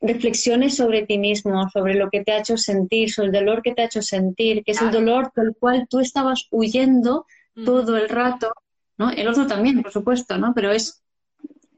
reflexiones 0.00 0.76
sobre 0.76 1.06
ti 1.06 1.18
mismo, 1.18 1.68
sobre 1.70 1.94
lo 1.94 2.10
que 2.10 2.24
te 2.24 2.32
ha 2.32 2.38
hecho 2.38 2.56
sentir, 2.56 3.10
sobre 3.12 3.28
el 3.28 3.32
dolor 3.32 3.62
que 3.62 3.74
te 3.74 3.82
ha 3.82 3.86
hecho 3.86 4.02
sentir, 4.02 4.64
que 4.64 4.72
es 4.72 4.80
el 4.80 4.90
dolor 4.90 5.30
del 5.36 5.54
cual 5.58 5.86
tú 5.88 6.00
estabas 6.00 6.46
huyendo 6.50 7.26
mm. 7.54 7.64
todo 7.64 7.96
el 7.96 8.08
rato, 8.08 8.52
¿no? 8.96 9.10
El 9.10 9.28
otro 9.28 9.46
también, 9.46 9.82
por 9.82 9.92
supuesto, 9.92 10.38
¿no? 10.38 10.52
Pero 10.54 10.72
es 10.72 11.02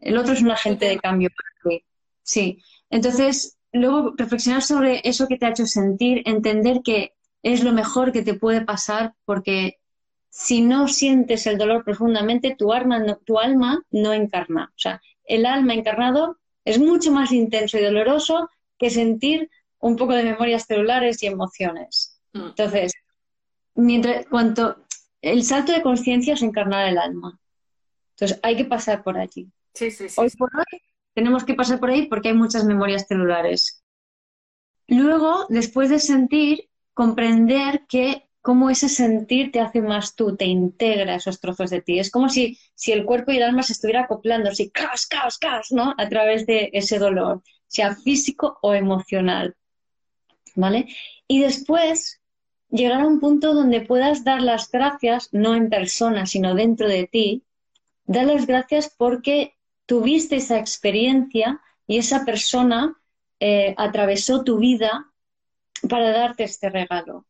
el 0.02 0.18
otro 0.18 0.32
es 0.34 0.42
un 0.42 0.50
agente 0.50 0.86
de 0.86 0.98
cambio 0.98 1.30
para 1.30 1.76
ti. 1.76 1.84
Sí. 2.22 2.58
Entonces, 2.92 3.56
luego 3.72 4.12
reflexionar 4.16 4.62
sobre 4.62 5.00
eso 5.02 5.26
que 5.26 5.38
te 5.38 5.46
ha 5.46 5.50
hecho 5.50 5.66
sentir, 5.66 6.22
entender 6.26 6.82
que 6.84 7.14
es 7.42 7.64
lo 7.64 7.72
mejor 7.72 8.12
que 8.12 8.22
te 8.22 8.34
puede 8.34 8.60
pasar 8.60 9.14
porque 9.24 9.78
si 10.28 10.60
no 10.60 10.88
sientes 10.88 11.46
el 11.46 11.56
dolor 11.56 11.84
profundamente, 11.84 12.54
tu 12.54 12.72
alma 12.72 13.02
tu 13.24 13.38
alma 13.38 13.82
no 13.90 14.12
encarna. 14.12 14.70
O 14.76 14.78
sea, 14.78 15.00
el 15.24 15.46
alma 15.46 15.72
encarnado 15.72 16.38
es 16.66 16.78
mucho 16.78 17.10
más 17.12 17.32
intenso 17.32 17.78
y 17.78 17.82
doloroso 17.82 18.50
que 18.78 18.90
sentir 18.90 19.50
un 19.78 19.96
poco 19.96 20.12
de 20.12 20.24
memorias 20.24 20.66
celulares 20.66 21.22
y 21.22 21.26
emociones. 21.26 22.20
Mm. 22.34 22.48
Entonces, 22.48 22.92
mientras 23.74 24.26
cuanto 24.26 24.84
el 25.22 25.44
salto 25.44 25.72
de 25.72 25.82
conciencia 25.82 26.34
es 26.34 26.42
encarnar 26.42 26.88
el 26.88 26.98
alma. 26.98 27.40
Entonces, 28.10 28.38
hay 28.42 28.54
que 28.54 28.66
pasar 28.66 29.02
por 29.02 29.16
allí. 29.16 29.48
Sí, 29.72 29.90
sí, 29.90 30.06
hoy 30.16 30.28
por 30.36 30.50
hoy 30.54 30.91
tenemos 31.14 31.44
que 31.44 31.54
pasar 31.54 31.80
por 31.80 31.90
ahí 31.90 32.06
porque 32.06 32.28
hay 32.28 32.34
muchas 32.34 32.64
memorias 32.64 33.06
celulares. 33.06 33.82
Luego, 34.88 35.46
después 35.48 35.90
de 35.90 35.98
sentir, 35.98 36.68
comprender 36.94 37.86
que 37.88 38.28
cómo 38.42 38.70
ese 38.70 38.88
sentir 38.88 39.52
te 39.52 39.60
hace 39.60 39.80
más 39.80 40.16
tú, 40.16 40.36
te 40.36 40.44
integra 40.44 41.14
esos 41.14 41.40
trozos 41.40 41.70
de 41.70 41.80
ti. 41.80 41.98
Es 41.98 42.10
como 42.10 42.28
si, 42.28 42.58
si 42.74 42.92
el 42.92 43.04
cuerpo 43.04 43.30
y 43.30 43.36
el 43.36 43.44
alma 43.44 43.62
se 43.62 43.72
estuvieran 43.72 44.04
acoplando, 44.04 44.50
así, 44.50 44.70
caos, 44.70 45.06
caos, 45.06 45.38
caos, 45.38 45.68
¿no? 45.70 45.94
A 45.96 46.08
través 46.08 46.44
de 46.46 46.70
ese 46.72 46.98
dolor, 46.98 47.42
sea 47.68 47.94
físico 47.94 48.58
o 48.60 48.74
emocional. 48.74 49.56
¿Vale? 50.54 50.88
Y 51.28 51.40
después 51.40 52.20
llegar 52.68 53.00
a 53.00 53.06
un 53.06 53.20
punto 53.20 53.54
donde 53.54 53.80
puedas 53.80 54.24
dar 54.24 54.42
las 54.42 54.70
gracias, 54.70 55.28
no 55.32 55.54
en 55.54 55.70
persona, 55.70 56.26
sino 56.26 56.54
dentro 56.54 56.88
de 56.88 57.06
ti, 57.06 57.44
dar 58.04 58.26
las 58.26 58.46
gracias 58.46 58.92
porque 58.96 59.54
tuviste 59.92 60.36
esa 60.36 60.58
experiencia 60.58 61.60
y 61.86 61.98
esa 61.98 62.24
persona 62.24 62.96
eh, 63.40 63.74
atravesó 63.76 64.42
tu 64.42 64.58
vida 64.58 65.12
para 65.88 66.10
darte 66.12 66.44
este 66.44 66.70
regalo 66.70 67.26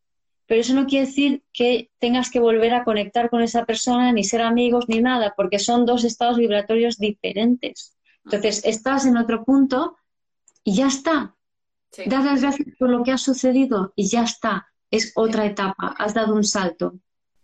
pero 0.53 0.61
eso 0.61 0.75
no 0.75 0.85
quiere 0.85 1.07
decir 1.07 1.43
que 1.51 1.91
tengas 1.99 2.31
que 2.31 2.39
volver 2.39 2.75
a 2.75 2.85
conectar 2.85 3.31
con 3.31 3.41
esa 3.41 3.65
persona, 3.65 4.13
ni 4.13 4.23
ser 4.23 4.43
amigos, 4.43 4.85
ni 4.87 5.01
nada, 5.01 5.33
porque 5.35 5.59
son 5.59 5.87
dos 5.87 6.05
estados 6.05 6.37
vibratorios 6.37 6.99
diferentes. 6.99 7.97
Entonces, 8.27 8.63
estás 8.67 9.07
en 9.07 9.17
otro 9.17 9.45
punto 9.45 9.97
y 10.63 10.75
ya 10.75 10.89
está. 10.89 11.35
Sí. 11.91 12.05
las 12.05 12.43
gracias 12.43 12.69
por 12.79 12.91
lo 12.91 13.03
que 13.03 13.13
ha 13.13 13.17
sucedido 13.17 13.95
y 13.97 14.11
ya 14.11 14.25
está. 14.25 14.69
Es 14.91 15.13
otra 15.15 15.47
etapa, 15.47 15.95
has 15.99 16.13
dado 16.13 16.35
un 16.35 16.45
salto. 16.45 16.97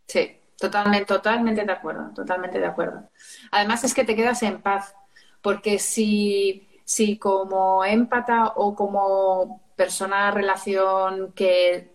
Sí, 0.07 0.37
totalmente, 0.59 1.07
totalmente 1.07 1.65
de 1.65 1.73
acuerdo, 1.73 2.13
totalmente 2.15 2.59
de 2.61 2.67
acuerdo. 2.67 3.09
Además 3.51 3.85
es 3.85 3.95
que 3.95 4.05
te 4.05 4.17
quedas 4.17 4.43
en 4.43 4.61
paz, 4.61 4.95
porque 5.43 5.79
si, 5.79 6.69
si 6.85 7.19
como 7.19 7.85
empata 7.85 8.53
o 8.57 8.75
como 8.75 9.63
persona 9.77 10.31
relación 10.31 11.33
que 11.33 11.93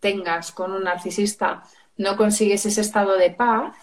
tengas 0.00 0.52
con 0.52 0.72
un 0.72 0.84
narcisista 0.84 1.62
no 1.96 2.16
consigues 2.16 2.66
ese 2.66 2.80
estado 2.80 3.16
de 3.16 3.30
paz, 3.30 3.74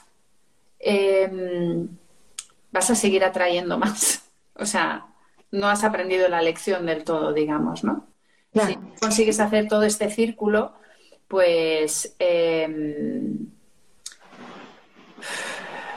em, 0.79 1.87
vas 2.71 2.89
a 2.89 2.95
seguir 2.95 3.23
atrayendo 3.23 3.77
más. 3.77 4.19
O 4.55 4.67
sea, 4.67 5.07
no 5.49 5.67
has 5.67 5.83
aprendido 5.83 6.29
la 6.29 6.43
lección 6.43 6.85
del 6.85 7.03
todo, 7.03 7.33
digamos, 7.33 7.83
¿no? 7.83 8.05
Si 8.53 8.75
consigues 9.01 9.39
hacer 9.39 9.67
todo 9.67 9.81
este 9.81 10.11
círculo, 10.11 10.75
pues 11.27 12.15
em, 12.19 13.47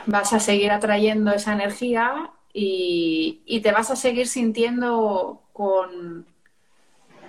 vas 0.07 0.33
a 0.33 0.41
seguir 0.41 0.71
atrayendo 0.71 1.33
esa 1.33 1.53
energía 1.53 2.31
y, 2.59 3.61
te 3.61 3.71
vas 3.71 3.91
a 3.91 3.97
seguir 3.97 4.27
sintiendo 4.27 5.43
con, 5.53 6.27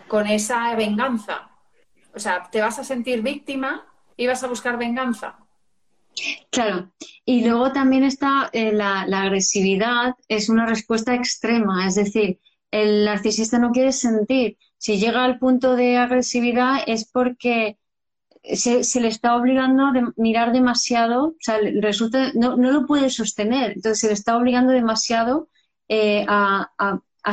con 0.08 0.26
esa 0.26 0.74
venganza. 0.76 1.50
O 2.16 2.20
sea, 2.20 2.50
te 2.50 2.62
vas 2.62 2.80
a 2.80 2.86
sentir 2.86 3.22
víctima 3.22 3.86
y 4.16 4.28
vas 4.28 4.44
a 4.44 4.48
buscar 4.48 4.78
venganza. 4.78 5.38
Claro, 6.50 6.92
y 7.26 7.46
luego 7.46 7.74
también 7.74 8.04
está 8.04 8.50
eh, 8.54 8.72
la, 8.72 9.02
agresividad, 9.02 10.16
es 10.30 10.48
una 10.50 10.66
respuesta 10.66 11.14
extrema, 11.14 11.86
es 11.86 11.96
decir, 11.96 12.40
el 12.72 13.06
narcisista 13.06 13.60
no 13.60 13.72
quiere 13.72 13.92
sentir. 13.92 14.58
Si 14.78 14.98
llega 14.98 15.26
al 15.26 15.40
punto 15.40 15.76
de 15.76 15.98
agresividad 15.98 16.80
es 16.88 17.06
porque 17.06 17.78
se, 18.56 19.02
le 19.02 19.08
está 19.08 19.36
obligando 19.36 19.86
a 19.86 19.94
mirar 20.16 20.52
demasiado, 20.54 21.30
o 21.30 21.36
sea, 21.40 21.60
resulta, 21.82 22.32
no, 22.34 22.56
no, 22.56 22.72
lo 22.72 22.86
puede 22.86 23.10
sostener, 23.10 23.72
entonces 23.72 24.00
se 24.00 24.08
le 24.08 24.14
está 24.14 24.38
obligando 24.38 24.72
demasiado 24.72 25.50
eh, 25.90 26.26
a, 26.28 26.70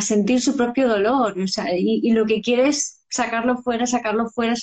sentir 0.01 0.41
su 0.41 0.57
propio 0.57 0.89
dolor, 0.89 1.39
o 1.39 1.47
sea, 1.47 1.67
y, 1.77 2.11
lo 2.11 2.27
que 2.27 2.41
quiere 2.41 2.69
es 2.69 3.05
sacarlo 3.09 3.59
fuera, 3.59 3.87
sacarlo 3.87 4.29
fuera, 4.29 4.55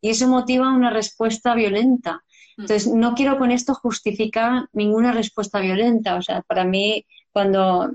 y 0.00 0.10
eso 0.10 0.26
motiva 0.26 0.72
una 0.72 0.90
respuesta 0.90 1.54
violenta. 1.54 2.24
Entonces, 2.58 2.88
no 2.92 3.14
quiero 3.14 3.38
con 3.38 3.52
esto 3.52 3.74
justificar 3.74 4.68
ninguna 4.72 5.12
respuesta 5.12 5.60
violenta, 5.60 6.16
o 6.16 6.22
sea, 6.22 6.42
para 6.42 6.64
mí 6.64 7.06
cuando 7.32 7.92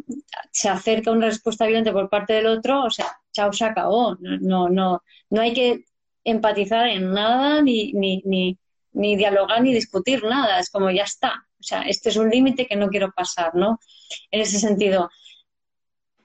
se 0.52 0.70
acerca 0.70 1.12
una 1.12 1.28
respuesta 1.28 1.66
violenta 1.66 1.92
por 1.92 2.10
parte 2.10 2.34
del 2.34 2.48
otro, 2.48 2.86
o 2.86 2.90
sea, 2.90 3.08
chao, 3.34 3.52
se 3.52 3.66
acabó. 3.66 4.18
No, 4.20 4.70
no, 4.70 5.04
no 5.30 5.42
hay 5.42 5.54
que 5.54 5.86
empatizar 6.26 6.88
en 6.89 7.14
nada, 7.14 7.61
ni, 7.61 7.93
ni, 7.93 8.22
ni, 8.26 8.57
ni 8.91 9.15
dialogar, 9.15 9.61
ni 9.61 9.73
discutir 9.73 10.23
nada. 10.23 10.60
Es 10.60 10.69
como 10.69 10.91
ya 10.91 11.03
está. 11.03 11.45
O 11.60 11.64
sea, 11.64 11.84
este 11.84 12.10
es 12.10 12.18
un 12.18 12.30
límite 12.30 12.68
que 12.68 12.76
no 12.76 12.89
quiero 12.89 13.11
pasar, 13.11 13.56
¿no? 13.56 13.80
En 14.31 14.41
ese 14.41 14.60
sentido. 14.60 15.10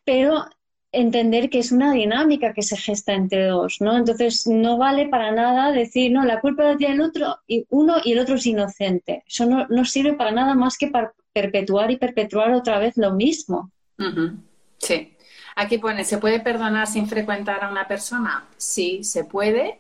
Pero 0.05 0.45
entender 0.93 1.51
que 1.51 1.61
es 1.61 1.71
una 1.71 1.93
dinámica 1.93 2.53
que 2.53 2.63
se 2.63 2.77
gesta 2.77 3.13
entre 3.13 3.47
dos, 3.47 3.77
¿no? 3.81 3.97
Entonces 3.97 4.47
no 4.47 4.77
vale 4.77 5.09
para 5.09 5.31
nada 5.31 5.71
decir, 5.71 6.11
no, 6.11 6.25
la 6.25 6.41
culpa 6.41 6.65
la 6.65 6.77
tiene 6.77 6.95
el 6.95 7.01
otro 7.03 7.39
y 7.47 7.65
uno 7.71 7.97
y 8.03 8.13
el 8.13 8.19
otro 8.19 8.35
es 8.35 8.47
inocente. 8.47 9.23
Eso 9.27 9.47
no, 9.47 9.67
no 9.69 9.85
sirve 9.85 10.15
para 10.15 10.33
nada 10.33 10.55
más 10.55 10.77
que 10.77 10.89
para 10.89 11.13
perpetuar 11.33 11.91
y 11.91 11.97
perpetuar 11.97 12.53
otra 12.53 12.79
vez 12.79 12.97
lo 12.97 13.13
mismo. 13.13 13.71
Sí. 14.79 15.17
Aquí 15.57 15.79
pone, 15.79 16.05
¿se 16.05 16.19
puede 16.19 16.41
perdonar 16.41 16.87
sin 16.87 17.07
frecuentar 17.07 17.63
a 17.63 17.71
una 17.71 17.87
persona? 17.87 18.47
Sí, 18.57 19.05
se 19.05 19.25
puede. 19.25 19.79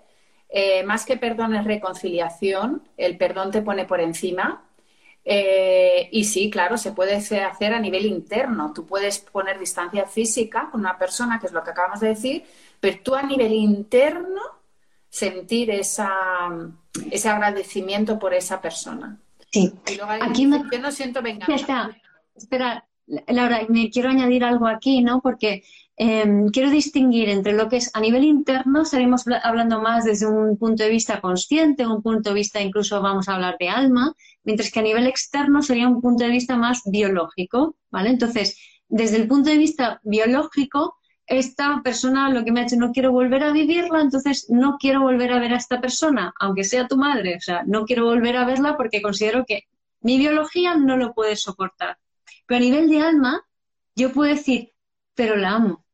Eh, 0.52 0.82
más 0.82 1.04
que 1.04 1.16
perdón 1.16 1.54
es 1.54 1.64
reconciliación. 1.64 2.82
El 2.96 3.16
perdón 3.16 3.50
te 3.50 3.62
pone 3.62 3.84
por 3.84 4.00
encima. 4.00 4.64
Eh, 5.24 6.08
y 6.12 6.24
sí, 6.24 6.50
claro, 6.50 6.76
se 6.76 6.92
puede 6.92 7.14
hacer 7.14 7.72
a 7.72 7.78
nivel 7.78 8.06
interno. 8.06 8.72
Tú 8.74 8.86
puedes 8.86 9.18
poner 9.18 9.58
distancia 9.58 10.06
física 10.06 10.68
con 10.70 10.80
una 10.80 10.98
persona, 10.98 11.38
que 11.38 11.46
es 11.46 11.52
lo 11.52 11.62
que 11.62 11.70
acabamos 11.70 12.00
de 12.00 12.08
decir, 12.08 12.44
pero 12.80 12.98
tú 13.02 13.14
a 13.14 13.22
nivel 13.22 13.52
interno 13.52 14.40
sentir 15.08 15.70
esa, 15.70 16.48
ese 17.10 17.28
agradecimiento 17.28 18.18
por 18.18 18.34
esa 18.34 18.60
persona. 18.60 19.18
Sí. 19.52 19.72
aquí 20.20 20.46
me... 20.46 20.62
yo 20.70 20.78
no 20.78 20.92
siento 20.92 21.22
venganza. 21.22 21.54
Espera, 21.54 21.96
espera, 22.34 22.88
Laura, 23.28 23.60
me 23.68 23.90
quiero 23.90 24.08
añadir 24.08 24.44
algo 24.44 24.66
aquí, 24.66 25.02
¿no? 25.02 25.20
Porque 25.20 25.64
em, 26.02 26.48
quiero 26.48 26.70
distinguir 26.70 27.28
entre 27.28 27.52
lo 27.52 27.68
que 27.68 27.76
es 27.76 27.90
a 27.92 28.00
nivel 28.00 28.24
interno, 28.24 28.80
estaremos 28.80 29.24
hablando 29.42 29.82
más 29.82 30.06
desde 30.06 30.26
un 30.26 30.56
punto 30.56 30.82
de 30.82 30.88
vista 30.88 31.20
consciente, 31.20 31.86
un 31.86 32.02
punto 32.02 32.30
de 32.30 32.36
vista 32.36 32.62
incluso 32.62 33.02
vamos 33.02 33.28
a 33.28 33.34
hablar 33.34 33.56
de 33.60 33.68
alma, 33.68 34.14
mientras 34.42 34.70
que 34.70 34.80
a 34.80 34.82
nivel 34.82 35.06
externo 35.06 35.60
sería 35.60 35.86
un 35.86 36.00
punto 36.00 36.24
de 36.24 36.30
vista 36.30 36.56
más 36.56 36.80
biológico, 36.86 37.76
¿vale? 37.90 38.08
Entonces, 38.08 38.56
desde 38.88 39.18
el 39.18 39.28
punto 39.28 39.50
de 39.50 39.58
vista 39.58 40.00
biológico, 40.02 40.96
esta 41.26 41.82
persona 41.84 42.30
lo 42.30 42.44
que 42.44 42.52
me 42.52 42.60
ha 42.60 42.62
hecho 42.64 42.76
no 42.76 42.92
quiero 42.92 43.12
volver 43.12 43.44
a 43.44 43.52
vivirla, 43.52 44.00
entonces 44.00 44.46
no 44.48 44.78
quiero 44.80 45.02
volver 45.02 45.32
a 45.32 45.38
ver 45.38 45.52
a 45.52 45.58
esta 45.58 45.82
persona, 45.82 46.32
aunque 46.40 46.64
sea 46.64 46.88
tu 46.88 46.96
madre, 46.96 47.36
o 47.36 47.40
sea, 47.40 47.62
no 47.66 47.84
quiero 47.84 48.06
volver 48.06 48.38
a 48.38 48.46
verla 48.46 48.78
porque 48.78 49.02
considero 49.02 49.44
que 49.44 49.64
mi 50.00 50.16
biología 50.16 50.76
no 50.76 50.96
lo 50.96 51.12
puede 51.12 51.36
soportar. 51.36 51.98
Pero 52.46 52.56
a 52.56 52.62
nivel 52.62 52.88
de 52.88 53.02
alma, 53.02 53.42
yo 53.94 54.14
puedo 54.14 54.30
decir, 54.30 54.72
pero 55.14 55.36
la 55.36 55.50
amo, 55.50 55.84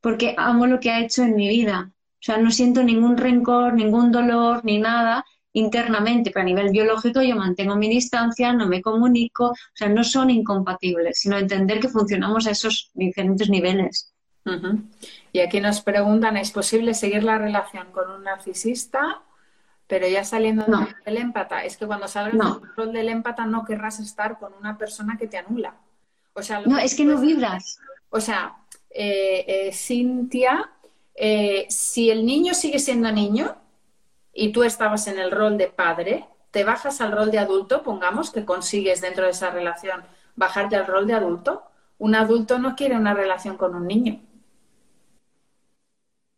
porque 0.00 0.34
amo 0.36 0.66
lo 0.66 0.80
que 0.80 0.90
ha 0.90 1.00
hecho 1.00 1.22
en 1.22 1.36
mi 1.36 1.48
vida. 1.48 1.90
O 1.92 2.22
sea, 2.22 2.36
no 2.38 2.50
siento 2.50 2.82
ningún 2.82 3.16
rencor, 3.16 3.74
ningún 3.74 4.12
dolor, 4.12 4.64
ni 4.64 4.78
nada 4.78 5.24
internamente, 5.52 6.30
pero 6.30 6.42
a 6.42 6.46
nivel 6.46 6.70
biológico 6.70 7.22
yo 7.22 7.36
mantengo 7.36 7.76
mi 7.76 7.88
distancia, 7.88 8.52
no 8.52 8.66
me 8.66 8.80
comunico, 8.80 9.46
o 9.46 9.56
sea, 9.74 9.88
no 9.88 10.04
son 10.04 10.30
incompatibles, 10.30 11.18
sino 11.18 11.38
entender 11.38 11.80
que 11.80 11.88
funcionamos 11.88 12.46
a 12.46 12.52
esos 12.52 12.90
diferentes 12.94 13.48
niveles. 13.48 14.12
Y 15.32 15.40
aquí 15.40 15.60
nos 15.60 15.80
preguntan, 15.80 16.36
¿es 16.36 16.50
posible 16.50 16.94
seguir 16.94 17.22
la 17.22 17.38
relación 17.38 17.92
con 17.92 18.10
un 18.10 18.24
narcisista? 18.24 19.22
Pero 19.86 20.08
ya 20.08 20.24
saliendo 20.24 20.64
del 21.04 21.16
empata, 21.16 21.64
es 21.64 21.76
que 21.76 21.86
cuando 21.86 22.08
salgas 22.08 22.60
del 22.60 22.70
rol 22.76 22.92
del 22.92 23.08
empata 23.08 23.44
no 23.46 23.64
querrás 23.64 24.00
estar 24.00 24.38
con 24.38 24.54
una 24.54 24.78
persona 24.78 25.16
que 25.18 25.26
te 25.26 25.38
anula. 25.38 25.74
O 26.32 26.42
sea, 26.42 26.60
no, 26.60 26.78
es 26.78 26.94
que 26.94 27.04
no 27.04 27.20
vibras. 27.20 27.78
O 28.08 28.20
sea, 28.20 28.56
eh, 28.90 29.44
eh, 29.46 29.72
Cintia, 29.72 30.70
eh, 31.14 31.66
si 31.68 32.10
el 32.10 32.26
niño 32.26 32.54
sigue 32.54 32.78
siendo 32.78 33.10
niño 33.12 33.56
y 34.32 34.52
tú 34.52 34.64
estabas 34.64 35.06
en 35.06 35.18
el 35.18 35.30
rol 35.30 35.58
de 35.58 35.68
padre, 35.68 36.26
te 36.50 36.64
bajas 36.64 37.00
al 37.00 37.12
rol 37.12 37.30
de 37.30 37.38
adulto, 37.38 37.82
pongamos 37.82 38.30
que 38.30 38.44
consigues 38.44 39.00
dentro 39.00 39.24
de 39.24 39.30
esa 39.30 39.50
relación 39.50 40.02
bajarte 40.36 40.76
al 40.76 40.86
rol 40.86 41.06
de 41.06 41.14
adulto. 41.14 41.62
Un 41.98 42.14
adulto 42.14 42.58
no 42.58 42.74
quiere 42.76 42.96
una 42.96 43.14
relación 43.14 43.56
con 43.56 43.74
un 43.74 43.86
niño. 43.86 44.20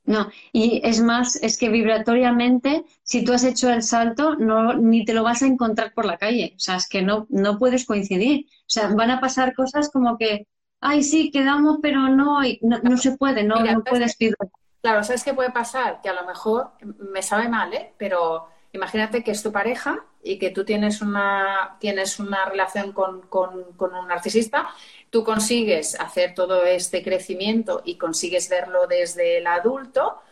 No, 0.05 0.29
y 0.53 0.81
es 0.85 1.01
más, 1.01 1.37
es 1.37 1.57
que 1.57 1.69
vibratoriamente, 1.69 2.85
si 3.05 3.24
tú 3.24 3.33
has 3.33 3.45
hecho 3.45 3.70
el 3.70 3.83
salto, 3.83 4.35
no, 4.35 4.74
ni 4.74 5.05
te 5.05 5.15
lo 5.15 5.23
vas 5.23 5.43
a 5.43 5.47
encontrar 5.47 5.95
por 5.95 6.05
la 6.05 6.19
calle. 6.19 6.55
O 6.57 6.59
sea, 6.61 6.77
es 6.77 6.89
que 6.89 7.03
no, 7.03 7.27
no 7.31 7.59
puedes 7.59 7.87
coincidir. 7.87 8.47
O 8.62 8.65
sea, 8.66 8.89
van 8.89 9.11
a 9.11 9.20
pasar 9.20 9.55
cosas 9.55 9.91
como 9.91 10.19
que, 10.19 10.49
ay, 10.83 11.03
sí, 11.03 11.31
quedamos, 11.31 11.79
pero 11.81 12.09
no, 12.09 12.41
no, 12.61 12.79
no 12.83 12.97
se 12.99 13.17
puede, 13.17 13.43
no, 13.45 13.57
no 13.61 13.83
puedes 13.83 14.17
pedir. 14.17 14.37
Claro, 14.83 15.03
¿sabes 15.03 15.25
qué 15.25 15.33
puede 15.33 15.51
pasar? 15.51 16.01
Que 16.03 16.11
a 16.11 16.13
lo 16.13 16.27
mejor 16.27 16.73
me 16.99 17.23
sabe 17.23 17.49
mal, 17.49 17.73
¿eh? 17.73 17.95
Pero 17.97 18.49
imagínate 18.73 19.25
que 19.25 19.31
es 19.31 19.43
tu 19.43 19.53
pareja 19.53 20.05
y 20.23 20.39
que 20.39 20.51
tú 20.51 20.65
tienes 20.65 21.01
una, 21.01 21.77
tienes 21.81 22.19
una 22.19 22.45
relación 22.45 22.93
con, 22.93 23.23
con, 23.23 23.73
con 23.77 23.95
un 23.95 24.09
narcisista 24.09 24.69
tú 25.13 25.25
consigues 25.25 25.95
hacer 26.01 26.35
todo 26.35 26.65
este 26.65 27.03
crecimiento 27.03 27.83
y 27.85 27.99
consigues 27.99 28.49
verlo 28.49 28.87
desde 28.87 29.37
el 29.39 29.47
adulto, 29.47 30.23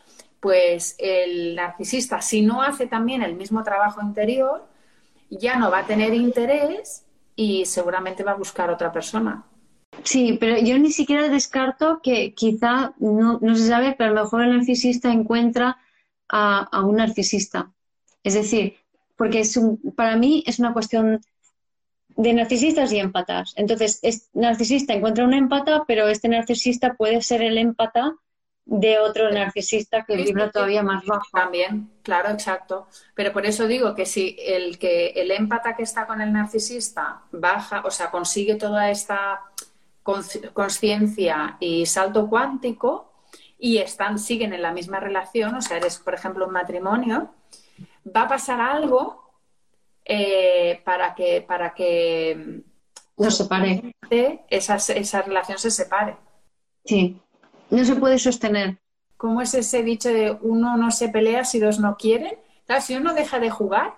pues 0.41 0.97
el 0.99 1.55
narcisista, 1.55 2.23
si 2.23 2.41
no 2.41 2.63
hace 2.63 2.87
también 2.87 3.23
el 3.23 3.35
mismo 3.35 3.63
trabajo 3.63 4.01
interior, 4.01 4.65
ya 5.29 5.57
no 5.57 5.71
va 5.71 5.81
a 5.81 5.87
tener 5.87 6.15
interés 6.15 7.05
y 7.37 7.67
seguramente 7.67 8.25
va 8.25 8.33
a 8.33 8.37
buscar 8.37 8.71
otra 8.71 8.91
persona. 8.91 9.45
Sí, 10.05 10.39
pero 10.41 10.59
yo 10.59 10.79
ni 10.79 10.91
siquiera 10.91 11.29
descarto 11.29 12.01
que 12.03 12.35
quizá, 12.35 12.95
no, 12.99 13.39
se 13.57 13.69
sabe, 13.69 13.95
pero 13.97 14.11
a 14.11 14.15
lo 14.15 14.23
mejor 14.25 14.43
el 14.43 14.57
narcisista 14.57 15.13
encuentra 15.13 15.79
a, 16.29 16.85
un 16.85 16.97
narcisista. 16.97 17.71
Es 18.23 18.35
decir, 18.35 18.77
porque 19.17 19.41
es 19.41 19.59
para 19.97 20.17
mí 20.17 20.45
es 20.47 20.59
una 20.59 20.73
cuestión 20.73 21.21
de 22.17 22.33
narcisistas 22.33 22.93
y 22.93 22.99
empatas. 22.99 23.53
Entonces, 23.57 23.99
es 24.03 24.29
narcisista 24.33 24.95
encuentra 24.95 25.25
un 25.25 25.35
empata, 25.35 25.85
pero 25.87 26.09
este 26.09 26.29
narcisista 26.29 26.95
puede 26.95 27.21
ser 27.23 27.43
el 27.43 27.59
empata 27.59 28.15
de 28.65 28.99
otro 29.01 29.31
narcisista 29.33 30.05
que 30.05 30.17
vibra 30.17 30.51
todavía 30.51 30.83
más 30.83 31.05
bajo. 31.05 31.27
También, 31.33 31.91
claro, 32.03 32.31
exacto. 32.31 32.87
Pero 33.15 33.33
por 33.33 33.45
eso 33.45 33.67
digo 33.67 33.95
que 33.95 34.07
si 34.07 34.37
el 34.39 34.79
que 34.79 35.09
el 35.09 35.31
empata 35.33 35.75
que 35.75 35.83
está 35.83 36.07
con 36.07 36.21
el 36.21 36.33
narcisista 36.33 37.23
baja, 37.33 37.83
o 37.85 37.91
sea, 37.91 38.11
consigue 38.11 38.55
toda 38.55 38.91
esta 38.91 39.41
conciencia 40.53 41.57
y 41.61 41.87
salto 41.87 42.29
cuántico 42.29 43.13
y 43.59 43.79
están 43.79 44.19
siguen 44.19 44.53
en 44.53 44.63
la 44.63 44.73
misma 44.73 45.01
relación, 45.01 45.55
o 45.55 45.61
sea, 45.61 45.77
eres 45.77 45.99
por 45.99 46.15
ejemplo 46.15 46.47
un 46.47 46.53
matrimonio, 46.53 47.35
va 48.05 48.23
a 48.23 48.29
pasar 48.29 48.61
algo 48.61 49.33
eh, 50.05 50.81
para 50.85 51.15
que, 51.15 51.43
para 51.43 51.75
que 51.75 52.63
no 53.17 53.31
separe. 53.31 53.95
Esa, 54.49 54.77
esa 54.77 55.23
relación 55.23 55.59
se 55.59 55.71
separe. 55.71 56.17
Sí, 56.85 57.21
no 57.69 57.85
se 57.85 57.95
puede 57.97 58.19
sostener. 58.19 58.79
¿Cómo 59.17 59.43
es 59.43 59.53
ese 59.55 59.83
dicho 59.83 60.09
de 60.09 60.37
uno 60.41 60.77
no 60.79 60.91
se 60.91 61.11
pelea 61.11 61.45
si 61.45 61.61
dos 61.61 61.79
no 61.79 61.97
quieren? 61.97 62.39
Claro, 62.67 62.81
si 62.81 62.97
uno 62.97 63.13
deja 63.13 63.39
de 63.39 63.51
jugar, 63.51 63.95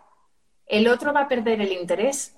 el 0.67 0.89
otro 0.89 1.13
va 1.13 1.23
a 1.23 1.29
perder 1.29 1.61
el 1.61 1.73
interés. 1.73 2.37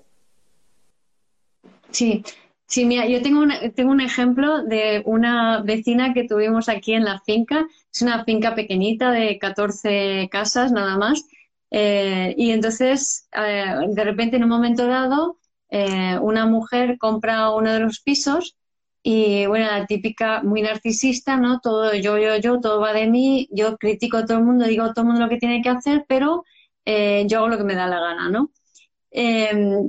Sí, 1.89 2.23
sí, 2.67 2.85
mira, 2.85 3.07
yo 3.07 3.21
tengo, 3.21 3.43
tengo 3.75 3.91
un 3.91 4.01
ejemplo 4.01 4.63
de 4.63 5.03
una 5.05 5.61
vecina 5.61 6.13
que 6.13 6.25
tuvimos 6.27 6.69
aquí 6.69 6.93
en 6.93 7.05
la 7.05 7.19
finca. 7.21 7.67
Es 7.93 8.01
una 8.01 8.23
finca 8.25 8.55
pequeñita 8.55 9.11
de 9.11 9.37
14 9.39 10.27
casas 10.31 10.71
nada 10.71 10.97
más. 10.97 11.23
Eh, 11.71 12.33
y 12.37 12.51
entonces, 12.51 13.27
eh, 13.33 13.65
de 13.89 14.03
repente, 14.03 14.37
en 14.37 14.43
un 14.43 14.49
momento 14.49 14.87
dado, 14.87 15.37
eh, 15.69 16.17
una 16.21 16.45
mujer 16.45 16.97
compra 16.99 17.51
uno 17.51 17.73
de 17.73 17.79
los 17.79 17.99
pisos 18.01 18.55
Y 19.03 19.45
bueno, 19.47 19.67
la 19.67 19.85
típica, 19.85 20.41
muy 20.43 20.61
narcisista, 20.63 21.37
¿no? 21.37 21.59
Todo 21.59 21.93
yo, 21.95 22.17
yo, 22.17 22.37
yo, 22.37 22.59
todo 22.59 22.79
va 22.81 22.91
de 22.93 23.07
mí, 23.07 23.47
yo 23.51 23.77
critico 23.77 24.17
a 24.17 24.25
todo 24.25 24.39
el 24.39 24.43
mundo, 24.45 24.65
digo 24.65 24.83
a 24.83 24.93
todo 24.93 25.03
el 25.03 25.07
mundo 25.07 25.21
lo 25.23 25.29
que 25.29 25.37
tiene 25.37 25.61
que 25.61 25.69
hacer, 25.69 26.05
pero 26.07 26.43
eh, 26.85 27.25
yo 27.27 27.39
hago 27.39 27.49
lo 27.49 27.57
que 27.57 27.63
me 27.65 27.75
da 27.75 27.87
la 27.87 27.99
gana, 27.99 28.29
¿no? 28.29 28.51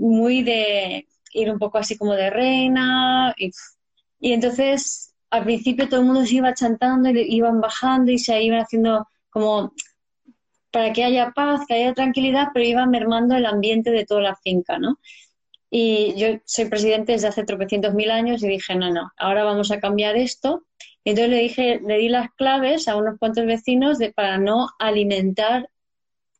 Muy 0.00 0.42
de 0.42 1.06
ir 1.36 1.50
un 1.50 1.58
poco 1.58 1.78
así 1.78 1.96
como 1.96 2.14
de 2.14 2.30
reina. 2.30 3.34
Y, 3.36 3.50
y, 4.20 4.32
entonces, 4.32 5.14
al 5.30 5.44
principio 5.44 5.88
todo 5.88 6.00
el 6.00 6.06
mundo 6.06 6.24
se 6.26 6.36
iba 6.36 6.54
chantando 6.54 7.10
y 7.10 7.36
iban 7.36 7.60
bajando 7.60 8.10
y 8.12 8.18
se 8.18 8.42
iban 8.42 8.60
haciendo 8.60 9.06
como 9.30 9.72
para 10.70 10.92
que 10.92 11.04
haya 11.04 11.32
paz, 11.32 11.62
que 11.66 11.74
haya 11.74 11.94
tranquilidad, 11.94 12.48
pero 12.52 12.66
iba 12.66 12.86
mermando 12.86 13.34
el 13.36 13.46
ambiente 13.46 13.90
de 13.90 14.04
toda 14.04 14.20
la 14.20 14.36
finca, 14.36 14.78
¿no? 14.78 14.98
Y 15.70 16.14
yo 16.16 16.38
soy 16.44 16.66
presidente 16.66 17.12
desde 17.12 17.28
hace 17.28 17.44
tropecientos 17.44 17.94
mil 17.94 18.10
años 18.10 18.42
y 18.42 18.48
dije, 18.48 18.74
no, 18.74 18.90
no, 18.90 19.12
ahora 19.16 19.44
vamos 19.44 19.70
a 19.70 19.80
cambiar 19.80 20.16
esto. 20.16 20.64
Y 21.02 21.10
entonces 21.10 21.30
le 21.30 21.38
dije, 21.38 21.80
le 21.86 21.98
di 21.98 22.08
las 22.08 22.30
claves 22.34 22.88
a 22.88 22.96
unos 22.96 23.18
cuantos 23.18 23.46
vecinos 23.46 23.98
de, 23.98 24.12
para 24.12 24.38
no 24.38 24.68
alimentar 24.78 25.70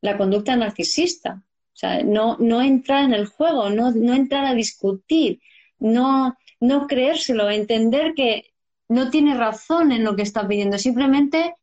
la 0.01 0.17
conducta 0.17 0.57
narcisista. 0.57 1.43
O 1.77 1.79
sea, 1.79 2.03
no, 2.03 2.39
no 2.39 2.63
entrar 2.63 3.05
en 3.05 3.13
el 3.13 3.27
juego, 3.27 3.69
no, 3.69 3.91
no 3.91 4.15
entrar 4.15 4.47
a 4.47 4.55
discutir, 4.55 5.43
no, 5.79 6.35
no 6.59 6.87
creérselo, 6.87 7.51
entender 7.51 8.15
que 8.15 8.55
no 8.89 9.11
tiene 9.11 9.37
razón 9.37 9.93
en 9.93 10.03
lo 10.03 10.17
que 10.17 10.23
está 10.23 10.49
pidiendo, 10.49 10.79
simplemente 10.79 11.55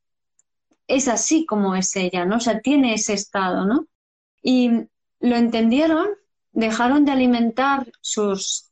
es 0.87 1.07
así 1.07 1.47
como 1.47 1.75
es 1.75 1.95
ella, 1.95 2.25
¿no? 2.25 2.35
O 2.35 2.39
sea, 2.39 2.59
tiene 2.59 2.93
ese 2.93 3.13
estado, 3.13 3.65
¿no? 3.65 3.87
Y 4.43 4.69
lo 5.19 5.35
entendieron, 5.35 6.09
dejaron 6.51 7.05
de 7.05 7.11
alimentar 7.11 7.91
sus... 7.99 8.69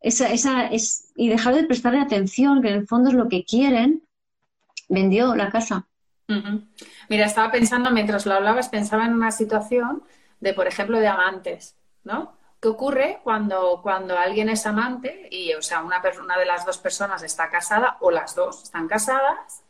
Esa, 0.00 0.32
esa, 0.32 0.66
es, 0.68 1.12
y 1.14 1.28
dejaron 1.28 1.60
de 1.60 1.66
prestarle 1.66 2.00
atención, 2.00 2.62
que 2.62 2.68
en 2.68 2.74
el 2.76 2.86
fondo 2.86 3.10
es 3.10 3.14
lo 3.14 3.28
que 3.28 3.44
quieren, 3.44 4.02
vendió 4.88 5.36
la 5.36 5.50
casa. 5.50 5.86
Mira, 7.10 7.26
estaba 7.26 7.50
pensando, 7.50 7.90
mientras 7.90 8.24
lo 8.24 8.32
hablabas, 8.32 8.70
pensaba 8.70 9.04
en 9.04 9.12
una 9.12 9.30
situación 9.30 10.04
de, 10.40 10.54
por 10.54 10.66
ejemplo, 10.66 10.98
de 10.98 11.08
amantes, 11.08 11.76
¿no? 12.04 12.38
¿Qué 12.60 12.68
ocurre 12.68 13.20
cuando, 13.22 13.80
cuando 13.82 14.18
alguien 14.18 14.48
es 14.50 14.66
amante 14.66 15.28
y, 15.30 15.54
o 15.54 15.62
sea, 15.62 15.82
una, 15.82 16.00
de 16.00 16.44
las 16.44 16.66
dos 16.66 16.78
personas 16.78 17.22
está 17.22 17.48
casada 17.48 17.96
o 18.00 18.10
las 18.10 18.34
dos 18.34 18.64
están 18.64 18.86
casadas 18.86 19.62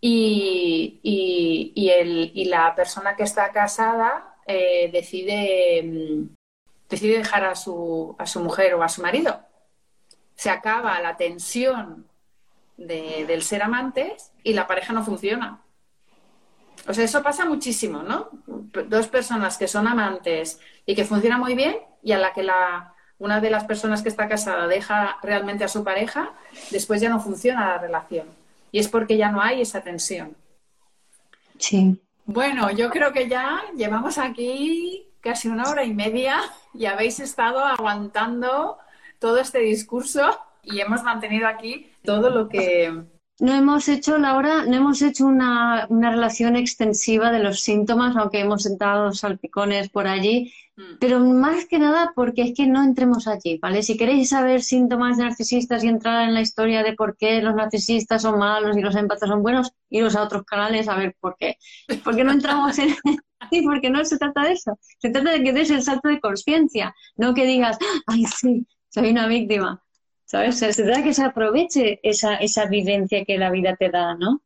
y, 0.00 1.00
el, 1.92 2.30
y 2.34 2.44
la 2.46 2.74
persona 2.74 3.16
que 3.16 3.24
está 3.24 3.52
casada 3.52 4.36
eh, 4.46 4.88
decide, 4.92 5.82
mm, 5.82 6.34
decide 6.88 7.18
dejar 7.18 7.44
a 7.44 7.54
su, 7.54 8.16
a 8.18 8.26
su 8.26 8.40
mujer 8.40 8.74
o 8.74 8.82
a 8.82 8.88
su 8.88 9.02
marido. 9.02 9.40
Se 10.36 10.48
acaba 10.48 11.00
la 11.00 11.16
tensión 11.16 12.06
del 12.78 13.42
ser 13.42 13.62
amantes 13.62 14.32
y 14.42 14.52
la 14.52 14.66
pareja 14.66 14.92
no 14.92 15.02
funciona. 15.02 15.62
O 16.88 16.94
sea, 16.94 17.04
eso 17.04 17.22
pasa 17.22 17.44
muchísimo, 17.44 18.02
¿no? 18.02 18.30
Dos 18.46 19.08
personas 19.08 19.58
que 19.58 19.68
son 19.68 19.88
amantes 19.88 20.60
y 20.84 20.94
que 20.94 21.04
funcionan 21.04 21.40
muy 21.40 21.54
bien 21.54 21.76
y 22.02 22.12
a 22.12 22.18
la 22.18 22.32
que 22.32 22.42
la, 22.42 22.94
una 23.18 23.40
de 23.40 23.50
las 23.50 23.64
personas 23.64 24.02
que 24.02 24.08
está 24.08 24.28
casada 24.28 24.66
deja 24.66 25.18
realmente 25.22 25.64
a 25.64 25.68
su 25.68 25.82
pareja, 25.82 26.32
después 26.70 27.00
ya 27.00 27.08
no 27.08 27.20
funciona 27.20 27.68
la 27.68 27.78
relación. 27.78 28.26
Y 28.72 28.78
es 28.78 28.88
porque 28.88 29.16
ya 29.16 29.30
no 29.30 29.40
hay 29.40 29.62
esa 29.62 29.80
tensión. 29.80 30.36
Sí. 31.58 32.00
Bueno, 32.26 32.70
yo 32.70 32.90
creo 32.90 33.12
que 33.12 33.28
ya 33.28 33.62
llevamos 33.76 34.18
aquí 34.18 35.06
casi 35.20 35.48
una 35.48 35.68
hora 35.70 35.84
y 35.84 35.94
media 35.94 36.40
y 36.74 36.86
habéis 36.86 37.20
estado 37.20 37.64
aguantando 37.64 38.78
todo 39.18 39.38
este 39.38 39.60
discurso 39.60 40.38
y 40.62 40.80
hemos 40.80 41.02
mantenido 41.02 41.48
aquí 41.48 41.92
todo 42.04 42.30
lo 42.30 42.48
que... 42.48 43.04
No 43.38 43.52
hemos 43.54 43.88
hecho, 43.88 44.18
Laura, 44.18 44.64
no 44.64 44.76
hemos 44.76 45.02
hecho 45.02 45.26
una, 45.26 45.86
una 45.90 46.10
relación 46.10 46.56
extensiva 46.56 47.30
de 47.30 47.40
los 47.40 47.60
síntomas, 47.60 48.16
aunque 48.16 48.40
hemos 48.40 48.62
sentado 48.62 49.12
salpicones 49.12 49.90
por 49.90 50.06
allí, 50.06 50.52
Mm. 50.76 50.98
Pero 51.00 51.20
más 51.20 51.64
que 51.66 51.78
nada 51.78 52.12
porque 52.14 52.42
es 52.42 52.54
que 52.54 52.66
no 52.66 52.82
entremos 52.82 53.26
allí, 53.26 53.58
¿vale? 53.60 53.82
Si 53.82 53.96
queréis 53.96 54.28
saber 54.30 54.62
síntomas 54.62 55.16
narcisistas 55.16 55.82
y 55.82 55.88
entrar 55.88 56.28
en 56.28 56.34
la 56.34 56.42
historia 56.42 56.82
de 56.82 56.92
por 56.94 57.16
qué 57.16 57.40
los 57.40 57.54
narcisistas 57.54 58.22
son 58.22 58.38
malos 58.38 58.76
y 58.76 58.82
los 58.82 58.94
empatas 58.94 59.28
son 59.28 59.42
buenos, 59.42 59.72
iros 59.88 60.16
a 60.16 60.22
otros 60.22 60.44
canales 60.44 60.88
a 60.88 60.96
ver 60.96 61.16
por 61.18 61.36
qué. 61.38 61.56
Porque 62.04 62.24
no 62.24 62.32
entramos 62.32 62.78
en... 62.78 62.90
sí, 63.50 63.62
porque 63.62 63.90
no 63.90 64.04
se 64.04 64.18
trata 64.18 64.42
de 64.42 64.52
eso. 64.52 64.78
Se 64.98 65.10
trata 65.10 65.30
de 65.30 65.42
que 65.42 65.52
des 65.52 65.70
el 65.70 65.82
salto 65.82 66.08
de 66.08 66.20
conciencia, 66.20 66.94
no 67.16 67.32
que 67.34 67.46
digas, 67.46 67.78
ay, 68.06 68.24
sí, 68.24 68.66
soy 68.90 69.10
una 69.10 69.26
víctima. 69.28 69.82
¿Sabes? 70.26 70.58
Se 70.58 70.82
trata 70.82 71.04
que 71.04 71.14
se 71.14 71.22
aproveche 71.22 72.00
esa, 72.02 72.34
esa 72.34 72.66
vivencia 72.66 73.24
que 73.24 73.38
la 73.38 73.50
vida 73.50 73.76
te 73.76 73.90
da, 73.90 74.16
¿no? 74.16 74.42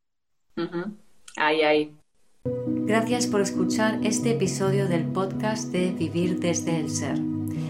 Ay, 1.35 1.61
ay. 1.61 1.95
Gracias 2.43 3.25
por 3.25 3.41
escuchar 3.41 3.99
este 4.03 4.31
episodio 4.31 4.87
del 4.87 5.05
podcast 5.05 5.71
de 5.71 5.91
Vivir 5.91 6.39
desde 6.39 6.79
el 6.79 6.89
Ser. 6.89 7.17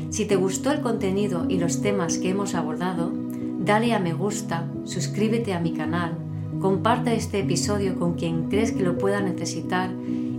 Si 0.10 0.26
te 0.26 0.36
gustó 0.36 0.72
el 0.72 0.82
contenido 0.82 1.46
y 1.48 1.58
los 1.58 1.82
temas 1.82 2.18
que 2.18 2.30
hemos 2.30 2.54
abordado, 2.54 3.14
dale 3.60 3.94
a 3.94 4.00
me 4.00 4.14
gusta, 4.14 4.70
suscríbete 4.84 5.54
a 5.54 5.62
mi 5.62 5.72
canal, 5.72 6.18
comparte 6.60 7.16
este 7.16 7.40
episodio 7.40 7.98
con 7.98 8.16
quien 8.16 8.50
crees 8.50 8.74
que 8.74 8.84
lo 8.84 8.98
pueda 8.98 9.22
necesitar 9.22 9.90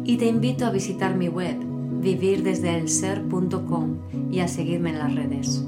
y 0.04 0.18
te 0.18 0.26
invito 0.26 0.66
a 0.66 0.70
visitar 0.70 1.14
mi 1.14 1.28
web 1.28 1.56
vivirdesdeelser.com 2.02 4.30
y 4.30 4.40
a 4.40 4.48
seguirme 4.48 4.90
en 4.90 4.98
las 4.98 5.14
redes. 5.14 5.64